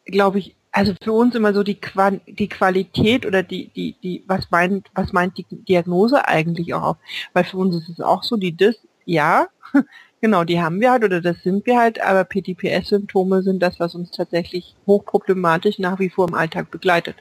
glaube 0.05 0.39
ich, 0.39 0.55
also 0.71 0.95
für 1.03 1.13
uns 1.13 1.35
immer 1.35 1.53
so 1.53 1.61
die, 1.61 1.79
Qua 1.79 2.09
die 2.09 2.49
Qualität 2.49 3.27
oder 3.27 3.43
die, 3.43 3.67
die, 3.67 3.97
die, 4.01 4.23
was 4.25 4.49
meint, 4.49 4.87
was 4.95 5.13
meint 5.13 5.37
die 5.37 5.45
Diagnose 5.51 6.27
eigentlich 6.27 6.73
auch? 6.73 6.97
Weil 7.33 7.43
für 7.43 7.57
uns 7.57 7.75
ist 7.75 7.89
es 7.89 8.01
auch 8.01 8.23
so, 8.23 8.35
die 8.35 8.57
Dis, 8.57 8.79
ja, 9.09 9.47
genau, 10.21 10.43
die 10.43 10.61
haben 10.61 10.79
wir 10.79 10.91
halt 10.91 11.03
oder 11.03 11.19
das 11.19 11.41
sind 11.43 11.65
wir 11.65 11.79
halt, 11.79 11.99
aber 11.99 12.23
PTPS-Symptome 12.23 13.41
sind 13.41 13.59
das, 13.59 13.79
was 13.79 13.95
uns 13.95 14.11
tatsächlich 14.11 14.75
hochproblematisch 14.85 15.79
nach 15.79 15.99
wie 15.99 16.09
vor 16.09 16.27
im 16.27 16.35
Alltag 16.35 16.69
begleitet. 16.69 17.15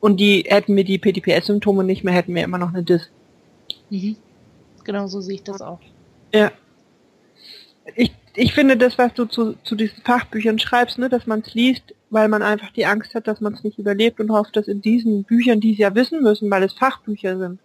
Und 0.00 0.18
die 0.18 0.44
hätten 0.48 0.74
wir 0.74 0.84
die 0.84 0.98
PTPS-Symptome 0.98 1.84
nicht 1.84 2.02
mehr, 2.02 2.14
hätten 2.14 2.34
wir 2.34 2.42
immer 2.42 2.58
noch 2.58 2.72
eine 2.72 2.82
Dis. 2.82 3.10
Mhm. 3.90 4.16
Genau 4.84 5.06
so 5.06 5.20
sehe 5.20 5.36
ich 5.36 5.44
das 5.44 5.60
auch. 5.60 5.80
Ja. 6.34 6.50
Ich, 7.94 8.12
ich 8.34 8.54
finde 8.54 8.76
das, 8.76 8.96
was 8.96 9.12
du 9.12 9.26
zu, 9.26 9.54
zu 9.64 9.76
diesen 9.76 10.02
Fachbüchern 10.02 10.58
schreibst, 10.58 10.98
ne, 10.98 11.08
dass 11.08 11.26
man 11.26 11.40
es 11.40 11.54
liest, 11.54 11.94
weil 12.10 12.28
man 12.28 12.42
einfach 12.42 12.72
die 12.72 12.86
Angst 12.86 13.14
hat, 13.14 13.26
dass 13.28 13.40
man 13.40 13.54
es 13.54 13.64
nicht 13.64 13.78
überlebt 13.78 14.18
und 14.18 14.30
hofft, 14.30 14.56
dass 14.56 14.66
in 14.66 14.80
diesen 14.80 15.24
Büchern, 15.24 15.60
die 15.60 15.74
sie 15.74 15.82
ja 15.82 15.94
wissen 15.94 16.22
müssen, 16.22 16.50
weil 16.50 16.62
es 16.62 16.72
Fachbücher 16.72 17.38
sind, 17.38 17.60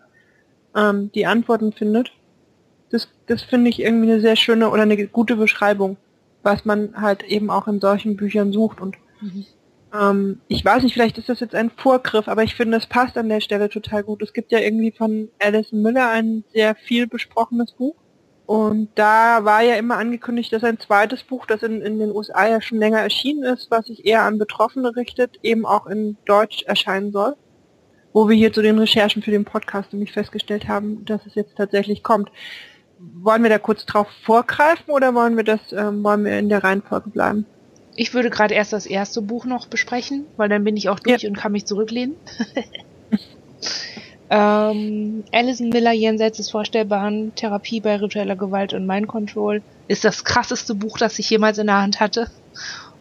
ähm, 0.75 1.11
die 1.13 1.25
Antworten 1.25 1.71
findet. 1.71 2.11
Das, 2.89 3.09
das 3.27 3.41
finde 3.41 3.69
ich 3.69 3.81
irgendwie 3.81 4.11
eine 4.11 4.21
sehr 4.21 4.35
schöne 4.35 4.69
oder 4.69 4.83
eine 4.83 5.07
gute 5.07 5.35
Beschreibung, 5.35 5.97
was 6.43 6.65
man 6.65 6.99
halt 6.99 7.23
eben 7.23 7.49
auch 7.49 7.67
in 7.67 7.79
solchen 7.79 8.15
Büchern 8.15 8.51
sucht. 8.51 8.79
Und 8.79 8.97
mhm. 9.21 9.45
ähm, 9.93 10.41
ich 10.47 10.63
weiß 10.63 10.83
nicht, 10.83 10.93
vielleicht 10.93 11.17
ist 11.17 11.29
das 11.29 11.39
jetzt 11.39 11.55
ein 11.55 11.71
Vorgriff, 11.71 12.27
aber 12.27 12.43
ich 12.43 12.55
finde, 12.55 12.77
es 12.77 12.87
passt 12.87 13.17
an 13.17 13.29
der 13.29 13.41
Stelle 13.41 13.69
total 13.69 14.03
gut. 14.03 14.21
Es 14.21 14.33
gibt 14.33 14.51
ja 14.51 14.59
irgendwie 14.59 14.91
von 14.91 15.29
Alison 15.39 15.81
Miller 15.81 16.09
ein 16.09 16.43
sehr 16.53 16.75
viel 16.75 17.07
besprochenes 17.07 17.73
Buch 17.73 17.95
und 18.47 18.87
da 18.95 19.43
war 19.43 19.61
ja 19.61 19.75
immer 19.75 19.97
angekündigt, 19.97 20.53
dass 20.53 20.63
ein 20.63 20.79
zweites 20.79 21.21
Buch, 21.23 21.45
das 21.45 21.63
in, 21.63 21.81
in 21.81 21.99
den 21.99 22.11
USA 22.11 22.47
ja 22.47 22.61
schon 22.61 22.77
länger 22.77 22.99
erschienen 22.99 23.43
ist, 23.43 23.69
was 23.69 23.87
sich 23.87 24.05
eher 24.05 24.21
an 24.21 24.37
Betroffene 24.37 24.95
richtet, 24.95 25.37
eben 25.43 25.65
auch 25.65 25.85
in 25.85 26.15
Deutsch 26.25 26.63
erscheinen 26.63 27.11
soll. 27.11 27.35
Wo 28.13 28.29
wir 28.29 28.37
hier 28.37 28.53
zu 28.53 28.61
den 28.61 28.79
Recherchen 28.79 29.21
für 29.21 29.31
den 29.31 29.43
Podcast 29.43 29.91
nämlich 29.91 30.13
festgestellt 30.13 30.69
haben, 30.69 31.03
dass 31.03 31.25
es 31.25 31.35
jetzt 31.35 31.57
tatsächlich 31.57 32.03
kommt. 32.03 32.31
Wollen 32.99 33.43
wir 33.43 33.49
da 33.49 33.59
kurz 33.59 33.85
drauf 33.85 34.07
vorgreifen 34.23 34.91
oder 34.91 35.13
wollen 35.13 35.37
wir 35.37 35.43
das, 35.43 35.59
ähm, 35.71 36.03
wollen 36.03 36.25
wir 36.25 36.39
in 36.39 36.49
der 36.49 36.63
Reihenfolge 36.63 37.09
bleiben? 37.09 37.45
Ich 37.95 38.13
würde 38.13 38.29
gerade 38.29 38.53
erst 38.53 38.73
das 38.73 38.85
erste 38.85 39.21
Buch 39.21 39.45
noch 39.45 39.67
besprechen, 39.67 40.25
weil 40.37 40.49
dann 40.49 40.63
bin 40.63 40.77
ich 40.77 40.89
auch 40.89 40.99
durch 40.99 41.23
ja. 41.23 41.29
und 41.29 41.37
kann 41.37 41.51
mich 41.51 41.65
zurücklehnen. 41.65 42.15
Ähm, 44.29 45.23
Alison 45.31 45.69
Miller 45.69 45.93
jenseits 45.93 46.37
des 46.37 46.49
Vorstellbaren, 46.49 47.33
Therapie 47.35 47.79
bei 47.79 47.95
ritueller 47.95 48.35
Gewalt 48.35 48.73
und 48.73 48.85
Mind 48.85 49.07
Control 49.07 49.61
ist 49.87 50.03
das 50.03 50.25
krasseste 50.25 50.75
Buch, 50.75 50.97
das 50.97 51.17
ich 51.17 51.29
jemals 51.29 51.57
in 51.57 51.67
der 51.67 51.81
Hand 51.81 51.99
hatte. 52.01 52.29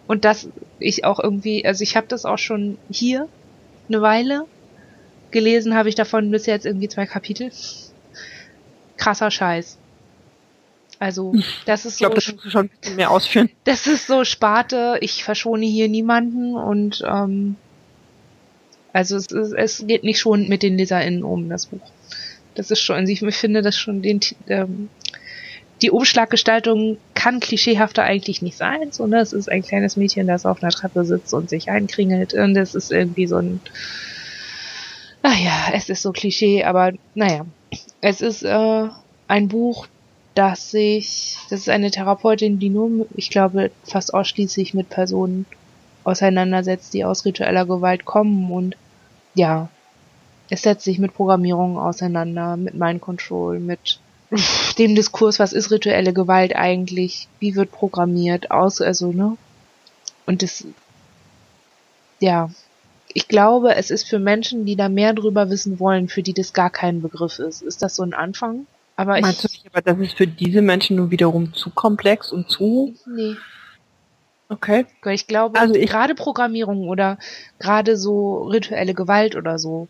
Und 0.06 0.24
das 0.24 0.48
ich 0.78 1.05
auch 1.05 1.18
irgendwie, 1.18 1.66
also 1.66 1.82
ich 1.82 1.97
habe 1.97 2.06
das 2.06 2.24
auch 2.24 2.39
schon 2.39 2.78
hier 2.90 3.28
eine 3.89 4.02
Weile 4.02 4.44
gelesen, 5.32 5.74
habe 5.74 5.89
ich 5.89 5.97
davon 5.97 6.31
bis 6.31 6.47
jetzt 6.47 6.64
irgendwie 6.64 6.89
zwei 6.89 7.06
Kapitel. 7.06 7.51
Krasser 8.97 9.32
Scheiß. 9.32 9.78
Also, 10.98 11.35
das 11.66 11.85
ist 11.85 11.94
ich 11.94 11.98
glaub, 11.98 12.12
so. 12.14 12.18
Ich 12.18 12.24
glaube, 12.24 12.35
das 12.35 12.35
musst 12.35 12.44
du 12.47 12.51
schon 12.51 12.66
ein 12.66 12.70
bisschen 12.81 12.97
mehr 12.97 13.10
ausführen. 13.10 13.51
Das 13.64 13.86
ist 13.86 14.06
so 14.06 14.24
Sparte, 14.24 14.98
ich 15.01 15.24
verschone 15.24 15.66
hier 15.66 15.89
niemanden 15.89 16.55
und 16.55 17.02
ähm, 17.06 17.56
also 18.93 19.16
es, 19.16 19.27
ist, 19.27 19.52
es 19.52 19.86
geht 19.86 20.05
nicht 20.05 20.20
schon 20.20 20.48
mit 20.48 20.62
den 20.62 20.78
LeserInnen 20.78 21.23
um, 21.23 21.51
das 21.51 21.66
Buch. 21.66 21.86
Das 22.55 22.70
ist 22.70 22.81
schon, 22.81 22.97
also 22.97 23.12
ich 23.12 23.36
finde 23.36 23.60
das 23.60 23.77
schon 23.77 24.01
den, 24.01 24.20
ähm, 24.48 24.89
die 25.82 25.90
Umschlaggestaltung 25.90 26.97
kann 27.14 27.40
klischeehafter 27.40 28.02
eigentlich 28.02 28.40
nicht 28.40 28.56
sein. 28.56 28.93
So, 28.93 29.06
ne? 29.06 29.20
Es 29.20 29.35
ist 29.35 29.51
ein 29.51 29.62
kleines 29.62 29.97
Mädchen, 29.97 30.27
das 30.27 30.47
auf 30.47 30.62
einer 30.62 30.73
Treppe 30.73 31.05
sitzt 31.05 31.35
und 31.35 31.51
sich 31.51 31.70
einkringelt. 31.70 32.32
Und 32.32 32.56
es 32.56 32.74
ist 32.74 32.90
irgendwie 32.90 33.27
so 33.27 33.36
ein, 33.36 33.60
naja, 35.23 35.70
es 35.74 35.90
ist 35.90 36.01
so 36.01 36.12
Klischee, 36.12 36.64
aber 36.64 36.93
naja. 37.14 37.44
Es 38.01 38.23
ist 38.23 38.43
äh, 38.43 38.89
ein 39.28 39.48
Buch, 39.48 39.89
das 40.36 40.70
sich, 40.70 41.38
das 41.50 41.60
ist 41.60 41.68
eine 41.68 41.90
Therapeutin, 41.90 42.58
die 42.58 42.68
nur, 42.68 43.06
ich 43.14 43.30
glaube, 43.30 43.70
fast 43.84 44.12
ausschließlich 44.12 44.74
mit 44.74 44.90
Personen 44.90 45.46
auseinandersetzt, 46.04 46.94
die 46.94 47.04
aus 47.04 47.24
ritueller 47.24 47.64
Gewalt 47.64 48.04
kommen 48.04 48.52
und 48.52 48.76
ja, 49.34 49.70
es 50.50 50.62
setzt 50.62 50.84
sich 50.84 50.98
mit 50.98 51.14
Programmierung 51.14 51.78
auseinander, 51.78 52.56
mit 52.56 52.74
Mind 52.74 53.00
Control, 53.00 53.58
mit 53.58 53.98
dem 54.78 54.94
Diskurs, 54.94 55.38
was 55.38 55.52
ist 55.52 55.70
rituelle 55.70 56.12
Gewalt 56.12 56.54
eigentlich, 56.54 57.28
wie 57.40 57.56
wird 57.56 57.72
programmiert, 57.72 58.50
aus, 58.50 58.80
also, 58.80 59.12
ne? 59.12 59.36
Und 60.26 60.42
das, 60.42 60.64
ja, 62.20 62.50
ich 63.08 63.26
glaube, 63.28 63.74
es 63.74 63.90
ist 63.90 64.06
für 64.06 64.18
Menschen, 64.18 64.66
die 64.66 64.76
da 64.76 64.88
mehr 64.90 65.14
drüber 65.14 65.48
wissen 65.48 65.80
wollen, 65.80 66.08
für 66.08 66.22
die 66.22 66.34
das 66.34 66.52
gar 66.52 66.70
kein 66.70 67.00
Begriff 67.00 67.38
ist. 67.38 67.62
Ist 67.62 67.80
das 67.82 67.96
so 67.96 68.02
ein 68.02 68.12
Anfang? 68.12 68.66
Aber 68.97 69.20
Meinst 69.20 69.44
ich, 69.44 69.51
du 69.51 69.56
nicht, 69.56 69.66
aber 69.74 69.82
das 69.82 69.98
ist 69.98 70.16
für 70.16 70.27
diese 70.27 70.62
Menschen 70.62 70.97
nur 70.97 71.10
wiederum 71.10 71.52
zu 71.52 71.70
komplex 71.70 72.32
und 72.32 72.51
zu? 72.51 72.94
Nee. 73.06 73.36
Okay. 74.48 74.86
Ich 75.06 75.27
glaube, 75.27 75.59
also 75.59 75.74
ich 75.74 75.89
gerade 75.89 76.14
Programmierung 76.14 76.89
oder 76.89 77.18
gerade 77.59 77.97
so 77.97 78.44
rituelle 78.44 78.94
Gewalt 78.94 79.36
oder 79.36 79.59
so, 79.59 79.89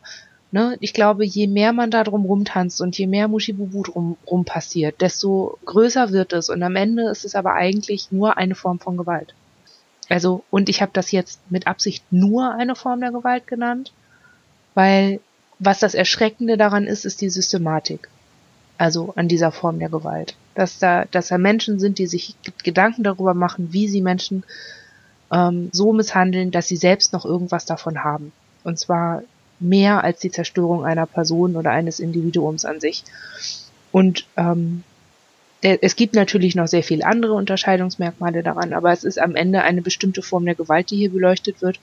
ne, 0.50 0.76
ich 0.80 0.92
glaube, 0.92 1.24
je 1.24 1.46
mehr 1.46 1.72
man 1.72 1.90
da 1.90 2.02
drum 2.04 2.24
rumtanzt 2.24 2.80
und 2.80 2.96
je 2.98 3.06
mehr 3.06 3.28
Mushibubu 3.28 3.82
drum 3.82 4.16
rum 4.26 4.44
passiert, 4.44 5.00
desto 5.00 5.58
größer 5.66 6.10
wird 6.10 6.32
es 6.32 6.48
und 6.48 6.62
am 6.62 6.74
Ende 6.74 7.08
ist 7.10 7.24
es 7.24 7.34
aber 7.34 7.54
eigentlich 7.54 8.10
nur 8.10 8.36
eine 8.38 8.54
Form 8.54 8.78
von 8.78 8.96
Gewalt. 8.96 9.34
Also, 10.08 10.42
und 10.50 10.68
ich 10.68 10.82
habe 10.82 10.92
das 10.94 11.12
jetzt 11.12 11.40
mit 11.50 11.66
Absicht 11.66 12.04
nur 12.10 12.54
eine 12.54 12.76
Form 12.76 13.00
der 13.00 13.12
Gewalt 13.12 13.46
genannt, 13.46 13.92
weil 14.74 15.20
was 15.58 15.80
das 15.80 15.94
Erschreckende 15.94 16.56
daran 16.56 16.86
ist, 16.86 17.04
ist 17.04 17.20
die 17.20 17.30
Systematik. 17.30 18.08
Also 18.78 19.12
an 19.16 19.28
dieser 19.28 19.52
Form 19.52 19.78
der 19.78 19.88
Gewalt 19.88 20.36
dass 20.56 20.78
da, 20.78 21.04
dass 21.04 21.28
da 21.28 21.38
Menschen 21.38 21.78
sind, 21.78 21.98
die 21.98 22.06
sich 22.06 22.34
Gedanken 22.64 23.04
darüber 23.04 23.34
machen, 23.34 23.68
wie 23.72 23.88
sie 23.88 24.00
Menschen 24.00 24.42
ähm, 25.30 25.68
so 25.72 25.92
misshandeln, 25.92 26.50
dass 26.50 26.66
sie 26.66 26.76
selbst 26.76 27.12
noch 27.12 27.24
irgendwas 27.24 27.66
davon 27.66 28.02
haben. 28.02 28.32
Und 28.64 28.78
zwar 28.78 29.22
mehr 29.60 30.02
als 30.02 30.18
die 30.20 30.30
Zerstörung 30.30 30.84
einer 30.84 31.06
Person 31.06 31.56
oder 31.56 31.70
eines 31.70 32.00
Individuums 32.00 32.64
an 32.64 32.80
sich. 32.80 33.04
Und 33.92 34.26
ähm, 34.36 34.82
es 35.60 35.96
gibt 35.96 36.14
natürlich 36.14 36.54
noch 36.54 36.68
sehr 36.68 36.82
viele 36.82 37.06
andere 37.06 37.32
Unterscheidungsmerkmale 37.32 38.42
daran, 38.42 38.72
aber 38.72 38.92
es 38.92 39.04
ist 39.04 39.18
am 39.18 39.34
Ende 39.34 39.62
eine 39.62 39.82
bestimmte 39.82 40.22
Form 40.22 40.44
der 40.44 40.54
Gewalt, 40.54 40.90
die 40.90 40.96
hier 40.96 41.10
beleuchtet 41.10 41.60
wird. 41.60 41.80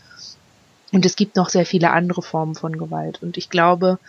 Und 0.92 1.06
es 1.06 1.16
gibt 1.16 1.36
noch 1.36 1.50
sehr 1.50 1.66
viele 1.66 1.92
andere 1.92 2.22
Formen 2.22 2.56
von 2.56 2.78
Gewalt. 2.78 3.22
Und 3.22 3.38
ich 3.38 3.50
glaube, 3.50 4.00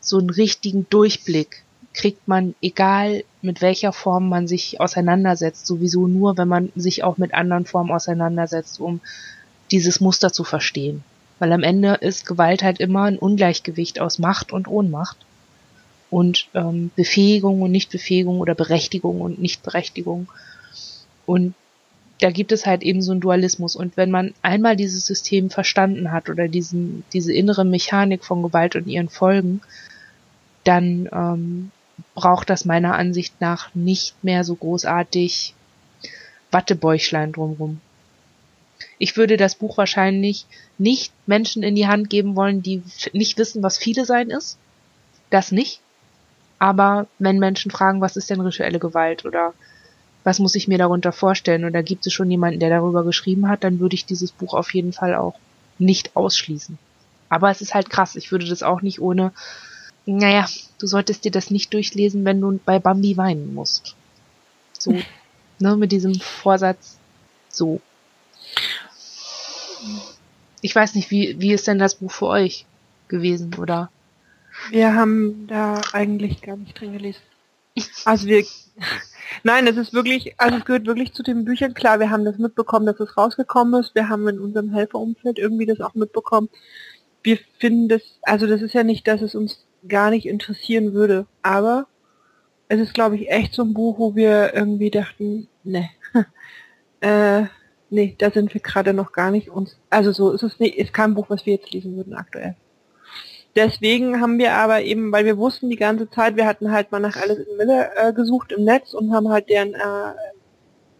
so 0.00 0.18
einen 0.18 0.30
richtigen 0.30 0.88
Durchblick 0.88 1.62
kriegt 1.94 2.28
man, 2.28 2.54
egal 2.62 3.24
mit 3.42 3.62
welcher 3.62 3.92
Form 3.92 4.28
man 4.28 4.46
sich 4.46 4.80
auseinandersetzt, 4.80 5.66
sowieso 5.66 6.06
nur, 6.06 6.38
wenn 6.38 6.48
man 6.48 6.72
sich 6.76 7.02
auch 7.04 7.18
mit 7.18 7.34
anderen 7.34 7.66
Formen 7.66 7.90
auseinandersetzt, 7.90 8.80
um 8.80 9.00
dieses 9.70 10.00
Muster 10.00 10.32
zu 10.32 10.44
verstehen. 10.44 11.02
Weil 11.38 11.52
am 11.52 11.62
Ende 11.62 11.94
ist 11.94 12.26
Gewalt 12.26 12.62
halt 12.62 12.80
immer 12.80 13.04
ein 13.04 13.18
Ungleichgewicht 13.18 14.00
aus 14.00 14.18
Macht 14.18 14.52
und 14.52 14.68
Ohnmacht 14.68 15.16
und 16.10 16.48
ähm, 16.54 16.90
Befähigung 16.96 17.62
und 17.62 17.70
Nichtbefähigung 17.70 18.40
oder 18.40 18.54
Berechtigung 18.54 19.20
und 19.20 19.40
Nichtberechtigung. 19.40 20.28
Und 21.24 21.54
da 22.20 22.30
gibt 22.30 22.52
es 22.52 22.66
halt 22.66 22.82
eben 22.82 23.00
so 23.00 23.12
einen 23.12 23.20
Dualismus. 23.20 23.74
Und 23.74 23.96
wenn 23.96 24.10
man 24.10 24.34
einmal 24.42 24.76
dieses 24.76 25.06
System 25.06 25.48
verstanden 25.48 26.12
hat 26.12 26.28
oder 26.28 26.48
diesen, 26.48 27.04
diese 27.12 27.32
innere 27.32 27.64
Mechanik 27.64 28.24
von 28.24 28.42
Gewalt 28.42 28.76
und 28.76 28.86
ihren 28.86 29.08
Folgen, 29.08 29.62
dann 30.64 31.08
ähm, 31.12 31.70
braucht 32.14 32.50
das 32.50 32.64
meiner 32.64 32.94
Ansicht 32.94 33.40
nach 33.40 33.74
nicht 33.74 34.22
mehr 34.22 34.44
so 34.44 34.54
großartig 34.54 35.54
Wattebäuchlein 36.50 37.32
drumrum. 37.32 37.80
Ich 38.98 39.16
würde 39.16 39.36
das 39.36 39.54
Buch 39.54 39.78
wahrscheinlich 39.78 40.46
nicht 40.78 41.12
Menschen 41.26 41.62
in 41.62 41.74
die 41.74 41.86
Hand 41.86 42.10
geben 42.10 42.36
wollen, 42.36 42.62
die 42.62 42.82
nicht 43.12 43.38
wissen, 43.38 43.62
was 43.62 43.78
viele 43.78 44.04
sein 44.04 44.30
ist. 44.30 44.58
Das 45.30 45.52
nicht. 45.52 45.80
Aber 46.58 47.06
wenn 47.18 47.38
Menschen 47.38 47.70
fragen, 47.70 48.00
was 48.00 48.16
ist 48.16 48.28
denn 48.28 48.40
rituelle 48.40 48.78
Gewalt 48.78 49.24
oder 49.24 49.54
was 50.24 50.38
muss 50.38 50.54
ich 50.54 50.68
mir 50.68 50.76
darunter 50.76 51.12
vorstellen 51.12 51.64
oder 51.64 51.82
gibt 51.82 52.06
es 52.06 52.12
schon 52.12 52.30
jemanden, 52.30 52.60
der 52.60 52.68
darüber 52.68 53.04
geschrieben 53.04 53.48
hat, 53.48 53.64
dann 53.64 53.80
würde 53.80 53.94
ich 53.94 54.04
dieses 54.04 54.32
Buch 54.32 54.52
auf 54.52 54.74
jeden 54.74 54.92
Fall 54.92 55.14
auch 55.14 55.34
nicht 55.78 56.14
ausschließen. 56.14 56.78
Aber 57.30 57.50
es 57.50 57.62
ist 57.62 57.74
halt 57.74 57.88
krass. 57.88 58.16
Ich 58.16 58.30
würde 58.30 58.46
das 58.46 58.62
auch 58.62 58.82
nicht 58.82 59.00
ohne, 59.00 59.32
naja, 60.06 60.46
du 60.78 60.86
solltest 60.86 61.24
dir 61.24 61.30
das 61.30 61.50
nicht 61.50 61.72
durchlesen, 61.72 62.24
wenn 62.24 62.40
du 62.40 62.58
bei 62.64 62.78
Bambi 62.78 63.16
weinen 63.16 63.54
musst. 63.54 63.94
So, 64.78 64.98
ne, 65.58 65.76
mit 65.76 65.92
diesem 65.92 66.14
Vorsatz, 66.14 66.98
so. 67.48 67.80
Ich 70.62 70.74
weiß 70.74 70.94
nicht, 70.94 71.10
wie, 71.10 71.36
wie 71.38 71.52
ist 71.52 71.66
denn 71.66 71.78
das 71.78 71.96
Buch 71.96 72.10
für 72.10 72.26
euch 72.26 72.66
gewesen, 73.08 73.54
oder? 73.54 73.90
Wir 74.70 74.94
haben 74.94 75.46
da 75.46 75.80
eigentlich 75.92 76.42
gar 76.42 76.56
nicht 76.56 76.78
drin 76.78 76.92
gelesen. 76.92 77.20
Also 78.04 78.26
wir, 78.26 78.44
nein, 79.42 79.66
es 79.66 79.76
ist 79.76 79.92
wirklich, 79.92 80.38
also 80.38 80.58
es 80.58 80.64
gehört 80.64 80.86
wirklich 80.86 81.12
zu 81.12 81.22
den 81.22 81.44
Büchern. 81.44 81.74
Klar, 81.74 82.00
wir 82.00 82.10
haben 82.10 82.24
das 82.24 82.38
mitbekommen, 82.38 82.86
dass 82.86 83.00
es 83.00 83.16
rausgekommen 83.16 83.80
ist. 83.80 83.94
Wir 83.94 84.08
haben 84.08 84.28
in 84.28 84.38
unserem 84.38 84.72
Helferumfeld 84.72 85.38
irgendwie 85.38 85.66
das 85.66 85.80
auch 85.80 85.94
mitbekommen. 85.94 86.48
Wir 87.22 87.38
finden 87.58 87.88
das, 87.88 88.02
also 88.22 88.46
das 88.46 88.62
ist 88.62 88.74
ja 88.74 88.82
nicht, 88.82 89.06
dass 89.06 89.22
es 89.22 89.34
uns 89.34 89.64
gar 89.88 90.10
nicht 90.10 90.26
interessieren 90.26 90.92
würde, 90.92 91.26
aber 91.42 91.86
es 92.68 92.80
ist, 92.80 92.94
glaube 92.94 93.16
ich, 93.16 93.30
echt 93.30 93.54
so 93.54 93.62
ein 93.62 93.74
Buch, 93.74 93.98
wo 93.98 94.14
wir 94.14 94.54
irgendwie 94.54 94.90
dachten, 94.90 95.48
ne, 95.64 95.90
äh, 97.00 97.46
nee, 97.90 98.14
da 98.18 98.30
sind 98.30 98.54
wir 98.54 98.60
gerade 98.60 98.94
noch 98.94 99.12
gar 99.12 99.30
nicht 99.30 99.50
uns, 99.50 99.76
also 99.90 100.12
so 100.12 100.30
ist 100.30 100.42
es 100.42 100.60
nicht, 100.60 100.78
ist 100.78 100.92
kein 100.92 101.14
Buch, 101.14 101.30
was 101.30 101.46
wir 101.46 101.54
jetzt 101.54 101.72
lesen 101.72 101.96
würden 101.96 102.14
aktuell. 102.14 102.56
Deswegen 103.56 104.20
haben 104.20 104.38
wir 104.38 104.52
aber 104.52 104.82
eben, 104.82 105.10
weil 105.10 105.24
wir 105.24 105.36
wussten 105.36 105.70
die 105.70 105.76
ganze 105.76 106.08
Zeit, 106.08 106.36
wir 106.36 106.46
hatten 106.46 106.70
halt 106.70 106.92
mal 106.92 107.00
nach 107.00 107.16
Alice 107.16 107.38
in 107.38 107.56
Miller 107.56 107.90
äh, 107.96 108.12
gesucht 108.12 108.52
im 108.52 108.64
Netz 108.64 108.94
und 108.94 109.12
haben 109.12 109.28
halt 109.28 109.48
deren, 109.48 109.74
äh, 109.74 110.12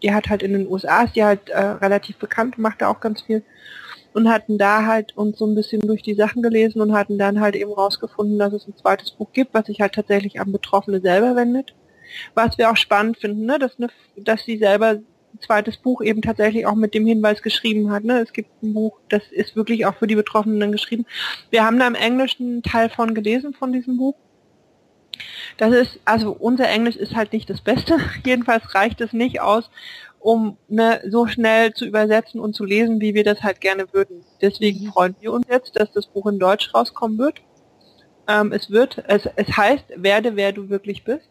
die 0.03 0.13
hat 0.13 0.27
halt 0.27 0.43
in 0.43 0.51
den 0.51 0.67
USA, 0.67 1.03
ist 1.03 1.15
die 1.15 1.23
halt 1.23 1.49
äh, 1.49 1.57
relativ 1.57 2.17
bekannt, 2.17 2.57
macht 2.57 2.81
da 2.81 2.89
auch 2.89 2.99
ganz 2.99 3.21
viel 3.21 3.43
und 4.13 4.29
hatten 4.29 4.57
da 4.57 4.85
halt 4.85 5.15
uns 5.17 5.37
so 5.39 5.45
ein 5.45 5.55
bisschen 5.55 5.81
durch 5.81 6.01
die 6.01 6.15
Sachen 6.15 6.41
gelesen 6.41 6.81
und 6.81 6.93
hatten 6.93 7.17
dann 7.17 7.39
halt 7.39 7.55
eben 7.55 7.71
rausgefunden, 7.71 8.37
dass 8.39 8.53
es 8.53 8.67
ein 8.67 8.75
zweites 8.75 9.11
Buch 9.11 9.31
gibt, 9.33 9.53
was 9.53 9.67
sich 9.67 9.81
halt 9.81 9.93
tatsächlich 9.93 10.39
an 10.39 10.51
Betroffene 10.51 10.99
selber 11.01 11.35
wendet. 11.35 11.73
Was 12.33 12.57
wir 12.57 12.69
auch 12.69 12.77
spannend 12.77 13.17
finden, 13.17 13.45
ne, 13.45 13.57
dass, 13.57 13.79
ne, 13.79 13.87
dass 14.17 14.43
sie 14.43 14.57
selber 14.57 14.99
zweites 15.39 15.77
Buch 15.77 16.01
eben 16.01 16.21
tatsächlich 16.21 16.65
auch 16.65 16.75
mit 16.75 16.93
dem 16.93 17.05
Hinweis 17.05 17.41
geschrieben 17.41 17.91
hat. 17.91 18.03
Ne? 18.03 18.19
Es 18.19 18.33
gibt 18.33 18.61
ein 18.63 18.73
Buch, 18.73 18.99
das 19.09 19.23
ist 19.31 19.55
wirklich 19.55 19.85
auch 19.85 19.95
für 19.95 20.07
die 20.07 20.15
Betroffenen 20.15 20.71
geschrieben. 20.71 21.05
Wir 21.49 21.63
haben 21.63 21.79
da 21.79 21.87
im 21.87 21.95
Englischen 21.95 22.63
Teil 22.63 22.89
von 22.89 23.15
gelesen 23.15 23.53
von 23.53 23.71
diesem 23.71 23.97
Buch. 23.97 24.15
Das 25.57 25.73
ist, 25.73 25.99
also 26.05 26.31
unser 26.31 26.67
Englisch 26.69 26.95
ist 26.95 27.15
halt 27.15 27.33
nicht 27.33 27.49
das 27.49 27.61
Beste. 27.61 27.97
Jedenfalls 28.25 28.73
reicht 28.75 29.01
es 29.01 29.13
nicht 29.13 29.41
aus, 29.41 29.69
um 30.21 30.57
ne, 30.67 31.01
so 31.09 31.27
schnell 31.27 31.73
zu 31.73 31.85
übersetzen 31.85 32.39
und 32.39 32.55
zu 32.55 32.63
lesen, 32.63 33.01
wie 33.01 33.13
wir 33.13 33.23
das 33.23 33.41
halt 33.41 33.59
gerne 33.59 33.91
würden. 33.91 34.23
Deswegen 34.41 34.85
mhm. 34.85 34.91
freuen 34.91 35.15
wir 35.19 35.33
uns 35.33 35.47
jetzt, 35.49 35.79
dass 35.79 35.91
das 35.91 36.07
Buch 36.07 36.27
in 36.27 36.39
Deutsch 36.39 36.73
rauskommen 36.73 37.17
wird. 37.17 37.41
Ähm, 38.27 38.51
es 38.51 38.69
wird, 38.69 39.03
es, 39.07 39.27
es 39.35 39.57
heißt, 39.57 39.85
werde 39.95 40.35
wer 40.35 40.53
du 40.53 40.69
wirklich 40.69 41.03
bist. 41.03 41.27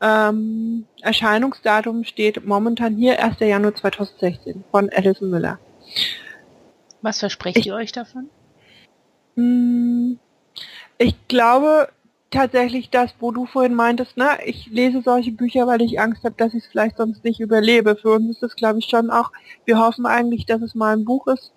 Ähm, 0.00 0.86
Erscheinungsdatum 1.02 2.04
steht 2.04 2.44
momentan 2.44 2.96
hier 2.96 3.22
1. 3.22 3.40
Januar 3.40 3.74
2016 3.74 4.64
von 4.70 4.90
Alison 4.90 5.30
Müller. 5.30 5.58
Was 7.02 7.20
versprecht 7.20 7.58
ich, 7.58 7.66
ihr 7.66 7.74
euch 7.74 7.92
davon? 7.92 8.30
Hm, 9.36 10.18
ich 10.98 11.14
glaube 11.28 11.88
tatsächlich 12.34 12.90
das, 12.90 13.14
wo 13.20 13.30
du 13.32 13.46
vorhin 13.46 13.74
meintest, 13.74 14.16
ne, 14.16 14.28
ich 14.44 14.66
lese 14.66 15.02
solche 15.02 15.32
Bücher, 15.32 15.66
weil 15.66 15.80
ich 15.82 16.00
Angst 16.00 16.24
habe, 16.24 16.34
dass 16.36 16.54
ich 16.54 16.64
es 16.64 16.70
vielleicht 16.70 16.98
sonst 16.98 17.24
nicht 17.24 17.40
überlebe. 17.40 17.96
Für 17.96 18.10
uns 18.12 18.30
ist 18.30 18.42
das, 18.42 18.56
glaube 18.56 18.80
ich, 18.80 18.86
schon 18.86 19.10
auch, 19.10 19.30
wir 19.64 19.78
hoffen 19.78 20.06
eigentlich, 20.06 20.44
dass 20.46 20.60
es 20.60 20.74
mal 20.74 20.96
ein 20.96 21.04
Buch 21.04 21.26
ist, 21.28 21.52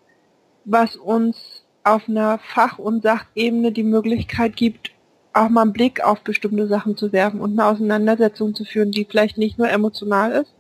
was 0.66 0.96
uns 0.96 1.66
auf 1.84 2.08
einer 2.08 2.40
Fach- 2.40 2.80
und 2.80 3.04
Sachebene 3.04 3.72
die 3.72 3.84
Möglichkeit 3.84 4.56
gibt, 4.56 4.92
auch 5.34 5.50
mal 5.50 5.62
einen 5.62 5.74
Blick 5.74 6.04
auf 6.04 6.22
bestimmte 6.22 6.68
Sachen 6.68 6.98
zu 6.98 7.12
werfen 7.12 7.42
und 7.42 7.60
eine 7.60 7.70
Auseinandersetzung 7.70 8.56
zu 8.56 8.66
führen, 8.66 8.92
die 8.92 9.06
vielleicht 9.06 9.38
nicht 9.38 9.58
nur 9.58 9.70
emotional 9.70 10.32
ist, 10.32 10.54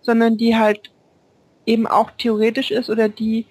sondern 0.00 0.36
die 0.36 0.56
halt 0.56 0.90
eben 1.66 1.86
auch 1.86 2.10
theoretisch 2.12 2.70
ist 2.70 2.90
oder 2.90 3.08
die, 3.08 3.46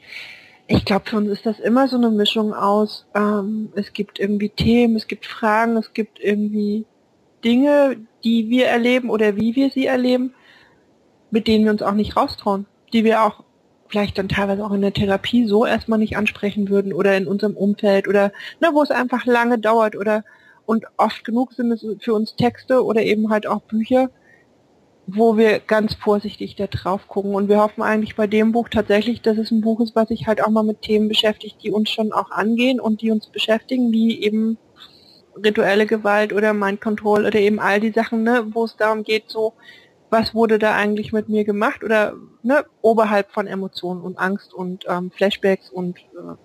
ich 0.67 0.85
glaube, 0.85 1.09
für 1.09 1.17
uns 1.17 1.29
ist 1.29 1.45
das 1.45 1.59
immer 1.59 1.87
so 1.87 1.97
eine 1.97 2.09
Mischung 2.09 2.53
aus, 2.53 3.05
ähm, 3.15 3.71
es 3.75 3.93
gibt 3.93 4.19
irgendwie 4.19 4.49
Themen, 4.49 4.95
es 4.95 5.07
gibt 5.07 5.25
Fragen, 5.25 5.77
es 5.77 5.93
gibt 5.93 6.19
irgendwie 6.19 6.85
Dinge, 7.43 7.97
die 8.23 8.49
wir 8.49 8.67
erleben 8.67 9.09
oder 9.09 9.35
wie 9.35 9.55
wir 9.55 9.69
sie 9.69 9.85
erleben, 9.85 10.33
mit 11.31 11.47
denen 11.47 11.65
wir 11.65 11.71
uns 11.71 11.81
auch 11.81 11.93
nicht 11.93 12.15
raustrauen, 12.15 12.65
die 12.93 13.03
wir 13.03 13.23
auch 13.23 13.43
vielleicht 13.87 14.17
dann 14.17 14.29
teilweise 14.29 14.65
auch 14.65 14.71
in 14.71 14.81
der 14.81 14.93
Therapie 14.93 15.45
so 15.45 15.65
erstmal 15.65 15.99
nicht 15.99 16.17
ansprechen 16.17 16.69
würden 16.69 16.93
oder 16.93 17.15
in 17.17 17.27
unserem 17.27 17.55
Umfeld 17.55 18.07
oder 18.07 18.31
ne, 18.59 18.69
wo 18.73 18.81
es 18.81 18.91
einfach 18.91 19.25
lange 19.25 19.59
dauert 19.59 19.95
oder 19.95 20.23
und 20.65 20.85
oft 20.97 21.25
genug 21.25 21.53
sind 21.53 21.71
es 21.71 21.85
für 21.99 22.13
uns 22.13 22.35
Texte 22.35 22.83
oder 22.83 23.03
eben 23.03 23.29
halt 23.29 23.45
auch 23.45 23.61
Bücher, 23.61 24.09
wo 25.05 25.37
wir 25.37 25.59
ganz 25.59 25.95
vorsichtig 25.95 26.55
da 26.55 26.67
drauf 26.67 27.07
gucken. 27.07 27.35
Und 27.35 27.49
wir 27.49 27.59
hoffen 27.59 27.81
eigentlich 27.81 28.15
bei 28.15 28.27
dem 28.27 28.51
Buch 28.51 28.69
tatsächlich, 28.69 29.21
dass 29.21 29.37
es 29.37 29.51
ein 29.51 29.61
Buch 29.61 29.81
ist, 29.81 29.95
was 29.95 30.09
sich 30.09 30.27
halt 30.27 30.43
auch 30.43 30.49
mal 30.49 30.63
mit 30.63 30.81
Themen 30.81 31.09
beschäftigt, 31.09 31.57
die 31.63 31.71
uns 31.71 31.89
schon 31.89 32.13
auch 32.13 32.31
angehen 32.31 32.79
und 32.79 33.01
die 33.01 33.11
uns 33.11 33.27
beschäftigen, 33.27 33.91
wie 33.91 34.23
eben 34.23 34.57
rituelle 35.35 35.85
Gewalt 35.85 36.31
oder 36.31 36.53
Mind 36.53 36.81
Control 36.81 37.25
oder 37.25 37.39
eben 37.39 37.59
all 37.59 37.79
die 37.79 37.91
Sachen, 37.91 38.23
ne, 38.23 38.45
wo 38.51 38.65
es 38.65 38.77
darum 38.77 39.03
geht, 39.03 39.29
so, 39.29 39.53
was 40.09 40.35
wurde 40.35 40.59
da 40.59 40.75
eigentlich 40.75 41.11
mit 41.11 41.27
mir 41.27 41.43
gemacht 41.43 41.83
oder 41.83 42.13
ne, 42.43 42.65
oberhalb 42.81 43.31
von 43.31 43.47
Emotionen 43.47 44.01
und 44.01 44.19
Angst 44.19 44.53
und 44.53 44.85
ähm, 44.87 45.11
Flashbacks 45.11 45.71
und 45.71 45.97
äh, 45.97 46.35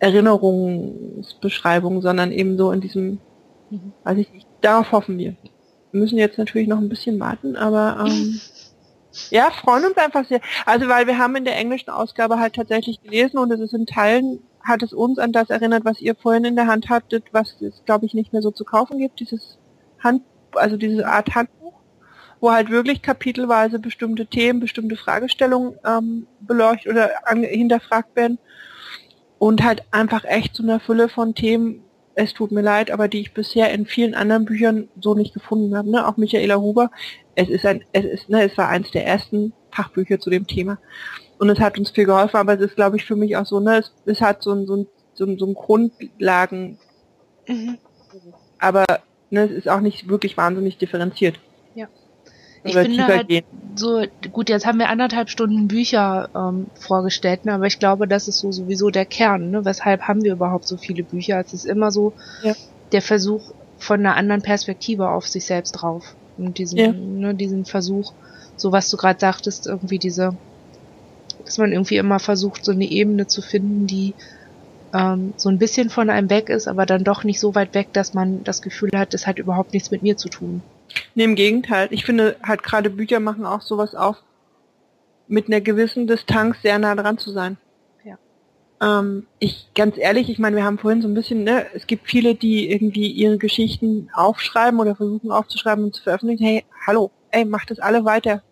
Erinnerungsbeschreibungen, 0.00 2.02
sondern 2.02 2.32
eben 2.32 2.58
so 2.58 2.72
in 2.72 2.80
diesem 2.80 3.20
Mhm. 3.70 3.92
Weiß 4.04 4.18
ich 4.18 4.32
nicht. 4.32 4.46
Darauf 4.60 4.92
hoffen 4.92 5.18
wir. 5.18 5.36
Müssen 5.96 6.18
jetzt 6.18 6.38
natürlich 6.38 6.68
noch 6.68 6.78
ein 6.78 6.88
bisschen 6.88 7.18
warten, 7.18 7.56
aber 7.56 8.06
ähm, 8.06 8.40
ja, 9.30 9.50
freuen 9.50 9.84
uns 9.84 9.96
einfach 9.96 10.26
sehr. 10.26 10.40
Also 10.64 10.88
weil 10.88 11.06
wir 11.06 11.18
haben 11.18 11.36
in 11.36 11.44
der 11.44 11.56
englischen 11.56 11.90
Ausgabe 11.90 12.38
halt 12.38 12.54
tatsächlich 12.54 13.02
gelesen 13.02 13.38
und 13.38 13.50
es 13.50 13.60
ist 13.60 13.74
in 13.74 13.86
Teilen 13.86 14.40
hat 14.62 14.82
es 14.82 14.92
uns 14.92 15.18
an 15.18 15.32
das 15.32 15.48
erinnert, 15.48 15.84
was 15.84 16.00
ihr 16.00 16.16
vorhin 16.16 16.44
in 16.44 16.56
der 16.56 16.66
Hand 16.66 16.88
hattet, 16.88 17.24
was 17.32 17.60
es 17.60 17.84
glaube 17.84 18.06
ich 18.06 18.14
nicht 18.14 18.32
mehr 18.32 18.42
so 18.42 18.50
zu 18.50 18.64
kaufen 18.64 18.98
gibt, 18.98 19.20
dieses 19.20 19.58
Hand, 20.00 20.22
also 20.52 20.76
diese 20.76 21.06
Art 21.06 21.34
Handbuch, 21.34 21.74
wo 22.40 22.50
halt 22.50 22.70
wirklich 22.70 23.00
kapitelweise 23.02 23.78
bestimmte 23.78 24.26
Themen, 24.26 24.60
bestimmte 24.60 24.96
Fragestellungen 24.96 25.78
ähm, 25.84 26.26
beleuchtet 26.40 26.92
oder 26.92 27.10
hinterfragt 27.32 28.16
werden 28.16 28.38
und 29.38 29.62
halt 29.62 29.82
einfach 29.90 30.24
echt 30.24 30.54
zu 30.54 30.62
einer 30.62 30.80
Fülle 30.80 31.08
von 31.08 31.34
Themen, 31.34 31.82
es 32.16 32.32
tut 32.32 32.50
mir 32.50 32.62
leid, 32.62 32.90
aber 32.90 33.08
die 33.08 33.20
ich 33.20 33.34
bisher 33.34 33.70
in 33.72 33.84
vielen 33.84 34.14
anderen 34.14 34.46
Büchern 34.46 34.88
so 35.00 35.14
nicht 35.14 35.34
gefunden 35.34 35.76
habe. 35.76 35.90
Ne? 35.90 36.08
Auch 36.08 36.16
Michaela 36.16 36.56
Huber. 36.56 36.90
Es 37.34 37.50
ist 37.50 37.66
ein, 37.66 37.84
es 37.92 38.06
ist, 38.06 38.28
ne, 38.30 38.42
es 38.42 38.56
war 38.56 38.68
eins 38.68 38.90
der 38.90 39.06
ersten 39.06 39.52
Fachbücher 39.70 40.18
zu 40.18 40.30
dem 40.30 40.46
Thema. 40.46 40.78
Und 41.38 41.50
es 41.50 41.60
hat 41.60 41.78
uns 41.78 41.90
viel 41.90 42.06
geholfen, 42.06 42.38
aber 42.38 42.54
es 42.54 42.60
ist, 42.62 42.74
glaube 42.74 42.96
ich, 42.96 43.04
für 43.04 43.16
mich 43.16 43.36
auch 43.36 43.44
so, 43.44 43.60
ne, 43.60 43.76
es, 43.76 43.92
es 44.06 44.22
hat 44.22 44.42
so 44.42 44.52
ein, 44.52 44.66
so 44.66 44.76
ein, 44.76 44.86
so 45.12 45.26
ein, 45.26 45.38
so 45.38 45.46
ein 45.46 45.52
Grundlagen, 45.52 46.78
mhm. 47.46 47.76
aber 48.58 48.84
ne, 49.28 49.44
es 49.44 49.50
ist 49.50 49.68
auch 49.68 49.80
nicht 49.80 50.08
wirklich 50.08 50.38
wahnsinnig 50.38 50.78
differenziert 50.78 51.38
ich 52.64 52.74
finde 52.74 53.06
halt 53.06 53.28
gehen. 53.28 53.44
so, 53.74 54.04
gut, 54.32 54.48
jetzt 54.48 54.66
haben 54.66 54.78
wir 54.78 54.88
anderthalb 54.88 55.30
Stunden 55.30 55.68
Bücher 55.68 56.28
ähm, 56.34 56.66
vorgestellt, 56.74 57.44
ne, 57.44 57.54
aber 57.54 57.66
ich 57.66 57.78
glaube, 57.78 58.08
das 58.08 58.28
ist 58.28 58.38
so 58.38 58.52
sowieso 58.52 58.90
der 58.90 59.04
Kern, 59.04 59.50
ne? 59.50 59.64
Weshalb 59.64 60.02
haben 60.02 60.22
wir 60.22 60.32
überhaupt 60.32 60.66
so 60.66 60.76
viele 60.76 61.02
Bücher? 61.02 61.40
Es 61.40 61.52
ist 61.52 61.66
immer 61.66 61.90
so 61.90 62.12
ja. 62.42 62.54
der 62.92 63.02
Versuch 63.02 63.52
von 63.78 64.00
einer 64.00 64.16
anderen 64.16 64.42
Perspektive 64.42 65.08
auf 65.10 65.26
sich 65.26 65.44
selbst 65.44 65.72
drauf. 65.72 66.14
Und 66.38 66.58
diesen, 66.58 66.78
ja. 66.78 66.92
ne, 66.92 67.34
diesen 67.34 67.64
Versuch, 67.64 68.12
so 68.56 68.72
was 68.72 68.90
du 68.90 68.96
gerade 68.96 69.20
sagtest, 69.20 69.66
irgendwie 69.66 69.98
diese, 69.98 70.34
dass 71.44 71.58
man 71.58 71.72
irgendwie 71.72 71.96
immer 71.96 72.18
versucht, 72.18 72.64
so 72.64 72.72
eine 72.72 72.84
Ebene 72.84 73.26
zu 73.26 73.42
finden, 73.42 73.86
die 73.86 74.14
ähm, 74.94 75.34
so 75.36 75.48
ein 75.48 75.58
bisschen 75.58 75.90
von 75.90 76.10
einem 76.10 76.30
weg 76.30 76.48
ist, 76.48 76.68
aber 76.68 76.86
dann 76.86 77.04
doch 77.04 77.24
nicht 77.24 77.40
so 77.40 77.54
weit 77.54 77.74
weg, 77.74 77.88
dass 77.92 78.14
man 78.14 78.44
das 78.44 78.62
Gefühl 78.62 78.90
hat, 78.94 79.14
es 79.14 79.26
hat 79.26 79.38
überhaupt 79.38 79.72
nichts 79.72 79.90
mit 79.90 80.02
mir 80.02 80.16
zu 80.16 80.28
tun. 80.28 80.62
Nee, 81.14 81.24
im 81.24 81.34
Gegenteil. 81.34 81.88
Ich 81.90 82.04
finde 82.04 82.36
halt 82.42 82.62
gerade 82.62 82.90
Bücher 82.90 83.20
machen 83.20 83.46
auch 83.46 83.62
sowas 83.62 83.94
auf, 83.94 84.16
mit 85.28 85.48
einer 85.48 85.60
gewissen 85.60 86.06
Distanz 86.06 86.62
sehr 86.62 86.78
nah 86.78 86.94
dran 86.94 87.18
zu 87.18 87.32
sein. 87.32 87.56
Ja. 88.04 88.18
Ähm, 88.80 89.26
ich, 89.38 89.68
ganz 89.74 89.98
ehrlich, 89.98 90.28
ich 90.30 90.38
meine, 90.38 90.56
wir 90.56 90.64
haben 90.64 90.78
vorhin 90.78 91.02
so 91.02 91.08
ein 91.08 91.14
bisschen, 91.14 91.44
ne, 91.44 91.66
es 91.74 91.86
gibt 91.86 92.08
viele, 92.08 92.34
die 92.34 92.70
irgendwie 92.70 93.10
ihre 93.10 93.38
Geschichten 93.38 94.08
aufschreiben 94.14 94.78
oder 94.78 94.94
versuchen 94.94 95.30
aufzuschreiben 95.30 95.84
und 95.84 95.94
zu 95.94 96.02
veröffentlichen. 96.02 96.44
Hey, 96.44 96.64
hallo, 96.86 97.10
ey, 97.30 97.44
macht 97.44 97.70
das 97.70 97.80
alle 97.80 98.04
weiter. 98.04 98.42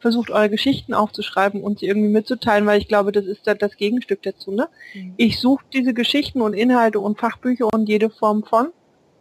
versucht 0.00 0.30
eure 0.30 0.50
Geschichten 0.50 0.94
aufzuschreiben 0.94 1.62
und 1.62 1.80
sie 1.80 1.86
irgendwie 1.86 2.08
mitzuteilen, 2.08 2.66
weil 2.66 2.78
ich 2.78 2.88
glaube, 2.88 3.12
das 3.12 3.26
ist 3.26 3.46
da 3.46 3.54
das 3.54 3.76
Gegenstück 3.76 4.22
dazu. 4.22 4.52
Ne? 4.52 4.68
Mhm. 4.94 5.14
Ich 5.16 5.40
suche 5.40 5.64
diese 5.72 5.94
Geschichten 5.94 6.40
und 6.40 6.54
Inhalte 6.54 7.00
und 7.00 7.18
Fachbücher 7.18 7.68
und 7.72 7.88
jede 7.88 8.10
Form 8.10 8.44
von 8.44 8.68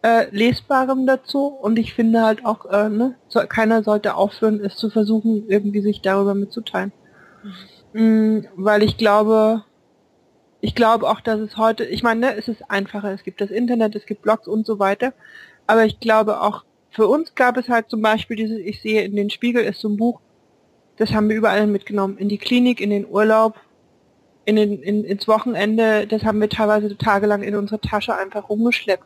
äh, 0.02 0.28
Lesbarem 0.32 1.06
dazu 1.06 1.48
und 1.48 1.78
ich 1.80 1.94
finde 1.94 2.22
halt 2.24 2.46
auch, 2.46 2.66
äh, 2.66 2.90
ne, 2.90 3.16
so, 3.28 3.40
keiner 3.42 3.84
sollte 3.84 4.16
aufhören, 4.16 4.60
es 4.64 4.76
zu 4.76 4.90
versuchen, 4.90 5.46
irgendwie 5.48 5.82
sich 5.82 6.02
darüber 6.02 6.34
mitzuteilen. 6.34 6.92
Mhm. 7.44 7.54
Mhm, 7.94 8.48
weil 8.56 8.84
ich 8.84 8.98
glaube, 8.98 9.64
ich 10.62 10.76
glaube 10.76 11.10
auch, 11.10 11.22
dass 11.22 11.40
es 11.40 11.58
heute, 11.58 11.86
ich 11.86 12.04
meine, 12.04 12.22
ne, 12.22 12.36
es 12.36 12.48
ist 12.48 12.70
einfacher, 12.70 13.12
es 13.14 13.24
gibt 13.24 13.42
das 13.42 13.50
Internet, 13.50 13.96
es 13.96 14.06
gibt 14.06 14.22
Blogs 14.22 14.48
und 14.48 14.66
so 14.66 14.80
weiter, 14.80 15.14
aber 15.66 15.86
ich 15.86 16.00
glaube 16.00 16.42
auch, 16.42 16.64
für 16.92 17.08
uns 17.08 17.36
gab 17.36 17.58
es 17.58 17.70
halt 17.70 17.90
zum 17.90 18.02
Beispiel 18.02 18.38
dieses, 18.38 18.60
ich 18.60 18.82
sehe 18.82 19.04
in 19.04 19.16
den 19.16 19.30
Spiegel 19.30 19.64
ist 19.64 19.80
so 19.80 19.90
ein 19.90 19.98
Buch, 19.98 20.20
das 20.98 21.14
haben 21.14 21.30
wir 21.30 21.36
überall 21.36 21.68
mitgenommen, 21.68 22.18
in 22.18 22.30
die 22.30 22.38
Klinik, 22.40 22.82
in 22.82 22.90
den 22.90 23.08
Urlaub, 23.08 23.56
in 24.48 24.82
in, 24.82 25.04
ins 25.04 25.28
Wochenende, 25.28 26.08
das 26.08 26.24
haben 26.24 26.40
wir 26.40 26.50
teilweise 26.50 26.98
tagelang 26.98 27.44
in 27.44 27.56
unserer 27.56 27.82
Tasche 27.82 28.16
einfach 28.16 28.50
rumgeschleppt. 28.50 29.04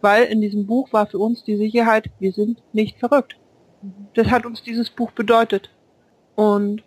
Weil 0.00 0.24
in 0.24 0.40
diesem 0.40 0.66
Buch 0.66 0.92
war 0.92 1.06
für 1.06 1.18
uns 1.18 1.44
die 1.44 1.56
Sicherheit, 1.56 2.10
wir 2.18 2.32
sind 2.32 2.62
nicht 2.72 2.98
verrückt. 2.98 3.36
Das 4.14 4.28
hat 4.30 4.44
uns 4.46 4.62
dieses 4.62 4.90
Buch 4.90 5.12
bedeutet. 5.12 5.70
Und 6.34 6.82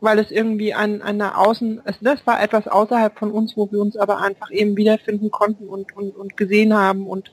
weil 0.00 0.20
es 0.20 0.30
irgendwie 0.30 0.72
an 0.72 1.02
einer 1.02 1.36
Außen, 1.38 1.82
es, 1.84 1.98
das 2.00 2.26
war 2.26 2.40
etwas 2.40 2.68
außerhalb 2.68 3.18
von 3.18 3.32
uns, 3.32 3.56
wo 3.56 3.70
wir 3.72 3.80
uns 3.80 3.96
aber 3.96 4.18
einfach 4.18 4.50
eben 4.52 4.76
wiederfinden 4.76 5.30
konnten 5.30 5.66
und, 5.66 5.96
und, 5.96 6.16
und 6.16 6.36
gesehen 6.36 6.74
haben. 6.74 7.06
Und 7.08 7.32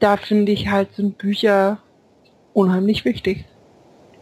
da 0.00 0.16
finde 0.16 0.50
ich 0.50 0.68
halt, 0.68 0.92
sind 0.94 1.18
Bücher 1.18 1.78
unheimlich 2.52 3.04
wichtig 3.04 3.44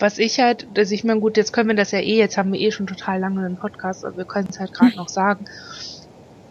was 0.02 0.18
ich 0.18 0.40
halt, 0.40 0.66
also 0.76 0.92
ich 0.92 1.04
meine, 1.04 1.20
gut, 1.20 1.36
jetzt 1.36 1.52
können 1.52 1.68
wir 1.68 1.76
das 1.76 1.92
ja 1.92 2.00
eh, 2.00 2.18
jetzt 2.18 2.36
haben 2.36 2.52
wir 2.52 2.60
eh 2.60 2.72
schon 2.72 2.88
total 2.88 3.20
lange 3.20 3.46
einen 3.46 3.56
Podcast, 3.56 4.04
aber 4.04 4.16
wir 4.16 4.24
können 4.24 4.48
es 4.50 4.58
halt 4.58 4.74
gerade 4.74 4.96
noch 4.96 5.08
sagen. 5.08 5.44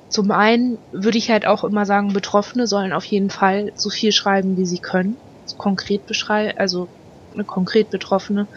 Zum 0.08 0.32
einen 0.32 0.78
würde 0.92 1.18
ich 1.18 1.30
halt 1.30 1.46
auch 1.46 1.66
immer 1.66 1.86
sagen, 1.86 2.14
Betroffene 2.14 2.66
sollen 2.66 2.94
auf 2.94 3.04
jeden 3.04 3.30
Fall 3.30 3.74
so 3.76 3.90
viel 3.90 4.14
schreiben, 4.14 4.58
wie 4.58 4.66
sie 4.66 4.80
können. 4.80 5.18
Konkret 5.58 6.08
beschreiben, 6.08 6.58
also 6.58 6.88
eine 7.34 7.44
konkret 7.44 7.90
Betroffene 7.90 8.48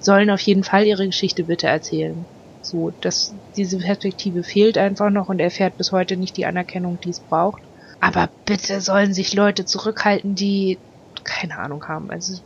sollen 0.00 0.30
auf 0.30 0.40
jeden 0.40 0.64
Fall 0.64 0.84
ihre 0.84 1.06
Geschichte 1.06 1.44
bitte 1.44 1.68
erzählen. 1.68 2.24
So, 2.60 2.92
dass 3.00 3.32
diese 3.56 3.78
Perspektive 3.78 4.42
fehlt 4.42 4.78
einfach 4.78 5.10
noch 5.10 5.28
und 5.28 5.38
er 5.38 5.50
fährt 5.50 5.78
bis 5.78 5.92
heute 5.92 6.16
nicht 6.16 6.36
die 6.36 6.46
Anerkennung, 6.46 6.98
die 7.00 7.10
es 7.10 7.20
braucht. 7.20 7.62
Aber 8.00 8.28
bitte 8.46 8.80
sollen 8.80 9.14
sich 9.14 9.32
Leute 9.32 9.64
zurückhalten, 9.64 10.34
die 10.34 10.78
keine 11.22 11.58
Ahnung 11.58 11.86
haben. 11.86 12.10
Also 12.10 12.40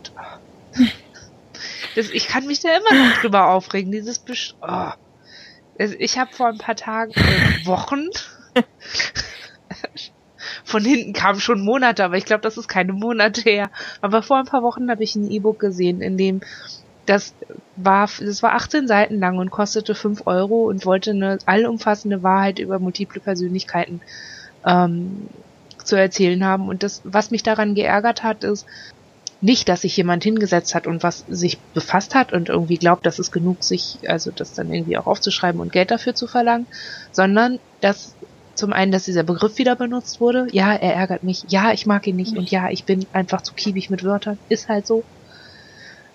das, 1.94 2.10
ich 2.10 2.28
kann 2.28 2.46
mich 2.46 2.60
da 2.60 2.68
immer 2.76 3.08
noch 3.08 3.16
drüber 3.18 3.48
aufregen. 3.48 3.92
Dieses 3.92 4.18
Besch 4.18 4.54
oh. 4.60 4.90
Ich 5.76 6.18
habe 6.18 6.32
vor 6.32 6.48
ein 6.48 6.58
paar 6.58 6.76
Tagen, 6.76 7.12
äh, 7.12 7.66
Wochen, 7.66 8.08
von 10.64 10.84
hinten 10.84 11.12
kamen 11.12 11.40
schon 11.40 11.64
Monate, 11.64 12.04
aber 12.04 12.16
ich 12.16 12.24
glaube, 12.24 12.42
das 12.42 12.56
ist 12.56 12.68
keine 12.68 12.92
Monate 12.92 13.40
her. 13.40 13.70
Aber 14.00 14.22
vor 14.22 14.38
ein 14.38 14.46
paar 14.46 14.62
Wochen 14.62 14.88
habe 14.88 15.02
ich 15.02 15.16
ein 15.16 15.28
E-Book 15.30 15.58
gesehen, 15.58 16.00
in 16.00 16.16
dem 16.16 16.42
das 17.06 17.34
war, 17.76 18.08
das 18.18 18.42
war 18.42 18.54
18 18.54 18.88
Seiten 18.88 19.18
lang 19.18 19.38
und 19.38 19.50
kostete 19.50 19.94
5 19.94 20.26
Euro 20.26 20.64
und 20.64 20.86
wollte 20.86 21.10
eine 21.10 21.38
allumfassende 21.44 22.22
Wahrheit 22.22 22.58
über 22.58 22.78
multiple 22.78 23.20
Persönlichkeiten 23.20 24.00
ähm, 24.64 25.28
zu 25.82 25.96
erzählen 25.96 26.44
haben. 26.44 26.68
Und 26.68 26.82
das, 26.82 27.02
was 27.04 27.30
mich 27.30 27.42
daran 27.42 27.74
geärgert 27.74 28.22
hat, 28.22 28.42
ist, 28.42 28.66
nicht, 29.44 29.68
dass 29.68 29.82
sich 29.82 29.94
jemand 29.98 30.24
hingesetzt 30.24 30.74
hat 30.74 30.86
und 30.86 31.02
was 31.02 31.24
sich 31.28 31.58
befasst 31.74 32.14
hat 32.14 32.32
und 32.32 32.48
irgendwie 32.48 32.78
glaubt, 32.78 33.04
dass 33.04 33.18
es 33.18 33.30
genug, 33.30 33.62
sich, 33.62 33.98
also 34.06 34.30
das 34.30 34.54
dann 34.54 34.72
irgendwie 34.72 34.96
auch 34.96 35.06
aufzuschreiben 35.06 35.60
und 35.60 35.70
Geld 35.70 35.90
dafür 35.90 36.14
zu 36.14 36.26
verlangen, 36.26 36.66
sondern 37.12 37.58
dass 37.82 38.14
zum 38.54 38.72
einen, 38.72 38.90
dass 38.90 39.04
dieser 39.04 39.22
Begriff 39.22 39.58
wieder 39.58 39.76
benutzt 39.76 40.18
wurde. 40.18 40.46
Ja, 40.52 40.72
er 40.72 40.94
ärgert 40.94 41.24
mich. 41.24 41.44
Ja, 41.48 41.72
ich 41.72 41.84
mag 41.84 42.06
ihn 42.06 42.16
nicht. 42.16 42.38
Und 42.38 42.50
ja, 42.50 42.70
ich 42.70 42.84
bin 42.84 43.04
einfach 43.12 43.42
zu 43.42 43.52
kiebig 43.52 43.90
mit 43.90 44.02
Wörtern. 44.02 44.38
Ist 44.48 44.70
halt 44.70 44.86
so. 44.86 45.04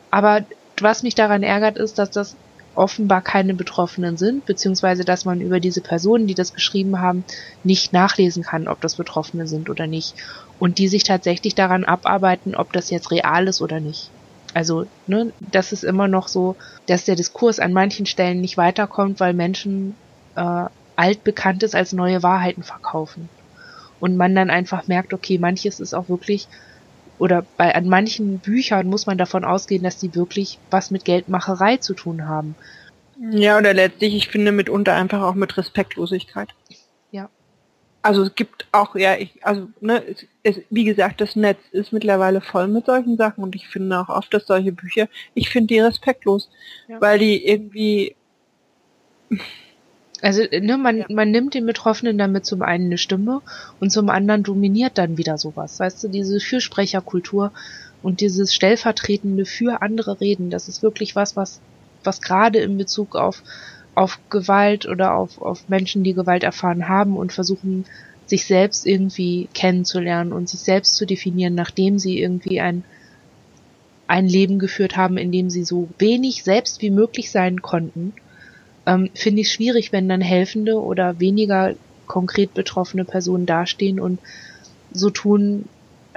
Aber 0.10 0.44
was 0.80 1.04
mich 1.04 1.14
daran 1.14 1.44
ärgert, 1.44 1.78
ist, 1.78 2.00
dass 2.00 2.10
das 2.10 2.36
offenbar 2.74 3.22
keine 3.22 3.54
Betroffenen 3.54 4.18
sind, 4.18 4.46
beziehungsweise 4.48 5.04
dass 5.04 5.26
man 5.26 5.42
über 5.42 5.60
diese 5.60 5.82
Personen, 5.82 6.26
die 6.26 6.34
das 6.34 6.54
geschrieben 6.54 7.00
haben, 7.00 7.26
nicht 7.64 7.94
nachlesen 7.94 8.42
kann, 8.42 8.68
ob 8.68 8.82
das 8.82 8.96
Betroffene 8.96 9.46
sind 9.46 9.70
oder 9.70 9.86
nicht. 9.86 10.16
Und 10.60 10.78
die 10.78 10.88
sich 10.88 11.04
tatsächlich 11.04 11.56
daran 11.56 11.86
abarbeiten, 11.86 12.56
ob 12.56 12.74
das 12.74 12.90
jetzt 12.90 13.12
real 13.12 13.48
ist 13.48 13.62
oder 13.62 13.80
nicht. 13.80 14.10
Also, 14.54 14.88
ne, 15.08 15.32
das 15.40 15.72
ist 15.72 15.84
immer 15.84 16.08
noch 16.08 16.28
so, 16.28 16.56
dass 16.86 17.06
der 17.06 17.16
Diskurs 17.16 17.60
an 17.60 17.72
manchen 17.72 18.06
Stellen 18.06 18.42
nicht 18.42 18.58
weiterkommt, 18.58 19.20
weil 19.20 19.34
Menschen 19.34 19.96
äh, 20.36 20.66
altbekanntes 20.96 21.76
als 21.76 21.94
neue 21.94 22.24
Wahrheiten 22.24 22.64
verkaufen. 22.64 23.30
Und 24.00 24.18
man 24.18 24.36
dann 24.36 24.50
einfach 24.50 24.88
merkt, 24.88 25.14
okay, 25.14 25.38
manches 25.38 25.80
ist 25.80 25.94
auch 25.94 26.10
wirklich 26.10 26.48
oder 27.20 27.46
bei 27.58 27.76
an 27.76 27.88
manchen 27.88 28.40
Büchern 28.40 28.88
muss 28.88 29.06
man 29.06 29.18
davon 29.18 29.44
ausgehen, 29.44 29.84
dass 29.84 29.98
die 29.98 30.16
wirklich 30.16 30.58
was 30.72 30.90
mit 30.90 31.04
Geldmacherei 31.04 31.78
zu 31.78 31.94
tun 31.94 32.28
haben. 32.28 32.56
Ja, 33.32 33.58
oder 33.58 33.74
letztlich, 33.74 34.16
ich 34.16 34.30
finde 34.30 34.54
mitunter 34.54 34.96
einfach 34.96 35.22
auch 35.22 35.36
mit 35.36 35.58
Respektlosigkeit. 35.58 36.48
Also 38.02 38.24
es 38.24 38.36
gibt 38.36 38.66
auch, 38.72 38.96
ja, 38.96 39.18
ich, 39.18 39.46
also, 39.46 39.68
ne, 39.82 40.02
es, 40.06 40.26
es, 40.44 40.62
wie 40.70 40.86
gesagt, 40.86 41.20
das 41.20 41.36
Netz 41.36 41.60
ist 41.72 41.92
mittlerweile 41.92 42.40
voll 42.40 42.68
mit 42.68 42.86
solchen 42.86 43.18
Sachen 43.18 43.44
und 43.44 43.56
ich 43.56 43.68
finde 43.68 44.00
auch 44.00 44.10
oft, 44.10 44.34
dass 44.34 44.48
solche 44.48 44.72
Bücher, 44.72 45.10
ich 45.34 45.50
finde 45.50 45.74
die 45.74 45.80
respektlos, 45.80 46.50
ja. 46.88 47.02
weil 47.02 47.20
die 47.20 47.46
irgendwie 47.46 48.16
also 50.22 50.42
ne, 50.52 50.78
man, 50.78 50.98
ja. 50.98 51.06
man 51.10 51.32
nimmt 51.32 51.54
den 51.54 51.66
Betroffenen 51.66 52.18
damit 52.18 52.46
zum 52.46 52.62
einen 52.62 52.86
eine 52.86 52.98
Stimme 52.98 53.42
und 53.80 53.92
zum 53.92 54.10
anderen 54.10 54.44
dominiert 54.44 54.98
dann 54.98 55.18
wieder 55.18 55.38
sowas. 55.38 55.80
Weißt 55.80 56.04
du, 56.04 56.08
diese 56.08 56.40
Fürsprecherkultur 56.40 57.52
und 58.02 58.22
dieses 58.22 58.54
stellvertretende 58.54 59.46
für 59.46 59.82
andere 59.82 60.20
Reden, 60.20 60.50
das 60.50 60.68
ist 60.68 60.84
wirklich 60.84 61.16
was, 61.16 61.36
was, 61.36 61.62
was 62.04 62.22
gerade 62.22 62.60
in 62.60 62.78
Bezug 62.78 63.16
auf, 63.16 63.44
auf 64.00 64.20
Gewalt 64.30 64.88
oder 64.88 65.16
auf, 65.16 65.42
auf 65.42 65.68
Menschen, 65.70 66.04
die 66.04 66.14
Gewalt 66.14 66.44
erfahren 66.44 66.88
haben 66.88 67.18
und 67.18 67.34
versuchen, 67.34 67.86
sich 68.26 68.46
selbst 68.46 68.86
irgendwie 68.86 69.50
kennenzulernen 69.54 70.34
und 70.34 70.50
sich 70.50 70.60
selbst 70.60 70.96
zu 70.96 71.06
definieren, 71.06 71.56
nachdem 71.56 72.00
sie 72.00 72.20
irgendwie 72.20 72.62
ein, 72.62 72.84
ein 74.08 74.28
Leben 74.28 74.60
geführt 74.60 74.96
haben, 74.96 75.18
in 75.18 75.32
dem 75.32 75.50
sie 75.50 75.64
so 75.64 75.90
wenig 75.98 76.44
selbst 76.44 76.82
wie 76.82 76.92
möglich 76.92 77.32
sein 77.32 77.62
konnten 77.62 78.14
ähm, 78.90 79.10
finde 79.14 79.42
ich 79.42 79.52
schwierig, 79.52 79.92
wenn 79.92 80.10
dann 80.10 80.22
helfende 80.22 80.82
oder 80.82 81.20
weniger 81.20 81.76
konkret 82.08 82.54
betroffene 82.54 83.06
Personen 83.06 83.46
dastehen 83.46 84.00
und 84.00 84.20
so 84.92 85.12
tun, 85.12 85.66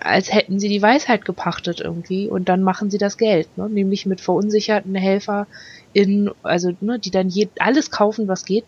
als 0.05 0.33
hätten 0.33 0.59
sie 0.59 0.69
die 0.69 0.83
Weisheit 0.83 1.25
gepachtet 1.25 1.81
irgendwie 1.81 2.29
und 2.29 2.49
dann 2.49 2.63
machen 2.63 2.91
sie 2.91 2.99
das 2.99 3.17
Geld, 3.17 3.49
ne? 3.57 3.69
nämlich 3.69 4.07
mit 4.07 4.21
verunsicherten 4.21 4.95
Helfer 4.95 5.47
in, 5.93 6.31
also 6.43 6.73
ne, 6.81 6.99
die 6.99 7.11
dann 7.11 7.29
je, 7.29 7.49
alles 7.59 7.91
kaufen, 7.91 8.29
was 8.29 8.45
geht, 8.45 8.65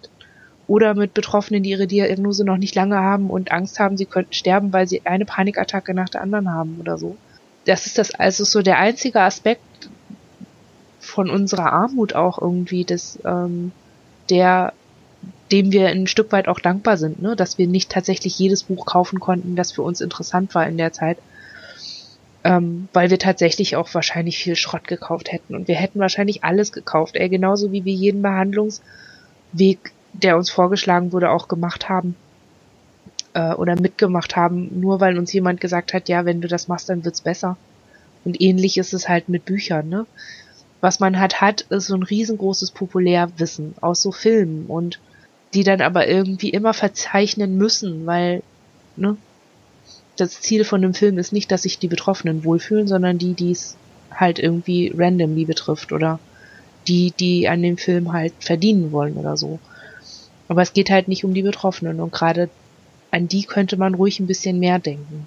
oder 0.67 0.95
mit 0.95 1.15
Betroffenen, 1.15 1.63
die 1.63 1.71
ihre 1.71 1.87
Diagnose 1.87 2.45
noch 2.45 2.57
nicht 2.57 2.75
lange 2.75 2.97
haben 2.97 3.31
und 3.31 3.53
Angst 3.53 3.79
haben, 3.79 3.97
sie 3.97 4.07
könnten 4.07 4.33
sterben, 4.33 4.73
weil 4.73 4.89
sie 4.89 5.03
eine 5.05 5.27
Panikattacke 5.27 5.95
nach 5.95 6.09
der 6.09 6.23
anderen 6.23 6.53
haben 6.53 6.79
oder 6.81 6.97
so. 6.97 7.17
Das 7.67 7.87
ist 7.87 7.99
das 7.99 8.15
also 8.15 8.45
so 8.45 8.63
der 8.63 8.79
einzige 8.79 9.21
Aspekt 9.21 9.91
von 11.01 11.29
unserer 11.29 11.73
Armut 11.73 12.15
auch 12.15 12.41
irgendwie, 12.41 12.85
dass 12.85 13.19
ähm, 13.25 13.73
der 14.31 14.73
dem 15.53 15.73
wir 15.73 15.89
ein 15.89 16.07
Stück 16.07 16.33
weit 16.33 16.49
auch 16.49 16.61
dankbar 16.61 16.97
sind, 16.97 17.23
ne? 17.23 17.37
dass 17.37 17.59
wir 17.59 17.67
nicht 17.67 17.91
tatsächlich 17.91 18.39
jedes 18.39 18.65
Buch 18.65 18.87
kaufen 18.87 19.21
konnten, 19.21 19.57
das 19.57 19.73
für 19.73 19.83
uns 19.83 20.01
interessant 20.01 20.55
war 20.55 20.67
in 20.67 20.77
der 20.77 20.93
Zeit, 20.93 21.19
ähm, 22.43 22.89
weil 22.93 23.11
wir 23.11 23.19
tatsächlich 23.19 23.77
auch 23.77 23.93
wahrscheinlich 23.95 24.39
viel 24.39 24.57
Schrott 24.57 24.87
gekauft 24.87 25.33
hätten 25.33 25.55
und 25.55 25.69
wir 25.69 25.77
hätten 25.77 26.01
wahrscheinlich 26.01 26.45
alles 26.45 26.73
gekauft, 26.73 27.17
ey, 27.17 27.29
genauso 27.29 27.73
wie 27.73 27.85
wir 27.85 27.95
jeden 27.95 28.23
Behandlungsweg, 28.23 29.93
der 30.13 30.37
uns 30.37 30.51
vorgeschlagen 30.51 31.13
wurde, 31.13 31.31
auch 31.31 31.49
gemacht 31.49 31.89
haben 31.89 32.17
äh, 33.35 33.53
oder 33.55 33.81
mitgemacht 33.81 34.37
haben, 34.37 34.81
nur 34.81 35.01
weil 35.01 35.19
uns 35.19 35.33
jemand 35.33 35.61
gesagt 35.61 35.93
hat, 35.95 36.09
ja, 36.09 36.25
wenn 36.25 36.41
du 36.41 36.49
das 36.49 36.69
machst, 36.69 36.89
dann 36.89 37.05
wird's 37.05 37.21
besser. 37.21 37.57
Und 38.25 38.41
ähnlich 38.41 38.79
ist 38.79 38.95
es 38.95 39.09
halt 39.09 39.29
mit 39.29 39.45
Büchern, 39.45 39.89
ne? 39.89 40.07
was 40.85 41.01
man 41.01 41.19
halt 41.19 41.41
hat, 41.41 41.63
ist 41.63 41.87
so 41.87 41.95
ein 41.95 42.03
riesengroßes 42.03 42.73
Populärwissen 42.73 43.75
aus 43.81 44.03
so 44.03 44.13
Filmen 44.13 44.67
und 44.67 45.01
die 45.55 45.65
dann 45.65 45.81
aber 45.81 46.09
irgendwie 46.09 46.51
immer 46.51 46.75
verzeichnen 46.75 47.57
müssen, 47.57 48.07
weil, 48.07 48.43
ne, 48.97 49.17
das 50.17 50.41
Ziel 50.41 50.65
von 50.65 50.83
dem 50.83 50.95
Film 50.95 51.19
ist 51.19 51.33
nicht, 51.33 51.51
dass 51.51 51.63
sich 51.63 51.79
die 51.79 51.89
Betroffenen 51.89 52.45
wohlfühlen, 52.45 52.87
sondern 52.87 53.19
die, 53.19 53.35
die 53.35 53.53
es 53.53 53.77
halt 54.13 54.39
irgendwie 54.39 54.93
randomly 54.97 55.45
betrifft 55.45 55.93
oder 55.93 56.21
die, 56.87 57.13
die 57.19 57.49
an 57.49 57.63
dem 57.63 57.79
Film 57.79 58.13
halt 58.13 58.33
verdienen 58.41 58.93
wollen 58.93 59.17
oder 59.17 59.37
so. 59.37 59.59
Aber 60.49 60.63
es 60.63 60.73
geht 60.73 60.91
halt 60.91 61.09
nicht 61.09 61.25
um 61.25 61.35
die 61.35 61.43
Betroffenen 61.43 62.01
und 62.01 62.13
gerade 62.13 62.49
an 63.11 63.29
die 63.29 63.45
könnte 63.45 63.77
man 63.77 63.95
ruhig 63.95 64.21
ein 64.21 64.27
bisschen 64.27 64.59
mehr 64.59 64.79
denken. 64.79 65.27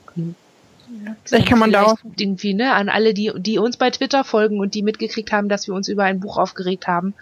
Vielleicht 1.24 1.48
kann 1.48 1.60
man 1.60 1.72
daraus 1.72 1.99
irgendwie, 2.18 2.54
ne, 2.54 2.74
an 2.74 2.90
alle, 2.90 3.14
die, 3.14 3.32
die 3.38 3.58
uns 3.58 3.78
bei 3.78 3.90
Twitter 3.90 4.24
folgen 4.24 4.60
und 4.60 4.74
die 4.74 4.84
mitgekriegt 4.84 5.32
haben, 5.32 5.49
dass 5.49 5.68
wir 5.68 5.74
uns 5.74 5.88
über 5.90 6.04
ein 6.04 6.20
Buch 6.20 6.38
aufgeregt 6.38 6.88
haben. 6.88 7.14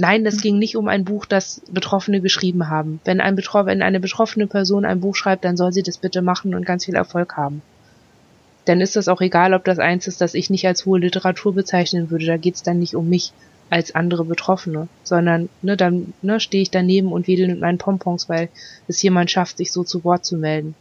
Nein, 0.00 0.24
es 0.26 0.40
ging 0.40 0.60
nicht 0.60 0.76
um 0.76 0.86
ein 0.86 1.04
Buch, 1.04 1.26
das 1.26 1.60
Betroffene 1.72 2.20
geschrieben 2.20 2.68
haben. 2.68 3.00
Wenn 3.04 3.20
ein 3.20 3.34
Betro 3.34 3.66
wenn 3.66 3.82
eine 3.82 3.98
betroffene 3.98 4.46
Person 4.46 4.84
ein 4.84 5.00
Buch 5.00 5.16
schreibt, 5.16 5.44
dann 5.44 5.56
soll 5.56 5.72
sie 5.72 5.82
das 5.82 5.98
bitte 5.98 6.22
machen 6.22 6.54
und 6.54 6.64
ganz 6.64 6.84
viel 6.84 6.94
Erfolg 6.94 7.36
haben. 7.36 7.62
Dann 8.64 8.80
ist 8.80 8.94
das 8.94 9.08
auch 9.08 9.20
egal, 9.20 9.54
ob 9.54 9.64
das 9.64 9.80
eins 9.80 10.06
ist, 10.06 10.20
das 10.20 10.34
ich 10.34 10.50
nicht 10.50 10.68
als 10.68 10.86
hohe 10.86 11.00
Literatur 11.00 11.52
bezeichnen 11.52 12.10
würde. 12.10 12.26
Da 12.26 12.36
geht's 12.36 12.62
dann 12.62 12.78
nicht 12.78 12.94
um 12.94 13.08
mich 13.08 13.32
als 13.70 13.92
andere 13.92 14.24
Betroffene, 14.24 14.86
sondern 15.02 15.48
ne, 15.62 15.76
dann 15.76 16.14
ne, 16.22 16.38
stehe 16.38 16.62
ich 16.62 16.70
daneben 16.70 17.10
und 17.10 17.26
wedel 17.26 17.48
mit 17.48 17.60
meinen 17.60 17.78
Pompons, 17.78 18.28
weil 18.28 18.50
es 18.86 19.02
jemand 19.02 19.32
schafft, 19.32 19.56
sich 19.56 19.72
so 19.72 19.82
zu 19.82 20.04
Wort 20.04 20.24
zu 20.24 20.36
melden. 20.36 20.76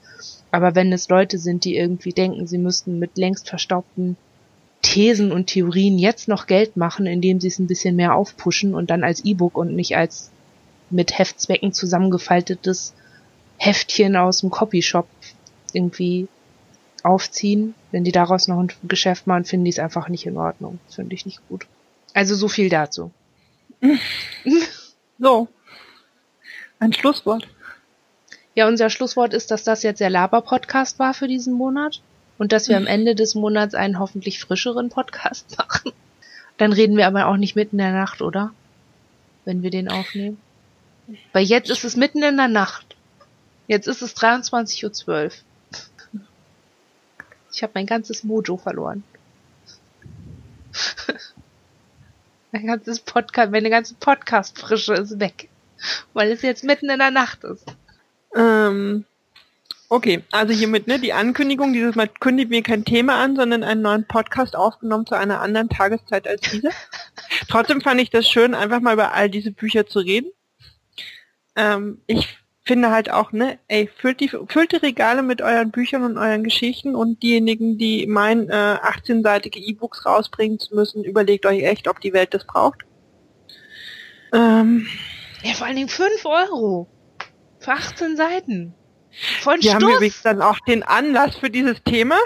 Aber 0.51 0.75
wenn 0.75 0.93
es 0.93 1.09
Leute 1.09 1.39
sind, 1.39 1.65
die 1.65 1.75
irgendwie 1.75 2.13
denken, 2.13 2.45
sie 2.45 2.59
müssten 2.59 2.99
mit 2.99 3.17
längst 3.17 3.49
verstaubten 3.49 4.15
Thesen 4.87 5.33
und 5.33 5.47
Theorien 5.47 5.99
jetzt 5.99 6.29
noch 6.29 6.47
Geld 6.47 6.77
machen, 6.77 7.07
indem 7.07 7.41
sie 7.41 7.49
es 7.49 7.59
ein 7.59 7.67
bisschen 7.67 7.97
mehr 7.97 8.15
aufpushen 8.15 8.73
und 8.73 8.89
dann 8.89 9.03
als 9.03 9.25
E-Book 9.25 9.57
und 9.57 9.75
nicht 9.75 9.97
als 9.97 10.31
mit 10.89 11.19
Heftzwecken 11.19 11.73
zusammengefaltetes 11.73 12.93
Heftchen 13.57 14.15
aus 14.15 14.39
dem 14.39 14.49
Copyshop 14.49 15.05
irgendwie 15.73 16.29
aufziehen, 17.03 17.75
wenn 17.91 18.05
die 18.05 18.13
daraus 18.13 18.47
noch 18.47 18.59
ein 18.59 18.71
Geschäft 18.83 19.27
machen, 19.27 19.43
finde 19.43 19.67
ich 19.67 19.75
es 19.75 19.79
einfach 19.79 20.07
nicht 20.07 20.25
in 20.25 20.37
Ordnung. 20.37 20.79
Finde 20.87 21.15
ich 21.15 21.25
nicht 21.25 21.45
gut. 21.49 21.67
Also 22.13 22.35
so 22.35 22.47
viel 22.47 22.69
dazu. 22.69 23.11
So. 25.19 25.47
Ein 26.77 26.93
Schlusswort. 26.93 27.47
Ja, 28.53 28.67
unser 28.67 28.91
Schlusswort 28.91 29.33
ist, 29.33 29.49
dass 29.49 29.63
das 29.63 29.81
jetzt 29.81 29.99
der 29.99 30.11
Laber-Podcast 30.11 30.99
war 30.99 31.15
für 31.15 31.27
diesen 31.27 31.55
Monat 31.55 32.03
und 32.37 32.51
dass 32.51 32.69
wir 32.69 32.77
am 32.77 32.87
Ende 32.87 33.15
des 33.15 33.35
Monats 33.35 33.75
einen 33.75 33.99
hoffentlich 33.99 34.39
frischeren 34.39 34.89
Podcast 34.89 35.57
machen. 35.57 35.91
Dann 36.57 36.73
reden 36.73 36.97
wir 36.97 37.07
aber 37.07 37.27
auch 37.27 37.37
nicht 37.37 37.55
mitten 37.55 37.77
in 37.77 37.85
der 37.85 37.93
Nacht, 37.93 38.21
oder? 38.21 38.51
Wenn 39.45 39.61
wir 39.61 39.69
den 39.69 39.89
aufnehmen. 39.89 40.39
Weil 41.31 41.45
jetzt 41.45 41.69
ist 41.69 41.83
es 41.83 41.95
mitten 41.95 42.23
in 42.23 42.37
der 42.37 42.47
Nacht. 42.47 42.95
Jetzt 43.67 43.87
ist 43.87 44.01
es 44.01 44.15
23.12 44.15 45.07
Uhr. 45.07 45.31
Ich 47.53 47.63
habe 47.63 47.71
mein 47.75 47.85
ganzes 47.85 48.23
Mojo 48.23 48.57
verloren. 48.57 49.03
mein 52.51 52.67
ganzes 52.67 52.99
Podcast, 52.99 53.51
meine 53.51 53.69
ganze 53.69 53.95
Podcast-Frische 53.95 54.93
ist 54.93 55.19
weg. 55.19 55.49
Weil 56.13 56.31
es 56.31 56.41
jetzt 56.41 56.63
mitten 56.63 56.89
in 56.89 56.99
der 56.99 57.11
Nacht 57.11 57.43
ist. 57.43 57.65
Ähm, 58.35 59.05
okay, 59.89 60.23
also 60.31 60.53
hiermit 60.53 60.87
ne, 60.87 60.99
die 60.99 61.13
Ankündigung, 61.13 61.73
dieses 61.73 61.95
Mal 61.95 62.07
kündigt 62.07 62.49
mir 62.49 62.63
kein 62.63 62.85
Thema 62.85 63.21
an, 63.21 63.35
sondern 63.35 63.63
einen 63.63 63.81
neuen 63.81 64.07
Podcast 64.07 64.55
aufgenommen 64.55 65.05
zu 65.05 65.15
einer 65.15 65.41
anderen 65.41 65.69
Tageszeit 65.69 66.27
als 66.27 66.41
diese. 66.41 66.69
Trotzdem 67.49 67.81
fand 67.81 68.01
ich 68.01 68.09
das 68.09 68.27
schön, 68.27 68.53
einfach 68.53 68.81
mal 68.81 68.93
über 68.93 69.13
all 69.13 69.29
diese 69.29 69.51
Bücher 69.51 69.87
zu 69.87 69.99
reden. 69.99 70.31
Ähm, 71.55 72.01
ich 72.07 72.37
finde 72.67 72.91
halt 72.91 73.09
auch, 73.09 73.31
ne, 73.31 73.59
ey, 73.67 73.89
füllt 73.95 74.19
die, 74.19 74.27
füllt 74.27 74.73
die 74.73 74.77
Regale 74.77 75.23
mit 75.23 75.41
euren 75.41 75.71
Büchern 75.71 76.03
und 76.03 76.17
euren 76.17 76.43
Geschichten 76.43 76.95
und 76.95 77.23
diejenigen, 77.23 77.77
die 77.77 78.05
meinen, 78.07 78.49
äh, 78.49 78.53
18-seitige 78.53 79.57
E-Books 79.57 80.05
rausbringen 80.05 80.59
zu 80.59 80.75
müssen, 80.75 81.03
überlegt 81.03 81.45
euch 81.45 81.63
echt, 81.63 81.87
ob 81.87 82.01
die 82.01 82.13
Welt 82.13 82.33
das 82.33 82.45
braucht. 82.45 82.81
Ähm, 84.33 84.85
ja, 85.41 85.53
vor 85.53 85.65
allen 85.65 85.77
Dingen 85.77 85.89
5 85.89 86.25
Euro. 86.25 86.87
Für 87.59 87.71
18 87.71 88.17
Seiten. 88.17 88.73
Von 89.41 89.55
Wir 89.55 89.71
Stuss. 89.71 89.73
haben 89.73 89.95
übrigens 89.95 90.21
dann 90.21 90.41
auch 90.41 90.59
den 90.59 90.83
Anlass 90.83 91.35
für 91.35 91.49
dieses 91.49 91.81
Thema, 91.83 92.17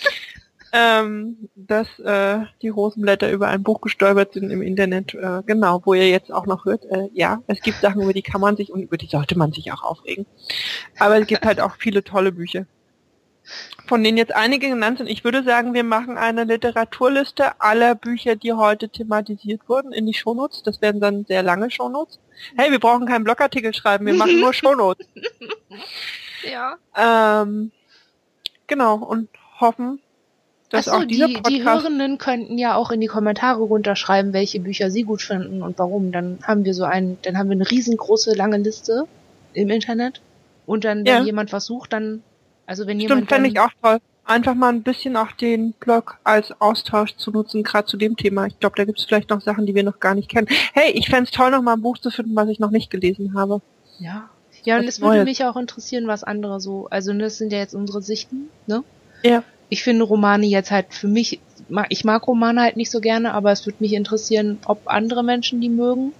ähm, 0.72 1.48
dass 1.56 1.98
äh, 1.98 2.40
die 2.62 2.68
Rosenblätter 2.68 3.30
über 3.30 3.48
ein 3.48 3.62
Buch 3.62 3.80
gestolpert 3.80 4.34
sind 4.34 4.50
im 4.50 4.62
Internet. 4.62 5.14
Äh, 5.14 5.42
genau, 5.44 5.82
wo 5.84 5.94
ihr 5.94 6.08
jetzt 6.08 6.32
auch 6.32 6.46
noch 6.46 6.64
hört. 6.64 6.84
Äh, 6.86 7.08
ja, 7.12 7.42
es 7.46 7.60
gibt 7.60 7.80
Sachen, 7.80 8.02
über 8.02 8.12
die 8.12 8.22
kann 8.22 8.40
man 8.40 8.56
sich 8.56 8.72
und 8.72 8.82
über 8.82 8.96
die 8.96 9.08
sollte 9.08 9.36
man 9.36 9.52
sich 9.52 9.72
auch 9.72 9.82
aufregen. 9.82 10.26
Aber 10.98 11.18
es 11.18 11.26
gibt 11.26 11.44
halt 11.44 11.60
auch 11.60 11.76
viele 11.78 12.04
tolle 12.04 12.32
Bücher 12.32 12.66
von 13.86 14.04
denen 14.04 14.18
jetzt 14.18 14.34
einige 14.34 14.68
genannt 14.68 14.98
sind. 14.98 15.08
Ich 15.08 15.24
würde 15.24 15.42
sagen, 15.42 15.74
wir 15.74 15.84
machen 15.84 16.16
eine 16.16 16.44
Literaturliste 16.44 17.60
aller 17.60 17.94
Bücher, 17.94 18.36
die 18.36 18.52
heute 18.52 18.88
thematisiert 18.88 19.68
wurden, 19.68 19.92
in 19.92 20.06
die 20.06 20.14
Shownotes. 20.14 20.62
Das 20.62 20.80
werden 20.80 21.00
dann 21.00 21.24
sehr 21.24 21.42
lange 21.42 21.70
Shownotes. 21.70 22.20
Hey, 22.56 22.70
wir 22.70 22.78
brauchen 22.78 23.06
keinen 23.06 23.24
Blogartikel 23.24 23.74
schreiben, 23.74 24.06
wir 24.06 24.14
machen 24.14 24.40
nur 24.40 24.52
Shownotes. 24.54 25.06
ja. 26.50 26.76
Ähm, 26.96 27.72
genau, 28.66 28.96
und 28.96 29.28
hoffen, 29.60 30.00
dass 30.70 30.88
Achso, 30.88 31.00
auch 31.00 31.04
dieser 31.04 31.26
die, 31.26 31.34
Podcast... 31.34 31.56
die 31.56 31.64
Hörenden 31.64 32.18
könnten 32.18 32.58
ja 32.58 32.74
auch 32.76 32.90
in 32.90 33.00
die 33.00 33.06
Kommentare 33.06 33.60
runterschreiben, 33.60 34.32
welche 34.32 34.60
Bücher 34.60 34.90
sie 34.90 35.02
gut 35.02 35.22
finden 35.22 35.62
und 35.62 35.78
warum. 35.78 36.12
Dann 36.12 36.38
haben 36.42 36.64
wir 36.64 36.74
so 36.74 36.84
ein, 36.84 37.18
dann 37.22 37.36
haben 37.36 37.48
wir 37.48 37.56
eine 37.56 37.70
riesengroße, 37.70 38.34
lange 38.34 38.58
Liste 38.58 39.06
im 39.52 39.68
Internet. 39.68 40.20
Und 40.66 40.84
dann, 40.84 40.98
wenn 40.98 41.06
ja. 41.06 41.22
jemand 41.22 41.52
was 41.52 41.66
sucht, 41.66 41.92
dann 41.92 42.22
also 42.70 42.86
wenn 42.86 43.00
Stimmt, 43.00 43.28
fände 43.28 43.48
ich 43.48 43.58
auch 43.58 43.72
toll. 43.82 43.98
Einfach 44.30 44.54
mal 44.54 44.68
ein 44.68 44.84
bisschen 44.84 45.16
auch 45.16 45.32
den 45.32 45.72
Blog 45.72 46.16
als 46.22 46.52
Austausch 46.60 47.16
zu 47.16 47.32
nutzen, 47.32 47.64
gerade 47.64 47.88
zu 47.88 47.96
dem 47.96 48.16
Thema. 48.16 48.46
Ich 48.46 48.60
glaube, 48.60 48.76
da 48.76 48.84
gibt 48.84 49.00
es 49.00 49.04
vielleicht 49.04 49.28
noch 49.28 49.40
Sachen, 49.40 49.66
die 49.66 49.74
wir 49.74 49.82
noch 49.82 49.98
gar 49.98 50.14
nicht 50.14 50.28
kennen. 50.28 50.46
Hey, 50.72 50.92
ich 50.92 51.08
fände 51.08 51.24
es 51.24 51.32
toll, 51.32 51.50
noch 51.50 51.62
mal 51.62 51.72
ein 51.72 51.82
Buch 51.82 51.98
zu 51.98 52.12
finden, 52.12 52.36
was 52.36 52.48
ich 52.48 52.60
noch 52.60 52.70
nicht 52.70 52.90
gelesen 52.90 53.34
habe. 53.34 53.60
Ja. 53.98 54.30
Ja, 54.62 54.78
und 54.78 54.86
es 54.86 55.00
würde 55.00 55.24
mich 55.24 55.44
auch 55.44 55.56
interessieren, 55.56 56.06
was 56.06 56.22
andere 56.22 56.60
so, 56.60 56.86
also 56.90 57.12
das 57.12 57.38
sind 57.38 57.52
ja 57.52 57.58
jetzt 57.58 57.74
unsere 57.74 58.02
Sichten, 58.02 58.50
ne? 58.68 58.84
Ja. 59.24 59.42
Ich 59.68 59.82
finde 59.82 60.04
Romane 60.04 60.46
jetzt 60.46 60.70
halt 60.70 60.94
für 60.94 61.08
mich, 61.08 61.40
ich 61.88 62.04
mag 62.04 62.28
Romane 62.28 62.60
halt 62.60 62.76
nicht 62.76 62.92
so 62.92 63.00
gerne, 63.00 63.34
aber 63.34 63.50
es 63.50 63.66
würde 63.66 63.78
mich 63.80 63.94
interessieren, 63.94 64.58
ob 64.64 64.82
andere 64.84 65.24
Menschen 65.24 65.60
die 65.60 65.70
mögen 65.70 66.12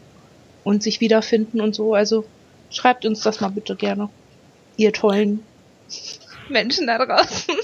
und 0.65 0.83
sich 0.83 1.01
wiederfinden 1.01 1.61
und 1.61 1.77
so. 1.77 1.95
Also 1.95 2.25
schreibt 2.71 3.07
uns 3.07 3.21
das 3.21 3.41
mal 3.41 3.51
bitte 3.51 3.77
gerne. 3.77 4.09
Ihr 4.77 4.93
tollen 4.93 5.45
Menschen 6.49 6.89
da 6.89 6.99
draußen. 7.05 7.55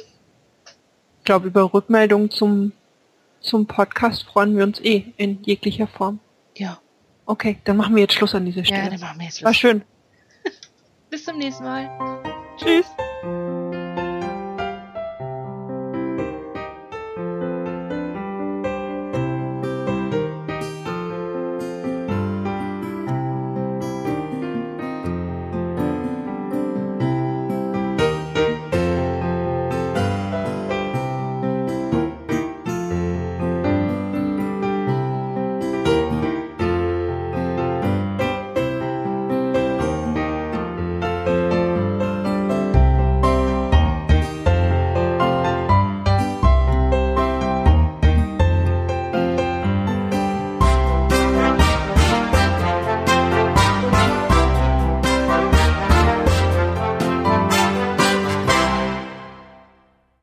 Ich 1.27 1.29
glaube, 1.29 1.49
über 1.49 1.75
Rückmeldungen 1.75 2.31
zum, 2.31 2.71
zum 3.41 3.67
Podcast 3.67 4.23
freuen 4.27 4.57
wir 4.57 4.63
uns 4.63 4.79
eh 4.79 5.13
in 5.17 5.43
jeglicher 5.43 5.89
Form. 5.89 6.21
Ja. 6.55 6.79
Okay, 7.25 7.59
dann 7.65 7.77
machen 7.77 7.97
wir 7.97 8.03
jetzt 8.03 8.15
Schluss 8.15 8.33
an 8.37 8.45
dieser 8.45 8.65
Stelle. 8.65 8.85
Ja, 8.85 8.91
dann 8.91 9.01
machen 9.01 9.19
wir 9.19 9.25
jetzt 9.25 9.39
Schluss. 9.39 9.47
War 9.47 9.55
schön. 9.55 9.83
Bis 11.11 11.25
zum 11.25 11.39
nächsten 11.39 11.65
Mal. 11.65 11.91
Tschüss. 12.59 12.87